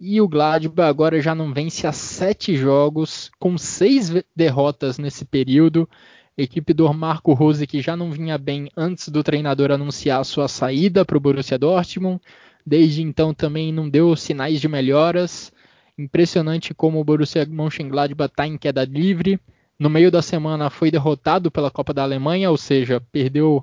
E 0.00 0.20
o 0.20 0.28
Gladbach 0.28 0.88
agora 0.88 1.20
já 1.20 1.34
não 1.34 1.52
vence 1.54 1.86
há 1.86 1.92
sete 1.92 2.56
jogos, 2.56 3.30
com 3.38 3.56
seis 3.56 4.10
derrotas 4.34 4.98
nesse 4.98 5.24
período. 5.24 5.88
equipe 6.36 6.74
do 6.74 6.92
Marco 6.92 7.32
Rose 7.32 7.66
que 7.66 7.80
já 7.80 7.96
não 7.96 8.10
vinha 8.10 8.36
bem 8.36 8.68
antes 8.76 9.08
do 9.08 9.22
treinador 9.22 9.70
anunciar 9.70 10.24
sua 10.24 10.48
saída 10.48 11.04
para 11.04 11.16
o 11.16 11.20
Borussia 11.20 11.58
Dortmund. 11.58 12.20
Desde 12.66 13.02
então 13.02 13.32
também 13.32 13.72
não 13.72 13.88
deu 13.88 14.16
sinais 14.16 14.60
de 14.60 14.68
melhoras. 14.68 15.52
Impressionante 15.96 16.74
como 16.74 16.98
o 17.00 17.04
Borussia 17.04 17.46
Mönchengladbach 17.46 18.32
está 18.32 18.46
em 18.46 18.58
queda 18.58 18.84
livre. 18.84 19.38
No 19.78 19.88
meio 19.88 20.10
da 20.10 20.22
semana 20.22 20.70
foi 20.70 20.90
derrotado 20.90 21.52
pela 21.52 21.70
Copa 21.70 21.94
da 21.94 22.02
Alemanha, 22.02 22.50
ou 22.50 22.56
seja, 22.56 23.00
perdeu 23.12 23.62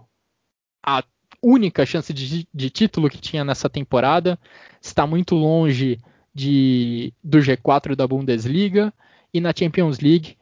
a 0.86 1.04
única 1.44 1.86
chance 1.86 2.14
de, 2.14 2.48
de 2.54 2.70
título 2.70 3.10
que 3.10 3.20
tinha 3.20 3.44
nessa 3.44 3.70
temporada, 3.70 4.40
está 4.82 5.08
muito 5.08 5.36
longe 5.36 6.00
de, 6.34 7.14
do 7.24 7.40
G4 7.40 7.96
da 7.96 8.08
Bundesliga 8.08 8.94
e 9.34 9.40
na 9.40 9.54
Champions 9.56 10.00
League 10.00 10.38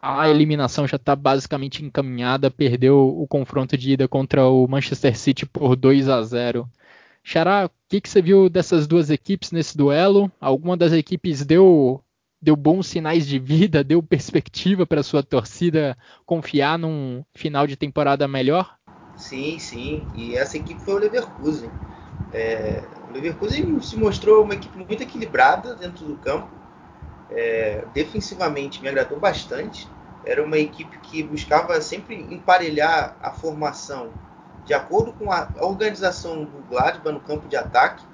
a 0.00 0.28
eliminação 0.28 0.86
já 0.86 0.96
está 0.96 1.16
basicamente 1.16 1.84
encaminhada, 1.84 2.50
perdeu 2.50 3.08
o 3.20 3.26
confronto 3.26 3.76
de 3.76 3.92
ida 3.92 4.06
contra 4.06 4.46
o 4.46 4.66
Manchester 4.68 5.18
City 5.18 5.44
por 5.44 5.74
2 5.74 6.08
a 6.08 6.22
0. 6.22 6.68
Xará, 7.22 7.66
o 7.66 7.70
que, 7.88 8.00
que 8.00 8.08
você 8.08 8.22
viu 8.22 8.48
dessas 8.48 8.86
duas 8.86 9.10
equipes 9.10 9.50
nesse 9.50 9.76
duelo? 9.76 10.30
Alguma 10.40 10.76
das 10.76 10.92
equipes 10.92 11.44
deu 11.44 12.02
deu 12.40 12.54
bons 12.54 12.86
sinais 12.86 13.26
de 13.26 13.36
vida, 13.40 13.82
deu 13.84 14.00
perspectiva 14.00 14.86
para 14.86 15.02
sua 15.02 15.22
torcida 15.22 15.98
confiar 16.24 16.78
num 16.78 17.24
final 17.34 17.66
de 17.66 17.76
temporada 17.76 18.28
melhor? 18.28 18.78
Sim, 19.16 19.58
sim. 19.58 20.06
E 20.14 20.36
essa 20.36 20.56
equipe 20.56 20.80
foi 20.80 20.94
o 20.94 20.98
Leverkusen. 20.98 21.68
É, 22.32 22.80
o 23.08 23.12
Leverkusen 23.12 23.80
se 23.80 23.96
mostrou 23.96 24.44
uma 24.44 24.54
equipe 24.54 24.76
muito 24.76 25.02
equilibrada 25.02 25.74
dentro 25.74 26.04
do 26.04 26.16
campo. 26.16 26.48
É, 27.30 27.84
defensivamente 27.94 28.82
me 28.82 28.88
agradou 28.88 29.18
bastante. 29.18 29.88
Era 30.24 30.44
uma 30.44 30.58
equipe 30.58 30.98
que 30.98 31.22
buscava 31.22 31.80
sempre 31.80 32.16
emparelhar 32.16 33.16
a 33.20 33.30
formação 33.30 34.10
de 34.64 34.74
acordo 34.74 35.12
com 35.12 35.32
a 35.32 35.48
organização 35.60 36.44
do 36.44 36.62
Gladbach 36.68 37.14
no 37.14 37.20
campo 37.20 37.48
de 37.48 37.56
ataque. 37.56 38.04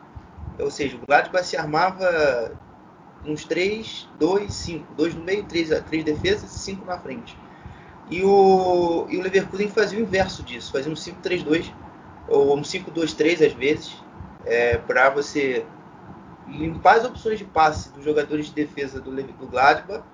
Ou 0.59 0.71
seja, 0.71 0.97
o 0.97 1.07
Gladbach 1.07 1.45
se 1.45 1.57
armava 1.57 2.53
uns 3.25 3.45
3, 3.45 4.09
2, 4.19 4.53
5. 4.53 4.95
2 4.95 5.15
no 5.15 5.25
meio, 5.25 5.45
3, 5.45 5.81
3 5.81 6.05
defesas 6.05 6.55
e 6.55 6.59
5 6.61 6.85
na 6.85 6.99
frente. 6.99 7.37
E 8.11 8.23
o, 8.23 9.07
e 9.09 9.17
o 9.17 9.23
Leverkusen 9.23 9.69
fazia 9.69 9.99
o 9.99 10.03
inverso 10.03 10.43
disso, 10.43 10.71
fazia 10.71 10.93
um 10.93 10.95
5-3-2 10.95 11.73
ou 12.29 12.57
um 12.57 12.63
5-2-3 12.63 13.47
às 13.47 13.53
vezes, 13.55 14.04
é, 14.47 14.79
para 14.79 15.11
você 15.11 15.65
limpar 16.47 16.97
as 16.97 17.05
opções 17.05 17.39
de 17.39 17.45
passe 17.45 17.91
dos 17.91 18.05
jogadores 18.05 18.47
de 18.47 18.53
defesa 18.53 19.01
do, 19.01 19.11
do 19.11 19.47
Gladbach 19.47 20.05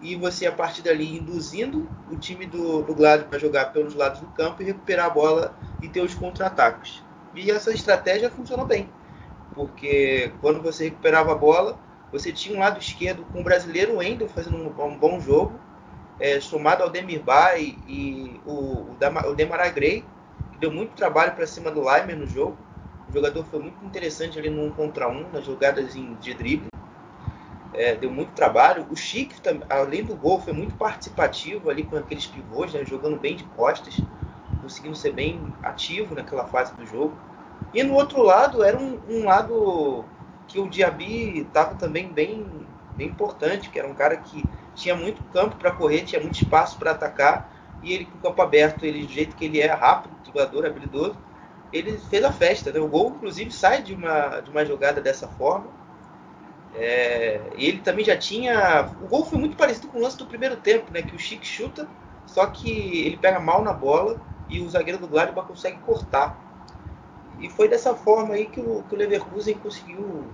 e 0.00 0.14
você 0.14 0.46
a 0.46 0.52
partir 0.52 0.82
dali 0.82 1.16
induzindo 1.16 1.88
o 2.10 2.16
time 2.16 2.46
do, 2.46 2.82
do 2.82 2.94
Gladbach 2.94 3.34
a 3.34 3.38
jogar 3.38 3.66
pelos 3.72 3.94
lados 3.94 4.20
do 4.20 4.26
campo 4.28 4.62
e 4.62 4.66
recuperar 4.66 5.06
a 5.06 5.10
bola 5.10 5.54
e 5.82 5.88
ter 5.88 6.00
os 6.00 6.14
contra-ataques. 6.14 7.02
E 7.34 7.50
essa 7.50 7.72
estratégia 7.72 8.30
funcionou 8.30 8.66
bem, 8.66 8.88
porque 9.54 10.32
quando 10.40 10.62
você 10.62 10.84
recuperava 10.84 11.32
a 11.32 11.34
bola, 11.34 11.78
você 12.12 12.32
tinha 12.32 12.56
um 12.56 12.60
lado 12.60 12.78
esquerdo 12.78 13.24
com 13.32 13.40
o 13.40 13.44
brasileiro 13.44 13.96
Wendel 13.96 14.28
fazendo 14.28 14.56
um, 14.56 14.84
um 14.84 14.96
bom 14.96 15.20
jogo 15.20 15.58
é, 16.20 16.40
somado 16.40 16.82
ao 16.82 16.90
Demir 16.90 17.22
Bay 17.22 17.78
e 17.86 18.40
o, 18.44 18.92
o, 18.92 18.96
que 20.52 20.58
deu 20.58 20.70
muito 20.70 20.94
trabalho 20.94 21.32
para 21.32 21.46
cima 21.46 21.70
do 21.70 21.84
Leimer 21.84 22.16
no 22.16 22.26
jogo. 22.26 22.56
O 23.08 23.12
jogador 23.12 23.44
foi 23.44 23.60
muito 23.60 23.84
interessante 23.84 24.38
ali 24.38 24.50
no 24.50 24.62
1 24.66 24.72
contra 24.72 25.08
1, 25.08 25.30
nas 25.30 25.44
jogadas 25.44 25.94
de 25.94 26.34
drible. 26.34 26.68
É, 27.72 27.94
deu 27.94 28.10
muito 28.10 28.32
trabalho. 28.32 28.86
O 28.90 28.96
Chic, 28.96 29.32
além 29.68 30.02
do 30.04 30.16
gol, 30.16 30.40
foi 30.40 30.52
muito 30.52 30.74
participativo 30.74 31.68
ali 31.70 31.84
com 31.84 31.96
aqueles 31.96 32.26
pivôs, 32.26 32.72
né, 32.72 32.84
jogando 32.84 33.18
bem 33.18 33.36
de 33.36 33.44
costas, 33.44 34.02
conseguindo 34.60 34.96
ser 34.96 35.12
bem 35.12 35.54
ativo 35.62 36.14
naquela 36.14 36.46
fase 36.46 36.74
do 36.74 36.84
jogo. 36.86 37.14
E 37.72 37.82
no 37.82 37.94
outro 37.94 38.22
lado, 38.22 38.62
era 38.64 38.76
um, 38.78 38.98
um 39.08 39.24
lado 39.24 40.04
que 40.46 40.58
o 40.58 40.68
Diaby 40.68 41.40
estava 41.40 41.74
também 41.74 42.08
bem, 42.12 42.66
bem 42.96 43.08
importante, 43.08 43.68
que 43.70 43.78
era 43.78 43.86
um 43.86 43.94
cara 43.94 44.16
que 44.16 44.48
tinha 44.74 44.96
muito 44.96 45.22
campo 45.24 45.56
para 45.56 45.70
correr, 45.70 46.02
tinha 46.04 46.20
muito 46.20 46.36
espaço 46.36 46.78
para 46.78 46.92
atacar, 46.92 47.52
e 47.82 47.92
ele 47.92 48.06
com 48.06 48.16
o 48.18 48.20
campo 48.20 48.40
aberto, 48.42 48.84
ele 48.84 49.06
do 49.06 49.12
jeito 49.12 49.36
que 49.36 49.44
ele 49.44 49.60
é 49.60 49.66
rápido, 49.66 50.16
jogador 50.24 50.66
habilidoso, 50.66 51.18
ele 51.72 51.98
fez 52.10 52.24
a 52.24 52.32
festa. 52.32 52.72
Né? 52.72 52.80
O 52.80 52.88
gol, 52.88 53.10
inclusive, 53.16 53.50
sai 53.50 53.82
de 53.82 53.94
uma, 53.94 54.40
de 54.40 54.50
uma 54.50 54.64
jogada 54.64 55.00
dessa 55.00 55.28
forma. 55.28 55.66
É, 56.74 57.40
ele 57.54 57.78
também 57.78 58.04
já 58.04 58.16
tinha. 58.16 58.90
O 59.02 59.08
gol 59.08 59.24
foi 59.24 59.38
muito 59.38 59.56
parecido 59.56 59.88
com 59.88 59.98
o 59.98 60.02
lance 60.02 60.16
do 60.16 60.26
primeiro 60.26 60.56
tempo, 60.56 60.92
né? 60.92 61.02
Que 61.02 61.14
o 61.14 61.18
Chic 61.18 61.44
chuta, 61.44 61.88
só 62.26 62.46
que 62.46 62.70
ele 63.06 63.16
pega 63.16 63.40
mal 63.40 63.62
na 63.62 63.72
bola 63.72 64.20
e 64.48 64.60
o 64.60 64.68
zagueiro 64.68 64.98
do 64.98 65.08
Gladbach 65.08 65.46
consegue 65.46 65.78
cortar. 65.78 66.38
E 67.40 67.48
foi 67.48 67.68
dessa 67.68 67.94
forma 67.94 68.34
aí 68.34 68.46
que 68.46 68.60
o, 68.60 68.82
que 68.88 68.94
o 68.94 68.98
Leverkusen 68.98 69.54
conseguiu 69.54 70.26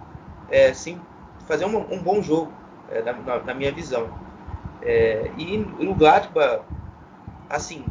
é, 0.51 0.73
sim, 0.73 1.01
fazer 1.47 1.67
um, 1.67 2.03
bom 2.03 2.23
jogo, 2.23 2.53
é, 2.91 3.03
na, 3.03 3.13
na, 3.13 3.39
na, 3.41 3.55
minha 3.55 3.71
visão. 3.73 4.09
É, 4.83 5.31
e 5.37 5.59
o 5.87 5.95
Gladbach, 5.95 6.63
assim, 7.49 7.85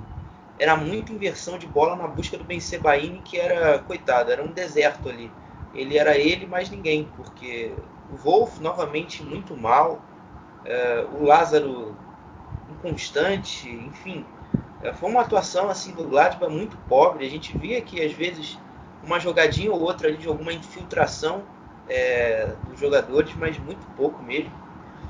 era 0.63 0.75
muita 0.77 1.11
inversão 1.13 1.57
de 1.57 1.67
bola 1.67 1.95
na 1.95 2.07
busca 2.07 2.37
do 2.37 2.43
Ben 2.45 2.59
Sebaini, 2.59 3.21
que 3.21 3.37
era, 3.39 3.79
coitado, 3.79 4.31
era 4.31 4.43
um 4.43 4.51
deserto 4.53 5.09
ali. 5.09 5.31
Ele 5.73 5.97
era 5.97 6.17
ele 6.17 6.45
mais 6.45 6.69
ninguém, 6.69 7.05
porque 7.15 7.75
o 8.07 8.15
Wolf 8.17 8.59
novamente 8.59 9.23
muito 9.23 9.57
mal, 9.57 10.05
é, 10.63 11.05
o 11.11 11.23
Lázaro 11.23 11.97
inconstante, 12.67 13.69
enfim. 13.69 14.25
É, 14.81 14.93
foi 14.93 15.09
uma 15.09 15.21
atuação 15.21 15.69
assim 15.69 15.93
do 15.93 16.05
Gladbach 16.07 16.51
muito 16.51 16.77
pobre. 16.87 17.25
A 17.25 17.29
gente 17.29 17.53
via 17.53 17.81
que 17.81 18.01
às 18.03 18.13
vezes 18.13 18.59
uma 19.01 19.19
jogadinha 19.19 19.71
ou 19.71 19.81
outra 19.81 20.07
ali 20.07 20.17
de 20.17 20.27
alguma 20.27 20.53
infiltração 20.53 21.43
é, 21.87 22.55
dos 22.67 22.79
jogadores, 22.79 23.35
mas 23.35 23.57
muito 23.59 23.85
pouco 23.95 24.23
mesmo. 24.23 24.53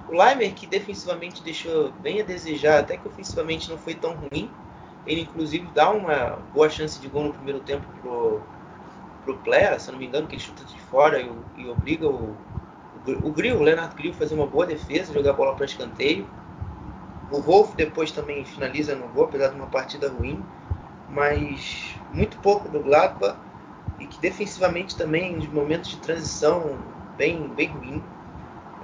O 0.08 0.14
Leimer, 0.18 0.54
que 0.54 0.68
defensivamente 0.68 1.44
deixou 1.44 1.92
bem 1.94 2.22
a 2.22 2.24
desejar, 2.26 2.80
até 2.80 2.98
que 2.98 3.08
ofensivamente 3.08 3.70
não 3.70 3.78
foi 3.78 3.96
tão 3.96 4.16
ruim. 4.16 4.52
Ele, 5.06 5.22
inclusive, 5.22 5.68
dá 5.74 5.90
uma 5.90 6.38
boa 6.54 6.70
chance 6.70 7.00
de 7.00 7.08
gol 7.08 7.26
no 7.26 7.34
primeiro 7.34 7.60
tempo 7.60 7.86
pro, 8.02 8.42
pro 9.26 9.38
Player, 9.40 9.80
se 9.80 9.92
não 9.92 10.00
me 10.00 10.06
engano, 10.06 10.28
que 10.28 10.36
ele 10.36 10.42
chuta 10.42 10.64
de 10.64 10.80
fora 10.80 11.20
e, 11.20 11.30
e 11.58 11.68
obriga 11.68 12.08
o, 12.08 12.36
o, 13.06 13.28
o 13.28 13.32
Grill, 13.32 13.58
o 13.58 13.64
Leonardo 13.64 13.96
Grill, 13.96 14.12
a 14.12 14.16
fazer 14.16 14.36
uma 14.36 14.48
boa 14.48 14.66
defesa, 14.66 15.14
jogar 15.14 15.32
a 15.32 15.34
bola 15.34 15.56
para 15.56 15.66
escanteio. 15.66 16.26
O 17.30 17.40
Wolf 17.40 17.76
depois 17.76 18.12
também 18.12 18.46
finaliza 18.46 18.96
no 18.96 19.08
gol, 19.10 19.26
apesar 19.26 19.50
de 19.50 19.56
uma 19.56 19.68
partida 19.68 20.08
ruim, 20.08 20.42
mas 21.10 21.96
muito 22.14 22.38
pouco 22.38 22.70
do 22.70 22.80
Gladbach 22.80 23.38
e 24.00 24.06
que 24.06 24.20
defensivamente 24.20 24.96
também, 24.96 25.36
nos 25.36 25.48
momentos 25.48 25.90
de 25.90 25.98
transição, 25.98 26.78
bem, 27.18 27.48
bem 27.56 27.68
ruim. 27.68 28.02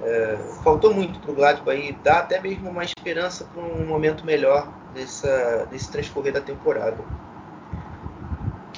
É, 0.02 0.36
faltou 0.62 0.92
muito 0.92 1.18
para 1.20 1.30
o 1.30 1.34
Gladbach 1.34 1.70
aí, 1.70 1.92
dá 2.02 2.18
até 2.18 2.40
mesmo 2.40 2.70
uma 2.70 2.84
esperança 2.84 3.44
para 3.44 3.62
um 3.62 3.86
momento 3.86 4.24
melhor 4.24 4.68
dessa, 4.94 5.66
desse 5.70 5.90
transcorrer 5.90 6.32
da 6.32 6.40
temporada. 6.40 6.98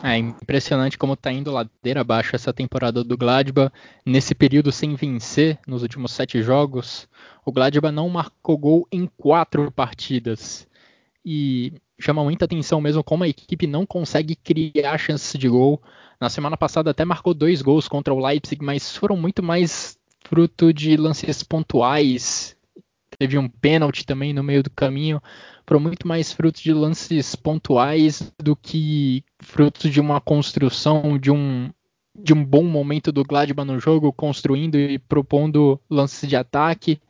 É 0.02 0.16
impressionante 0.16 0.98
como 0.98 1.12
está 1.12 1.30
indo 1.30 1.52
ladeira 1.52 2.00
abaixo 2.00 2.34
essa 2.34 2.52
temporada 2.52 3.04
do 3.04 3.16
Gladbach. 3.16 3.72
Nesse 4.04 4.34
período 4.34 4.72
sem 4.72 4.96
vencer, 4.96 5.60
nos 5.64 5.82
últimos 5.82 6.10
sete 6.10 6.42
jogos, 6.42 7.08
o 7.44 7.52
Gladbach 7.52 7.94
não 7.94 8.08
marcou 8.08 8.58
gol 8.58 8.88
em 8.90 9.08
quatro 9.16 9.70
partidas. 9.70 10.66
E 11.24 11.74
chama 12.00 12.24
muita 12.24 12.46
atenção 12.46 12.80
mesmo 12.80 13.04
como 13.04 13.22
a 13.22 13.28
equipe 13.28 13.64
não 13.64 13.86
consegue 13.86 14.34
criar 14.34 14.98
chances 14.98 15.38
de 15.38 15.48
gol. 15.48 15.80
Na 16.20 16.28
semana 16.28 16.56
passada 16.56 16.90
até 16.90 17.04
marcou 17.04 17.32
dois 17.32 17.62
gols 17.62 17.86
contra 17.86 18.12
o 18.12 18.18
Leipzig, 18.18 18.64
mas 18.64 18.96
foram 18.96 19.16
muito 19.16 19.40
mais 19.40 19.96
fruto 20.24 20.72
de 20.72 20.96
lances 20.96 21.44
pontuais. 21.44 22.56
Teve 23.18 23.38
um 23.38 23.48
pênalti 23.48 24.04
também 24.04 24.32
no 24.32 24.42
meio 24.42 24.64
do 24.64 24.70
caminho. 24.70 25.22
Foram 25.66 25.80
muito 25.80 26.06
mais 26.06 26.32
fruto 26.32 26.60
de 26.62 26.72
lances 26.72 27.34
pontuais 27.34 28.32
do 28.42 28.56
que 28.56 29.24
fruto 29.40 29.88
de 29.88 30.00
uma 30.00 30.20
construção, 30.20 31.18
de 31.18 31.30
um, 31.30 31.70
de 32.18 32.32
um 32.32 32.44
bom 32.44 32.64
momento 32.64 33.12
do 33.12 33.24
Gladbach 33.24 33.66
no 33.66 33.78
jogo, 33.78 34.12
construindo 34.12 34.76
e 34.76 34.98
propondo 34.98 35.80
lances 35.88 36.28
de 36.28 36.36
ataque. 36.36 37.00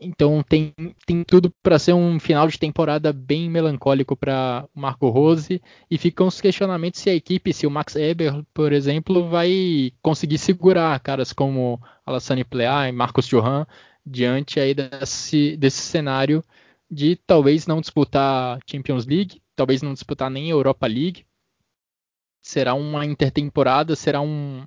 Então 0.00 0.44
tem, 0.48 0.72
tem 1.04 1.24
tudo 1.24 1.52
para 1.60 1.78
ser 1.78 1.92
um 1.92 2.20
final 2.20 2.46
de 2.46 2.56
temporada 2.56 3.12
bem 3.12 3.50
melancólico 3.50 4.16
para 4.16 4.64
Marco 4.72 5.08
Rose 5.08 5.60
e 5.90 5.98
ficam 5.98 6.28
os 6.28 6.40
questionamentos 6.40 7.00
se 7.00 7.10
a 7.10 7.14
equipe, 7.14 7.52
se 7.52 7.66
o 7.66 7.70
Max 7.70 7.96
Eber, 7.96 8.44
por 8.54 8.72
exemplo, 8.72 9.28
vai 9.28 9.92
conseguir 10.00 10.38
segurar 10.38 11.00
caras 11.00 11.32
como 11.32 11.80
Alassane 12.06 12.44
Plea 12.44 12.88
e 12.88 12.92
Marcos 12.92 13.26
Johan 13.26 13.66
diante 14.06 14.60
aí 14.60 14.72
desse, 14.72 15.56
desse 15.56 15.82
cenário 15.82 16.44
de 16.90 17.16
talvez 17.26 17.66
não 17.66 17.80
disputar 17.80 18.58
Champions 18.70 19.06
League, 19.06 19.40
talvez 19.54 19.82
não 19.82 19.92
disputar 19.92 20.30
nem 20.30 20.50
Europa 20.50 20.86
League. 20.86 21.24
Será 22.42 22.74
uma 22.74 23.04
intertemporada, 23.04 23.94
será 23.94 24.20
um, 24.20 24.64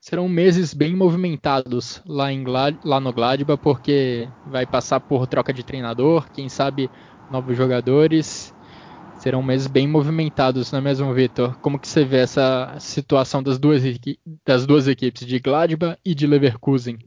serão 0.00 0.28
meses 0.28 0.74
bem 0.74 0.96
movimentados 0.96 2.02
lá, 2.04 2.32
em, 2.32 2.44
lá 2.44 3.00
no 3.00 3.12
Gladbach, 3.12 3.62
porque 3.62 4.28
vai 4.46 4.66
passar 4.66 5.00
por 5.00 5.26
troca 5.26 5.52
de 5.52 5.62
treinador, 5.62 6.28
quem 6.32 6.48
sabe 6.48 6.90
novos 7.30 7.56
jogadores. 7.56 8.52
Serão 9.16 9.40
meses 9.40 9.68
bem 9.68 9.86
movimentados, 9.86 10.72
não 10.72 10.80
é 10.80 10.82
mesmo, 10.82 11.14
Vitor? 11.14 11.56
Como 11.60 11.78
que 11.78 11.86
você 11.86 12.04
vê 12.04 12.16
essa 12.16 12.74
situação 12.80 13.40
das 13.40 13.56
duas, 13.56 13.84
das 14.44 14.66
duas 14.66 14.88
equipes, 14.88 15.24
de 15.24 15.38
Gladbach 15.38 15.96
e 16.04 16.12
de 16.12 16.26
Leverkusen? 16.26 16.98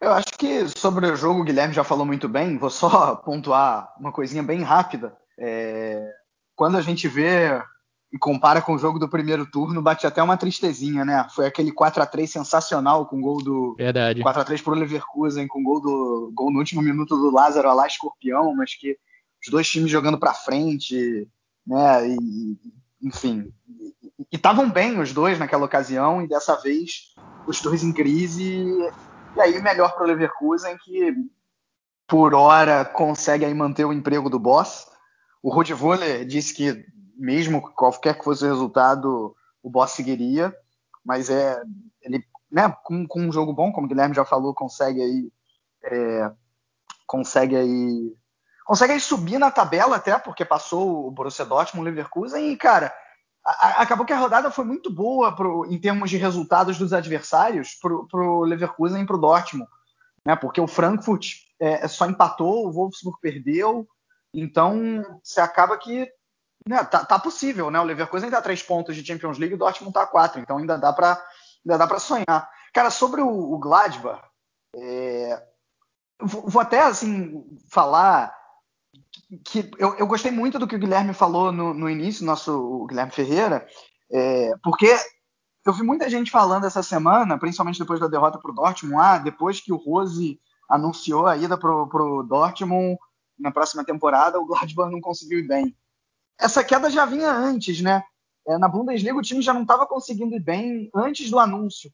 Eu 0.00 0.12
acho 0.12 0.32
que 0.38 0.66
sobre 0.68 1.06
o 1.06 1.16
jogo 1.16 1.40
o 1.40 1.44
Guilherme 1.44 1.74
já 1.74 1.84
falou 1.84 2.06
muito 2.06 2.28
bem. 2.28 2.56
Vou 2.56 2.70
só 2.70 3.16
pontuar 3.24 3.92
uma 3.98 4.10
coisinha 4.10 4.42
bem 4.42 4.62
rápida. 4.62 5.16
É... 5.38 6.10
Quando 6.56 6.76
a 6.76 6.80
gente 6.80 7.06
vê 7.06 7.62
e 8.12 8.18
compara 8.18 8.60
com 8.60 8.74
o 8.74 8.78
jogo 8.78 8.98
do 8.98 9.08
primeiro 9.08 9.46
turno, 9.46 9.82
bate 9.82 10.06
até 10.06 10.22
uma 10.22 10.36
tristezinha, 10.36 11.04
né? 11.04 11.26
Foi 11.34 11.46
aquele 11.46 11.70
4 11.70 12.02
a 12.02 12.06
3 12.06 12.28
sensacional 12.30 13.06
com 13.06 13.20
gol 13.20 13.42
do 13.42 13.74
Verdade. 13.76 14.20
4 14.20 14.40
a 14.40 14.44
3 14.44 14.60
pro 14.62 14.74
Leverkusen, 14.74 15.46
com 15.46 15.62
gol 15.62 15.80
do 15.80 16.32
gol 16.34 16.50
no 16.50 16.58
último 16.58 16.82
minuto 16.82 17.16
do 17.16 17.30
Lázaro 17.30 17.68
Alá 17.68 17.86
Escorpião, 17.86 18.54
mas 18.56 18.74
que 18.74 18.96
os 19.42 19.50
dois 19.50 19.68
times 19.68 19.90
jogando 19.90 20.18
para 20.18 20.34
frente, 20.34 21.28
né? 21.66 22.08
E, 22.08 22.58
enfim, 23.02 23.52
e 24.32 24.36
estavam 24.36 24.68
bem 24.68 25.00
os 25.00 25.12
dois 25.12 25.38
naquela 25.38 25.64
ocasião 25.64 26.22
e 26.22 26.28
dessa 26.28 26.56
vez 26.56 27.14
os 27.46 27.60
dois 27.60 27.82
em 27.82 27.92
crise. 27.92 28.66
E 29.36 29.40
aí 29.40 29.60
melhor 29.60 29.94
pro 29.94 30.06
Leverkusen 30.06 30.76
que 30.78 31.14
por 32.06 32.34
hora 32.34 32.84
consegue 32.84 33.44
aí 33.44 33.54
manter 33.54 33.84
o 33.84 33.92
emprego 33.92 34.28
do 34.28 34.38
boss. 34.38 34.90
O 35.42 35.54
Rudi 35.54 35.72
Voller 35.72 36.26
disse 36.26 36.52
que 36.52 36.84
mesmo 37.16 37.62
qualquer 37.72 38.18
que 38.18 38.24
fosse 38.24 38.44
o 38.44 38.48
resultado, 38.48 39.36
o 39.62 39.70
Boss 39.70 39.92
seguiria, 39.92 40.54
mas 41.04 41.30
é 41.30 41.62
ele, 42.02 42.24
né, 42.50 42.74
com, 42.82 43.06
com 43.06 43.20
um 43.20 43.32
jogo 43.32 43.52
bom, 43.52 43.70
como 43.72 43.86
o 43.86 43.88
Guilherme 43.88 44.14
já 44.14 44.24
falou, 44.24 44.54
consegue 44.54 45.02
aí 45.02 45.32
é, 45.84 46.30
consegue 47.06 47.56
aí 47.56 48.16
consegue 48.64 48.94
aí 48.94 49.00
subir 49.00 49.38
na 49.38 49.50
tabela 49.50 49.96
até 49.96 50.18
porque 50.18 50.44
passou 50.44 51.06
o 51.06 51.10
Borussia 51.10 51.44
Dortmund, 51.44 51.88
o 51.88 51.90
Leverkusen 51.90 52.50
e 52.50 52.56
cara 52.56 52.92
acabou 53.44 54.04
que 54.04 54.12
a 54.12 54.18
rodada 54.18 54.50
foi 54.50 54.64
muito 54.64 54.92
boa 54.92 55.34
pro, 55.34 55.66
em 55.66 55.78
termos 55.78 56.10
de 56.10 56.16
resultados 56.16 56.78
dos 56.78 56.92
adversários 56.92 57.74
pro, 57.74 58.06
pro 58.06 58.42
Leverkusen 58.42 59.02
e 59.02 59.06
pro 59.06 59.18
Dortmund, 59.18 59.70
né? 60.24 60.36
Porque 60.36 60.60
o 60.60 60.66
Frankfurt 60.66 61.36
é, 61.58 61.86
só 61.88 62.06
empatou, 62.06 62.66
o 62.66 62.72
Wolfsburg 62.72 63.18
perdeu, 63.20 63.88
então 64.34 65.02
você 65.22 65.40
acaba 65.40 65.76
que 65.78 66.08
né, 66.68 66.84
tá, 66.84 67.04
tá, 67.04 67.18
possível, 67.18 67.70
né? 67.70 67.80
O 67.80 67.84
Leverkusen 67.84 68.26
ainda 68.26 68.36
tá 68.36 68.42
três 68.42 68.62
pontos 68.62 68.94
de 68.94 69.04
Champions 69.04 69.38
League, 69.38 69.54
o 69.54 69.58
Dortmund 69.58 69.92
tá 69.92 70.06
quatro, 70.06 70.40
então 70.40 70.58
ainda 70.58 70.76
dá 70.76 70.92
para 70.92 71.22
ainda 71.64 71.78
dá 71.78 71.86
para 71.86 71.98
sonhar. 71.98 72.50
Cara, 72.72 72.90
sobre 72.90 73.20
o, 73.20 73.28
o 73.28 73.58
Gladbach, 73.58 74.22
é, 74.76 75.42
vou, 76.20 76.42
vou, 76.46 76.62
até 76.62 76.82
assim 76.82 77.44
falar 77.68 78.34
que 79.44 79.70
eu, 79.78 79.96
eu, 79.96 80.06
gostei 80.06 80.30
muito 80.30 80.58
do 80.58 80.66
que 80.66 80.76
o 80.76 80.78
Guilherme 80.78 81.14
falou 81.14 81.52
no, 81.52 81.74
no 81.74 81.88
início, 81.88 82.24
nosso 82.24 82.86
Guilherme 82.86 83.12
Ferreira, 83.12 83.66
é, 84.12 84.52
porque 84.62 84.94
eu 85.66 85.72
vi 85.72 85.82
muita 85.82 86.08
gente 86.08 86.30
falando 86.30 86.66
essa 86.66 86.82
semana, 86.82 87.38
principalmente 87.38 87.78
depois 87.78 88.00
da 88.00 88.08
derrota 88.08 88.38
para 88.38 88.50
o 88.50 88.54
Dortmund, 88.54 89.00
ah, 89.00 89.18
depois 89.18 89.60
que 89.60 89.72
o 89.72 89.76
Rose 89.76 90.40
anunciou 90.68 91.26
a 91.26 91.36
ida 91.36 91.56
para 91.58 91.70
o 91.70 92.22
Dortmund 92.22 92.98
na 93.38 93.50
próxima 93.50 93.84
temporada, 93.84 94.38
o 94.38 94.46
Gladbach 94.46 94.90
não 94.90 95.00
conseguiu 95.00 95.38
ir 95.38 95.46
bem 95.46 95.76
essa 96.40 96.64
queda 96.64 96.90
já 96.90 97.04
vinha 97.04 97.30
antes, 97.30 97.80
né? 97.80 98.02
É, 98.48 98.56
na 98.56 98.66
Bundesliga 98.66 99.16
o 99.16 99.22
time 99.22 99.42
já 99.42 99.52
não 99.52 99.62
estava 99.62 99.86
conseguindo 99.86 100.34
ir 100.34 100.40
bem 100.40 100.90
antes 100.94 101.30
do 101.30 101.38
anúncio. 101.38 101.92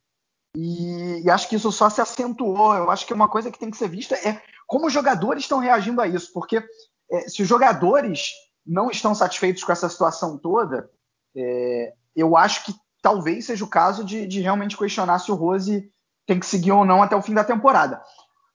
E, 0.56 1.22
e, 1.22 1.28
acho 1.28 1.48
que 1.48 1.56
isso 1.56 1.70
só 1.72 1.90
se 1.90 2.00
acentuou. 2.00 2.74
Eu 2.74 2.90
acho 2.90 3.04
que 3.04 3.12
uma 3.12 3.28
coisa 3.28 3.50
que 3.50 3.58
tem 3.58 3.70
que 3.70 3.76
ser 3.76 3.88
vista 3.88 4.14
é 4.14 4.40
como 4.66 4.86
os 4.86 4.92
jogadores 4.92 5.42
estão 5.42 5.58
reagindo 5.58 6.00
a 6.00 6.06
isso. 6.06 6.32
Porque 6.32 6.64
se 7.28 7.42
os 7.42 7.48
jogadores 7.48 8.32
não 8.66 8.90
estão 8.90 9.14
satisfeitos 9.14 9.62
com 9.62 9.72
essa 9.72 9.88
situação 9.88 10.36
toda, 10.36 10.90
é, 11.36 11.92
eu 12.14 12.36
acho 12.36 12.64
que 12.64 12.74
talvez 13.00 13.46
seja 13.46 13.64
o 13.64 13.68
caso 13.68 14.04
de, 14.04 14.26
de 14.26 14.40
realmente 14.40 14.76
questionar 14.76 15.18
se 15.18 15.30
o 15.30 15.34
Rose 15.34 15.88
tem 16.26 16.40
que 16.40 16.46
seguir 16.46 16.72
ou 16.72 16.84
não 16.84 17.02
até 17.02 17.14
o 17.14 17.22
fim 17.22 17.34
da 17.34 17.44
temporada. 17.44 18.02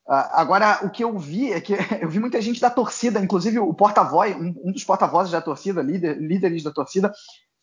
Ah, 0.07 0.41
agora, 0.41 0.79
o 0.83 0.89
que 0.89 1.03
eu 1.03 1.17
vi 1.17 1.53
é 1.53 1.61
que 1.61 1.73
eu 2.01 2.09
vi 2.09 2.19
muita 2.19 2.41
gente 2.41 2.59
da 2.59 2.69
torcida, 2.69 3.19
inclusive 3.19 3.59
o 3.59 3.73
porta-voz, 3.73 4.35
um, 4.35 4.53
um, 4.65 4.71
dos 4.71 4.83
porta-vozes 4.83 5.31
da 5.31 5.41
torcida, 5.41 5.81
líder, 5.81 6.17
líderes 6.17 6.63
da 6.63 6.71
torcida, 6.71 7.13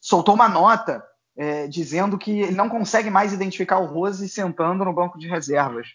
soltou 0.00 0.34
uma 0.34 0.48
nota 0.48 1.04
é, 1.36 1.66
dizendo 1.66 2.16
que 2.16 2.40
ele 2.40 2.54
não 2.54 2.68
consegue 2.68 3.10
mais 3.10 3.32
identificar 3.32 3.78
o 3.78 3.86
Rose 3.86 4.28
sentando 4.28 4.84
no 4.84 4.92
banco 4.92 5.18
de 5.18 5.28
reservas. 5.28 5.88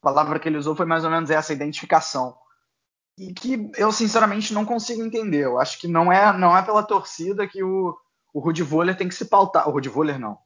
A 0.00 0.06
palavra 0.06 0.38
que 0.38 0.48
ele 0.48 0.56
usou 0.56 0.74
foi 0.74 0.86
mais 0.86 1.04
ou 1.04 1.10
menos 1.10 1.30
essa, 1.30 1.52
identificação. 1.52 2.34
E 3.18 3.34
que 3.34 3.70
eu, 3.76 3.90
sinceramente, 3.90 4.54
não 4.54 4.64
consigo 4.64 5.02
entender. 5.02 5.44
Eu 5.44 5.58
acho 5.58 5.80
que 5.80 5.88
não 5.88 6.12
é, 6.12 6.36
não 6.38 6.56
é 6.56 6.62
pela 6.62 6.84
torcida 6.84 7.48
que 7.48 7.62
o, 7.62 7.96
o 8.32 8.38
Rudi 8.38 8.62
Voller 8.62 8.96
tem 8.96 9.08
que 9.08 9.14
se 9.14 9.24
pautar. 9.24 9.68
O 9.68 9.72
Rudi 9.72 9.88
Voller, 9.88 10.18
não. 10.20 10.38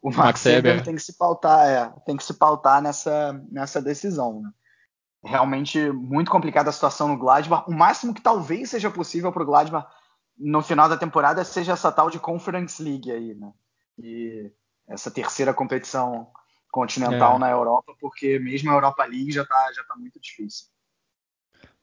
o 0.00 0.14
Max, 0.14 0.44
Weber 0.44 0.84
tem 0.84 0.94
que 0.94 1.02
se 1.02 1.18
pautar, 1.18 1.66
é, 1.66 1.92
tem 2.04 2.16
que 2.16 2.22
se 2.22 2.34
pautar 2.34 2.80
nessa, 2.80 3.32
nessa 3.50 3.82
decisão. 3.82 4.40
Né? 4.40 4.50
Realmente 5.24 5.90
muito 5.90 6.30
complicada 6.30 6.70
a 6.70 6.72
situação 6.72 7.08
no 7.08 7.18
Gladbach. 7.18 7.68
O 7.68 7.74
máximo 7.74 8.14
que 8.14 8.22
talvez 8.22 8.70
seja 8.70 8.88
possível 8.88 9.32
para 9.32 9.42
o 9.42 9.46
Gladbach 9.46 9.88
no 10.38 10.62
final 10.62 10.88
da 10.88 10.96
temporada 10.96 11.42
seja 11.44 11.72
essa 11.72 11.90
tal 11.90 12.08
de 12.08 12.20
Conference 12.20 12.80
League 12.80 13.10
aí, 13.10 13.34
né? 13.34 13.50
E 13.98 14.52
essa 14.88 15.10
terceira 15.10 15.52
competição 15.54 16.30
continental 16.70 17.36
é. 17.36 17.38
na 17.38 17.50
Europa, 17.50 17.94
porque 17.98 18.38
mesmo 18.38 18.70
a 18.70 18.74
Europa 18.74 19.04
League 19.04 19.32
já 19.32 19.42
está 19.42 19.72
já 19.72 19.82
tá 19.84 19.96
muito 19.96 20.20
difícil. 20.20 20.66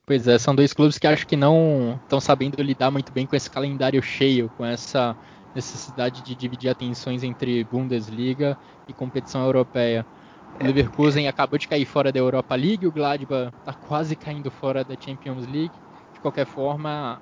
Pois 0.06 0.28
é, 0.28 0.38
são 0.38 0.54
dois 0.54 0.74
clubes 0.74 0.97
que 0.97 1.08
acho 1.08 1.26
que 1.26 1.36
não 1.38 1.95
estão 2.01 2.20
sabendo 2.20 2.62
lidar 2.62 2.91
muito 2.91 3.14
bem 3.14 3.26
com 3.26 3.36
esse 3.38 3.49
calendário 3.49 4.01
cheio, 4.01 4.49
com 4.51 4.66
essa 4.66 5.18
necessidade 5.56 6.22
de 6.22 6.36
dividir 6.36 6.70
atenções 6.70 7.24
entre 7.24 7.64
Bundesliga 7.64 8.58
e 8.88 8.93
competição 8.93 9.43
europeia. 9.45 10.06
O 10.54 10.64
Leverkusen 10.66 11.28
acabou 11.28 11.58
de 11.58 11.68
cair 11.70 11.86
fora 11.86 12.12
da 12.12 12.20
Europa 12.20 12.54
League, 12.56 12.86
o 12.86 12.91
Gladbach 12.91 13.54
está 13.60 13.74
quase 13.74 14.16
caindo 14.16 14.51
fora 14.51 14.84
da 14.84 14.95
Champions 14.99 15.45
League. 15.47 15.80
De 16.14 16.20
qualquer 16.20 16.45
forma, 16.45 17.22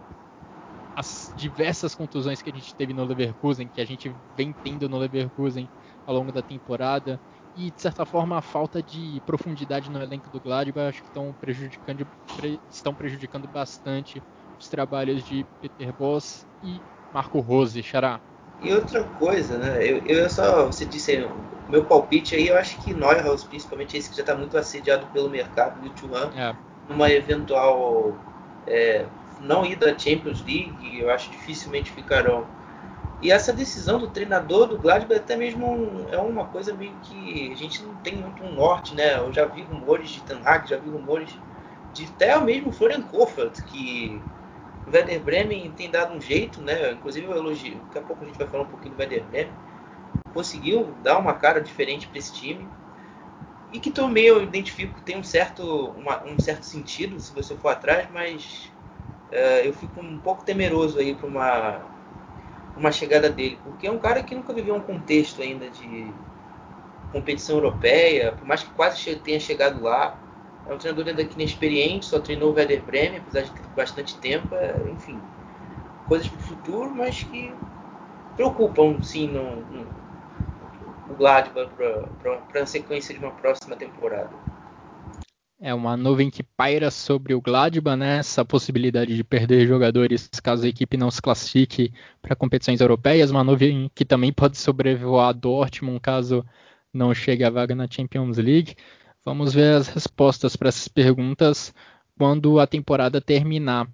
as 0.95 1.31
diversas 1.35 1.95
contusões 1.95 2.41
que 2.41 2.49
a 2.49 2.53
gente 2.53 2.75
teve 2.75 2.93
no 2.93 3.05
Leverkusen, 3.05 3.69
que 3.69 3.81
a 3.81 3.85
gente 3.85 4.15
vem 4.35 4.53
tendo 4.53 4.89
no 4.89 4.97
Leverkusen 4.97 5.69
ao 6.05 6.13
longo 6.15 6.31
da 6.31 6.43
temporada, 6.43 7.21
e 7.55 7.69
de 7.71 7.81
certa 7.81 8.05
forma 8.05 8.37
a 8.37 8.41
falta 8.41 8.81
de 8.81 9.21
profundidade 9.25 9.89
no 9.89 10.01
elenco 10.01 10.29
do 10.29 10.39
Gladbach 10.39 10.87
acho 10.87 11.01
que 11.01 11.09
estão 11.09 11.33
prejudicando, 11.33 12.07
estão 12.69 12.93
prejudicando 12.93 13.47
bastante 13.47 14.21
os 14.59 14.69
trabalhos 14.69 15.23
de 15.23 15.45
Peter 15.59 15.91
Boss 15.93 16.45
e 16.63 16.81
Marco 17.11 17.39
Rose, 17.39 17.83
Xará. 17.83 18.21
E 18.61 18.71
outra 18.71 19.03
coisa, 19.03 19.57
né? 19.57 19.83
Eu, 19.83 19.97
eu 20.05 20.29
só, 20.29 20.67
você 20.67 20.85
disse 20.85 21.17
meu 21.67 21.83
palpite 21.85 22.35
aí, 22.35 22.47
eu 22.47 22.57
acho 22.57 22.77
que 22.81 22.93
Neuhaus, 22.93 23.43
principalmente 23.43 23.97
esse 23.97 24.09
que 24.09 24.15
já 24.15 24.21
está 24.21 24.35
muito 24.35 24.57
assediado 24.57 25.05
pelo 25.07 25.29
mercado, 25.29 25.81
do 25.81 25.89
Turan, 25.91 26.29
é. 26.35 26.55
numa 26.87 27.09
eventual 27.09 28.13
é, 28.67 29.05
não 29.41 29.65
ida 29.65 29.91
à 29.91 29.97
Champions 29.97 30.41
League, 30.45 30.99
eu 30.99 31.09
acho 31.09 31.31
dificilmente 31.31 31.91
ficarão. 31.91 32.45
E 33.21 33.31
essa 33.31 33.53
decisão 33.53 33.99
do 33.99 34.07
treinador 34.07 34.67
do 34.67 34.79
Gladbach 34.79 35.19
até 35.19 35.37
mesmo 35.37 36.07
é 36.09 36.17
uma 36.17 36.45
coisa 36.47 36.73
meio 36.73 36.95
que 37.03 37.51
a 37.51 37.55
gente 37.55 37.83
não 37.83 37.95
tem 37.97 38.15
muito 38.15 38.43
um 38.43 38.55
norte, 38.55 38.95
né? 38.95 39.19
Eu 39.19 39.31
já 39.31 39.45
vi 39.45 39.61
rumores 39.61 40.09
de 40.09 40.21
Ten 40.21 40.41
Hag, 40.43 40.67
já 40.67 40.77
vi 40.77 40.89
rumores 40.89 41.37
de 41.93 42.05
até 42.05 42.39
mesmo 42.39 42.71
Florian 42.71 43.03
Kohfeldt, 43.03 43.63
que 43.65 44.19
o 44.87 44.91
Werder 44.91 45.19
Bremen 45.19 45.71
tem 45.73 45.91
dado 45.91 46.15
um 46.15 46.19
jeito, 46.21 46.61
né? 46.61 46.93
Inclusive 46.93 47.27
eu 47.27 47.35
elogio, 47.35 47.75
daqui 47.85 47.99
a 47.99 48.01
pouco 48.01 48.23
a 48.23 48.27
gente 48.27 48.39
vai 48.39 48.47
falar 48.47 48.63
um 48.63 48.67
pouquinho 48.67 48.95
do 48.95 48.99
Werder 48.99 49.23
Bremen. 49.25 49.53
Conseguiu 50.33 50.95
dar 51.03 51.19
uma 51.19 51.33
cara 51.35 51.61
diferente 51.61 52.07
para 52.07 52.17
esse 52.17 52.33
time. 52.33 52.67
E 53.71 53.79
que 53.79 53.91
também 53.91 54.25
eu 54.25 54.41
identifico 54.41 54.95
que 54.95 55.01
tem 55.03 55.17
um 55.17 55.23
certo, 55.23 55.63
uma, 55.91 56.23
um 56.23 56.39
certo 56.39 56.63
sentido 56.63 57.19
se 57.19 57.31
você 57.33 57.55
for 57.55 57.69
atrás, 57.69 58.09
mas 58.11 58.69
uh, 59.29 59.63
eu 59.63 59.73
fico 59.73 60.01
um 60.01 60.19
pouco 60.19 60.43
temeroso 60.43 60.99
aí 60.99 61.15
para 61.15 61.27
uma, 61.27 61.90
uma 62.81 62.91
chegada 62.91 63.29
dele, 63.29 63.57
porque 63.63 63.87
é 63.87 63.91
um 63.91 63.99
cara 63.99 64.23
que 64.23 64.35
nunca 64.35 64.51
viveu 64.51 64.75
um 64.75 64.81
contexto 64.81 65.41
ainda 65.41 65.69
de 65.69 66.07
competição 67.11 67.57
europeia, 67.57 68.31
por 68.31 68.45
mais 68.47 68.63
que 68.63 68.69
quase 68.71 69.15
tenha 69.17 69.39
chegado 69.39 69.81
lá. 69.81 70.17
É 70.67 70.73
um 70.73 70.77
treinador 70.77 71.07
ainda 71.07 71.23
que 71.23 71.35
inexperiente, 71.35 72.05
só 72.05 72.19
treinou 72.19 72.51
o 72.51 72.55
Werder 72.55 72.81
Bremen, 72.81 73.19
apesar 73.19 73.41
de 73.41 73.51
ter 73.51 73.61
bastante 73.75 74.17
tempo, 74.17 74.53
é, 74.55 74.75
enfim, 74.91 75.19
coisas 76.07 76.27
para 76.27 76.37
o 76.37 76.41
futuro, 76.41 76.91
mas 76.91 77.23
que 77.23 77.51
preocupam, 78.35 79.01
sim, 79.01 79.27
no, 79.27 79.55
no, 79.55 79.85
o 81.09 81.15
Gladbach 81.15 81.69
para 82.51 82.61
a 82.61 82.65
sequência 82.65 83.13
de 83.13 83.23
uma 83.23 83.31
próxima 83.31 83.75
temporada. 83.75 84.29
É 85.63 85.75
uma 85.75 85.95
nuvem 85.95 86.31
que 86.31 86.41
paira 86.41 86.89
sobre 86.89 87.35
o 87.35 87.41
Gladbach, 87.41 87.95
né? 87.95 88.17
Essa 88.17 88.43
possibilidade 88.43 89.15
de 89.15 89.23
perder 89.23 89.67
jogadores 89.67 90.27
caso 90.41 90.65
a 90.65 90.67
equipe 90.67 90.97
não 90.97 91.11
se 91.11 91.21
classifique 91.21 91.93
para 92.19 92.35
competições 92.35 92.81
europeias. 92.81 93.29
Uma 93.29 93.43
nuvem 93.43 93.89
que 93.93 94.03
também 94.03 94.33
pode 94.33 94.57
sobrevoar 94.57 95.35
Dortmund 95.35 95.99
caso 95.99 96.43
não 96.91 97.13
chegue 97.13 97.43
a 97.43 97.49
vaga 97.51 97.75
na 97.75 97.87
Champions 97.87 98.37
League. 98.37 98.75
Vamos 99.23 99.53
ver 99.53 99.75
as 99.75 99.87
respostas 99.87 100.55
para 100.55 100.69
essas 100.69 100.87
perguntas 100.87 101.71
quando 102.17 102.59
a 102.59 102.65
temporada 102.65 103.21
terminar. 103.21 103.87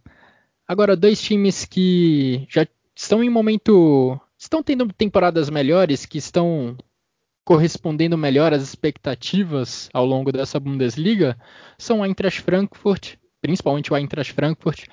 Agora, 0.66 0.96
dois 0.96 1.22
times 1.22 1.66
que 1.66 2.48
já 2.50 2.66
estão 2.96 3.22
em 3.22 3.30
momento. 3.30 4.18
estão 4.38 4.64
tendo 4.64 4.88
temporadas 4.94 5.50
melhores, 5.50 6.06
que 6.06 6.18
estão 6.18 6.78
correspondendo 7.48 8.18
melhor 8.18 8.54
às 8.54 8.62
expectativas 8.62 9.90
ao 9.94 10.06
longo 10.06 10.34
dessa 10.34 10.60
Bundesliga, 10.60 11.38
são 11.78 12.02
o 12.02 12.06
Eintracht 12.06 12.42
Frankfurt, 12.42 13.16
principalmente 13.42 13.94
o 13.94 13.96
Eintracht 13.96 14.34
Frankfurt, 14.34 14.88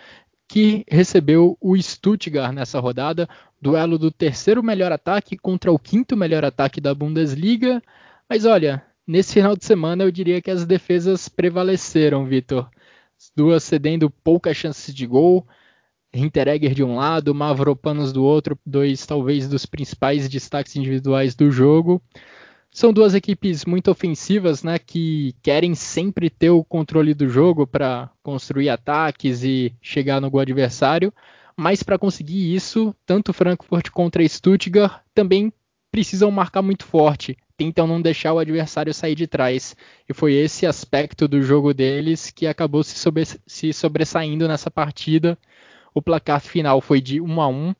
que 0.49 0.85
recebeu 0.89 1.59
o 1.61 1.77
Stuttgart 1.77 2.55
nessa 2.55 2.79
rodada, 2.79 3.29
duelo 3.61 3.99
do 3.99 4.09
terceiro 4.09 4.63
melhor 4.63 4.93
ataque 4.93 5.37
contra 5.37 5.73
o 5.73 5.79
quinto 5.81 6.17
melhor 6.17 6.45
ataque 6.45 6.81
da 6.81 6.95
Bundesliga. 6.95 7.83
Mas 8.31 8.45
olha, 8.45 8.85
Nesse 9.07 9.35
final 9.35 9.55
de 9.55 9.67
semana, 9.67 10.03
eu 10.03 10.11
diria 10.11 10.41
que 10.41 10.51
as 10.51 10.65
defesas 10.65 11.29
prevaleceram, 11.29 12.25
Vitor. 12.25 12.71
As 13.19 13.31
duas 13.37 13.63
cedendo 13.63 14.09
poucas 14.09 14.57
chances 14.57 14.95
de 14.95 15.07
gol. 15.07 15.47
Hinteregger 16.15 16.73
de 16.73 16.83
um 16.83 16.97
lado, 16.97 17.35
Mavropanos 17.35 18.15
do 18.15 18.25
outro, 18.25 18.59
dois 18.65 19.05
talvez 19.05 19.47
dos 19.47 19.67
principais 19.67 20.27
destaques 20.27 20.75
individuais 20.77 21.35
do 21.35 21.51
jogo. 21.51 22.01
São 22.75 22.93
duas 22.93 23.15
equipes 23.15 23.65
muito 23.65 23.91
ofensivas, 23.91 24.65
né, 24.65 24.81
que 24.81 25.35
querem 25.43 25.77
sempre 25.77 26.29
ter 26.29 26.51
o 26.51 26.65
controle 26.65 27.15
do 27.15 27.29
jogo 27.29 27.67
para 27.67 28.11
construir 28.21 28.69
ataques 28.69 29.45
e 29.45 29.73
chegar 29.81 30.21
no 30.21 30.29
gol 30.29 30.41
adversário, 30.41 31.15
mas 31.57 31.85
para 31.85 31.99
conseguir 31.99 32.53
isso, 32.53 32.95
tanto 33.07 33.33
Frankfurt 33.33 33.91
contra 33.91 34.29
Stuttgart 34.29 35.03
também 35.15 35.53
precisam 35.93 36.31
marcar 36.33 36.63
muito 36.63 36.85
forte 36.85 37.37
tentam 37.57 37.87
não 37.87 38.01
deixar 38.03 38.33
o 38.33 38.39
adversário 38.39 38.93
sair 38.93 39.15
de 39.15 39.27
trás. 39.27 39.77
E 40.09 40.13
foi 40.13 40.35
esse 40.35 40.67
aspecto 40.67 41.29
do 41.29 41.43
jogo 41.43 41.73
deles 41.73 42.31
que 42.31 42.47
acabou 42.47 42.83
se, 42.83 42.99
sobre, 42.99 43.25
se 43.47 43.73
sobressaindo 43.73 44.49
nessa 44.49 44.71
partida. 44.71 45.39
O 45.95 46.03
placar 46.03 46.41
final 46.41 46.81
foi 46.81 47.01
de 47.01 47.21
1 47.21 47.41
a 47.41 47.49
1. 47.49 47.75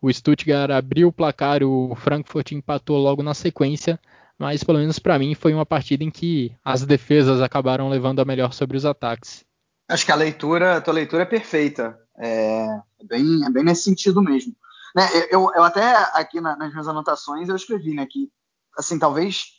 O 0.00 0.12
Stuttgart 0.12 0.70
abriu 0.70 1.08
o 1.08 1.12
placar, 1.12 1.62
o 1.62 1.94
Frankfurt 1.94 2.52
empatou 2.52 2.96
logo 2.98 3.22
na 3.22 3.34
sequência, 3.34 4.00
mas 4.40 4.64
pelo 4.64 4.78
menos 4.78 4.98
para 4.98 5.18
mim 5.18 5.34
foi 5.34 5.52
uma 5.52 5.66
partida 5.66 6.02
em 6.02 6.10
que 6.10 6.56
as 6.64 6.86
defesas 6.86 7.42
acabaram 7.42 7.90
levando 7.90 8.20
a 8.20 8.24
melhor 8.24 8.54
sobre 8.54 8.74
os 8.74 8.86
ataques. 8.86 9.44
Acho 9.86 10.06
que 10.06 10.12
a 10.12 10.16
leitura, 10.16 10.76
a 10.76 10.80
tua 10.80 10.94
leitura 10.94 11.24
é 11.24 11.26
perfeita. 11.26 11.98
É, 12.18 12.64
é 13.00 13.04
bem, 13.04 13.44
é 13.44 13.50
bem 13.50 13.62
nesse 13.62 13.82
sentido 13.82 14.22
mesmo. 14.22 14.56
Né, 14.96 15.06
eu, 15.30 15.52
eu, 15.54 15.62
até 15.62 15.94
aqui 16.14 16.40
na, 16.40 16.56
nas 16.56 16.72
minhas 16.72 16.88
anotações 16.88 17.48
eu 17.48 17.54
escrevi 17.54 17.94
né, 17.94 18.06
que 18.10 18.30
assim, 18.78 18.98
talvez. 18.98 19.58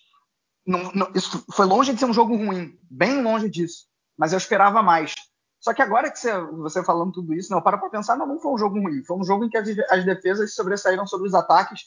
Não, 0.65 0.91
não, 0.93 1.11
isso 1.13 1.43
foi 1.51 1.65
longe 1.65 1.93
de 1.93 1.99
ser 1.99 2.05
um 2.05 2.13
jogo 2.13 2.35
ruim, 2.35 2.77
bem 2.89 3.21
longe 3.21 3.49
disso. 3.49 3.85
Mas 4.17 4.31
eu 4.31 4.37
esperava 4.37 4.81
mais. 4.81 5.13
Só 5.59 5.75
que 5.75 5.81
agora 5.81 6.09
que 6.09 6.17
você, 6.17 6.35
você 6.39 6.83
falando 6.83 7.11
tudo 7.11 7.35
isso, 7.35 7.53
não, 7.53 7.61
para 7.61 7.77
para 7.77 7.89
pensar, 7.89 8.17
não, 8.17 8.25
não 8.25 8.39
foi 8.39 8.51
um 8.51 8.57
jogo 8.57 8.81
ruim. 8.81 9.03
Foi 9.03 9.15
um 9.15 9.23
jogo 9.23 9.45
em 9.45 9.49
que 9.49 9.57
as, 9.57 9.67
as 9.91 10.03
defesas 10.03 10.55
sobressaíram 10.55 11.05
sobre 11.05 11.27
os 11.27 11.35
ataques. 11.35 11.81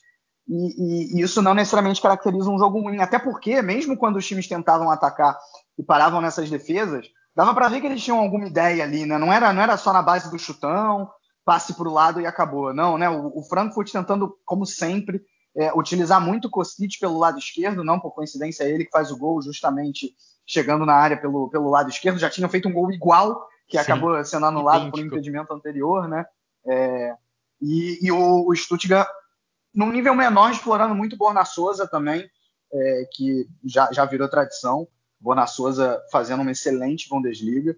E, 0.48 0.54
e, 0.54 1.18
e, 1.18 1.22
isso 1.22 1.40
não 1.40 1.54
necessariamente 1.54 2.02
caracteriza 2.02 2.50
um 2.50 2.58
jogo 2.58 2.80
ruim. 2.80 3.00
Até 3.00 3.18
porque, 3.18 3.62
mesmo 3.62 3.96
quando 3.96 4.16
os 4.16 4.26
times 4.26 4.46
tentavam 4.46 4.90
atacar 4.90 5.38
e 5.78 5.82
paravam 5.82 6.20
nessas 6.20 6.50
defesas, 6.50 7.06
dava 7.34 7.54
para 7.54 7.68
ver 7.68 7.80
que 7.80 7.86
eles 7.86 8.02
tinham 8.02 8.18
alguma 8.18 8.46
ideia 8.46 8.84
ali, 8.84 9.06
né? 9.06 9.18
Não 9.18 9.32
era, 9.32 9.52
não 9.52 9.62
era 9.62 9.76
só 9.76 9.92
na 9.92 10.02
base 10.02 10.30
do 10.30 10.38
chutão, 10.38 11.08
passe 11.44 11.74
para 11.74 11.88
o 11.88 11.92
lado 11.92 12.20
e 12.20 12.26
acabou. 12.26 12.74
Não, 12.74 12.98
né? 12.98 13.08
O, 13.08 13.38
o 13.38 13.42
Frankfurt 13.42 13.90
tentando, 13.90 14.36
como 14.44 14.66
sempre, 14.66 15.22
é, 15.56 15.72
utilizar 15.72 16.20
muito 16.20 16.46
o 16.48 16.50
Kostic 16.50 16.98
pelo 17.00 17.18
lado 17.18 17.38
esquerdo, 17.38 17.84
não 17.84 18.00
por 18.00 18.12
coincidência 18.12 18.64
é 18.64 18.70
ele 18.70 18.84
que 18.84 18.90
faz 18.90 19.10
o 19.10 19.16
gol 19.16 19.40
justamente 19.40 20.14
chegando 20.46 20.84
na 20.84 20.94
área 20.94 21.16
pelo, 21.16 21.48
pelo 21.48 21.70
lado 21.70 21.88
esquerdo, 21.88 22.18
já 22.18 22.28
tinha 22.28 22.48
feito 22.48 22.68
um 22.68 22.72
gol 22.72 22.90
igual, 22.92 23.46
que 23.66 23.78
Sim, 23.78 23.82
acabou 23.82 24.22
sendo 24.24 24.46
anulado 24.46 24.82
idêntico. 24.82 24.98
por 24.98 25.02
um 25.02 25.06
impedimento 25.06 25.54
anterior, 25.54 26.08
né? 26.08 26.26
É, 26.66 27.14
e, 27.62 28.06
e 28.06 28.12
o, 28.12 28.46
o 28.46 28.54
Stuttgart, 28.54 29.08
num 29.74 29.90
nível 29.90 30.14
menor, 30.14 30.50
explorando 30.50 30.94
muito 30.94 31.16
Borna 31.16 31.44
Souza 31.44 31.86
também, 31.86 32.28
é, 32.72 33.08
que 33.12 33.46
já, 33.64 33.90
já 33.92 34.04
virou 34.04 34.28
tradição. 34.28 34.86
Borna 35.20 35.46
Souza 35.46 36.00
fazendo 36.12 36.42
uma 36.42 36.52
excelente 36.52 37.08
Bundesliga. 37.08 37.76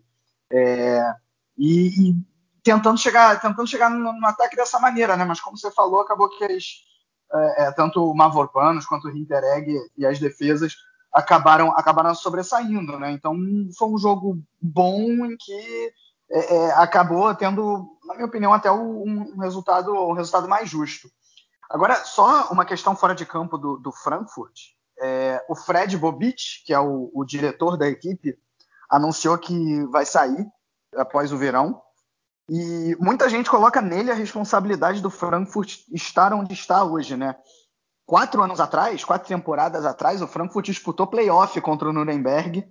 É, 0.52 1.14
e, 1.56 2.10
e, 2.10 2.16
tentando 2.62 2.98
chegar, 2.98 3.40
tentando 3.40 3.66
chegar 3.66 3.88
no, 3.88 4.12
no, 4.12 4.26
ataque 4.26 4.56
dessa 4.56 4.78
maneira, 4.78 5.16
né? 5.16 5.24
Mas 5.24 5.40
como 5.40 5.56
você 5.56 5.70
falou, 5.70 6.00
acabou 6.00 6.28
que 6.28 6.42
eles 6.44 6.84
é, 7.32 7.64
é, 7.64 7.72
tanto 7.72 8.04
o 8.04 8.14
Mavropanos 8.14 8.86
quanto 8.86 9.08
o 9.08 9.16
Hintereg 9.16 9.72
e 9.96 10.04
as 10.04 10.18
defesas 10.18 10.74
acabaram, 11.12 11.72
acabaram 11.72 12.14
sobressaindo, 12.14 12.98
né? 12.98 13.10
Então 13.12 13.34
foi 13.76 13.88
um 13.88 13.98
jogo 13.98 14.38
bom 14.60 15.24
em 15.24 15.36
que 15.36 15.92
é, 16.30 16.56
é, 16.56 16.72
acabou 16.72 17.34
tendo, 17.34 17.88
na 18.04 18.14
minha 18.14 18.26
opinião, 18.26 18.52
até 18.52 18.70
um, 18.70 19.38
resultado, 19.38 19.92
um 19.92 20.12
resultado 20.12 20.48
mais 20.48 20.68
justo. 20.68 21.08
Agora, 21.68 21.96
só 22.04 22.48
uma 22.50 22.64
questão 22.64 22.94
fora 22.94 23.14
de 23.14 23.26
campo 23.26 23.58
do, 23.58 23.76
do 23.76 23.92
Frankfurt. 23.92 24.76
É, 25.00 25.44
o 25.48 25.54
Fred 25.54 25.96
Bobic, 25.96 26.64
que 26.64 26.72
é 26.72 26.78
o, 26.78 27.10
o, 27.12 27.24
diretor 27.24 27.76
da 27.76 27.88
equipe, 27.88 28.38
anunciou 28.88 29.36
que 29.36 29.84
vai 29.86 30.06
sair 30.06 30.46
após 30.96 31.32
o 31.32 31.36
verão. 31.36 31.82
E 32.48 32.96
muita 33.00 33.28
gente 33.28 33.50
coloca 33.50 33.82
nele 33.82 34.10
a 34.10 34.14
responsabilidade 34.14 35.02
do 35.02 35.10
Frankfurt 35.10 35.80
estar 35.92 36.32
onde 36.32 36.54
está 36.54 36.84
hoje, 36.84 37.16
né? 37.16 37.36
Quatro 38.06 38.40
anos 38.40 38.60
atrás, 38.60 39.04
quatro 39.04 39.26
temporadas 39.26 39.84
atrás, 39.84 40.22
o 40.22 40.28
Frankfurt 40.28 40.66
disputou 40.66 41.08
playoff 41.08 41.60
contra 41.60 41.88
o 41.88 41.92
Nuremberg 41.92 42.64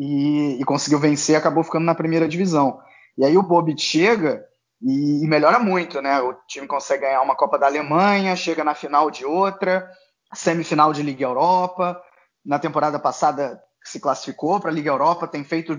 e, 0.00 0.58
e 0.60 0.64
conseguiu 0.64 0.98
vencer, 0.98 1.36
acabou 1.36 1.62
ficando 1.62 1.84
na 1.84 1.94
primeira 1.94 2.26
divisão. 2.26 2.80
E 3.16 3.24
aí 3.24 3.38
o 3.38 3.42
Bobic 3.42 3.80
chega 3.80 4.44
e, 4.84 5.24
e, 5.24 5.26
melhora 5.26 5.58
muito, 5.58 6.02
né? 6.02 6.20
O 6.20 6.34
time 6.46 6.66
consegue 6.66 7.02
ganhar 7.02 7.22
uma 7.22 7.34
Copa 7.34 7.58
da 7.58 7.66
Alemanha, 7.66 8.36
chega 8.36 8.62
na 8.62 8.74
final 8.74 9.10
de 9.10 9.24
outra, 9.24 9.90
semifinal 10.34 10.92
de 10.92 11.02
Liga 11.02 11.24
Europa. 11.24 11.98
Na 12.44 12.58
temporada 12.58 12.98
passada 12.98 13.58
se 13.82 13.98
classificou 13.98 14.60
para 14.60 14.70
a 14.70 14.72
Liga 14.74 14.90
Europa, 14.90 15.26
tem 15.26 15.42
feito 15.42 15.78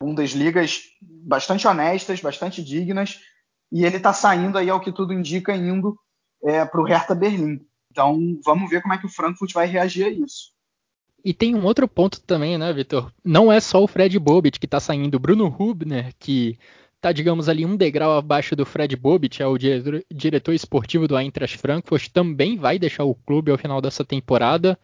Bundesligas 0.00 0.82
bastante 1.02 1.66
honestas, 1.66 2.20
bastante 2.20 2.62
dignas, 2.62 3.18
e 3.72 3.84
ele 3.84 3.96
está 3.96 4.12
saindo 4.12 4.58
aí, 4.58 4.70
ao 4.70 4.80
que 4.80 4.92
tudo 4.92 5.12
indica, 5.12 5.54
indo 5.54 5.98
é, 6.44 6.64
para 6.64 6.80
o 6.80 6.84
Hertha 6.84 7.14
Berlim. 7.14 7.60
Então 7.90 8.38
vamos 8.44 8.70
ver 8.70 8.80
como 8.82 8.94
é 8.94 8.98
que 8.98 9.06
o 9.06 9.10
Frankfurt 9.10 9.52
vai 9.52 9.66
reagir 9.66 10.04
a 10.04 10.08
isso. 10.08 10.52
E 11.24 11.34
tem 11.34 11.56
um 11.56 11.64
outro 11.64 11.88
ponto 11.88 12.20
também, 12.20 12.56
né, 12.56 12.72
Vitor? 12.72 13.10
Não 13.24 13.50
é 13.50 13.58
só 13.58 13.82
o 13.82 13.88
Fred 13.88 14.16
Bobit 14.20 14.60
que 14.60 14.66
está 14.66 14.78
saindo, 14.78 15.18
Bruno 15.18 15.46
Hubner, 15.46 16.14
que 16.20 16.56
está, 17.06 17.12
digamos 17.12 17.48
ali, 17.48 17.64
um 17.64 17.76
degrau 17.76 18.18
abaixo 18.18 18.56
do 18.56 18.66
Fred 18.66 18.96
Bobit, 18.96 19.40
é 19.40 19.46
o 19.46 19.56
diretor, 19.56 20.04
diretor 20.12 20.52
esportivo 20.52 21.06
do 21.06 21.16
Eintracht 21.16 21.56
Frankfurt, 21.56 22.08
também 22.08 22.56
vai 22.56 22.80
deixar 22.80 23.04
o 23.04 23.14
clube 23.14 23.52
ao 23.52 23.58
final 23.58 23.80
dessa 23.80 24.04
temporada. 24.04 24.76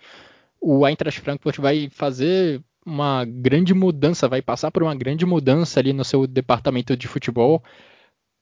O 0.60 0.86
Eintracht 0.86 1.20
Frankfurt 1.20 1.58
vai 1.58 1.88
fazer 1.90 2.62
uma 2.86 3.24
grande 3.24 3.74
mudança, 3.74 4.28
vai 4.28 4.40
passar 4.40 4.70
por 4.70 4.84
uma 4.84 4.94
grande 4.94 5.26
mudança 5.26 5.80
ali 5.80 5.92
no 5.92 6.04
seu 6.04 6.24
departamento 6.24 6.96
de 6.96 7.08
futebol, 7.08 7.60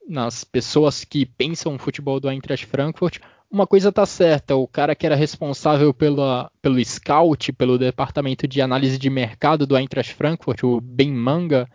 nas 0.07 0.45
pessoas 0.45 1.03
que 1.03 1.25
pensam 1.25 1.75
o 1.75 1.79
futebol 1.79 2.21
do 2.21 2.29
Eintracht 2.29 2.67
Frankfurt. 2.67 3.19
Uma 3.51 3.67
coisa 3.67 3.91
tá 3.91 4.05
certa, 4.05 4.57
o 4.57 4.69
cara 4.69 4.95
que 4.95 5.07
era 5.07 5.17
responsável 5.17 5.95
pela, 5.95 6.51
pelo 6.61 6.85
scout, 6.85 7.51
pelo 7.55 7.79
departamento 7.79 8.47
de 8.47 8.61
análise 8.61 8.99
de 8.99 9.09
mercado 9.09 9.67
do 9.67 9.77
Eintracht 9.77 10.15
Frankfurt, 10.15 10.65
o 10.65 10.81
Ben 10.83 11.11
Manga, 11.11 11.67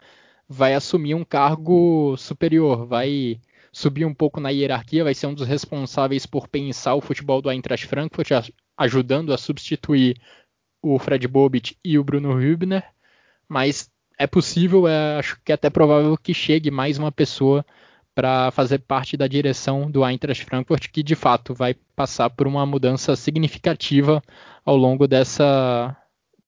vai 0.47 0.73
assumir 0.73 1.15
um 1.15 1.23
cargo 1.23 2.15
superior, 2.17 2.85
vai 2.85 3.39
subir 3.71 4.05
um 4.05 4.13
pouco 4.13 4.39
na 4.39 4.49
hierarquia, 4.49 5.03
vai 5.03 5.13
ser 5.13 5.27
um 5.27 5.33
dos 5.33 5.47
responsáveis 5.47 6.25
por 6.25 6.47
pensar 6.47 6.95
o 6.95 7.01
futebol 7.01 7.41
do 7.41 7.51
Eintracht 7.51 7.87
Frankfurt, 7.87 8.29
ajudando 8.77 9.33
a 9.33 9.37
substituir 9.37 10.17
o 10.81 10.97
Fred 10.99 11.27
Bobit 11.27 11.77
e 11.83 11.97
o 11.97 12.03
Bruno 12.03 12.39
Hübner, 12.39 12.83
mas 13.49 13.89
é 14.17 14.27
possível, 14.27 14.87
é, 14.87 15.17
acho 15.17 15.37
que 15.43 15.51
é 15.51 15.55
até 15.55 15.69
provável 15.69 16.17
que 16.17 16.33
chegue 16.33 16.71
mais 16.71 16.97
uma 16.97 17.11
pessoa 17.11 17.65
para 18.13 18.49
fazer 18.51 18.79
parte 18.79 19.17
da 19.17 19.27
direção 19.27 19.91
do 19.91 20.07
Eintracht 20.07 20.45
Frankfurt, 20.45 20.87
que 20.89 21.03
de 21.03 21.15
fato 21.15 21.53
vai 21.53 21.73
passar 21.95 22.29
por 22.29 22.47
uma 22.47 22.65
mudança 22.65 23.13
significativa 23.15 24.21
ao 24.63 24.77
longo 24.77 25.05
dessa 25.05 25.95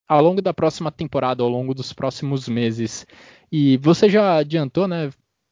ao 0.07 0.21
longo 0.21 0.41
da 0.41 0.53
próxima 0.53 0.91
temporada, 0.91 1.43
ao 1.43 1.49
longo 1.49 1.73
dos 1.73 1.93
próximos 1.93 2.47
meses. 2.47 3.05
E 3.51 3.77
você 3.77 4.09
já 4.09 4.37
adiantou, 4.37 4.87
né, 4.87 5.09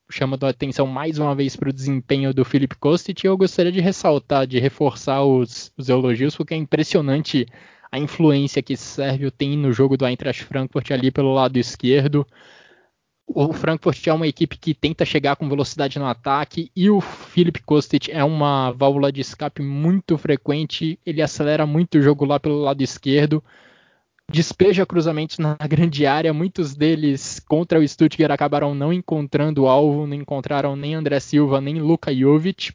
chamando 0.09 0.45
a 0.45 0.49
atenção 0.49 0.85
mais 0.87 1.17
uma 1.17 1.35
vez 1.35 1.55
para 1.55 1.69
o 1.69 1.73
desempenho 1.73 2.33
do 2.33 2.45
Philip 2.45 2.75
Kostic, 2.75 3.23
eu 3.23 3.37
gostaria 3.37 3.71
de 3.71 3.81
ressaltar, 3.81 4.45
de 4.47 4.59
reforçar 4.59 5.23
os, 5.23 5.71
os 5.77 5.89
elogios, 5.89 6.35
porque 6.35 6.53
é 6.53 6.57
impressionante 6.57 7.45
a 7.91 7.99
influência 7.99 8.61
que 8.61 8.75
Sérvio 8.75 9.31
tem 9.31 9.57
no 9.57 9.71
jogo 9.71 9.97
do 9.97 10.05
Eintracht 10.05 10.43
Frankfurt 10.43 10.91
ali 10.91 11.11
pelo 11.11 11.33
lado 11.33 11.57
esquerdo. 11.57 12.25
O 13.27 13.51
Frankfurt 13.53 14.05
é 14.05 14.13
uma 14.13 14.27
equipe 14.27 14.57
que 14.57 14.73
tenta 14.73 15.03
chegar 15.03 15.35
com 15.35 15.49
velocidade 15.49 15.97
no 15.97 16.05
ataque 16.05 16.69
e 16.75 16.89
o 16.89 17.01
Filip 17.01 17.61
Kostic 17.63 18.09
é 18.09 18.23
uma 18.23 18.71
válvula 18.71 19.11
de 19.11 19.21
escape 19.21 19.63
muito 19.63 20.17
frequente. 20.17 20.99
Ele 21.05 21.21
acelera 21.21 21.65
muito 21.65 21.97
o 21.97 22.01
jogo 22.01 22.23
lá 22.23 22.39
pelo 22.39 22.59
lado 22.59 22.83
esquerdo, 22.83 23.43
despeja 24.32 24.86
cruzamentos 24.86 25.38
na 25.38 25.55
grande 25.67 26.05
área. 26.05 26.34
Muitos 26.34 26.76
deles 26.76 27.39
contra 27.39 27.80
o 27.80 27.88
Stuttgart 27.88 28.32
acabaram 28.32 28.76
não 28.76 28.91
encontrando 28.91 29.63
o 29.63 29.67
alvo, 29.67 30.07
não 30.07 30.15
encontraram 30.15 30.76
nem 30.76 30.95
André 30.95 31.19
Silva 31.19 31.61
nem 31.61 31.80
Luka 31.80 32.13
Jovic 32.13 32.73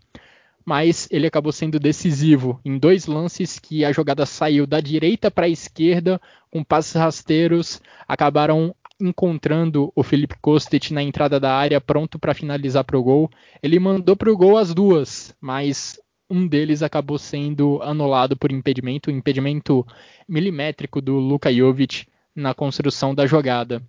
mas 0.65 1.09
ele 1.11 1.27
acabou 1.27 1.51
sendo 1.51 1.81
decisivo 1.81 2.61
em 2.65 2.79
dois 2.79 3.07
lances 3.07 3.59
que 3.59 3.85
a 3.85 3.91
jogada 3.91 4.25
saiu 4.27 4.67
da 4.67 4.81
direita 4.81 5.31
para 5.31 5.47
a 5.47 5.49
esquerda 5.49 6.21
com 6.51 6.63
passes 6.63 6.93
rasteiros, 6.93 7.81
acabaram 8.07 8.75
encontrando 9.01 9.91
o 9.97 10.03
Felipe 10.03 10.37
Kostic 10.41 10.91
na 10.91 11.03
entrada 11.03 11.41
da 11.41 11.55
área 11.55 11.81
pronto 11.81 12.19
para 12.19 12.35
finalizar 12.35 12.85
para 12.85 12.99
o 12.99 13.03
gol. 13.03 13.31
Ele 13.63 13.79
mandou 13.79 14.15
para 14.15 14.31
o 14.31 14.37
gol 14.37 14.59
as 14.59 14.75
duas, 14.75 15.35
mas 15.41 15.99
um 16.31 16.47
deles 16.47 16.83
acabou 16.83 17.19
sendo 17.19 17.83
anulado 17.83 18.37
por 18.37 18.53
impedimento, 18.53 19.11
impedimento 19.11 19.85
milimétrico 20.29 21.01
do 21.01 21.17
Luka 21.17 21.53
Jovic 21.53 22.07
na 22.35 22.55
construção 22.55 23.15
da 23.15 23.27
jogada. 23.27 23.83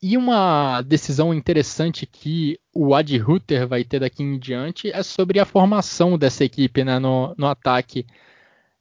E 0.00 0.16
uma 0.16 0.82
decisão 0.82 1.32
interessante 1.32 2.06
que 2.06 2.60
o 2.74 2.94
Ad 2.94 3.16
Ruther 3.18 3.66
vai 3.66 3.82
ter 3.84 4.00
daqui 4.00 4.22
em 4.22 4.38
diante 4.38 4.90
é 4.90 5.02
sobre 5.02 5.40
a 5.40 5.46
formação 5.46 6.18
dessa 6.18 6.44
equipe 6.44 6.84
né, 6.84 6.98
no, 6.98 7.34
no, 7.38 7.46
ataque. 7.46 8.06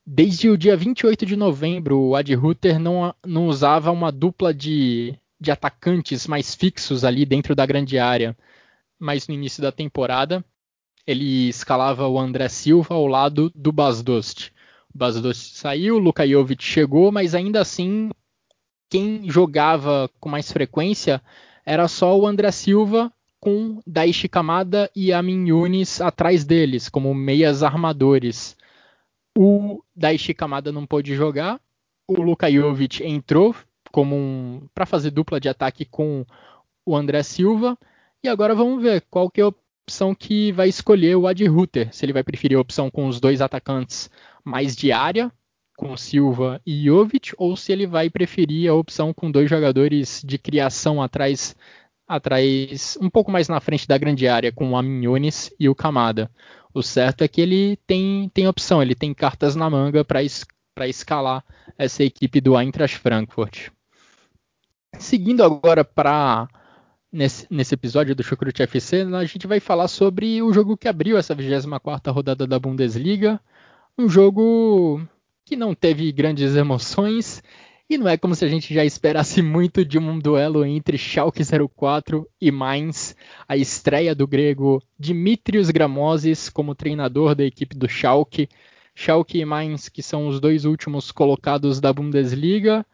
Desde 0.05 0.49
o 0.49 0.57
dia 0.57 0.75
28 0.75 1.25
de 1.25 1.37
novembro, 1.37 1.97
o 1.97 2.15
Ad 2.15 2.35
Ruther 2.35 2.77
não, 2.77 3.15
não 3.25 3.47
usava 3.47 3.89
uma 3.89 4.11
dupla 4.11 4.53
de, 4.53 5.17
de 5.39 5.49
atacantes 5.49 6.27
mais 6.27 6.53
fixos 6.53 7.05
ali 7.05 7.25
dentro 7.25 7.55
da 7.55 7.65
grande 7.65 7.97
área. 7.97 8.35
Mas 8.99 9.27
no 9.27 9.33
início 9.33 9.61
da 9.61 9.71
temporada, 9.71 10.43
ele 11.05 11.49
escalava 11.49 12.07
o 12.07 12.19
André 12.19 12.47
Silva 12.49 12.95
ao 12.95 13.07
lado 13.07 13.51
do 13.55 13.71
Basdost. 13.71 14.51
O 14.93 14.97
Basdost 14.97 15.55
saiu, 15.55 15.95
o 15.95 15.99
Luka 15.99 16.27
Jovic 16.27 16.63
chegou, 16.63 17.11
mas 17.11 17.35
ainda 17.35 17.61
assim 17.61 18.09
quem 18.89 19.29
jogava 19.29 20.09
com 20.19 20.29
mais 20.29 20.51
frequência 20.51 21.21
era 21.65 21.87
só 21.87 22.17
o 22.17 22.27
André 22.27 22.51
Silva 22.51 23.11
com 23.39 23.81
Daichi 23.85 24.29
Kamada 24.29 24.89
e 24.95 25.11
Amin 25.11 25.47
Yunis 25.47 25.99
atrás 25.99 26.45
deles, 26.45 26.87
como 26.87 27.13
meias 27.13 27.63
armadores. 27.63 28.55
O 29.37 29.83
Daichi 29.95 30.33
Kamada 30.33 30.71
não 30.71 30.85
pôde 30.85 31.15
jogar, 31.15 31.59
o 32.07 32.21
Luka 32.21 32.49
Jovic 32.51 33.03
entrou 33.03 33.55
como 33.91 34.15
um 34.15 34.67
para 34.73 34.85
fazer 34.85 35.11
dupla 35.11 35.39
de 35.39 35.49
ataque 35.49 35.85
com 35.85 36.25
o 36.85 36.95
André 36.95 37.23
Silva. 37.23 37.77
E 38.23 38.29
agora 38.29 38.55
vamos 38.55 38.81
ver 38.81 39.01
qual 39.09 39.29
que 39.29 39.41
é 39.41 39.43
a 39.43 39.53
opção 39.83 40.15
que 40.15 40.51
vai 40.51 40.69
escolher 40.69 41.15
o 41.15 41.27
Ad 41.27 41.45
Ruther. 41.45 41.93
Se 41.93 42.05
ele 42.05 42.13
vai 42.13 42.23
preferir 42.23 42.57
a 42.57 42.61
opção 42.61 42.89
com 42.89 43.07
os 43.07 43.19
dois 43.19 43.41
atacantes 43.41 44.09
mais 44.43 44.75
de 44.75 44.91
área, 44.91 45.31
com 45.77 45.97
Silva 45.97 46.61
e 46.65 46.85
Jovic, 46.85 47.33
ou 47.37 47.55
se 47.57 47.71
ele 47.71 47.85
vai 47.85 48.09
preferir 48.09 48.69
a 48.69 48.73
opção 48.73 49.13
com 49.13 49.29
dois 49.29 49.49
jogadores 49.49 50.21
de 50.25 50.37
criação 50.37 51.01
atrás, 51.01 51.55
atrás 52.07 52.97
um 53.01 53.09
pouco 53.09 53.31
mais 53.31 53.49
na 53.49 53.59
frente 53.59 53.87
da 53.87 53.97
grande 53.97 54.27
área, 54.27 54.51
com 54.51 54.71
o 54.71 54.77
Aminhones 54.77 55.53
e 55.59 55.67
o 55.67 55.75
Camada. 55.75 56.31
O 56.73 56.81
certo 56.81 57.23
é 57.23 57.27
que 57.27 57.41
ele 57.41 57.77
tem, 57.85 58.29
tem 58.33 58.47
opção, 58.47 58.81
ele 58.81 58.95
tem 58.95 59.13
cartas 59.13 59.55
na 59.55 59.69
manga 59.69 60.03
para 60.05 60.23
es, 60.23 60.45
escalar 60.87 61.43
essa 61.77 62.03
equipe 62.03 62.39
do 62.39 62.59
Eintracht 62.59 62.97
Frankfurt. 62.97 63.69
Seguindo 64.97 65.43
agora 65.43 65.83
para 65.83 66.47
nesse, 67.13 67.45
nesse 67.49 67.75
episódio 67.75 68.15
do 68.15 68.23
Chucrute 68.23 68.63
FC, 68.63 69.03
a 69.03 69.25
gente 69.25 69.45
vai 69.45 69.59
falar 69.59 69.87
sobre 69.87 70.41
o 70.41 70.51
jogo 70.51 70.75
que 70.75 70.87
abriu 70.87 71.15
essa 71.15 71.35
24ª 71.35 72.11
rodada 72.11 72.47
da 72.47 72.57
Bundesliga, 72.57 73.39
um 73.97 74.09
jogo 74.09 74.99
que 75.45 75.55
não 75.55 75.75
teve 75.75 76.11
grandes 76.11 76.55
emoções 76.55 77.43
e 77.87 77.97
não 77.97 78.07
é 78.07 78.17
como 78.17 78.33
se 78.33 78.43
a 78.43 78.47
gente 78.47 78.73
já 78.73 78.83
esperasse 78.83 79.41
muito 79.43 79.85
de 79.85 79.99
um 79.99 80.17
duelo 80.17 80.65
entre 80.65 80.97
Schalke 80.97 81.43
04 81.43 82.27
e 82.41 82.49
Mainz, 82.49 83.15
a 83.47 83.55
estreia 83.55 84.15
do 84.15 84.25
grego 84.25 84.81
Dimitrios 84.97 85.69
Gramosis 85.69 86.49
como 86.49 86.73
treinador 86.73 87.35
da 87.35 87.43
equipe 87.43 87.77
do 87.77 87.87
Schalke. 87.87 88.49
Schalke 88.95 89.39
e 89.39 89.45
Mainz, 89.45 89.89
que 89.89 90.01
são 90.01 90.27
os 90.27 90.39
dois 90.39 90.65
últimos 90.65 91.11
colocados 91.11 91.79
da 91.79 91.91
Bundesliga. 91.91 92.85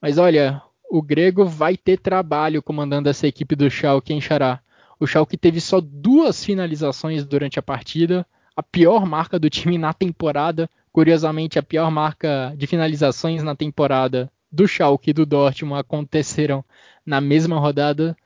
Mas 0.00 0.18
olha, 0.18 0.62
o 0.90 1.02
grego 1.02 1.44
vai 1.44 1.76
ter 1.76 1.98
trabalho 1.98 2.62
comandando 2.62 3.08
essa 3.08 3.26
equipe 3.26 3.54
do 3.54 3.70
Schalke, 3.70 4.12
hein, 4.12 4.20
Xará? 4.20 4.60
O 4.98 5.06
Schalke 5.06 5.36
teve 5.36 5.60
só 5.60 5.80
duas 5.80 6.44
finalizações 6.44 7.24
durante 7.24 7.58
a 7.58 7.62
partida, 7.62 8.26
a 8.56 8.62
pior 8.62 9.06
marca 9.06 9.38
do 9.38 9.48
time 9.48 9.78
na 9.78 9.92
temporada, 9.92 10.68
Curiosamente, 10.98 11.60
a 11.60 11.62
pior 11.62 11.90
marca 11.92 12.52
de 12.56 12.66
finalizações 12.66 13.42
na 13.42 13.54
temporada 13.54 14.28
do 14.50 14.66
Schalke 14.66 15.10
e 15.10 15.12
do 15.12 15.24
Dortmund 15.24 15.80
aconteceram 15.80 16.64
na 17.06 17.20
mesma 17.20 17.56
rodada 17.56 18.16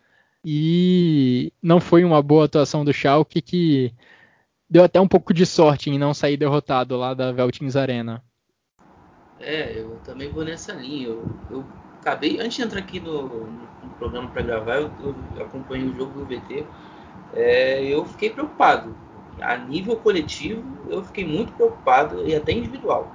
e 0.43 1.53
não 1.63 1.81
foi 1.81 2.03
uma 2.03 2.23
boa 2.23 2.47
atuação 2.47 2.83
do 2.83 2.93
Schalke 2.93 3.43
que 3.43 3.93
deu 4.71 4.85
até 4.85 4.99
um 5.01 5.07
pouco 5.07 5.35
de 5.35 5.45
sorte 5.45 5.91
em 5.91 5.99
não 5.99 6.15
sair 6.15 6.39
derrotado 6.39 6.97
lá 6.97 7.13
da 7.13 7.33
Veltins 7.33 7.77
Arena. 7.77 8.25
É, 9.39 9.79
eu 9.79 10.01
também 10.05 10.31
vou 10.31 10.43
nessa 10.43 10.73
linha. 10.73 11.09
Eu, 11.09 11.27
eu 11.51 11.67
acabei, 12.03 12.41
antes 12.41 12.57
de 12.57 12.63
entrar 12.63 12.81
aqui 12.81 12.99
no, 12.99 13.23
no 13.23 13.89
programa 13.97 14.29
para 14.29 14.43
gravar, 14.43 14.77
eu, 14.77 14.91
eu 15.37 15.45
acompanhei 15.45 15.89
o 15.89 15.97
jogo 15.97 16.19
do 16.19 16.27
VT. 16.27 16.65
É, 17.33 17.85
eu 17.85 18.05
fiquei 18.05 18.29
preocupado. 18.29 18.95
A 19.41 19.57
nível 19.57 19.97
coletivo, 19.97 20.63
eu 20.91 21.03
fiquei 21.05 21.25
muito 21.25 21.53
preocupado 21.53 22.27
e 22.27 22.35
até 22.35 22.53
individual. 22.53 23.11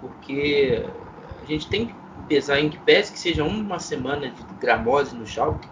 Porque 0.00 0.84
a 1.42 1.46
gente 1.46 1.68
tem 1.68 1.86
que 1.86 1.94
pesar 2.28 2.60
em 2.60 2.68
que 2.68 2.78
pese 2.78 3.12
que 3.12 3.18
seja 3.18 3.44
uma 3.44 3.78
semana 3.78 4.28
de 4.28 4.42
gramose 4.60 5.14
no 5.16 5.26
Schalke, 5.26 5.68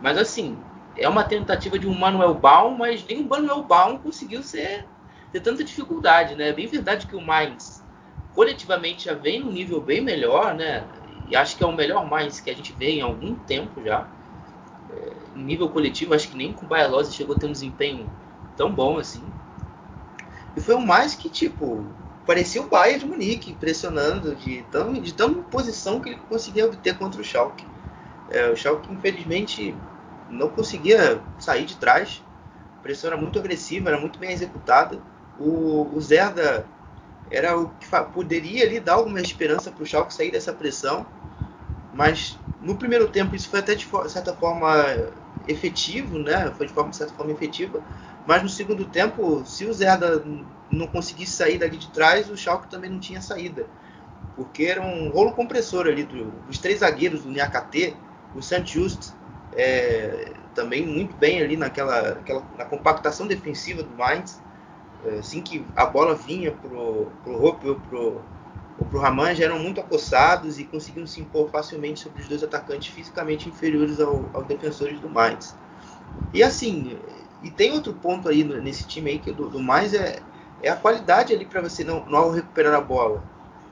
mas 0.00 0.18
assim, 0.18 0.56
é 0.96 1.08
uma 1.08 1.24
tentativa 1.24 1.78
de 1.78 1.86
um 1.86 1.94
Manuel 1.94 2.34
Baum, 2.34 2.76
mas 2.76 3.04
nem 3.06 3.20
o 3.20 3.28
Manuel 3.28 3.62
Baum 3.62 3.98
conseguiu 3.98 4.42
ser, 4.42 4.84
ter 5.32 5.40
tanta 5.40 5.64
dificuldade, 5.64 6.34
né? 6.34 6.48
É 6.48 6.52
bem 6.52 6.66
verdade 6.66 7.06
que 7.06 7.16
o 7.16 7.20
Mainz 7.20 7.82
coletivamente 8.34 9.04
já 9.04 9.14
vem 9.14 9.40
num 9.40 9.52
nível 9.52 9.80
bem 9.80 10.00
melhor, 10.00 10.54
né? 10.54 10.84
E 11.26 11.34
acho 11.34 11.56
que 11.56 11.62
é 11.62 11.66
o 11.66 11.72
melhor 11.72 12.08
Mainz 12.08 12.40
que 12.40 12.50
a 12.50 12.54
gente 12.54 12.72
vê 12.72 12.90
em 12.90 13.00
algum 13.00 13.34
tempo 13.34 13.82
já. 13.82 14.08
É, 14.90 15.12
nível 15.34 15.68
coletivo, 15.68 16.14
acho 16.14 16.28
que 16.28 16.36
nem 16.36 16.52
com 16.52 16.66
o 16.66 16.68
Baialose 16.68 17.14
chegou 17.14 17.34
a 17.34 17.38
ter 17.38 17.46
um 17.46 17.52
desempenho 17.52 18.08
tão 18.56 18.72
bom 18.72 18.98
assim. 18.98 19.24
E 20.56 20.60
foi 20.60 20.74
um 20.74 20.84
mais 20.84 21.14
que, 21.14 21.28
tipo, 21.28 21.84
parecia 22.24 22.62
o 22.62 22.68
Bayern 22.68 23.00
de 23.00 23.06
Munique, 23.06 23.52
pressionando 23.54 24.34
de 24.34 24.62
tão, 24.70 24.92
de 24.92 25.12
tão 25.12 25.42
posição 25.42 26.00
que 26.00 26.10
ele 26.10 26.20
conseguia 26.28 26.66
obter 26.66 26.96
contra 26.96 27.20
o 27.20 27.24
Schalke. 27.24 27.66
É, 28.28 28.48
o 28.48 28.56
Schalke, 28.56 28.92
infelizmente, 28.92 29.76
não 30.28 30.48
conseguia 30.48 31.20
sair 31.38 31.64
de 31.64 31.76
trás. 31.76 32.22
A 32.78 32.82
pressão 32.82 33.08
era 33.08 33.20
muito 33.20 33.38
agressiva, 33.38 33.90
era 33.90 34.00
muito 34.00 34.18
bem 34.18 34.30
executada. 34.30 34.98
O, 35.38 35.88
o 35.94 36.00
Zerda 36.00 36.66
era 37.30 37.58
o 37.58 37.70
que 37.70 37.86
poderia 38.12 38.64
ali 38.64 38.80
dar 38.80 38.94
alguma 38.94 39.20
esperança 39.20 39.70
para 39.70 39.82
o 39.82 39.86
Schalke 39.86 40.14
sair 40.14 40.30
dessa 40.30 40.52
pressão, 40.52 41.06
mas 41.92 42.38
no 42.60 42.76
primeiro 42.76 43.08
tempo 43.08 43.34
isso 43.34 43.48
foi 43.48 43.60
até 43.60 43.74
de 43.74 43.86
certa 44.08 44.34
forma 44.34 44.84
efetivo, 45.46 46.18
né? 46.18 46.50
Foi 46.52 46.66
de, 46.66 46.72
forma, 46.72 46.90
de 46.90 46.96
certa 46.96 47.14
forma 47.14 47.32
efetiva, 47.32 47.82
mas 48.24 48.42
no 48.42 48.48
segundo 48.48 48.84
tempo, 48.86 49.44
se 49.44 49.66
o 49.66 49.72
Zerda 49.72 50.24
não 50.70 50.86
conseguisse 50.86 51.32
sair 51.32 51.58
dali 51.58 51.76
de 51.76 51.90
trás, 51.90 52.30
o 52.30 52.36
Schalke 52.36 52.68
também 52.70 52.90
não 52.90 52.98
tinha 52.98 53.20
saída, 53.20 53.66
porque 54.34 54.64
era 54.64 54.82
um 54.82 55.10
rolo 55.10 55.32
compressor 55.32 55.86
ali 55.86 56.04
do, 56.04 56.30
dos 56.42 56.58
três 56.58 56.80
zagueiros 56.80 57.22
do 57.22 57.30
Niakate, 57.30 57.96
o 58.34 58.42
Sant 58.42 58.66
Just 58.72 59.12
é, 59.52 60.34
também 60.54 60.84
muito 60.86 61.16
bem 61.16 61.40
ali 61.40 61.56
naquela, 61.56 62.14
naquela, 62.16 62.44
na 62.56 62.64
compactação 62.64 63.26
defensiva 63.26 63.82
do 63.82 63.94
Mainz. 63.94 64.42
É, 65.04 65.18
assim 65.18 65.42
que 65.42 65.64
a 65.76 65.86
bola 65.86 66.14
vinha 66.14 66.50
pro, 66.50 67.06
pro 67.22 67.44
Hope 67.44 67.68
ou 67.68 67.76
pro, 67.76 68.22
ou 68.78 68.86
pro 68.86 69.00
Raman, 69.00 69.34
já 69.34 69.44
eram 69.44 69.58
muito 69.58 69.80
acossados 69.80 70.58
e 70.58 70.64
conseguiam 70.64 71.06
se 71.06 71.20
impor 71.20 71.48
facilmente 71.50 72.00
sobre 72.00 72.22
os 72.22 72.28
dois 72.28 72.42
atacantes 72.42 72.88
fisicamente 72.88 73.48
inferiores 73.48 74.00
ao, 74.00 74.24
aos 74.32 74.46
defensores 74.46 74.98
do 75.00 75.08
Mainz. 75.08 75.54
E 76.32 76.42
assim, 76.42 76.98
e 77.42 77.50
tem 77.50 77.72
outro 77.72 77.92
ponto 77.92 78.28
aí 78.28 78.42
nesse 78.42 78.86
time 78.86 79.10
aí 79.10 79.18
que 79.18 79.30
do, 79.30 79.48
do 79.48 79.60
Mainz 79.60 79.94
é, 79.94 80.20
é 80.62 80.70
a 80.70 80.76
qualidade 80.76 81.34
ali 81.34 81.44
para 81.44 81.60
você 81.60 81.84
não, 81.84 82.04
não 82.06 82.30
recuperar 82.30 82.74
a 82.74 82.80
bola. 82.80 83.22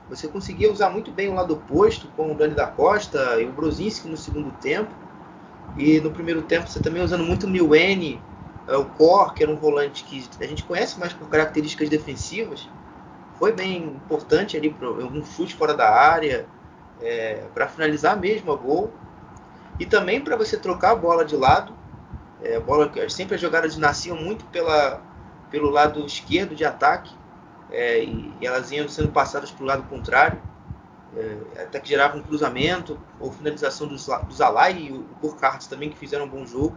Você 0.09 0.27
conseguia 0.27 0.71
usar 0.71 0.89
muito 0.89 1.11
bem 1.11 1.29
o 1.29 1.33
lado 1.33 1.55
oposto 1.55 2.07
com 2.15 2.31
o 2.31 2.35
Dani 2.35 2.53
da 2.53 2.67
Costa 2.67 3.41
e 3.41 3.45
o 3.45 3.51
Brozinski 3.51 4.07
no 4.07 4.17
segundo 4.17 4.51
tempo 4.61 4.91
e 5.75 5.99
no 5.99 6.11
primeiro 6.11 6.43
tempo 6.43 6.69
você 6.69 6.79
também 6.79 7.01
usando 7.01 7.23
muito 7.23 7.47
o 7.47 7.49
Milene, 7.49 8.21
o 8.67 8.85
Cor, 8.85 9.33
que 9.33 9.43
era 9.43 9.51
um 9.51 9.55
volante 9.55 10.03
que 10.03 10.27
a 10.39 10.47
gente 10.47 10.63
conhece 10.63 10.99
mais 10.99 11.13
por 11.13 11.27
características 11.29 11.89
defensivas. 11.89 12.69
Foi 13.37 13.51
bem 13.51 13.83
importante 13.83 14.55
ali 14.55 14.73
um 14.81 15.25
chute 15.25 15.55
fora 15.55 15.73
da 15.73 15.89
área, 15.89 16.45
é, 17.01 17.43
para 17.53 17.67
finalizar 17.67 18.17
mesmo 18.17 18.51
a 18.51 18.55
gol. 18.55 18.91
E 19.79 19.85
também 19.85 20.21
para 20.21 20.37
você 20.37 20.55
trocar 20.55 20.91
a 20.91 20.95
bola 20.95 21.25
de 21.25 21.35
lado. 21.35 21.73
É, 22.41 22.59
bola, 22.59 22.91
sempre 23.09 23.35
as 23.35 23.41
jogadas 23.41 23.75
nasciam 23.77 24.15
muito 24.15 24.45
pela, 24.45 25.01
pelo 25.49 25.69
lado 25.69 26.05
esquerdo 26.05 26.55
de 26.55 26.63
ataque. 26.63 27.13
É, 27.71 28.03
e, 28.03 28.33
e 28.39 28.45
elas 28.45 28.71
iam 28.71 28.87
sendo 28.87 29.09
passadas 29.09 29.51
para 29.51 29.63
o 29.63 29.67
lado 29.67 29.83
contrário 29.83 30.39
é, 31.15 31.63
até 31.63 31.79
que 31.79 31.89
gerava 31.89 32.17
um 32.17 32.23
cruzamento 32.23 32.99
ou 33.19 33.31
finalização 33.31 33.87
do, 33.87 33.95
do 33.95 34.33
Zalai 34.33 34.77
e 34.77 34.91
o 34.91 35.03
Burkhardt 35.21 35.69
também 35.69 35.89
que 35.89 35.97
fizeram 35.97 36.25
um 36.25 36.29
bom 36.29 36.45
jogo. 36.45 36.75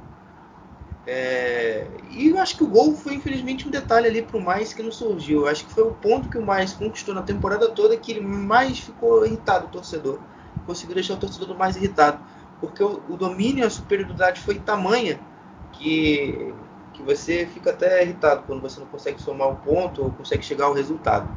É, 1.09 2.00
e 2.02 2.28
eu 2.30 2.38
acho 2.38 2.57
que 2.57 2.64
o 2.64 2.68
gol 2.68 2.96
foi 2.96 3.14
infelizmente 3.14 3.66
um 3.68 3.70
detalhe 3.70 4.09
ali 4.09 4.22
para 4.22 4.36
o 4.36 4.40
Mais 4.40 4.72
que 4.72 4.82
não 4.82 4.90
surgiu. 4.90 5.42
Eu 5.42 5.48
acho 5.48 5.64
que 5.64 5.70
foi 5.72 5.84
o 5.84 5.92
ponto 5.92 6.28
que 6.28 6.36
o 6.38 6.44
Mais 6.44 6.72
conquistou 6.72 7.14
na 7.14 7.22
temporada 7.22 7.70
toda 7.70 7.96
que 7.96 8.11
ele 8.11 8.20
mais 8.20 8.80
ficou 8.80 9.24
irritado, 9.24 9.66
o 9.66 9.70
torcedor. 9.70 10.20
Conseguiu 10.64 10.94
deixar 10.96 11.14
o 11.14 11.18
torcedor 11.18 11.57
mais 11.57 11.76
irritado. 11.76 12.24
Porque 12.59 12.82
o, 12.82 13.04
o 13.09 13.16
domínio 13.16 13.62
e 13.62 13.66
a 13.66 13.70
superioridade 13.70 14.40
foi 14.40 14.59
tamanha 14.59 15.20
que, 15.70 16.54
que 16.92 17.02
você 17.02 17.46
fica 17.46 17.70
até 17.70 18.02
irritado 18.02 18.42
quando 18.44 18.61
você 18.62 18.80
não 18.80 18.86
consegue 18.86 19.20
somar 19.20 19.48
um 19.48 19.57
ponto 19.57 20.02
ou 20.02 20.11
consegue 20.12 20.42
chegar 20.44 20.64
ao 20.66 20.72
resultado. 20.74 21.30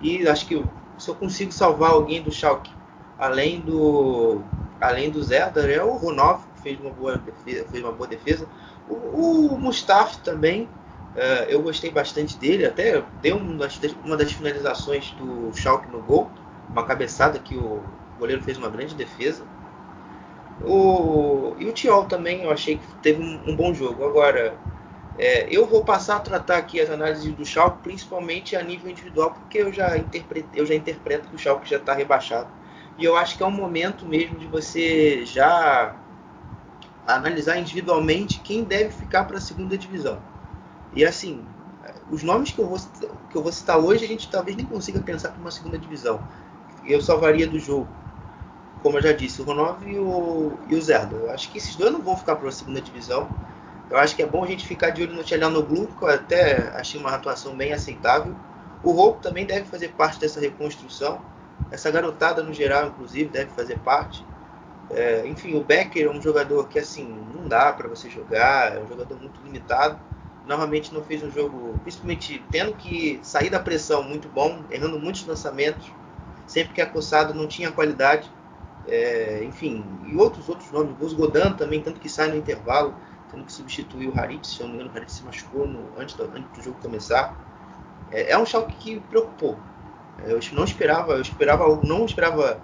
E 0.00 0.26
acho 0.28 0.46
que 0.46 0.54
se 0.96 1.10
eu 1.10 1.14
consigo 1.14 1.52
salvar 1.52 1.90
alguém 1.90 2.22
do 2.22 2.32
Schalke, 2.32 2.70
além 3.16 3.60
do 3.60 4.44
além 4.80 5.10
do 5.10 5.20
Zerdar, 5.22 5.68
é 5.68 5.82
o 5.82 5.96
Ronov, 5.96 6.46
que 6.54 6.60
fez 6.60 6.78
uma 6.80 6.90
boa 6.90 7.18
defesa. 7.18 7.66
Fez 7.68 7.82
uma 7.82 7.92
boa 7.92 8.06
defesa. 8.08 8.48
O, 8.88 9.54
o 9.54 9.58
Mustafa 9.58 10.18
também, 10.22 10.64
uh, 11.14 11.44
eu 11.48 11.62
gostei 11.62 11.90
bastante 11.90 12.36
dele, 12.38 12.64
até 12.66 13.02
deu 13.20 13.36
uma 13.36 13.56
das, 13.58 13.78
uma 14.04 14.16
das 14.16 14.32
finalizações 14.32 15.12
do 15.12 15.52
Schalke 15.52 15.90
no 15.90 16.00
gol, 16.02 16.30
uma 16.72 16.84
cabeçada 16.84 17.38
que 17.38 17.56
o 17.56 17.82
goleiro 18.18 18.42
fez 18.42 18.56
uma 18.58 18.68
grande 18.68 18.94
defesa. 18.94 19.46
O, 20.60 21.54
e 21.58 21.66
o 21.66 21.72
Tiol 21.72 22.06
também 22.06 22.42
eu 22.42 22.50
achei 22.50 22.78
que 22.78 22.86
teve 22.96 23.22
um, 23.22 23.50
um 23.50 23.56
bom 23.56 23.72
jogo. 23.72 24.04
Agora, 24.04 24.58
é, 25.16 25.46
eu 25.50 25.66
vou 25.66 25.84
passar 25.84 26.16
a 26.16 26.20
tratar 26.20 26.58
aqui 26.58 26.80
as 26.80 26.90
análises 26.90 27.32
do 27.34 27.44
Schalke, 27.44 27.82
principalmente 27.82 28.56
a 28.56 28.62
nível 28.62 28.90
individual, 28.90 29.32
porque 29.32 29.58
eu 29.58 29.72
já, 29.72 29.92
eu 30.54 30.66
já 30.66 30.74
interpreto 30.74 31.28
que 31.28 31.34
o 31.36 31.38
Schalke 31.38 31.68
já 31.68 31.76
está 31.76 31.94
rebaixado. 31.94 32.50
E 32.96 33.04
eu 33.04 33.16
acho 33.16 33.36
que 33.36 33.42
é 33.42 33.46
um 33.46 33.50
momento 33.50 34.06
mesmo 34.06 34.38
de 34.38 34.46
você 34.46 35.24
já 35.24 35.96
analisar 37.16 37.58
individualmente 37.58 38.40
quem 38.40 38.64
deve 38.64 38.90
ficar 38.90 39.24
para 39.24 39.38
a 39.38 39.40
segunda 39.40 39.78
divisão. 39.78 40.18
E 40.94 41.04
assim, 41.04 41.44
os 42.10 42.22
nomes 42.22 42.50
que 42.52 42.58
eu, 42.58 42.66
vou, 42.66 42.78
que 43.30 43.36
eu 43.36 43.42
vou 43.42 43.52
citar 43.52 43.78
hoje, 43.78 44.04
a 44.04 44.08
gente 44.08 44.28
talvez 44.28 44.56
nem 44.56 44.66
consiga 44.66 45.00
pensar 45.00 45.30
para 45.30 45.40
uma 45.40 45.50
segunda 45.50 45.78
divisão. 45.78 46.20
Eu 46.84 47.00
salvaria 47.00 47.46
do 47.46 47.58
jogo, 47.58 47.88
como 48.82 48.98
eu 48.98 49.02
já 49.02 49.12
disse, 49.12 49.40
o 49.40 49.44
Ronov 49.44 49.82
e 49.86 49.98
o, 49.98 50.52
e 50.68 50.74
o. 50.74 50.78
Eu 51.12 51.30
acho 51.30 51.50
que 51.50 51.58
esses 51.58 51.74
dois 51.76 51.92
não 51.92 52.00
vão 52.00 52.16
ficar 52.16 52.36
para 52.36 52.48
a 52.48 52.52
segunda 52.52 52.80
divisão. 52.80 53.28
Eu 53.90 53.96
acho 53.96 54.14
que 54.14 54.22
é 54.22 54.26
bom 54.26 54.44
a 54.44 54.46
gente 54.46 54.66
ficar 54.66 54.90
de 54.90 55.02
olho 55.02 55.14
no 55.14 55.24
Tchelanoglu, 55.24 55.86
que 55.86 56.04
eu 56.04 56.08
até 56.08 56.68
achei 56.74 57.00
uma 57.00 57.10
atuação 57.10 57.56
bem 57.56 57.72
aceitável. 57.72 58.34
O 58.82 58.92
Rouco 58.92 59.20
também 59.20 59.46
deve 59.46 59.64
fazer 59.64 59.88
parte 59.88 60.20
dessa 60.20 60.40
reconstrução. 60.40 61.20
Essa 61.70 61.90
garotada, 61.90 62.42
no 62.42 62.52
geral, 62.52 62.88
inclusive, 62.88 63.30
deve 63.30 63.50
fazer 63.50 63.78
parte. 63.78 64.24
É, 64.90 65.26
enfim, 65.26 65.54
o 65.54 65.62
Becker 65.62 66.06
é 66.06 66.10
um 66.10 66.20
jogador 66.20 66.66
que, 66.68 66.78
assim, 66.78 67.04
não 67.34 67.46
dá 67.46 67.72
para 67.72 67.88
você 67.88 68.08
jogar, 68.08 68.76
é 68.76 68.80
um 68.80 68.88
jogador 68.88 69.18
muito 69.20 69.40
limitado. 69.42 69.98
Novamente 70.46 70.94
não 70.94 71.02
fez 71.02 71.22
um 71.22 71.30
jogo, 71.30 71.78
principalmente 71.82 72.42
tendo 72.50 72.72
que 72.74 73.20
sair 73.22 73.50
da 73.50 73.60
pressão 73.60 74.02
muito 74.02 74.28
bom, 74.28 74.62
errando 74.70 74.98
muitos 74.98 75.26
lançamentos. 75.26 75.86
Sempre 76.46 76.72
que 76.72 76.80
acossado 76.80 77.34
não 77.34 77.46
tinha 77.46 77.70
qualidade. 77.70 78.30
É, 78.86 79.44
enfim, 79.44 79.84
e 80.06 80.16
outros 80.16 80.48
outros 80.48 80.70
nomes. 80.70 81.12
O 81.12 81.16
Godan 81.16 81.52
também, 81.52 81.82
tanto 81.82 82.00
que 82.00 82.08
sai 82.08 82.28
no 82.28 82.36
intervalo 82.36 82.94
tendo 83.30 83.44
que 83.44 83.52
substituir 83.52 84.08
o 84.08 84.18
Harit, 84.18 84.46
se 84.46 84.60
eu 84.60 84.66
não 84.66 84.74
me 84.74 84.80
engano, 84.80 84.94
o 84.94 84.96
Harit 84.96 85.12
se 85.12 85.22
machucou 85.22 85.66
no, 85.66 85.80
antes, 86.00 86.14
do, 86.14 86.24
antes 86.24 86.50
do 86.56 86.62
jogo 86.62 86.78
começar. 86.80 87.34
É, 88.10 88.32
é 88.32 88.38
um 88.38 88.46
Schalke 88.46 88.74
que 88.76 89.00
preocupou. 89.00 89.56
É, 90.24 90.32
eu 90.32 90.40
não 90.52 90.64
esperava, 90.64 91.12
eu 91.12 91.20
esperava 91.20 91.64
não 91.84 92.04
esperava 92.04 92.60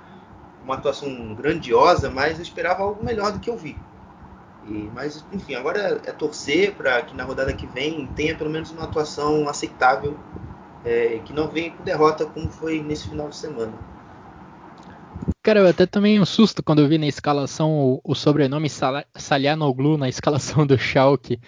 uma 0.65 0.75
atuação 0.75 1.35
grandiosa, 1.35 2.11
mas 2.11 2.39
eu 2.39 2.43
esperava 2.43 2.83
algo 2.83 3.05
melhor 3.05 3.33
do 3.33 3.39
que 3.39 3.49
eu 3.49 3.57
vi. 3.57 3.77
E, 4.67 4.91
mas, 4.95 5.25
enfim, 5.33 5.55
agora 5.55 5.79
é, 5.79 6.11
é 6.11 6.12
torcer 6.12 6.75
para 6.75 7.03
que 7.03 7.15
na 7.15 7.23
rodada 7.23 7.53
que 7.53 7.67
vem 7.67 8.07
tenha 8.09 8.35
pelo 8.35 8.51
menos 8.51 8.71
uma 8.71 8.85
atuação 8.85 9.49
aceitável, 9.49 10.19
é, 10.85 11.21
que 11.25 11.33
não 11.33 11.49
venha 11.49 11.71
com 11.71 11.85
derrota 11.85 12.25
como 12.27 12.49
foi 12.51 12.83
nesse 12.83 13.09
final 13.09 13.29
de 13.29 13.37
semana. 13.37 13.73
Cara, 15.43 15.61
eu 15.61 15.69
até 15.69 15.85
tomei 15.85 16.19
um 16.19 16.25
susto 16.25 16.62
quando 16.62 16.81
eu 16.81 16.89
vi 16.89 16.97
na 16.97 17.07
escalação 17.07 17.71
o, 17.71 18.01
o 18.03 18.15
sobrenome 18.15 18.69
Salianoglu 19.15 19.99
na 19.99 20.09
escalação 20.09 20.67
do 20.67 20.79
Schalke. 20.79 21.39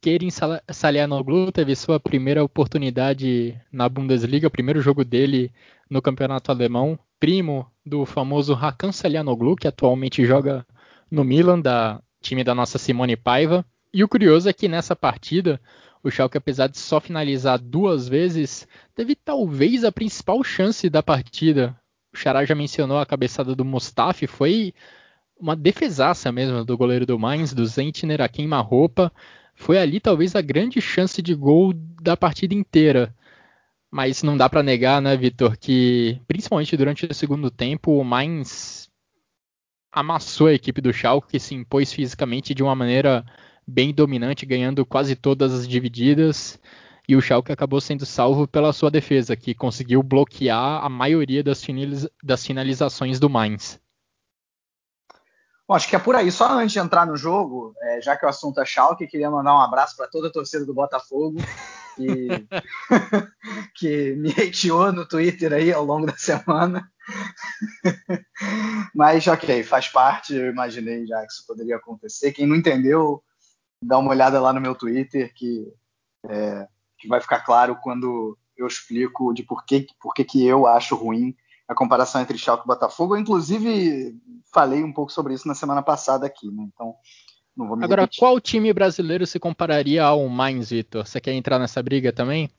Kerin 0.00 0.28
Salianoglu 0.70 1.50
teve 1.50 1.74
sua 1.74 1.98
primeira 1.98 2.44
oportunidade 2.44 3.60
na 3.72 3.88
Bundesliga, 3.88 4.46
o 4.46 4.50
primeiro 4.50 4.80
jogo 4.80 5.04
dele 5.04 5.52
no 5.90 6.00
campeonato 6.00 6.52
alemão, 6.52 6.96
primo 7.18 7.66
do 7.84 8.04
famoso 8.04 8.54
Hakan 8.54 8.92
Salianoglu, 8.92 9.56
que 9.56 9.68
atualmente 9.68 10.24
joga 10.24 10.66
no 11.10 11.24
Milan, 11.24 11.60
da 11.60 12.00
time 12.20 12.44
da 12.44 12.54
nossa 12.54 12.78
Simone 12.78 13.16
Paiva. 13.16 13.64
E 13.92 14.04
o 14.04 14.08
curioso 14.08 14.48
é 14.48 14.52
que 14.52 14.68
nessa 14.68 14.94
partida, 14.94 15.60
o 16.02 16.10
Schalke, 16.10 16.36
apesar 16.36 16.68
de 16.68 16.78
só 16.78 17.00
finalizar 17.00 17.58
duas 17.58 18.08
vezes, 18.08 18.66
teve 18.94 19.14
talvez 19.14 19.84
a 19.84 19.92
principal 19.92 20.42
chance 20.44 20.88
da 20.88 21.02
partida. 21.02 21.76
O 22.12 22.16
Xará 22.16 22.44
já 22.44 22.54
mencionou 22.54 22.98
a 22.98 23.06
cabeçada 23.06 23.54
do 23.54 23.64
Mustafi, 23.64 24.26
foi 24.26 24.74
uma 25.38 25.54
defesaça 25.54 26.30
mesmo 26.32 26.64
do 26.64 26.76
goleiro 26.76 27.06
do 27.06 27.18
Mainz, 27.18 27.52
do 27.52 27.64
Zentner, 27.64 28.20
a 28.20 28.28
queima-roupa. 28.28 29.12
Foi 29.54 29.78
ali 29.78 30.00
talvez 30.00 30.34
a 30.34 30.40
grande 30.40 30.80
chance 30.80 31.20
de 31.22 31.34
gol 31.34 31.72
da 31.74 32.16
partida 32.16 32.54
inteira. 32.54 33.14
Mas 33.90 34.22
não 34.22 34.36
dá 34.36 34.48
para 34.48 34.62
negar, 34.62 35.00
né, 35.00 35.16
Vitor, 35.16 35.56
que 35.56 36.20
principalmente 36.26 36.76
durante 36.76 37.06
o 37.06 37.14
segundo 37.14 37.50
tempo 37.50 37.92
o 37.92 38.04
Mainz 38.04 38.88
amassou 39.90 40.48
a 40.48 40.52
equipe 40.52 40.80
do 40.80 40.92
Schalke, 40.92 41.40
se 41.40 41.54
impôs 41.54 41.92
fisicamente 41.92 42.54
de 42.54 42.62
uma 42.62 42.74
maneira 42.74 43.24
bem 43.66 43.92
dominante, 43.92 44.46
ganhando 44.46 44.84
quase 44.84 45.16
todas 45.16 45.52
as 45.52 45.66
divididas. 45.66 46.58
E 47.08 47.16
o 47.16 47.22
Schalke 47.22 47.50
acabou 47.50 47.80
sendo 47.80 48.04
salvo 48.04 48.46
pela 48.46 48.72
sua 48.72 48.90
defesa, 48.90 49.34
que 49.34 49.54
conseguiu 49.54 50.02
bloquear 50.02 50.84
a 50.84 50.88
maioria 50.90 51.42
das, 51.42 51.64
finalizações 52.44 53.18
do 53.18 53.30
Mainz. 53.30 53.80
Bom, 55.68 55.74
acho 55.74 55.86
que 55.86 55.94
é 55.94 55.98
por 55.98 56.16
aí. 56.16 56.32
Só 56.32 56.50
antes 56.50 56.72
de 56.72 56.78
entrar 56.78 57.06
no 57.06 57.14
jogo, 57.14 57.74
é, 57.82 58.00
já 58.00 58.16
que 58.16 58.24
o 58.24 58.28
assunto 58.28 58.58
é 58.58 58.64
Schalke, 58.64 59.06
queria 59.06 59.30
mandar 59.30 59.54
um 59.54 59.60
abraço 59.60 59.94
para 59.94 60.08
toda 60.08 60.28
a 60.28 60.32
torcida 60.32 60.64
do 60.64 60.72
Botafogo 60.72 61.38
que, 61.94 62.28
que 63.76 64.14
me 64.14 64.30
hateou 64.30 64.90
no 64.92 65.06
Twitter 65.06 65.52
aí 65.52 65.70
ao 65.70 65.84
longo 65.84 66.06
da 66.06 66.16
semana. 66.16 66.90
Mas 68.94 69.26
ok, 69.26 69.62
faz 69.62 69.88
parte. 69.88 70.34
Eu 70.34 70.46
imaginei 70.50 71.06
já 71.06 71.20
que 71.20 71.32
isso 71.32 71.44
poderia 71.46 71.76
acontecer. 71.76 72.32
Quem 72.32 72.46
não 72.46 72.56
entendeu, 72.56 73.22
dá 73.84 73.98
uma 73.98 74.10
olhada 74.10 74.40
lá 74.40 74.54
no 74.54 74.62
meu 74.62 74.74
Twitter 74.74 75.34
que, 75.34 75.70
é, 76.30 76.66
que 76.98 77.06
vai 77.06 77.20
ficar 77.20 77.40
claro 77.40 77.76
quando 77.82 78.38
eu 78.56 78.66
explico 78.66 79.34
de 79.34 79.42
por 79.42 79.66
que, 79.66 79.86
por 80.00 80.14
que, 80.14 80.24
que 80.24 80.46
eu 80.46 80.66
acho 80.66 80.96
ruim 80.96 81.36
a 81.68 81.74
comparação 81.74 82.20
entre 82.20 82.38
Schalke 82.38 82.64
e 82.64 82.66
Botafogo. 82.66 83.14
Eu, 83.14 83.20
inclusive, 83.20 84.16
falei 84.52 84.82
um 84.82 84.92
pouco 84.92 85.12
sobre 85.12 85.34
isso 85.34 85.46
na 85.46 85.54
semana 85.54 85.82
passada 85.82 86.26
aqui, 86.26 86.50
né? 86.50 86.64
Então, 86.72 86.94
não 87.54 87.68
vou 87.68 87.76
me 87.76 87.84
Agora, 87.84 88.02
repetir. 88.02 88.20
qual 88.20 88.40
time 88.40 88.72
brasileiro 88.72 89.26
se 89.26 89.38
compararia 89.38 90.02
ao 90.02 90.26
Mainz, 90.28 90.70
Vitor? 90.70 91.06
Você 91.06 91.20
quer 91.20 91.32
entrar 91.32 91.58
nessa 91.58 91.82
briga 91.82 92.12
também? 92.12 92.50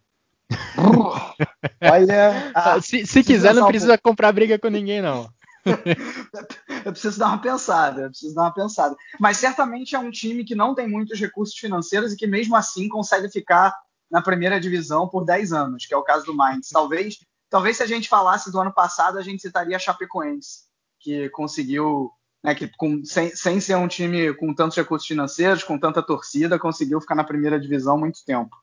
Olha. 1.82 2.52
Ah, 2.54 2.82
se, 2.82 3.06
se 3.06 3.24
quiser, 3.24 3.54
não 3.54 3.68
precisa 3.68 3.94
um 3.94 3.98
comprar 3.98 4.32
briga 4.32 4.60
com 4.60 4.68
ninguém, 4.68 5.02
não. 5.02 5.30
eu 6.86 6.92
preciso 6.92 7.20
dar 7.20 7.28
uma 7.28 7.42
pensada, 7.42 8.02
eu 8.02 8.10
preciso 8.10 8.36
dar 8.36 8.44
uma 8.44 8.54
pensada. 8.54 8.96
Mas 9.20 9.38
certamente 9.38 9.96
é 9.96 10.00
um 10.00 10.12
time 10.12 10.44
que 10.44 10.56
não 10.56 10.76
tem 10.76 10.88
muitos 10.88 11.20
recursos 11.20 11.58
financeiros 11.58 12.14
e 12.14 12.18
que 12.18 12.28
mesmo 12.28 12.56
assim 12.56 12.90
consegue 12.90 13.30
ficar 13.30 13.74
na 14.10 14.22
primeira 14.22 14.60
divisão 14.60 15.08
por 15.08 15.24
10 15.24 15.54
anos, 15.54 15.86
que 15.86 15.94
é 15.94 15.98
o 15.98 16.04
caso 16.04 16.26
do 16.26 16.34
Mainz. 16.34 16.70
Talvez 16.70 17.20
Talvez 17.50 17.78
se 17.78 17.84
a 17.84 17.88
gente 17.88 18.08
falasse 18.08 18.52
do 18.52 18.60
ano 18.60 18.72
passado, 18.72 19.18
a 19.18 19.22
gente 19.22 19.42
citaria 19.42 19.76
a 19.76 19.80
Chapecoense, 19.80 20.66
que 21.00 21.30
conseguiu, 21.30 22.12
né, 22.44 22.54
que 22.54 22.70
com, 22.78 23.04
sem, 23.04 23.36
sem 23.36 23.60
ser 23.60 23.76
um 23.76 23.88
time 23.88 24.34
com 24.36 24.54
tantos 24.54 24.78
recursos 24.78 25.08
financeiros, 25.08 25.64
com 25.64 25.80
tanta 25.80 26.02
torcida, 26.02 26.60
conseguiu 26.60 27.02
ficar 27.02 27.16
na 27.16 27.24
primeira 27.24 27.60
divisão 27.60 27.98
muito 27.98 28.24
tempo. 28.24 28.56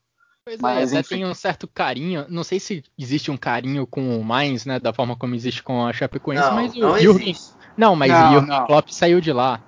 Pois 0.45 0.61
Mas, 0.61 0.93
é, 0.93 0.99
até 0.99 1.09
tem 1.09 1.27
um 1.27 1.35
certo 1.35 1.67
carinho. 1.67 2.25
Não 2.29 2.45
sei 2.45 2.61
se 2.61 2.85
existe 2.97 3.33
um 3.33 3.37
carinho 3.37 3.85
com 3.85 4.17
o 4.17 4.25
Mainz, 4.25 4.65
né? 4.65 4.79
Da 4.79 4.93
forma 4.93 5.17
como 5.17 5.35
existe 5.35 5.61
com 5.61 5.85
a 5.85 5.93
Chapecoense, 5.93 6.45
não, 6.45 6.55
mas 6.55 6.75
não 6.77 6.93
o 6.93 6.99
Jürgen. 6.99 7.37
Não, 7.77 7.97
mas 7.97 8.13
não, 8.13 8.29
o 8.29 8.33
Jürgen 8.33 8.67
Klopp 8.67 8.89
saiu 8.91 9.21
de 9.21 9.33
lá. 9.33 9.61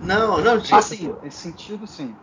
Não, 0.00 0.40
não, 0.42 0.60
tipo 0.60 0.74
assim. 0.74 1.14
Nesse 1.22 1.38
sentido, 1.38 1.86
sim. 1.86 2.16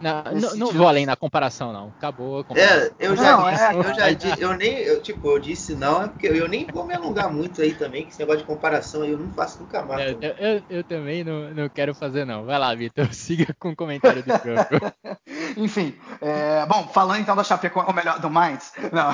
Não, 0.00 0.22
não, 0.40 0.56
não, 0.56 0.72
vou 0.72 0.86
além 0.86 1.04
na 1.04 1.16
comparação, 1.16 1.72
não. 1.72 1.88
Acabou. 1.96 2.44
É, 2.54 2.92
eu 2.98 3.16
já 3.16 3.36
não, 3.36 3.50
disse, 3.50 3.62
é, 3.62 3.74
eu 3.74 3.94
já 3.94 4.12
disse, 4.12 4.40
eu 4.42 4.56
nem, 4.56 4.78
eu, 4.78 5.02
tipo, 5.02 5.28
eu 5.28 5.38
disse 5.38 5.74
não, 5.74 6.02
é 6.02 6.08
porque 6.08 6.28
eu 6.28 6.48
nem 6.48 6.66
vou 6.66 6.84
me 6.84 6.94
alongar 6.94 7.32
muito 7.32 7.60
aí 7.60 7.74
também, 7.74 8.04
que 8.04 8.10
esse 8.10 8.20
negócio 8.20 8.40
de 8.40 8.46
comparação 8.46 9.02
aí 9.02 9.10
eu 9.10 9.18
não 9.18 9.32
faço 9.32 9.60
nunca 9.60 9.82
mais. 9.82 10.00
É, 10.00 10.12
eu, 10.12 10.34
eu, 10.38 10.62
eu, 10.70 10.84
também 10.84 11.24
não, 11.24 11.52
não 11.52 11.68
quero 11.68 11.94
fazer, 11.94 12.24
não. 12.24 12.44
Vai 12.44 12.58
lá, 12.58 12.74
Vitor, 12.74 13.08
siga 13.14 13.54
com 13.58 13.70
o 13.70 13.76
comentário 13.76 14.22
do 14.22 14.30
jogo. 14.30 15.18
Enfim, 15.56 15.94
é, 16.20 16.64
bom, 16.66 16.86
falando 16.88 17.20
então 17.20 17.34
da 17.34 17.42
Chapecoense, 17.42 17.88
ou 17.88 17.94
melhor, 17.94 18.20
do 18.20 18.30
Mainz, 18.30 18.72
não. 18.92 19.10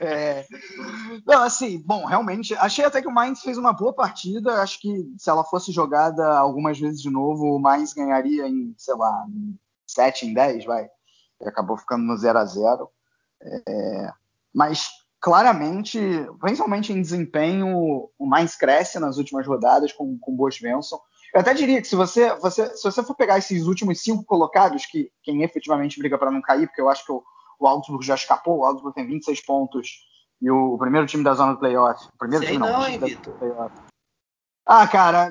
é, 0.00 0.44
não, 1.24 1.42
assim, 1.42 1.80
bom, 1.84 2.04
realmente, 2.04 2.54
achei 2.54 2.84
até 2.84 3.00
que 3.00 3.08
o 3.08 3.12
Mainz 3.12 3.40
fez 3.40 3.56
uma 3.56 3.72
boa 3.72 3.92
partida, 3.92 4.62
acho 4.62 4.80
que 4.80 4.90
se 5.16 5.30
ela 5.30 5.44
fosse 5.44 5.70
jogada 5.70 6.38
algumas 6.38 6.78
vezes 6.78 7.00
de 7.00 7.10
novo, 7.10 7.54
o 7.54 7.60
Mainz 7.60 7.92
ganharia 7.92 8.48
em, 8.48 8.74
sei 8.76 8.94
lá, 8.94 9.24
7 9.96 10.26
em 10.26 10.34
10, 10.34 10.64
vai. 10.64 10.88
E 11.40 11.48
acabou 11.48 11.76
ficando 11.76 12.04
no 12.04 12.16
0 12.16 12.38
a 12.38 12.44
0 12.44 12.90
é, 13.42 14.12
Mas 14.54 14.88
claramente, 15.20 15.98
principalmente 16.40 16.92
em 16.92 17.02
desempenho, 17.02 18.08
o 18.18 18.26
mais 18.26 18.54
cresce 18.54 18.98
nas 19.00 19.18
últimas 19.18 19.46
rodadas 19.46 19.92
com, 19.92 20.16
com 20.18 20.32
o 20.32 20.36
Boas 20.36 20.54
Svensson. 20.54 21.00
Eu 21.34 21.40
até 21.40 21.52
diria 21.52 21.82
que 21.82 21.88
se 21.88 21.96
você, 21.96 22.34
você, 22.36 22.74
se 22.76 22.84
você 22.84 23.02
for 23.02 23.14
pegar 23.14 23.38
esses 23.38 23.66
últimos 23.66 24.00
cinco 24.00 24.24
colocados, 24.24 24.86
que 24.86 25.10
quem 25.22 25.42
efetivamente 25.42 25.98
briga 25.98 26.16
para 26.16 26.30
não 26.30 26.40
cair, 26.40 26.66
porque 26.68 26.80
eu 26.80 26.88
acho 26.88 27.04
que 27.04 27.12
o, 27.12 27.22
o 27.58 27.66
Augsburg 27.66 28.06
já 28.06 28.14
escapou, 28.14 28.58
o 28.58 28.64
Augsburg 28.64 28.94
tem 28.94 29.06
26 29.06 29.44
pontos 29.44 30.06
e 30.40 30.50
o, 30.50 30.74
o 30.74 30.78
primeiro 30.78 31.06
time 31.06 31.24
da 31.24 31.34
zona 31.34 31.54
do 31.54 31.58
playoff. 31.58 32.06
O 32.14 32.18
primeiro 32.18 32.44
Sei 32.44 32.54
time 32.54 32.66
não, 32.66 32.80
não, 32.80 32.88
hein, 32.88 32.98
Vitor? 32.98 33.34
Ah, 34.64 34.86
cara, 34.86 35.30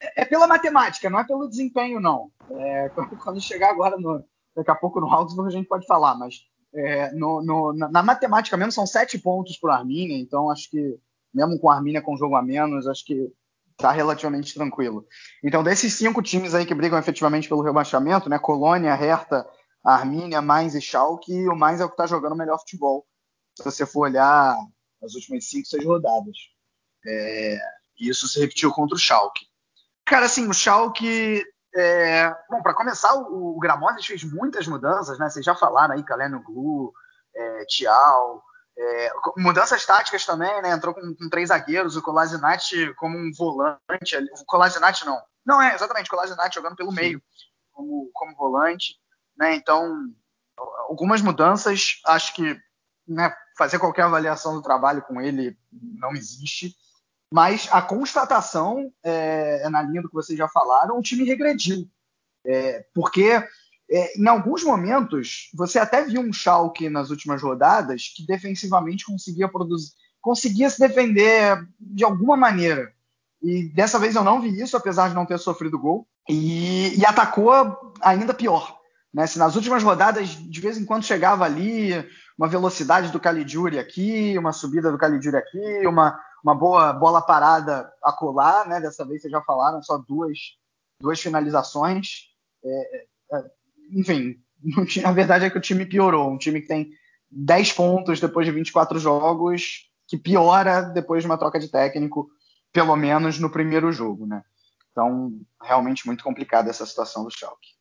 é 0.00 0.24
pela 0.24 0.46
matemática, 0.46 1.10
não 1.10 1.18
é 1.18 1.24
pelo 1.24 1.48
desempenho, 1.48 2.00
não. 2.00 2.30
É, 2.50 2.90
quando 3.22 3.40
chegar 3.40 3.70
agora, 3.70 3.96
no, 3.96 4.24
daqui 4.54 4.70
a 4.70 4.74
pouco 4.74 5.00
no 5.00 5.12
Augsburg, 5.12 5.48
a 5.48 5.56
gente 5.56 5.68
pode 5.68 5.86
falar, 5.86 6.16
mas 6.16 6.42
é, 6.74 7.12
no, 7.12 7.42
no, 7.42 7.72
na, 7.72 7.88
na, 7.88 8.02
matemática 8.02 8.56
mesmo 8.56 8.72
são 8.72 8.86
sete 8.86 9.18
pontos 9.18 9.56
para 9.56 9.70
o 9.70 9.72
Arminia, 9.72 10.18
então 10.18 10.50
acho 10.50 10.70
que, 10.70 10.98
mesmo 11.32 11.58
com 11.58 11.70
a 11.70 11.76
Arminia 11.76 12.02
com 12.02 12.16
jogo 12.16 12.36
a 12.36 12.42
menos, 12.42 12.86
acho 12.86 13.04
que 13.04 13.32
está 13.72 13.92
relativamente 13.92 14.54
tranquilo. 14.54 15.06
Então, 15.42 15.62
desses 15.62 15.94
cinco 15.94 16.20
times 16.20 16.54
aí 16.54 16.66
que 16.66 16.74
brigam 16.74 16.98
efetivamente 16.98 17.48
pelo 17.48 17.62
rebaixamento, 17.62 18.28
né, 18.28 18.38
Colônia, 18.38 18.94
Hertha, 18.94 19.46
Arminia, 19.84 20.42
Mainz 20.42 20.74
e 20.74 20.80
Schalke, 20.80 21.48
o 21.48 21.56
Mainz 21.56 21.80
é 21.80 21.84
o 21.84 21.88
que 21.88 21.94
está 21.94 22.06
jogando 22.06 22.32
o 22.32 22.36
melhor 22.36 22.58
futebol, 22.58 23.06
se 23.56 23.64
você 23.64 23.86
for 23.86 24.00
olhar 24.00 24.56
as 25.02 25.14
últimas 25.14 25.48
cinco, 25.48 25.66
seis 25.66 25.84
rodadas. 25.84 26.36
É, 27.06 27.58
isso 27.98 28.26
se 28.28 28.40
repetiu 28.40 28.72
contra 28.72 28.96
o 28.96 28.98
Schalke. 28.98 29.46
Cara, 30.08 30.26
assim, 30.26 30.48
o 30.48 30.54
Schalke. 30.54 31.44
É... 31.74 32.34
Bom, 32.48 32.62
para 32.62 32.74
começar, 32.74 33.14
o, 33.14 33.56
o 33.56 33.60
fez 34.02 34.24
muitas 34.24 34.66
mudanças, 34.66 35.18
né? 35.18 35.28
Vocês 35.28 35.44
já 35.44 35.54
falaram 35.54 35.94
aí, 35.94 36.02
Caleno 36.02 36.42
Glu, 36.42 36.92
é, 37.34 37.64
Tial. 37.66 38.42
É, 38.80 39.12
mudanças 39.36 39.84
táticas 39.84 40.24
também, 40.24 40.62
né? 40.62 40.70
Entrou 40.70 40.94
com, 40.94 41.14
com 41.14 41.28
três 41.28 41.48
zagueiros, 41.48 41.96
o 41.96 42.02
Colasinati 42.02 42.94
como 42.94 43.18
um 43.18 43.32
volante. 43.36 44.16
O 44.40 44.44
Colasinati 44.46 45.04
não. 45.04 45.20
Não, 45.44 45.60
é, 45.60 45.74
exatamente, 45.74 46.06
o 46.06 46.10
Colasinati 46.10 46.54
jogando 46.54 46.76
pelo 46.76 46.90
Sim. 46.90 46.96
meio 46.96 47.22
como, 47.72 48.10
como 48.12 48.36
volante. 48.36 48.94
Né? 49.36 49.54
Então, 49.54 49.94
algumas 50.88 51.20
mudanças, 51.20 52.00
acho 52.06 52.34
que 52.34 52.58
né, 53.06 53.34
fazer 53.56 53.78
qualquer 53.78 54.02
avaliação 54.02 54.54
do 54.54 54.62
trabalho 54.62 55.02
com 55.02 55.20
ele 55.20 55.58
não 55.72 56.12
existe. 56.12 56.76
Mas 57.32 57.68
a 57.70 57.82
constatação, 57.82 58.90
é, 59.04 59.62
é, 59.64 59.68
na 59.68 59.82
linha 59.82 60.02
do 60.02 60.08
que 60.08 60.14
vocês 60.14 60.38
já 60.38 60.48
falaram, 60.48 60.98
o 60.98 61.02
time 61.02 61.24
regrediu. 61.24 61.88
É, 62.46 62.84
porque 62.94 63.42
é, 63.90 64.18
em 64.18 64.26
alguns 64.26 64.64
momentos, 64.64 65.50
você 65.54 65.78
até 65.78 66.04
viu 66.04 66.20
um 66.20 66.32
Schalke 66.32 66.88
nas 66.88 67.10
últimas 67.10 67.42
rodadas 67.42 68.12
que 68.14 68.26
defensivamente 68.26 69.04
conseguia 69.04 69.48
produzir, 69.48 69.92
conseguia 70.20 70.70
se 70.70 70.78
defender 70.78 71.66
de 71.78 72.04
alguma 72.04 72.36
maneira. 72.36 72.92
E 73.42 73.72
dessa 73.72 73.98
vez 73.98 74.14
eu 74.14 74.24
não 74.24 74.40
vi 74.40 74.60
isso, 74.60 74.76
apesar 74.76 75.08
de 75.08 75.14
não 75.14 75.26
ter 75.26 75.38
sofrido 75.38 75.78
gol. 75.78 76.06
E, 76.28 76.98
e 76.98 77.06
atacou 77.06 77.94
ainda 78.00 78.34
pior. 78.34 78.77
Né? 79.12 79.26
Se 79.26 79.38
nas 79.38 79.56
últimas 79.56 79.82
rodadas, 79.82 80.28
de 80.28 80.60
vez 80.60 80.76
em 80.76 80.84
quando 80.84 81.04
chegava 81.04 81.44
ali 81.44 81.92
uma 82.36 82.48
velocidade 82.48 83.10
do 83.10 83.20
Caligiuri 83.20 83.78
aqui, 83.78 84.36
uma 84.38 84.52
subida 84.52 84.92
do 84.92 84.98
Caligiuri 84.98 85.36
aqui, 85.36 85.86
uma, 85.86 86.18
uma 86.42 86.54
boa 86.54 86.92
bola 86.92 87.22
parada 87.22 87.90
a 88.02 88.12
colar, 88.12 88.66
né? 88.68 88.80
Dessa 88.80 89.04
vez 89.04 89.22
vocês 89.22 89.32
já 89.32 89.42
falaram, 89.42 89.82
só 89.82 89.98
duas, 89.98 90.38
duas 91.00 91.20
finalizações. 91.20 92.28
É, 92.64 93.06
é, 93.32 93.44
enfim, 93.92 94.36
a 95.04 95.12
verdade 95.12 95.46
é 95.46 95.50
que 95.50 95.58
o 95.58 95.62
time 95.62 95.86
piorou. 95.86 96.30
Um 96.30 96.38
time 96.38 96.60
que 96.60 96.68
tem 96.68 96.90
10 97.30 97.72
pontos 97.72 98.20
depois 98.20 98.46
de 98.46 98.52
24 98.52 98.98
jogos, 98.98 99.90
que 100.06 100.16
piora 100.16 100.82
depois 100.82 101.22
de 101.22 101.26
uma 101.26 101.38
troca 101.38 101.58
de 101.58 101.68
técnico, 101.68 102.30
pelo 102.72 102.96
menos 102.96 103.38
no 103.38 103.50
primeiro 103.50 103.90
jogo, 103.90 104.26
né? 104.26 104.42
Então, 104.90 105.32
realmente 105.62 106.06
muito 106.06 106.24
complicada 106.24 106.70
essa 106.70 106.84
situação 106.84 107.24
do 107.24 107.30
Schalke. 107.30 107.77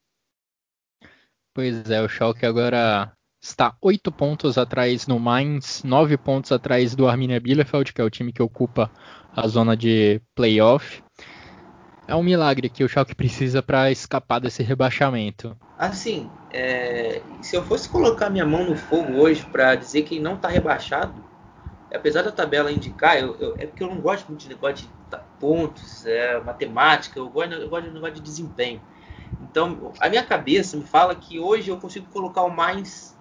Pois 1.58 1.89
é, 1.89 1.99
o 2.03 2.08
Schalke 2.08 2.45
agora 2.45 3.12
está 3.41 3.76
oito 3.82 4.12
pontos 4.12 4.60
atrás 4.60 5.08
no 5.08 5.20
Mainz, 5.20 5.82
nove 5.82 6.16
pontos 6.16 6.51
atrás 6.51 6.93
do 6.93 7.08
Arminia 7.08 7.39
Bielefeld, 7.39 7.93
que 7.93 7.99
é 7.99 8.03
o 8.03 8.12
time 8.12 8.32
que 8.32 8.43
ocupa 8.43 8.91
a 9.36 9.47
zona 9.47 9.76
de 9.76 10.22
playoff. 10.36 11.01
é 12.08 12.16
um 12.16 12.22
milagre 12.22 12.70
que 12.70 12.84
o 12.84 12.88
Schalke 12.88 13.16
precisa 13.16 13.64
para 13.64 13.89
escapar 13.89 14.39
desse 14.39 14.62
rebaixamento. 14.62 15.58
Assim, 15.80 16.30
é, 16.51 17.24
se 17.41 17.55
eu 17.55 17.64
fosse 17.64 17.89
colocar 17.89 18.30
minha 18.30 18.45
mão 18.45 18.64
no 18.64 18.76
fogo 18.76 19.14
hoje 19.14 19.43
para 19.43 19.74
dizer 19.74 20.03
que 20.03 20.20
não 20.20 20.36
está 20.36 20.49
rebaixado, 20.49 21.12
apesar 21.91 22.22
da 22.22 22.32
tabela 22.32 22.72
indicar, 22.72 23.18
eu, 23.20 23.36
eu, 23.39 23.55
é 23.58 23.66
porque 23.66 23.82
eu 23.82 23.88
não 23.88 23.99
gosto 23.99 24.28
muito 24.28 24.41
de 24.41 24.49
negócio 24.49 24.86
de 24.86 25.18
pontos, 25.39 26.05
é, 26.05 26.39
matemática, 26.39 27.18
eu 27.18 27.28
gosto, 27.32 27.51
eu 27.53 27.68
gosto 27.68 27.88
de 27.88 27.93
negócio 27.95 28.14
de 28.14 28.22
desempenho. 28.22 28.80
Então, 29.58 29.91
a 29.99 30.08
minha 30.08 30.22
cabeça 30.22 30.78
me 30.78 30.84
fala 30.84 31.16
que 31.16 31.39
hoje 31.39 31.72
eu 31.72 31.78
consigo 31.78 32.05
colocar 32.14 32.43
o 32.43 32.55
mais 32.55 33.18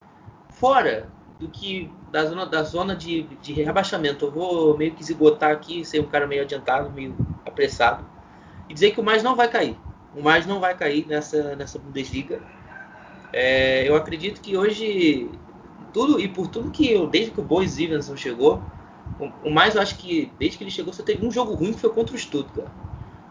fora 0.50 1.08
do 1.40 1.48
que 1.48 1.90
da 2.12 2.26
zona, 2.26 2.44
da 2.44 2.62
zona 2.62 2.94
de, 2.94 3.22
de 3.40 3.54
rebaixamento. 3.54 4.26
Eu 4.26 4.30
vou 4.30 4.76
meio 4.76 4.92
que 4.92 5.00
esgotar 5.00 5.50
aqui, 5.50 5.82
ser 5.82 5.98
um 5.98 6.06
cara 6.06 6.26
meio 6.26 6.42
adiantado, 6.42 6.90
meio 6.90 7.16
apressado, 7.46 8.04
e 8.68 8.74
dizer 8.74 8.90
que 8.90 9.00
o 9.00 9.02
mais 9.02 9.22
não 9.22 9.34
vai 9.34 9.48
cair. 9.48 9.78
O 10.14 10.22
mais 10.22 10.46
não 10.46 10.60
vai 10.60 10.76
cair 10.76 11.06
nessa, 11.06 11.56
nessa 11.56 11.78
Bundesliga. 11.78 12.38
É, 13.32 13.88
eu 13.88 13.96
acredito 13.96 14.42
que 14.42 14.58
hoje, 14.58 15.30
tudo 15.94 16.20
e 16.20 16.28
por 16.28 16.48
tudo 16.48 16.70
que 16.70 16.92
eu, 16.92 17.06
desde 17.06 17.30
que 17.30 17.40
o 17.40 17.44
Bois 17.44 17.70
Stevenson 17.70 18.14
chegou, 18.14 18.60
o, 19.18 19.48
o, 19.48 19.50
mais 19.50 19.74
eu 19.74 19.80
acho 19.80 19.96
que 19.96 20.30
desde 20.38 20.58
que 20.58 20.64
ele 20.64 20.70
chegou 20.70 20.92
só 20.92 21.02
teve 21.02 21.26
um 21.26 21.30
jogo 21.30 21.54
ruim 21.54 21.72
que 21.72 21.80
foi 21.80 21.88
contra 21.94 22.14
o 22.14 22.18
Stuttgart. 22.18 22.68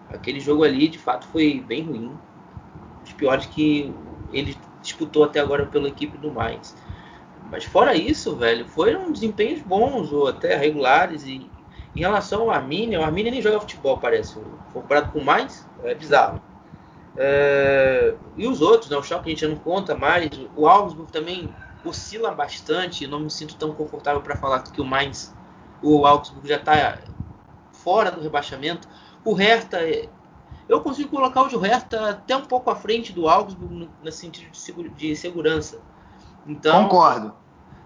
Aquele 0.09 0.39
jogo 0.39 0.63
ali, 0.63 0.87
de 0.87 0.97
fato, 0.97 1.27
foi 1.27 1.63
bem 1.67 1.83
ruim. 1.83 2.11
Piores 3.17 3.45
que 3.45 3.93
ele 4.31 4.57
disputou 4.81 5.23
até 5.23 5.39
agora 5.39 5.65
pela 5.65 5.87
equipe 5.87 6.17
do 6.17 6.31
Mainz. 6.31 6.75
Mas 7.49 7.63
fora 7.63 7.95
isso, 7.95 8.35
velho, 8.35 8.67
foram 8.67 9.11
desempenhos 9.11 9.61
bons 9.61 10.11
ou 10.11 10.27
até 10.27 10.55
regulares. 10.55 11.25
E 11.25 11.49
em 11.95 11.99
relação 11.99 12.43
ao 12.43 12.51
Arminia, 12.51 12.99
o 12.99 13.03
Arminia 13.03 13.31
nem 13.31 13.41
joga 13.41 13.59
futebol, 13.59 13.97
parece. 13.97 14.37
Comparado 14.73 15.11
com 15.11 15.21
mais, 15.21 15.67
é 15.83 15.93
bizarro. 15.93 16.41
É... 17.17 18.13
e 18.35 18.45
os 18.45 18.61
outros, 18.61 18.89
né? 18.89 18.97
O 18.97 19.03
Schalke 19.03 19.27
a 19.27 19.29
gente 19.29 19.47
não 19.47 19.55
conta 19.55 19.95
mais. 19.95 20.29
O 20.55 20.67
Augsburg 20.67 21.11
também 21.11 21.53
oscila 21.83 22.31
bastante. 22.31 23.07
Não 23.07 23.19
me 23.19 23.29
sinto 23.29 23.55
tão 23.55 23.73
confortável 23.73 24.21
para 24.21 24.35
falar 24.35 24.61
que 24.63 24.81
o 24.81 24.85
mais 24.85 25.33
o 25.81 26.05
Augsburg 26.05 26.47
já 26.47 26.55
está 26.57 26.99
fora 27.71 28.11
do 28.11 28.21
rebaixamento. 28.21 28.87
O 29.23 29.33
Hertha, 29.33 29.79
eu 30.67 30.81
consigo 30.81 31.09
colocar 31.09 31.43
o 31.43 31.59
Hertha 31.59 32.09
até 32.09 32.35
um 32.35 32.45
pouco 32.45 32.69
à 32.69 32.75
frente 32.75 33.13
do 33.13 33.27
Augsburg 33.29 33.89
no, 34.03 34.11
sentido 34.11 34.51
de, 34.95 35.15
segurança. 35.15 35.79
Então, 36.47 36.83
Concordo. 36.83 37.33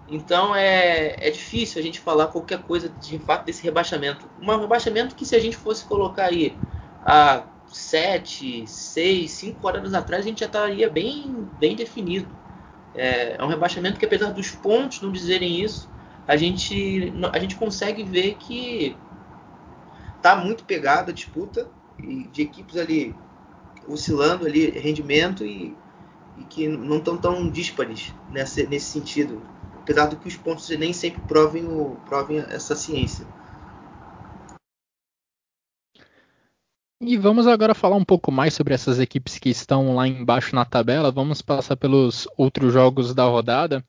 Então 0.08 0.54
é, 0.56 1.14
é 1.20 1.30
difícil 1.30 1.80
a 1.80 1.84
gente 1.84 2.00
falar 2.00 2.26
qualquer 2.28 2.62
coisa 2.62 2.88
de 2.88 3.18
fato 3.20 3.44
desse 3.44 3.62
rebaixamento. 3.62 4.28
Um 4.40 4.56
rebaixamento 4.58 5.14
que 5.14 5.24
se 5.24 5.36
a 5.36 5.38
gente 5.38 5.56
fosse 5.56 5.84
colocar 5.84 6.24
aí 6.24 6.56
há 7.04 7.44
7, 7.68 8.66
6, 8.66 9.30
5 9.30 9.66
horas 9.66 9.94
atrás, 9.94 10.24
a 10.24 10.28
gente 10.28 10.40
já 10.40 10.46
estaria 10.46 10.90
bem, 10.90 11.48
bem 11.60 11.76
definido. 11.76 12.28
É, 12.94 13.36
é 13.38 13.44
um 13.44 13.46
rebaixamento 13.46 14.00
que 14.00 14.04
apesar 14.04 14.32
dos 14.32 14.50
pontos 14.50 15.00
não 15.00 15.12
dizerem 15.12 15.62
isso, 15.62 15.88
a 16.26 16.36
gente, 16.36 17.12
a 17.32 17.38
gente 17.38 17.54
consegue 17.54 18.02
ver 18.02 18.34
que 18.34 18.96
tá 20.20 20.34
muito 20.34 20.64
pegada 20.64 21.12
a 21.12 21.14
disputa 21.14 21.68
de 22.00 22.42
equipes 22.42 22.76
ali 22.76 23.14
oscilando 23.86 24.46
ali 24.46 24.70
rendimento 24.70 25.44
e 25.44 25.76
e 26.40 26.44
que 26.44 26.68
não 26.68 26.98
estão 26.98 27.16
tão 27.16 27.48
díspares 27.50 28.14
nessa, 28.30 28.62
nesse 28.64 28.86
sentido, 28.86 29.42
apesar 29.76 30.06
do 30.06 30.16
que 30.16 30.28
os 30.28 30.36
pontos 30.36 30.68
nem 30.70 30.92
sempre 30.92 31.20
provem, 31.22 31.64
o, 31.64 31.96
provem 32.06 32.38
essa 32.38 32.74
ciência. 32.74 33.26
E 37.02 37.16
vamos 37.16 37.46
agora 37.46 37.74
falar 37.74 37.96
um 37.96 38.04
pouco 38.04 38.30
mais 38.30 38.52
sobre 38.52 38.74
essas 38.74 39.00
equipes 39.00 39.38
que 39.38 39.48
estão 39.48 39.94
lá 39.94 40.06
embaixo 40.06 40.54
na 40.54 40.66
tabela. 40.66 41.10
Vamos 41.10 41.40
passar 41.40 41.74
pelos 41.76 42.28
outros 42.36 42.72
jogos 42.72 43.14
da 43.14 43.24
rodada. 43.24 43.82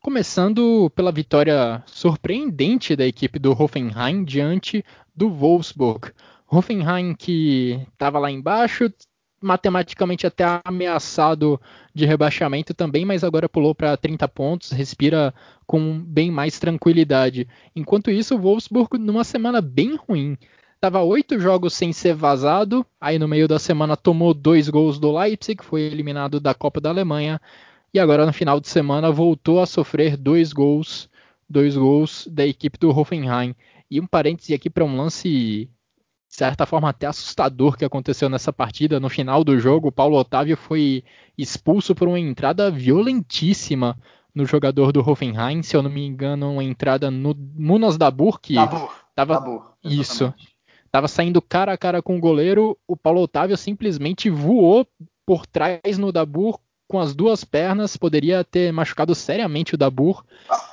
Começando 0.00 0.90
pela 0.94 1.10
vitória 1.10 1.82
surpreendente 1.86 2.94
da 2.94 3.06
equipe 3.06 3.38
do 3.38 3.52
Hoffenheim 3.52 4.22
diante 4.22 4.84
do 5.16 5.30
Wolfsburg. 5.30 6.12
Hoffenheim 6.50 7.14
que 7.14 7.86
estava 7.92 8.18
lá 8.18 8.30
embaixo, 8.30 8.90
matematicamente 9.40 10.26
até 10.26 10.44
ameaçado 10.64 11.60
de 11.94 12.04
rebaixamento 12.06 12.74
também, 12.74 13.04
mas 13.04 13.22
agora 13.22 13.48
pulou 13.48 13.74
para 13.74 13.96
30 13.96 14.26
pontos, 14.28 14.70
respira 14.70 15.32
com 15.66 16.00
bem 16.00 16.30
mais 16.30 16.58
tranquilidade. 16.58 17.46
Enquanto 17.76 18.10
isso, 18.10 18.34
o 18.34 18.38
Wolfsburg 18.38 18.98
numa 18.98 19.24
semana 19.24 19.60
bem 19.60 19.96
ruim. 19.96 20.36
Tava 20.80 21.02
oito 21.02 21.38
jogos 21.40 21.74
sem 21.74 21.92
ser 21.92 22.14
vazado, 22.14 22.86
aí 23.00 23.18
no 23.18 23.28
meio 23.28 23.48
da 23.48 23.58
semana 23.58 23.96
tomou 23.96 24.32
dois 24.32 24.68
gols 24.68 24.98
do 24.98 25.16
Leipzig, 25.16 25.62
foi 25.62 25.82
eliminado 25.82 26.38
da 26.38 26.54
Copa 26.54 26.80
da 26.80 26.88
Alemanha, 26.88 27.40
e 27.92 27.98
agora 27.98 28.24
no 28.24 28.32
final 28.32 28.60
de 28.60 28.68
semana 28.68 29.10
voltou 29.10 29.60
a 29.60 29.66
sofrer 29.66 30.16
dois 30.16 30.52
gols, 30.52 31.10
dois 31.48 31.76
gols 31.76 32.28
da 32.30 32.46
equipe 32.46 32.78
do 32.78 32.90
Hoffenheim. 32.90 33.54
E 33.90 34.00
um 34.00 34.06
parêntese 34.06 34.54
aqui 34.54 34.70
para 34.70 34.84
um 34.84 34.96
lance 34.96 35.68
de 36.28 36.36
certa 36.36 36.66
forma 36.66 36.90
até 36.90 37.06
assustador 37.06 37.76
que 37.76 37.84
aconteceu 37.84 38.28
nessa 38.28 38.52
partida. 38.52 39.00
No 39.00 39.08
final 39.08 39.42
do 39.42 39.58
jogo, 39.58 39.88
o 39.88 39.92
Paulo 39.92 40.16
Otávio 40.16 40.56
foi 40.56 41.02
expulso 41.36 41.94
por 41.94 42.06
uma 42.06 42.18
entrada 42.18 42.70
violentíssima 42.70 43.96
no 44.34 44.44
jogador 44.44 44.92
do 44.92 45.00
Hoffenheim, 45.00 45.62
se 45.62 45.76
eu 45.76 45.82
não 45.82 45.90
me 45.90 46.06
engano, 46.06 46.52
uma 46.52 46.62
entrada 46.62 47.10
no 47.10 47.34
Munas 47.56 47.96
Dabur 47.96 48.38
que 48.38 48.54
Dabur, 48.54 48.90
tava 49.14 49.34
Dabur, 49.34 49.72
isso. 49.82 50.32
Tava 50.92 51.08
saindo 51.08 51.42
cara 51.42 51.72
a 51.72 51.78
cara 51.78 52.00
com 52.00 52.16
o 52.16 52.20
goleiro, 52.20 52.78
o 52.86 52.96
Paulo 52.96 53.22
Otávio 53.22 53.56
simplesmente 53.56 54.30
voou 54.30 54.86
por 55.26 55.46
trás 55.46 55.98
no 55.98 56.12
Dabur 56.12 56.58
com 56.86 56.98
as 56.98 57.14
duas 57.14 57.44
pernas, 57.44 57.96
poderia 57.96 58.42
ter 58.44 58.72
machucado 58.72 59.14
seriamente 59.14 59.74
o 59.74 59.78
Dabur. 59.78 60.24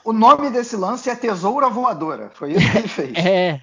O 0.03 0.13
nome 0.13 0.49
desse 0.49 0.77
lance 0.77 1.09
é 1.09 1.15
Tesoura 1.15 1.69
Voadora, 1.69 2.29
foi 2.33 2.53
isso 2.53 2.71
que 2.71 2.77
ele 2.77 2.87
fez. 2.87 3.17
é, 3.17 3.61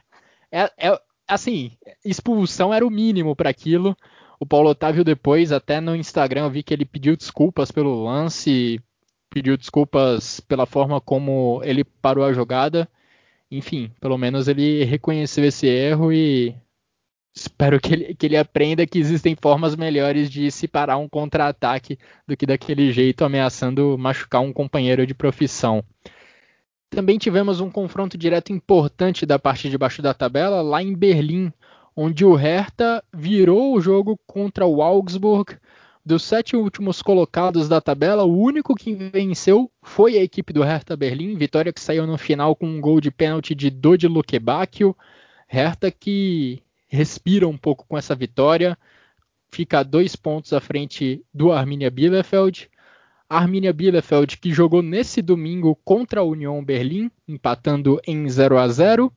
é, 0.50 0.70
é, 0.76 1.00
assim, 1.26 1.72
expulsão 2.04 2.72
era 2.72 2.86
o 2.86 2.90
mínimo 2.90 3.34
para 3.34 3.50
aquilo. 3.50 3.96
O 4.38 4.46
Paulo 4.46 4.70
Otávio 4.70 5.04
depois, 5.04 5.52
até 5.52 5.80
no 5.80 5.94
Instagram, 5.94 6.42
eu 6.44 6.50
vi 6.50 6.62
que 6.62 6.74
ele 6.74 6.84
pediu 6.84 7.16
desculpas 7.16 7.70
pelo 7.70 8.04
lance, 8.04 8.80
pediu 9.30 9.56
desculpas 9.56 10.40
pela 10.40 10.66
forma 10.66 11.00
como 11.00 11.60
ele 11.64 11.84
parou 11.84 12.24
a 12.24 12.32
jogada. 12.32 12.88
Enfim, 13.50 13.90
pelo 14.00 14.18
menos 14.18 14.48
ele 14.48 14.84
reconheceu 14.84 15.44
esse 15.44 15.66
erro 15.66 16.12
e 16.12 16.54
espero 17.34 17.80
que 17.80 17.92
ele, 17.92 18.14
que 18.14 18.26
ele 18.26 18.36
aprenda 18.36 18.86
que 18.86 18.98
existem 18.98 19.36
formas 19.40 19.76
melhores 19.76 20.30
de 20.30 20.50
se 20.50 20.68
parar 20.68 20.98
um 20.98 21.08
contra-ataque 21.08 21.98
do 22.26 22.36
que 22.36 22.46
daquele 22.46 22.92
jeito 22.92 23.24
ameaçando 23.24 23.96
machucar 23.98 24.42
um 24.42 24.52
companheiro 24.52 25.06
de 25.06 25.14
profissão. 25.14 25.84
Também 26.94 27.16
tivemos 27.16 27.58
um 27.58 27.70
confronto 27.70 28.18
direto 28.18 28.52
importante 28.52 29.24
da 29.24 29.38
parte 29.38 29.70
de 29.70 29.78
baixo 29.78 30.02
da 30.02 30.12
tabela, 30.12 30.60
lá 30.60 30.82
em 30.82 30.94
Berlim, 30.94 31.50
onde 31.96 32.22
o 32.22 32.34
Hertha 32.34 33.02
virou 33.10 33.74
o 33.74 33.80
jogo 33.80 34.20
contra 34.26 34.66
o 34.66 34.82
Augsburg. 34.82 35.56
Dos 36.04 36.22
sete 36.22 36.54
últimos 36.54 37.00
colocados 37.00 37.66
da 37.66 37.80
tabela, 37.80 38.24
o 38.24 38.38
único 38.38 38.74
que 38.74 38.92
venceu 38.92 39.70
foi 39.82 40.18
a 40.18 40.22
equipe 40.22 40.52
do 40.52 40.62
Hertha 40.62 40.94
Berlim, 40.94 41.34
vitória 41.34 41.72
que 41.72 41.80
saiu 41.80 42.06
no 42.06 42.18
final 42.18 42.54
com 42.54 42.66
um 42.66 42.78
gol 42.78 43.00
de 43.00 43.10
pênalti 43.10 43.54
de 43.54 43.70
Dodi 43.70 44.06
Lukebakio. 44.06 44.94
Hertha 45.48 45.90
que 45.90 46.62
respira 46.88 47.48
um 47.48 47.56
pouco 47.56 47.86
com 47.88 47.96
essa 47.96 48.14
vitória, 48.14 48.76
fica 49.50 49.78
a 49.78 49.82
dois 49.82 50.14
pontos 50.14 50.52
à 50.52 50.60
frente 50.60 51.24
do 51.32 51.52
Arminia 51.52 51.90
Bielefeld. 51.90 52.70
Arminia 53.36 53.72
Bielefeld, 53.72 54.36
que 54.36 54.52
jogou 54.52 54.82
nesse 54.82 55.22
domingo 55.22 55.74
contra 55.84 56.20
a 56.20 56.24
Union 56.24 56.62
Berlim, 56.62 57.10
empatando 57.26 58.00
em 58.06 58.28
0 58.28 58.58
a 58.58 58.68
0 58.68 59.12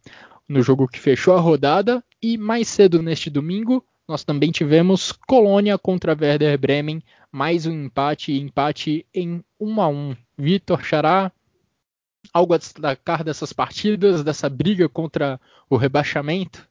no 0.47 0.61
jogo 0.61 0.87
que 0.87 0.99
fechou 0.99 1.35
a 1.35 1.39
rodada. 1.39 2.03
E 2.21 2.37
mais 2.37 2.67
cedo 2.69 3.01
neste 3.01 3.29
domingo, 3.29 3.85
nós 4.07 4.23
também 4.23 4.51
tivemos 4.51 5.11
Colônia 5.11 5.77
contra 5.77 6.17
Werder 6.19 6.57
Bremen, 6.57 7.03
mais 7.31 7.65
um 7.65 7.85
empate, 7.85 8.31
empate 8.31 9.05
em 9.13 9.43
1 9.59 9.81
a 9.81 9.87
1. 9.89 10.15
Vitor 10.37 10.83
Xará, 10.83 11.31
algo 12.33 12.53
a 12.53 12.57
destacar 12.57 13.23
dessas 13.23 13.51
partidas, 13.51 14.23
dessa 14.23 14.49
briga 14.49 14.87
contra 14.87 15.39
o 15.69 15.75
rebaixamento? 15.75 16.67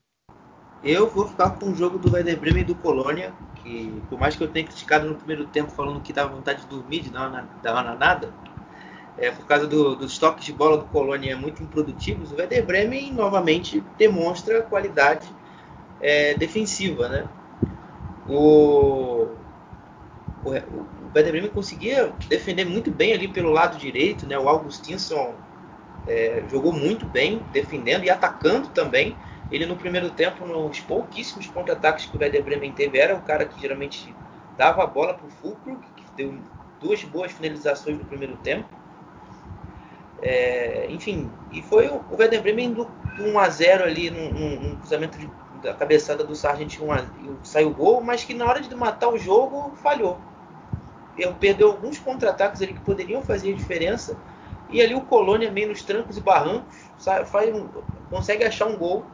Eu 0.85 1.09
vou 1.09 1.27
ficar 1.27 1.49
com 1.49 1.71
o 1.71 1.75
jogo 1.75 1.97
do 1.97 2.13
Werder 2.13 2.39
Bremen 2.39 2.61
e 2.61 2.67
do 2.67 2.75
Colônia, 2.75 3.33
que 3.63 4.03
por 4.11 4.21
mais 4.21 4.37
que 4.37 4.45
eu 4.45 4.49
tenha 4.49 4.67
criticado 4.67 5.09
no 5.09 5.15
primeiro 5.15 5.47
tempo 5.47 5.71
falando 5.71 6.03
que 6.03 6.13
dava 6.13 6.35
vontade 6.35 6.61
de 6.61 6.67
dormir, 6.67 7.01
de 7.01 7.09
dar 7.09 7.31
uma, 7.31 7.49
dar 7.63 7.73
uma 7.73 7.95
nada, 7.95 8.31
é, 9.17 9.31
por 9.31 9.47
causa 9.47 9.67
do, 9.67 9.97
dos 9.97 10.19
toques 10.19 10.45
de 10.45 10.53
bola 10.53 10.77
do 10.77 10.85
Colônia 10.85 11.39
muito 11.39 11.63
improdutivos, 11.63 12.33
o 12.33 12.37
Werder 12.37 12.67
Bremen 12.67 13.15
novamente 13.15 13.83
demonstra 13.97 14.61
qualidade 14.61 15.27
é, 16.03 16.35
defensiva, 16.35 17.09
né? 17.09 17.25
O, 18.29 19.29
o, 20.45 20.51
o 20.51 21.11
Werder 21.15 21.33
Bremen 21.33 21.51
conseguia 21.51 22.13
defender 22.29 22.67
muito 22.67 22.91
bem 22.91 23.15
ali 23.15 23.27
pelo 23.27 23.51
lado 23.51 23.79
direito, 23.79 24.27
né? 24.27 24.39
O 24.39 24.51
Augustinson 24.51 25.33
é, 26.07 26.43
jogou 26.51 26.75
muito 26.75 27.07
bem 27.07 27.41
defendendo 27.55 28.05
e 28.05 28.11
atacando 28.11 28.69
também 28.69 29.17
Ele 29.51 29.67
no 29.67 29.77
primeiro 29.77 30.11
tempo, 30.11 30.47
nos 30.47 30.81
pouquíssimos 30.81 31.47
contra-ataques 31.47 32.07
que 32.07 32.17
o 32.17 32.21
Werder 32.21 32.43
Bremen 32.43 32.73
teve, 32.73 32.99
era 32.99 33.15
o 33.15 33.23
cara 33.23 33.45
que 33.45 33.61
geralmente 33.61 34.15
dava 34.57 34.83
a 34.83 34.87
bola 34.87 35.15
para 35.15 35.27
o 35.27 35.31
Fulcro, 35.31 35.79
que 35.97 36.05
deu 36.17 36.35
duas 36.81 37.03
boas 37.05 37.33
finalizações 37.33 37.99
no 37.99 38.05
primeiro 38.05 38.37
tempo. 38.39 38.69
É, 40.23 40.87
enfim, 40.91 41.31
e 41.53 41.61
foi 41.63 41.89
o, 41.89 42.03
Werder 42.11 42.41
Bremen 42.41 42.73
do, 42.73 42.85
do 43.17 43.25
1 43.25 43.39
a 43.39 43.49
0 43.49 43.85
ali 43.85 44.11
num, 44.11 44.61
num 44.61 44.77
cruzamento 44.77 45.19
de, 45.19 45.29
da 45.63 45.75
cabeçada 45.75 46.25
do 46.25 46.35
Sargent 46.35 46.79
1 46.81 46.93
a, 46.93 47.05
saiu 47.43 47.69
o 47.69 47.75
gol, 47.75 48.01
mas 48.01 48.25
que 48.25 48.33
na 48.33 48.47
hora 48.47 48.61
de 48.61 48.75
matar 48.75 49.09
o 49.09 49.19
jogo 49.19 49.77
falhou. 49.77 50.19
Ele 51.17 51.33
perdeu 51.35 51.69
alguns 51.69 51.99
contra-ataques 51.99 52.61
ali 52.63 52.75
que 52.75 52.81
poderiam 52.81 53.23
fazer 53.23 53.53
diferença. 53.55 54.17
E 54.69 54.81
ali 54.81 54.95
o 54.95 55.03
Colônia, 55.03 55.51
meio 55.51 55.69
nos 55.69 55.83
trancos 55.83 56.17
e 56.17 56.21
barrancos, 56.21 56.75
faz 57.27 57.55
um, 57.55 57.69
consegue 58.11 58.45
achar 58.45 58.67
um 58.67 58.77
gol. 58.77 59.05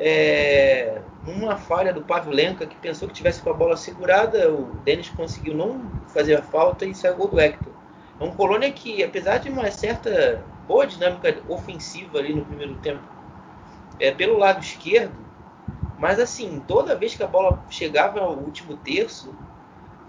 É, 0.00 1.02
uma 1.26 1.56
falha 1.56 1.92
do 1.92 2.04
Pavlenka, 2.04 2.66
que 2.66 2.76
pensou 2.76 3.08
que 3.08 3.14
tivesse 3.14 3.42
com 3.42 3.50
a 3.50 3.54
bola 3.54 3.76
segurada, 3.76 4.52
o 4.52 4.78
Denis 4.80 5.10
conseguiu 5.10 5.54
não 5.54 5.90
fazer 6.06 6.36
a 6.36 6.42
falta 6.42 6.86
e 6.86 6.94
saiu 6.94 7.14
o 7.14 7.16
gol 7.16 7.28
do 7.28 7.40
Hector. 7.40 7.72
É 8.20 8.24
um 8.24 8.30
Colônia 8.34 8.72
que, 8.72 9.02
apesar 9.02 9.38
de 9.38 9.48
uma 9.50 9.70
certa 9.72 10.46
boa 10.66 10.86
dinâmica 10.86 11.42
ofensiva 11.48 12.18
ali 12.18 12.32
no 12.32 12.44
primeiro 12.46 12.76
tempo, 12.76 13.02
é 13.98 14.10
pelo 14.12 14.38
lado 14.38 14.60
esquerdo, 14.60 15.26
mas 15.96 16.20
assim, 16.20 16.60
toda 16.60 16.96
vez 16.96 17.14
que 17.16 17.22
a 17.22 17.26
bola 17.26 17.64
chegava 17.68 18.20
ao 18.20 18.36
último 18.38 18.76
terço, 18.76 19.34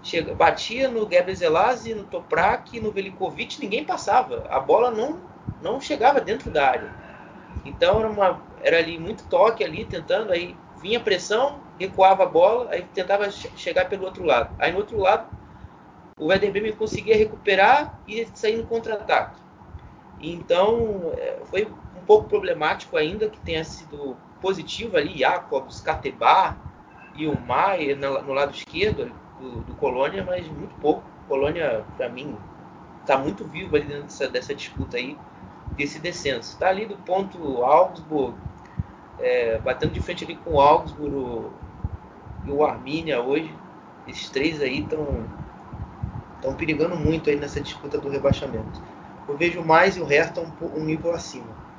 chega, 0.02 0.34
batia 0.34 0.88
no 0.88 1.06
Gabriel 1.06 1.36
Zelazzi, 1.36 1.94
no 1.94 2.04
Toprak, 2.04 2.80
no 2.80 2.92
Velikovic, 2.92 3.60
ninguém 3.60 3.84
passava. 3.84 4.46
A 4.50 4.60
bola 4.60 4.90
não, 4.90 5.20
não 5.60 5.80
chegava 5.80 6.20
dentro 6.20 6.50
da 6.50 6.66
área. 6.68 6.94
Então 7.64 8.00
era, 8.00 8.10
uma, 8.10 8.42
era 8.62 8.78
ali 8.78 8.98
muito 8.98 9.24
toque 9.24 9.64
ali, 9.64 9.84
tentando, 9.84 10.32
aí 10.32 10.56
vinha 10.80 11.00
pressão, 11.00 11.60
recuava 11.78 12.24
a 12.24 12.26
bola, 12.26 12.70
aí 12.70 12.82
tentava 12.94 13.30
chegar 13.30 13.88
pelo 13.88 14.04
outro 14.04 14.24
lado. 14.24 14.54
Aí 14.58 14.72
no 14.72 14.78
outro 14.78 14.98
lado 14.98 15.28
o 16.18 16.26
Werder 16.26 16.52
Bremen 16.52 16.72
conseguia 16.72 17.16
recuperar 17.16 17.98
e 18.06 18.26
sair 18.34 18.56
no 18.58 18.66
contra-ataque. 18.66 19.40
Então, 20.20 21.12
é, 21.16 21.38
foi 21.46 21.64
um 21.64 22.04
pouco 22.06 22.28
problemático 22.28 22.96
ainda 22.96 23.28
que 23.30 23.40
tenha 23.40 23.64
sido 23.64 24.16
positivo 24.40 24.98
ali, 24.98 25.18
Jacobs, 25.18 25.80
Catebar 25.80 26.58
e 27.16 27.26
o 27.26 27.38
Maier 27.40 27.96
no 27.96 28.32
lado 28.32 28.54
esquerdo 28.54 29.10
do, 29.40 29.62
do 29.62 29.74
Colônia, 29.76 30.22
mas 30.22 30.46
muito 30.46 30.74
pouco. 30.76 31.02
Colônia, 31.26 31.84
para 31.96 32.08
mim, 32.08 32.36
está 33.00 33.16
muito 33.16 33.44
vivo 33.44 33.76
ali 33.76 33.86
dentro 33.86 34.02
dessa, 34.04 34.28
dessa, 34.28 34.54
disputa 34.54 34.96
aí, 34.96 35.16
desse 35.72 35.98
descenso. 35.98 36.52
Está 36.52 36.68
ali 36.68 36.84
do 36.84 36.96
ponto 36.96 37.62
Augsburg, 37.62 38.36
é, 39.22 39.58
batendo 39.58 39.92
de 39.92 40.00
frente 40.00 40.24
ali 40.24 40.36
com 40.36 40.54
o 40.54 40.60
Augsburg 40.60 41.50
e 42.46 42.50
o 42.50 42.64
Arminia 42.64 43.20
hoje. 43.20 43.52
Esses 44.06 44.28
três 44.30 44.60
aí 44.60 44.80
estão 44.80 46.54
perigando 46.56 46.96
muito 46.96 47.30
aí 47.30 47.36
nessa 47.36 47.60
disputa 47.60 47.98
do 47.98 48.08
rebaixamento. 48.08 48.80
Eu 49.28 49.36
vejo 49.36 49.62
mais 49.62 49.96
e 49.96 50.00
o 50.00 50.04
Hertha 50.04 50.40
um, 50.40 50.80
um 50.80 50.84
nível 50.84 51.12
acima. 51.12 51.70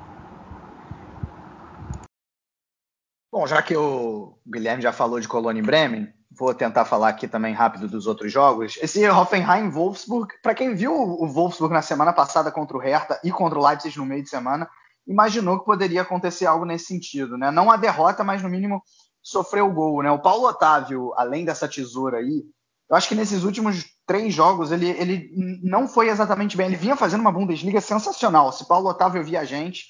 Bom, 3.30 3.46
já 3.46 3.62
que 3.62 3.76
o 3.76 4.34
Guilherme 4.46 4.82
já 4.82 4.92
falou 4.92 5.18
de 5.18 5.26
Colônia 5.26 5.60
e 5.60 5.64
Bremen, 5.64 6.12
vou 6.30 6.54
tentar 6.54 6.84
falar 6.84 7.08
aqui 7.08 7.26
também 7.26 7.54
rápido 7.54 7.88
dos 7.88 8.06
outros 8.06 8.30
jogos. 8.30 8.78
Esse 8.80 9.08
Hoffenheim-Wolfsburg, 9.08 10.34
para 10.42 10.54
quem 10.54 10.74
viu 10.74 10.92
o 10.92 11.26
Wolfsburg 11.26 11.72
na 11.72 11.82
semana 11.82 12.12
passada 12.12 12.50
contra 12.50 12.76
o 12.76 12.80
Hertha 12.80 13.18
e 13.24 13.30
contra 13.30 13.58
o 13.58 13.66
Leipzig 13.66 13.96
no 13.98 14.06
meio 14.06 14.22
de 14.22 14.28
semana, 14.28 14.68
imaginou 15.06 15.58
que 15.58 15.64
poderia 15.64 16.02
acontecer 16.02 16.46
algo 16.46 16.64
nesse 16.64 16.86
sentido, 16.86 17.36
né? 17.36 17.50
Não 17.50 17.70
a 17.70 17.76
derrota, 17.76 18.22
mas 18.22 18.42
no 18.42 18.48
mínimo 18.48 18.82
sofreu 19.22 19.68
o 19.68 19.72
gol, 19.72 20.02
né? 20.02 20.10
O 20.10 20.18
Paulo 20.18 20.46
Otávio, 20.46 21.12
além 21.16 21.44
dessa 21.44 21.68
tesoura 21.68 22.18
aí, 22.18 22.44
eu 22.90 22.96
acho 22.96 23.08
que 23.08 23.14
nesses 23.14 23.44
últimos 23.44 23.86
três 24.06 24.34
jogos 24.34 24.70
ele, 24.70 24.90
ele 24.90 25.30
não 25.62 25.88
foi 25.88 26.08
exatamente 26.08 26.56
bem. 26.56 26.66
Ele 26.66 26.76
vinha 26.76 26.96
fazendo 26.96 27.20
uma 27.20 27.32
Bundesliga 27.32 27.80
sensacional. 27.80 28.52
Se 28.52 28.68
Paulo 28.68 28.88
Otávio 28.88 29.24
via 29.24 29.40
a 29.40 29.44
gente, 29.44 29.86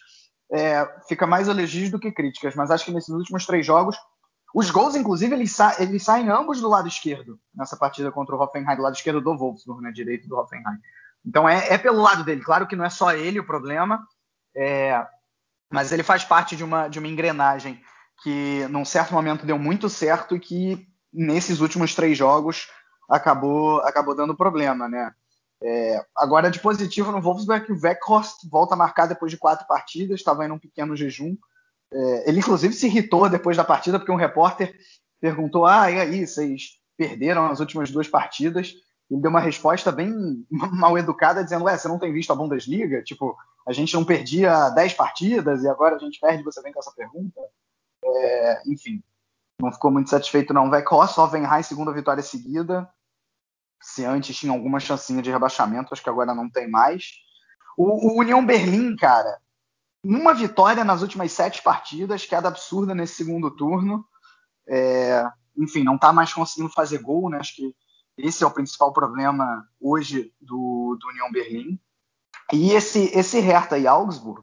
é, 0.52 0.86
fica 1.08 1.26
mais 1.26 1.48
elogios 1.48 1.90
do 1.90 1.98
que 1.98 2.12
críticas. 2.12 2.54
Mas 2.54 2.70
acho 2.70 2.84
que 2.84 2.92
nesses 2.92 3.08
últimos 3.08 3.44
três 3.44 3.66
jogos, 3.66 3.96
os 4.54 4.70
gols, 4.70 4.94
inclusive, 4.94 5.34
eles, 5.34 5.52
sa 5.52 5.74
eles 5.78 6.02
saem 6.04 6.28
ambos 6.28 6.60
do 6.60 6.68
lado 6.68 6.86
esquerdo 6.86 7.40
nessa 7.54 7.76
partida 7.76 8.12
contra 8.12 8.36
o 8.36 8.40
Hoffenheim, 8.40 8.76
do 8.76 8.82
lado 8.82 8.94
esquerdo 8.94 9.20
do 9.20 9.36
Wolfsburg, 9.36 9.82
né, 9.82 9.90
direito 9.90 10.28
do 10.28 10.36
Hoffenheim. 10.36 10.78
Então 11.24 11.48
é, 11.48 11.72
é, 11.72 11.78
pelo 11.78 12.02
lado 12.02 12.22
dele. 12.22 12.42
Claro 12.42 12.66
que 12.66 12.76
não 12.76 12.84
é 12.84 12.90
só 12.90 13.12
ele 13.12 13.40
o 13.40 13.46
problema, 13.46 14.06
é, 14.54 15.06
mas 15.70 15.92
ele 15.92 16.02
faz 16.02 16.24
parte 16.24 16.54
de 16.56 16.62
uma, 16.64 16.88
de 16.88 16.98
uma 16.98 17.08
engrenagem 17.08 17.80
que, 18.22 18.66
num 18.68 18.84
certo 18.84 19.12
momento, 19.14 19.46
deu 19.46 19.58
muito 19.58 19.88
certo 19.88 20.36
e 20.36 20.40
que, 20.40 20.86
nesses 21.12 21.60
últimos 21.60 21.94
três 21.94 22.16
jogos, 22.16 22.68
acabou, 23.08 23.80
acabou 23.80 24.14
dando 24.14 24.36
problema, 24.36 24.88
né? 24.88 25.12
É, 25.64 26.04
agora, 26.16 26.50
de 26.50 26.58
positivo 26.58 27.12
no 27.12 27.20
Wolfsburg, 27.20 27.70
o 27.70 27.80
Weghorst 27.80 28.48
volta 28.50 28.74
a 28.74 28.76
marcar 28.76 29.06
depois 29.06 29.30
de 29.30 29.38
quatro 29.38 29.66
partidas, 29.66 30.18
estava 30.18 30.44
em 30.44 30.50
um 30.50 30.58
pequeno 30.58 30.96
jejum. 30.96 31.36
É, 31.92 32.28
ele, 32.28 32.40
inclusive, 32.40 32.74
se 32.74 32.86
irritou 32.86 33.28
depois 33.28 33.56
da 33.56 33.64
partida, 33.64 33.98
porque 33.98 34.10
um 34.12 34.16
repórter 34.16 34.74
perguntou: 35.20 35.66
Ah, 35.66 35.90
e 35.90 36.00
aí, 36.00 36.26
vocês 36.26 36.78
perderam 36.96 37.46
as 37.46 37.60
últimas 37.60 37.90
duas 37.90 38.08
partidas? 38.08 38.74
Ele 39.10 39.20
deu 39.20 39.30
uma 39.30 39.40
resposta 39.40 39.92
bem 39.92 40.46
mal 40.50 40.96
educada, 40.96 41.44
dizendo: 41.44 41.64
Ué, 41.64 41.76
você 41.76 41.88
não 41.88 41.98
tem 41.98 42.12
visto 42.12 42.32
a 42.32 42.36
Bundesliga? 42.36 43.02
Tipo, 43.02 43.36
a 43.66 43.72
gente 43.72 43.94
não 43.94 44.04
perdia 44.04 44.70
dez 44.70 44.92
partidas 44.94 45.62
e 45.62 45.68
agora 45.68 45.96
a 45.96 45.98
gente 45.98 46.18
perde, 46.20 46.42
você 46.42 46.60
vem 46.62 46.72
com 46.72 46.80
essa 46.80 46.92
pergunta? 46.92 47.40
É, 48.04 48.62
enfim, 48.66 49.02
não 49.60 49.72
ficou 49.72 49.90
muito 49.90 50.10
satisfeito, 50.10 50.52
não. 50.52 50.70
Weghorst, 50.70 51.16
Hoffenheim, 51.18 51.62
segunda 51.62 51.92
vitória 51.92 52.22
seguida 52.22 52.88
se 53.82 54.04
antes 54.04 54.36
tinha 54.36 54.52
alguma 54.52 54.78
chancinha 54.78 55.20
de 55.20 55.30
rebaixamento, 55.30 55.92
acho 55.92 56.02
que 56.02 56.08
agora 56.08 56.32
não 56.32 56.48
tem 56.48 56.70
mais. 56.70 57.14
O, 57.76 58.12
o 58.12 58.20
União 58.20 58.44
Berlim, 58.46 58.94
cara, 58.94 59.38
uma 60.04 60.32
vitória 60.32 60.84
nas 60.84 61.02
últimas 61.02 61.32
sete 61.32 61.60
partidas, 61.62 62.24
queda 62.24 62.48
absurda 62.48 62.94
nesse 62.94 63.16
segundo 63.16 63.50
turno. 63.50 64.06
É, 64.68 65.28
enfim, 65.58 65.82
não 65.82 65.96
está 65.96 66.12
mais 66.12 66.32
conseguindo 66.32 66.72
fazer 66.72 66.98
gol, 66.98 67.28
né? 67.28 67.38
Acho 67.38 67.56
que 67.56 67.74
esse 68.16 68.44
é 68.44 68.46
o 68.46 68.50
principal 68.50 68.92
problema 68.92 69.66
hoje 69.80 70.32
do, 70.40 70.96
do 71.00 71.08
União 71.08 71.30
Berlim. 71.30 71.78
E 72.52 72.72
esse, 72.72 73.10
esse 73.16 73.40
Hertha 73.40 73.78
e 73.78 73.86
Augsburg 73.86 74.42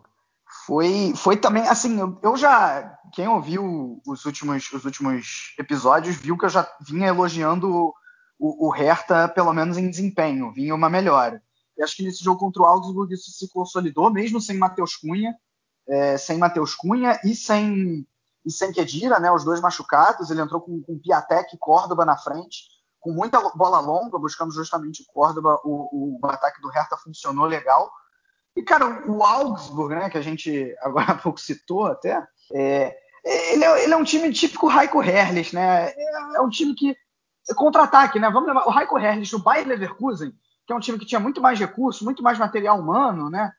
foi, 0.66 1.14
foi 1.16 1.38
também, 1.38 1.68
assim, 1.68 2.00
eu, 2.00 2.18
eu, 2.24 2.38
já, 2.38 2.98
quem 3.14 3.28
ouviu 3.28 4.02
os 4.06 4.26
últimos, 4.26 4.72
os 4.72 4.86
últimos 4.86 5.54
episódios 5.60 6.16
viu 6.16 6.38
que 6.38 6.46
eu 6.46 6.50
já 6.50 6.68
vinha 6.82 7.08
elogiando 7.08 7.94
o, 8.40 8.68
o 8.68 8.70
Hertha, 8.72 9.28
pelo 9.28 9.54
menos 9.54 9.78
em 9.78 9.90
desempenho, 9.90 10.52
vinha 10.52 10.74
uma 10.74 10.90
melhora. 10.90 11.44
E 11.78 11.84
acho 11.84 11.96
que 11.96 12.04
nesse 12.04 12.24
jogo 12.24 12.40
contra 12.40 12.62
o 12.62 12.66
Augsburg 12.66 13.14
isso 13.14 13.32
se 13.32 13.50
consolidou, 13.50 14.12
mesmo 14.12 14.42
sem 14.42 14.58
Matheus 14.58 14.96
Cunha, 14.96 15.36
é, 15.88 16.18
sem 16.18 16.38
Matheus 16.38 16.76
Cunha 16.76 17.20
e 17.24 17.36
sem, 17.36 18.08
e 18.46 18.52
sem 18.52 18.72
Kedira, 18.72 19.20
né, 19.20 19.32
os 19.32 19.44
dois 19.44 19.62
machucados. 19.62 20.30
Ele 20.30 20.42
entrou 20.42 20.62
com, 20.62 20.82
com 20.82 21.00
Piatek 21.00 21.56
e 21.56 21.60
Córdoba 21.60 22.06
na 22.06 22.18
frente, 22.18 22.64
com 23.00 23.12
muita 23.12 23.40
bola 23.56 23.80
longa, 23.80 24.20
buscando 24.20 24.52
justamente 24.52 25.04
o 25.04 25.14
Córdoba. 25.14 25.60
O, 25.64 26.18
o, 26.22 26.28
ataque 26.28 26.62
do 26.62 26.70
Hertha 26.70 26.98
funcionou 26.98 27.46
legal. 27.46 27.92
E, 28.56 28.62
cara, 28.62 29.10
o 29.10 29.24
Augsburg, 29.24 29.96
né, 29.96 30.10
que 30.10 30.18
a 30.18 30.22
gente 30.22 30.76
agora 30.82 31.14
há 31.14 31.16
pouco 31.16 31.40
citou 31.40 31.86
até, 31.86 32.28
é, 32.54 32.98
ele, 33.24 33.64
é, 33.64 33.84
ele 33.84 33.94
é 33.94 33.98
um 33.98 34.04
time 34.04 34.32
típico 34.34 34.68
Raiko 34.68 35.02
Herrlich, 35.04 35.54
né? 35.54 35.90
É, 35.90 36.36
é 36.36 36.42
um 36.42 36.50
time 36.50 36.74
que 36.74 36.96
contra-ataque, 37.56 38.20
né? 38.20 38.30
Vamos 38.30 38.48
lembrar, 38.48 38.68
o 38.68 38.80
Heiko 38.80 38.98
Herrlich, 38.98 39.36
o 39.36 39.40
Bayer 39.40 39.68
Leverkusen, 39.68 40.34
que 40.66 40.74
é 40.74 40.76
um 40.76 40.80
time 40.80 41.00
que 41.00 41.06
tinha 41.06 41.20
muito 41.20 41.42
mais 41.42 41.60
recursos, 41.60 42.02
muito 42.02 42.24
mais 42.24 42.38
material 42.38 42.80
humano, 42.80 43.30
né? 43.30 43.52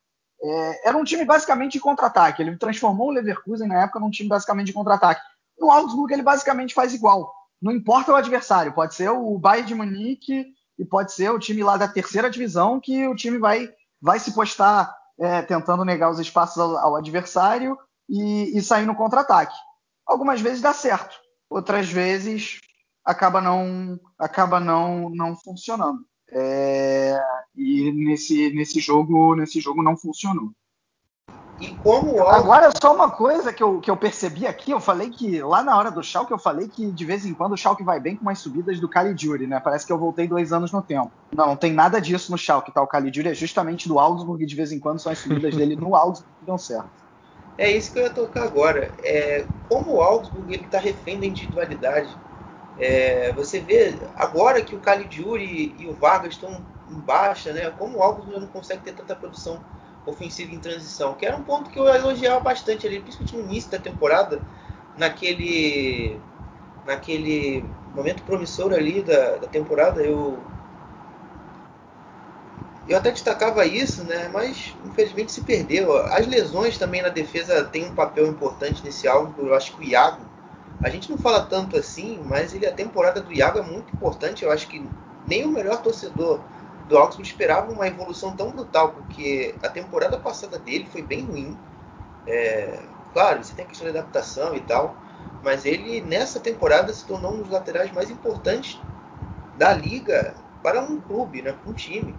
É, 0.43 0.89
era 0.89 0.97
um 0.97 1.05
time 1.05 1.25
basicamente 1.25 1.73
de 1.73 1.81
contra-ataque. 1.81 2.41
Ele 2.41 2.57
transformou 2.57 3.09
o 3.09 3.11
Leverkusen 3.11 3.69
na 3.69 3.83
época 3.83 4.01
num 4.01 4.11
time 4.11 4.29
basicamente 4.29 4.69
de 4.69 4.73
contra-ataque. 4.73 5.21
No 5.59 5.71
Augsburg 5.71 6.12
ele 6.12 6.23
basicamente 6.23 6.73
faz 6.73 6.95
igual. 6.95 7.31
Não 7.61 7.73
importa 7.73 8.12
o 8.12 8.16
adversário, 8.16 8.73
pode 8.73 8.95
ser 8.95 9.11
o 9.11 9.39
Bayern 9.39 9.69
de 9.69 9.74
Munique 9.74 10.47
e 10.78 10.85
pode 10.85 11.12
ser 11.12 11.31
o 11.31 11.39
time 11.39 11.62
lá 11.62 11.77
da 11.77 11.87
terceira 11.87 12.31
divisão 12.31 12.81
que 12.81 13.07
o 13.07 13.15
time 13.15 13.39
vai, 13.39 13.69
vai 14.01 14.19
se 14.19 14.32
postar 14.35 14.95
é, 15.19 15.43
tentando 15.43 15.85
negar 15.85 16.11
os 16.11 16.19
espaços 16.19 16.59
ao, 16.59 16.77
ao 16.78 16.97
adversário 16.97 17.77
e, 18.09 18.57
e 18.57 18.62
sair 18.62 18.87
no 18.87 18.97
contra-ataque. 18.97 19.55
Algumas 20.07 20.41
vezes 20.41 20.62
dá 20.62 20.73
certo, 20.73 21.15
outras 21.49 21.89
vezes 21.91 22.61
acaba 23.05 23.41
não 23.41 24.01
acaba 24.19 24.59
não 24.59 25.11
não 25.11 25.37
funcionando. 25.37 26.05
É, 26.32 27.20
e 27.55 27.93
nesse, 27.93 28.53
nesse 28.55 28.81
jogo 28.81 29.35
nesse 29.37 29.61
jogo 29.61 29.82
não 29.82 29.97
funcionou. 29.97 30.51
E 31.61 31.69
como 31.74 32.27
Agora 32.27 32.70
só 32.81 32.95
uma 32.95 33.11
coisa 33.11 33.53
que 33.53 33.62
eu, 33.62 33.81
que 33.81 33.91
eu 33.91 33.97
percebi 33.97 34.47
aqui, 34.47 34.70
eu 34.70 34.81
falei 34.81 35.11
que 35.11 35.43
lá 35.43 35.62
na 35.62 35.77
hora 35.77 35.91
do 35.91 36.03
Schalke 36.03 36.32
eu 36.32 36.39
falei 36.39 36.69
que 36.69 36.91
de 36.91 37.05
vez 37.05 37.27
em 37.27 37.35
quando 37.35 37.53
o 37.53 37.57
Schalke 37.57 37.85
vai 37.85 38.01
bem 38.01 38.16
com 38.16 38.23
umas 38.23 38.39
subidas 38.39 38.81
do 38.81 38.89
Caligiuri, 38.89 39.47
né? 39.47 39.61
Parece 39.61 39.87
que 39.87 39.93
eu 39.93 39.99
voltei 39.99 40.27
dois 40.27 40.55
anos 40.55 40.73
no 40.73 40.81
tempo. 40.81 41.12
Não, 41.35 41.49
não 41.49 41.57
tem 41.57 41.70
nada 41.70 42.01
disso 42.01 42.32
no 42.32 42.39
Schalke, 42.39 42.73
tá? 42.73 42.81
O 42.81 42.87
Caligiuri 42.87 43.28
é 43.28 43.35
justamente 43.35 43.87
do 43.89 43.99
Augsburg 43.99 44.43
e 44.43 44.47
de 44.47 44.57
vez 44.57 44.73
em 44.73 44.81
quando 44.81 45.01
são 45.01 45.12
as 45.12 45.19
subidas 45.19 45.55
dele 45.55 45.77
no 45.77 45.95
Augsburg 45.95 46.32
que 46.39 46.47
dão 46.47 46.57
certo. 46.57 46.89
É 47.59 47.70
isso 47.70 47.93
que 47.93 47.99
eu 47.99 48.05
ia 48.05 48.11
tocar 48.11 48.45
agora. 48.45 48.91
É, 49.01 49.45
como 49.69 49.97
o 49.97 50.01
Augsburg 50.01 50.55
ele 50.55 50.65
está 50.65 50.78
refém 50.78 51.20
da 51.20 51.27
individualidade. 51.27 52.16
É, 52.78 53.35
você 53.35 53.61
vê 53.61 54.01
agora 54.16 54.62
que 54.62 54.74
o 54.74 54.81
Caligiuri 54.81 55.77
e 55.78 55.87
o 55.87 55.93
Vargas 55.93 56.32
estão 56.32 56.65
em 56.89 57.01
baixa, 57.01 57.53
né? 57.53 57.69
Como 57.73 57.99
o 57.99 58.03
Augsburg 58.03 58.41
não 58.41 58.47
consegue 58.47 58.82
ter 58.82 58.95
tanta 58.95 59.15
produção 59.15 59.61
ofensiva 60.06 60.52
em 60.52 60.60
transição, 60.60 61.14
que 61.14 61.27
era 61.27 61.36
um 61.36 61.44
ponto 61.44 61.70
que 61.70 61.78
eu 61.78 61.86
elogiava 61.89 62.40
bastante 62.40 62.86
ali, 62.86 63.01
principalmente 63.01 63.36
no 63.36 63.43
início 63.43 63.70
da 63.70 63.78
temporada, 63.78 64.43
naquele 64.97 66.20
naquele 66.85 67.64
momento 67.94 68.22
promissor 68.24 68.72
ali 68.72 69.02
da, 69.02 69.39
da 69.39 69.48
temporada, 69.48 70.02
eu 70.02 70.47
eu 72.86 72.97
até 72.97 73.10
destacava 73.10 73.64
isso, 73.66 74.05
né? 74.05 74.28
Mas 74.28 74.77
infelizmente 74.85 75.32
se 75.32 75.43
perdeu. 75.43 75.97
As 76.09 76.27
lesões 76.27 76.77
também 76.78 77.02
na 77.02 77.09
defesa 77.09 77.64
têm 77.64 77.85
um 77.86 77.94
papel 77.94 78.27
importante 78.27 78.82
nesse 78.85 79.06
álbum. 79.06 79.47
Eu 79.47 79.55
acho 79.55 79.74
que 79.74 79.81
o 79.81 79.85
Iago, 79.85 80.27
a 80.81 80.89
gente 80.90 81.10
não 81.10 81.18
fala 81.18 81.43
tanto 81.44 81.77
assim, 81.77 82.22
mas 82.24 82.55
ele 82.55 82.66
a 82.66 82.72
temporada 82.72 83.20
do 83.20 83.32
Iago 83.32 83.59
é 83.59 83.62
muito 83.62 83.93
importante. 83.93 84.44
Eu 84.44 84.51
acho 84.51 84.66
que 84.68 84.90
nem 85.24 85.44
o 85.44 85.51
melhor 85.51 85.82
torcedor 85.82 86.44
do 86.91 86.99
Augsburg 86.99 87.27
esperava 87.27 87.73
uma 87.73 87.87
evolução 87.87 88.37
tão 88.37 88.51
brutal, 88.51 88.91
porque 88.91 89.55
a 89.62 89.69
temporada 89.69 90.19
passada 90.19 90.59
dele 90.59 90.87
foi 90.91 91.01
bem 91.01 91.25
ruim. 91.25 91.57
É, 92.27 92.81
claro, 93.12 93.43
você 93.43 93.55
tem 93.55 93.65
a 93.65 93.69
questão 93.69 93.91
de 93.91 93.97
adaptação 93.97 94.57
e 94.57 94.61
tal, 94.61 94.97
mas 95.43 95.65
ele 95.65 96.01
nessa 96.01 96.41
temporada 96.41 96.93
se 96.93 97.07
tornou 97.07 97.33
um 97.33 97.43
dos 97.43 97.51
laterais 97.51 97.93
mais 97.93 98.11
importantes 98.11 98.79
da 99.57 99.73
liga 99.73 100.35
para 100.65 100.81
um 100.83 101.01
clube, 101.01 101.41
né, 101.41 101.53
para 101.53 101.71
um 101.71 101.75
time. 101.75 102.15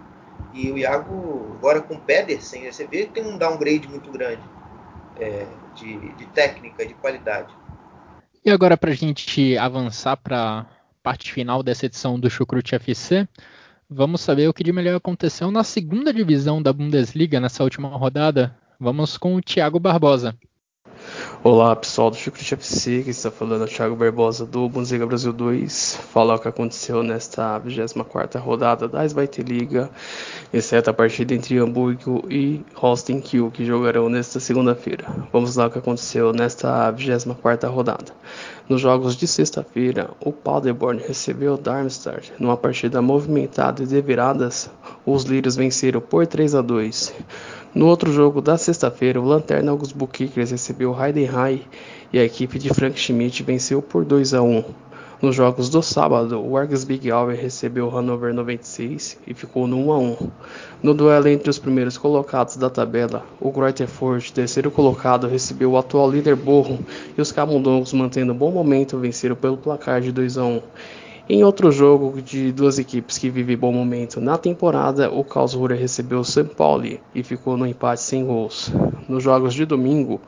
E 0.54 0.70
o 0.72 0.78
Iago, 0.78 1.54
agora 1.58 1.82
com 1.82 1.94
o 1.94 2.00
Pedersen, 2.00 2.70
você 2.70 2.86
vê 2.86 3.06
que 3.06 3.12
tem 3.12 3.26
um 3.26 3.36
downgrade 3.36 3.86
muito 3.88 4.10
grande 4.10 4.42
é, 5.20 5.46
de, 5.74 6.14
de, 6.14 6.26
técnica, 6.26 6.84
de 6.86 6.94
qualidade. 6.94 7.54
E 8.44 8.50
agora, 8.50 8.76
para 8.76 8.90
a 8.90 8.94
gente 8.94 9.56
avançar 9.58 10.16
para 10.16 10.60
a 10.60 10.66
parte 11.02 11.30
final 11.30 11.62
dessa 11.62 11.86
edição 11.86 12.18
do 12.18 12.30
Chucrute 12.30 12.74
FC, 12.74 13.28
vamos 13.92 14.20
saber 14.20 14.48
o 14.48 14.54
que 14.54 14.64
de 14.64 14.72
melhor 14.72 14.96
aconteceu 14.96 15.50
na 15.50 15.62
segunda 15.62 16.12
divisão 16.12 16.62
da 16.62 16.72
Bundesliga 16.72 17.38
nessa 17.38 17.62
última 17.62 17.88
rodada. 17.88 18.56
Vamos 18.80 19.16
com 19.16 19.36
o 19.36 19.42
Thiago 19.42 19.78
Barbosa. 19.78 20.36
Olá 21.44 21.74
pessoal 21.74 22.08
do 22.08 22.16
Chucrute 22.16 22.54
FC, 22.54 23.02
que 23.02 23.10
está 23.10 23.28
falando 23.28 23.62
é 23.62 23.64
o 23.64 23.68
Thiago 23.68 23.96
Barbosa 23.96 24.46
do 24.46 24.68
Bundesliga 24.68 25.04
Brasil 25.04 25.32
2. 25.32 25.98
Falar 26.12 26.36
o 26.36 26.38
que 26.38 26.46
aconteceu 26.46 27.02
nesta 27.02 27.58
24 27.58 28.40
rodada 28.40 28.86
da 28.86 29.04
Zweite 29.08 29.42
Liga, 29.42 29.90
exceto 30.54 30.90
a 30.90 30.94
partida 30.94 31.34
entre 31.34 31.58
Hamburgo 31.58 32.24
e 32.30 32.64
Holstein 32.76 33.20
Kiel, 33.20 33.50
que 33.50 33.64
jogarão 33.64 34.08
nesta 34.08 34.38
segunda-feira. 34.38 35.04
Vamos 35.32 35.56
lá 35.56 35.66
o 35.66 35.70
que 35.70 35.80
aconteceu 35.80 36.32
nesta 36.32 36.92
24 36.92 37.68
rodada. 37.68 38.12
Nos 38.68 38.80
jogos 38.80 39.16
de 39.16 39.26
sexta-feira, 39.26 40.10
o 40.20 40.30
Paderborn 40.30 41.02
recebeu 41.04 41.54
o 41.54 41.58
Darmstadt 41.58 42.32
numa 42.38 42.56
partida 42.56 43.02
movimentada 43.02 43.82
e 43.82 43.86
de 43.86 44.00
viradas. 44.00 44.70
Os 45.04 45.24
lírios 45.24 45.56
venceram 45.56 46.00
por 46.00 46.24
3 46.24 46.54
a 46.54 46.62
2. 46.62 47.12
No 47.74 47.86
outro 47.86 48.12
jogo 48.12 48.42
da 48.42 48.58
sexta-feira, 48.58 49.18
o 49.18 49.24
Lanterna 49.24 49.72
Augsburg 49.72 50.12
Kickers 50.12 50.50
recebeu 50.50 50.90
o 50.90 51.02
Heidenheim 51.02 51.62
e 52.12 52.18
a 52.18 52.24
equipe 52.24 52.58
de 52.58 52.68
Frank 52.68 53.00
Schmidt 53.00 53.42
venceu 53.42 53.80
por 53.80 54.04
2 54.04 54.34
a 54.34 54.42
1. 54.42 54.62
Nos 55.22 55.34
jogos 55.34 55.70
do 55.70 55.80
sábado, 55.82 56.38
o 56.38 56.54
Argus 56.58 56.84
Big 56.84 57.10
Hour 57.10 57.32
recebeu 57.32 57.86
o 57.86 57.88
Hannover 57.88 58.34
96 58.34 59.16
e 59.26 59.32
ficou 59.32 59.66
no 59.66 59.86
1 59.86 59.92
a 59.92 59.98
1. 59.98 60.16
No 60.82 60.92
duelo 60.92 61.28
entre 61.28 61.48
os 61.48 61.58
primeiros 61.58 61.96
colocados 61.96 62.56
da 62.56 62.68
tabela, 62.68 63.24
o 63.40 63.50
Greuther 63.50 63.88
Furt, 63.88 64.32
terceiro 64.32 64.70
colocado, 64.70 65.26
recebeu 65.26 65.70
o 65.70 65.78
atual 65.78 66.10
líder 66.10 66.36
Borrom 66.36 66.76
e 67.16 67.22
os 67.22 67.32
Camundongos, 67.32 67.94
mantendo 67.94 68.34
um 68.34 68.36
bom 68.36 68.50
momento, 68.50 68.98
venceram 68.98 69.34
pelo 69.34 69.56
placar 69.56 70.02
de 70.02 70.12
2 70.12 70.36
a 70.36 70.44
1. 70.44 70.62
Em 71.28 71.44
outro 71.44 71.70
jogo 71.70 72.20
de 72.20 72.50
duas 72.50 72.80
equipes 72.80 73.16
que 73.16 73.30
vivem 73.30 73.56
bom 73.56 73.72
momento 73.72 74.20
na 74.20 74.36
temporada, 74.36 75.08
o 75.08 75.22
Karlsruhe 75.22 75.76
recebeu 75.76 76.18
o 76.18 76.24
St. 76.24 76.44
Pauli 76.56 77.00
e 77.14 77.22
ficou 77.22 77.56
no 77.56 77.64
empate 77.64 78.02
sem 78.02 78.26
gols. 78.26 78.72
Nos 79.08 79.22
jogos 79.22 79.54
de 79.54 79.64
domingo, 79.64 80.20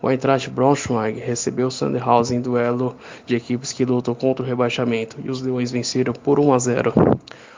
o 0.00 0.10
Eintracht 0.10 0.48
Braunschweig 0.48 1.20
recebeu 1.20 1.66
o 1.66 1.70
Sandhausen 1.70 2.38
em 2.38 2.40
duelo 2.40 2.96
de 3.26 3.36
equipes 3.36 3.74
que 3.74 3.84
lutam 3.84 4.14
contra 4.14 4.42
o 4.42 4.48
rebaixamento 4.48 5.18
e 5.22 5.30
os 5.30 5.42
Leões 5.42 5.70
venceram 5.70 6.14
por 6.14 6.40
1 6.40 6.54
a 6.54 6.58
0. 6.58 6.94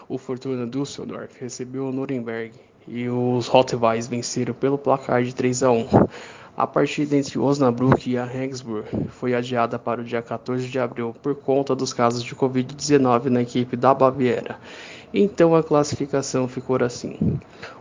O 0.09 0.19
Fortuna 0.19 0.67
Düsseldorf 0.67 1.31
recebeu 1.41 1.87
o 1.87 1.93
Nuremberg 1.93 2.53
e 2.89 3.09
os 3.09 3.47
Rottweils 3.47 4.09
venceram 4.09 4.53
pelo 4.53 4.77
placar 4.77 5.23
de 5.23 5.33
3 5.33 5.63
a 5.63 5.71
1. 5.71 5.87
A 6.57 6.67
partida 6.67 7.17
entre 7.17 7.39
Osnabrück 7.39 8.11
e 8.11 8.19
a 8.19 8.25
Regensburg 8.25 8.87
foi 9.09 9.35
adiada 9.35 9.79
para 9.79 10.01
o 10.01 10.05
dia 10.05 10.21
14 10.21 10.69
de 10.69 10.79
abril 10.79 11.15
por 11.23 11.35
conta 11.35 11.75
dos 11.75 11.93
casos 11.93 12.23
de 12.23 12.35
Covid-19 12.35 13.27
na 13.27 13.43
equipe 13.43 13.77
da 13.77 13.95
Baviera. 13.95 14.59
Então 15.13 15.57
a 15.57 15.63
classificação 15.63 16.47
ficou 16.47 16.77
assim: 16.85 17.17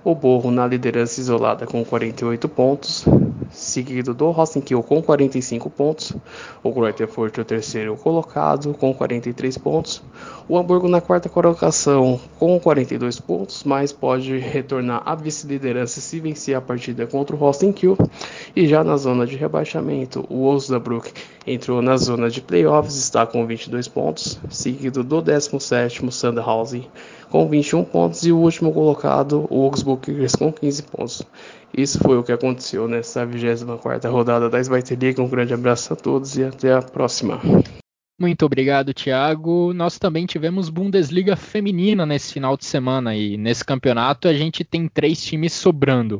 o 0.03 0.15
Borro 0.15 0.51
na 0.51 0.65
liderança 0.65 1.19
isolada 1.19 1.65
com 1.65 1.83
48 1.83 2.47
pontos, 2.47 3.05
seguido 3.51 4.13
do 4.13 4.31
Rosenkiel 4.31 4.83
com 4.83 5.01
45 5.01 5.69
pontos, 5.69 6.13
o 6.63 6.71
Greuterfurt 6.71 7.37
o 7.37 7.45
terceiro 7.45 7.95
colocado 7.95 8.73
com 8.73 8.93
43 8.93 9.57
pontos, 9.57 10.01
o 10.47 10.57
Hamburgo 10.57 10.87
na 10.87 11.01
quarta 11.01 11.27
colocação 11.27 12.19
com 12.37 12.59
42 12.59 13.19
pontos, 13.19 13.63
mas 13.63 13.91
pode 13.91 14.37
retornar 14.37 15.01
à 15.05 15.15
vice-liderança 15.15 15.99
se 15.99 16.19
vencer 16.19 16.55
a 16.55 16.61
partida 16.61 17.05
contra 17.05 17.35
o 17.35 17.39
Rosenkiel, 17.39 17.97
e 18.55 18.67
já 18.67 18.83
na 18.83 18.97
zona 18.97 19.25
de 19.25 19.35
rebaixamento, 19.35 20.25
o 20.29 20.45
Osnabrück 20.45 21.11
entrou 21.45 21.81
na 21.81 21.97
zona 21.97 22.29
de 22.29 22.41
playoffs, 22.41 22.95
está 22.95 23.25
com 23.25 23.45
22 23.45 23.87
pontos, 23.87 24.39
seguido 24.49 25.03
do 25.03 25.21
17º 25.21 26.11
Sandhausen 26.11 26.87
com 27.29 27.47
21 27.47 27.83
pontos 27.83 28.25
e 28.25 28.31
o 28.31 28.37
último 28.37 28.73
colocado, 28.73 29.45
o 29.49 29.63
Augsburg 29.63 30.01
Kickers 30.01 30.35
com 30.35 30.51
15 30.51 30.83
pontos. 30.83 31.23
Isso 31.75 31.99
foi 31.99 32.17
o 32.17 32.23
que 32.23 32.31
aconteceu 32.31 32.87
nessa 32.87 33.25
24ª 33.25 34.09
rodada 34.09 34.49
da 34.49 34.61
Zweite 34.61 34.95
Liga. 34.95 35.21
Um 35.21 35.29
grande 35.29 35.53
abraço 35.53 35.93
a 35.93 35.95
todos 35.95 36.37
e 36.37 36.43
até 36.43 36.73
a 36.73 36.81
próxima. 36.81 37.39
Muito 38.19 38.45
obrigado, 38.45 38.93
Thiago. 38.93 39.71
Nós 39.73 39.97
também 39.97 40.25
tivemos 40.25 40.69
Bundesliga 40.69 41.37
feminina 41.37 42.05
nesse 42.05 42.33
final 42.33 42.57
de 42.57 42.65
semana 42.65 43.15
e 43.15 43.37
nesse 43.37 43.63
campeonato 43.63 44.27
a 44.27 44.33
gente 44.33 44.63
tem 44.63 44.89
três 44.89 45.23
times 45.23 45.53
sobrando. 45.53 46.17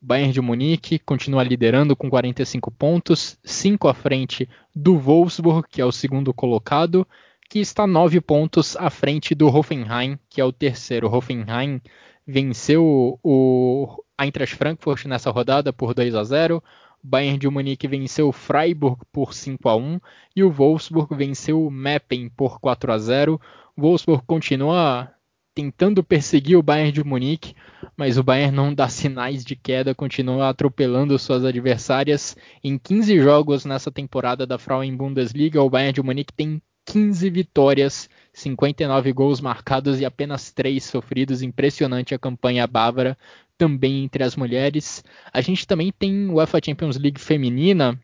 O 0.00 0.06
Bayern 0.06 0.32
de 0.32 0.40
Munique 0.40 0.98
continua 0.98 1.42
liderando 1.42 1.94
com 1.94 2.08
45 2.08 2.70
pontos, 2.70 3.38
5 3.44 3.86
à 3.86 3.92
frente 3.92 4.48
do 4.74 4.96
Wolfsburg, 4.96 5.68
que 5.70 5.80
é 5.80 5.84
o 5.84 5.92
segundo 5.92 6.32
colocado, 6.32 7.06
que 7.52 7.60
está 7.60 7.86
9 7.86 8.18
pontos 8.22 8.78
à 8.78 8.88
frente 8.88 9.34
do 9.34 9.46
Hoffenheim, 9.46 10.18
que 10.30 10.40
é 10.40 10.44
o 10.44 10.50
terceiro. 10.50 11.06
O 11.06 11.14
Hoffenheim 11.14 11.82
venceu 12.26 13.20
o 13.22 14.02
Eintracht 14.18 14.56
Frankfurt 14.56 15.04
nessa 15.04 15.30
rodada 15.30 15.70
por 15.70 15.92
2 15.92 16.14
a 16.14 16.24
0. 16.24 16.64
Bayern 17.02 17.36
de 17.36 17.46
Munique 17.50 17.86
venceu 17.86 18.30
o 18.30 18.32
Freiburg 18.32 19.02
por 19.12 19.34
5 19.34 19.68
a 19.68 19.76
1 19.76 20.00
e 20.34 20.42
o 20.42 20.50
Wolfsburg 20.50 21.14
venceu 21.14 21.62
o 21.62 21.70
Meppen 21.70 22.30
por 22.30 22.58
4 22.58 22.90
a 22.90 22.96
0. 22.96 23.38
O 23.76 23.82
Wolfsburg 23.82 24.24
continua 24.26 25.12
tentando 25.54 26.02
perseguir 26.02 26.56
o 26.56 26.62
Bayern 26.62 26.90
de 26.90 27.04
Munique, 27.04 27.54
mas 27.94 28.16
o 28.16 28.22
Bayern 28.22 28.56
não 28.56 28.72
dá 28.72 28.88
sinais 28.88 29.44
de 29.44 29.56
queda, 29.56 29.94
continua 29.94 30.48
atropelando 30.48 31.18
suas 31.18 31.44
adversárias. 31.44 32.34
Em 32.64 32.78
15 32.78 33.20
jogos 33.20 33.66
nessa 33.66 33.92
temporada 33.92 34.46
da 34.46 34.56
Frauen 34.56 34.96
Bundesliga, 34.96 35.60
o 35.60 35.68
Bayern 35.68 35.92
de 35.92 36.02
Munique 36.02 36.32
tem 36.32 36.62
15 36.86 37.30
vitórias, 37.30 38.08
59 38.32 39.12
gols 39.12 39.40
marcados 39.40 40.00
e 40.00 40.04
apenas 40.04 40.50
3 40.50 40.82
sofridos. 40.82 41.42
Impressionante 41.42 42.14
a 42.14 42.18
campanha 42.18 42.66
bávara 42.66 43.16
também 43.56 44.04
entre 44.04 44.24
as 44.24 44.36
mulheres. 44.36 45.04
A 45.32 45.40
gente 45.40 45.66
também 45.66 45.92
tem 45.92 46.28
o 46.28 46.34
UEFA 46.34 46.58
Champions 46.64 46.96
League 46.98 47.20
feminina. 47.20 47.98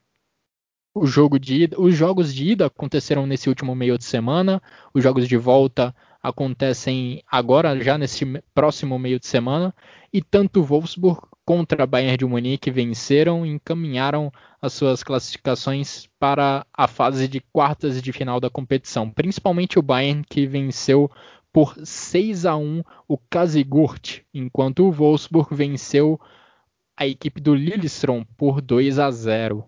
O 0.94 1.06
jogo 1.06 1.38
de 1.38 1.62
ida, 1.62 1.80
os 1.80 1.94
jogos 1.94 2.34
de 2.34 2.52
ida 2.52 2.66
aconteceram 2.66 3.26
nesse 3.26 3.48
último 3.48 3.74
meio 3.74 3.98
de 3.98 4.04
semana. 4.04 4.62
Os 4.94 5.02
jogos 5.02 5.28
de 5.28 5.36
volta 5.36 5.94
acontecem 6.22 7.22
agora, 7.30 7.80
já 7.80 7.96
nesse 7.96 8.24
próximo 8.54 8.98
meio 8.98 9.18
de 9.18 9.26
semana. 9.26 9.74
E 10.12 10.22
tanto 10.22 10.62
Wolfsburg 10.62 11.20
contra 11.48 11.84
a 11.84 11.86
Bayern 11.86 12.18
de 12.18 12.26
Munique 12.26 12.70
venceram 12.70 13.46
e 13.46 13.48
encaminharam 13.48 14.30
as 14.60 14.74
suas 14.74 15.02
classificações 15.02 16.06
para 16.20 16.66
a 16.70 16.86
fase 16.86 17.26
de 17.26 17.40
quartas 17.40 18.02
de 18.02 18.12
final 18.12 18.38
da 18.38 18.50
competição. 18.50 19.08
Principalmente 19.08 19.78
o 19.78 19.82
Bayern, 19.82 20.22
que 20.28 20.46
venceu 20.46 21.10
por 21.50 21.74
6 21.82 22.44
a 22.44 22.54
1 22.54 22.82
o 23.08 23.16
Kasigurt, 23.16 24.20
enquanto 24.34 24.86
o 24.86 24.92
Wolfsburg 24.92 25.54
venceu 25.54 26.20
a 26.94 27.06
equipe 27.06 27.40
do 27.40 27.54
Lillestrøm 27.54 28.24
por 28.36 28.60
2 28.60 28.98
a 28.98 29.10
0. 29.10 29.64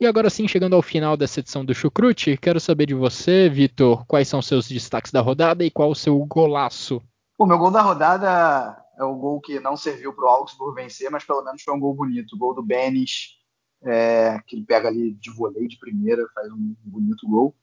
E 0.00 0.06
agora 0.06 0.30
sim, 0.30 0.46
chegando 0.46 0.76
ao 0.76 0.80
final 0.80 1.16
dessa 1.16 1.40
edição 1.40 1.64
do 1.64 1.74
Chucrute, 1.74 2.36
quero 2.36 2.60
saber 2.60 2.86
de 2.86 2.94
você, 2.94 3.48
Vitor, 3.48 4.06
quais 4.06 4.28
são 4.28 4.40
seus 4.40 4.68
destaques 4.68 5.10
da 5.10 5.20
rodada 5.20 5.64
e 5.64 5.72
qual 5.72 5.90
o 5.90 5.96
seu 5.96 6.16
golaço? 6.24 7.02
O 7.36 7.46
meu 7.46 7.58
gol 7.58 7.72
da 7.72 7.82
rodada 7.82 8.80
é 9.00 9.04
o 9.04 9.16
gol 9.16 9.40
que 9.40 9.58
não 9.58 9.76
serviu 9.76 10.12
para 10.12 10.26
o 10.26 10.28
Augsburg 10.28 10.74
vencer, 10.74 11.10
mas 11.10 11.24
pelo 11.24 11.42
menos 11.42 11.62
foi 11.62 11.74
um 11.74 11.80
gol 11.80 11.94
bonito, 11.94 12.34
o 12.34 12.38
gol 12.38 12.54
do 12.54 12.62
Benes 12.62 13.38
é, 13.82 14.38
que 14.46 14.56
ele 14.56 14.64
pega 14.64 14.88
ali 14.88 15.12
de 15.14 15.30
voleio 15.30 15.66
de 15.66 15.78
primeira, 15.78 16.28
faz 16.34 16.52
um 16.52 16.74
bonito 16.84 17.26
gol. 17.26 17.54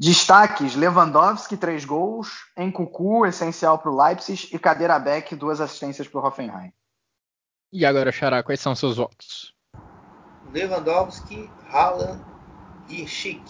Destaques: 0.00 0.74
Lewandowski, 0.74 1.56
três 1.58 1.84
gols, 1.84 2.46
Encucu, 2.56 3.26
essencial 3.26 3.78
para 3.78 3.90
o 3.90 4.02
Leipzig, 4.02 4.48
e 4.50 4.58
Cadeira 4.58 4.98
Beck, 4.98 5.36
duas 5.36 5.60
assistências 5.60 6.08
para 6.08 6.20
o 6.20 6.24
Hoffenheim. 6.24 6.72
E 7.70 7.84
agora, 7.84 8.10
Xará, 8.10 8.42
quais 8.42 8.60
são 8.60 8.74
seus 8.74 8.96
votos? 8.96 9.54
Lewandowski, 10.50 11.50
Haaland 11.70 12.24
e 12.88 13.06
Schick. 13.06 13.42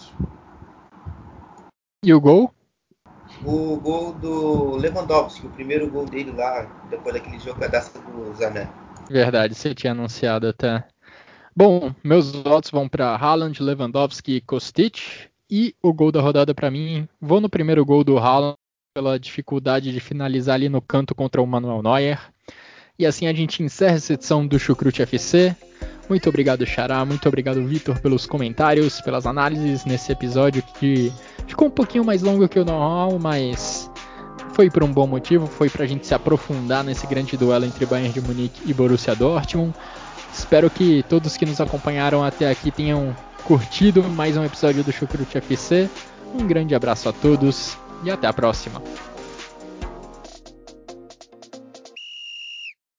E 2.03 2.13
o 2.13 2.19
gol? 2.19 2.53
O 3.45 3.77
gol 3.77 4.13
do 4.13 4.75
Lewandowski, 4.75 5.45
o 5.45 5.49
primeiro 5.49 5.89
gol 5.89 6.05
dele 6.05 6.31
lá, 6.31 6.63
depois 6.89 7.15
daquele 7.15 7.39
jogadaço 7.39 7.91
do 7.99 8.35
Zané. 8.35 8.69
Verdade, 9.09 9.55
você 9.55 9.73
tinha 9.73 9.91
anunciado 9.91 10.47
até. 10.47 10.85
Bom, 11.55 11.93
meus 12.03 12.31
votos 12.31 12.69
vão 12.69 12.87
para 12.87 13.15
Haaland, 13.15 13.61
Lewandowski 13.61 14.35
e 14.35 14.41
Kostic. 14.41 15.29
E 15.49 15.73
o 15.81 15.91
gol 15.91 16.11
da 16.11 16.21
rodada 16.21 16.53
para 16.53 16.69
mim, 16.69 17.07
vou 17.19 17.41
no 17.41 17.49
primeiro 17.49 17.83
gol 17.83 18.03
do 18.03 18.19
Haaland 18.19 18.55
pela 18.93 19.19
dificuldade 19.19 19.91
de 19.91 19.99
finalizar 19.99 20.55
ali 20.55 20.69
no 20.69 20.81
canto 20.81 21.15
contra 21.15 21.41
o 21.41 21.47
Manuel 21.47 21.81
Neuer. 21.81 22.19
E 22.97 23.05
assim 23.05 23.27
a 23.27 23.33
gente 23.33 23.63
encerra 23.63 23.95
essa 23.95 24.13
edição 24.13 24.45
do 24.45 24.59
Chucrute 24.59 25.01
FC. 25.01 25.55
Muito 26.09 26.27
obrigado, 26.27 26.65
Xará. 26.65 27.05
Muito 27.05 27.27
obrigado, 27.27 27.63
Vitor, 27.63 27.99
pelos 27.99 28.25
comentários, 28.25 28.99
pelas 28.99 29.27
análises 29.27 29.85
nesse 29.85 30.11
episódio 30.11 30.63
que 30.79 31.13
ficou 31.47 31.67
um 31.67 31.71
pouquinho 31.71 32.03
mais 32.03 32.23
longo 32.23 32.49
que 32.49 32.59
o 32.59 32.65
normal, 32.65 33.19
mas 33.19 33.89
foi 34.53 34.71
por 34.71 34.83
um 34.83 34.91
bom 34.91 35.05
motivo. 35.05 35.45
Foi 35.45 35.69
para 35.69 35.83
a 35.83 35.87
gente 35.87 36.07
se 36.07 36.13
aprofundar 36.15 36.83
nesse 36.83 37.05
grande 37.05 37.37
duelo 37.37 37.63
entre 37.63 37.85
Bayern 37.85 38.11
de 38.11 38.21
Munique 38.21 38.61
e 38.65 38.73
Borussia 38.73 39.15
Dortmund. 39.15 39.73
Espero 40.33 40.67
que 40.69 41.03
todos 41.07 41.37
que 41.37 41.45
nos 41.45 41.61
acompanharam 41.61 42.23
até 42.23 42.49
aqui 42.49 42.71
tenham 42.71 43.15
curtido 43.43 44.03
mais 44.03 44.35
um 44.35 44.43
episódio 44.43 44.83
do 44.83 44.91
Chucrute 44.91 45.37
FC. 45.37 45.87
Um 46.33 46.47
grande 46.47 46.73
abraço 46.73 47.07
a 47.07 47.13
todos 47.13 47.77
e 48.03 48.09
até 48.09 48.25
a 48.25 48.33
próxima. 48.33 48.81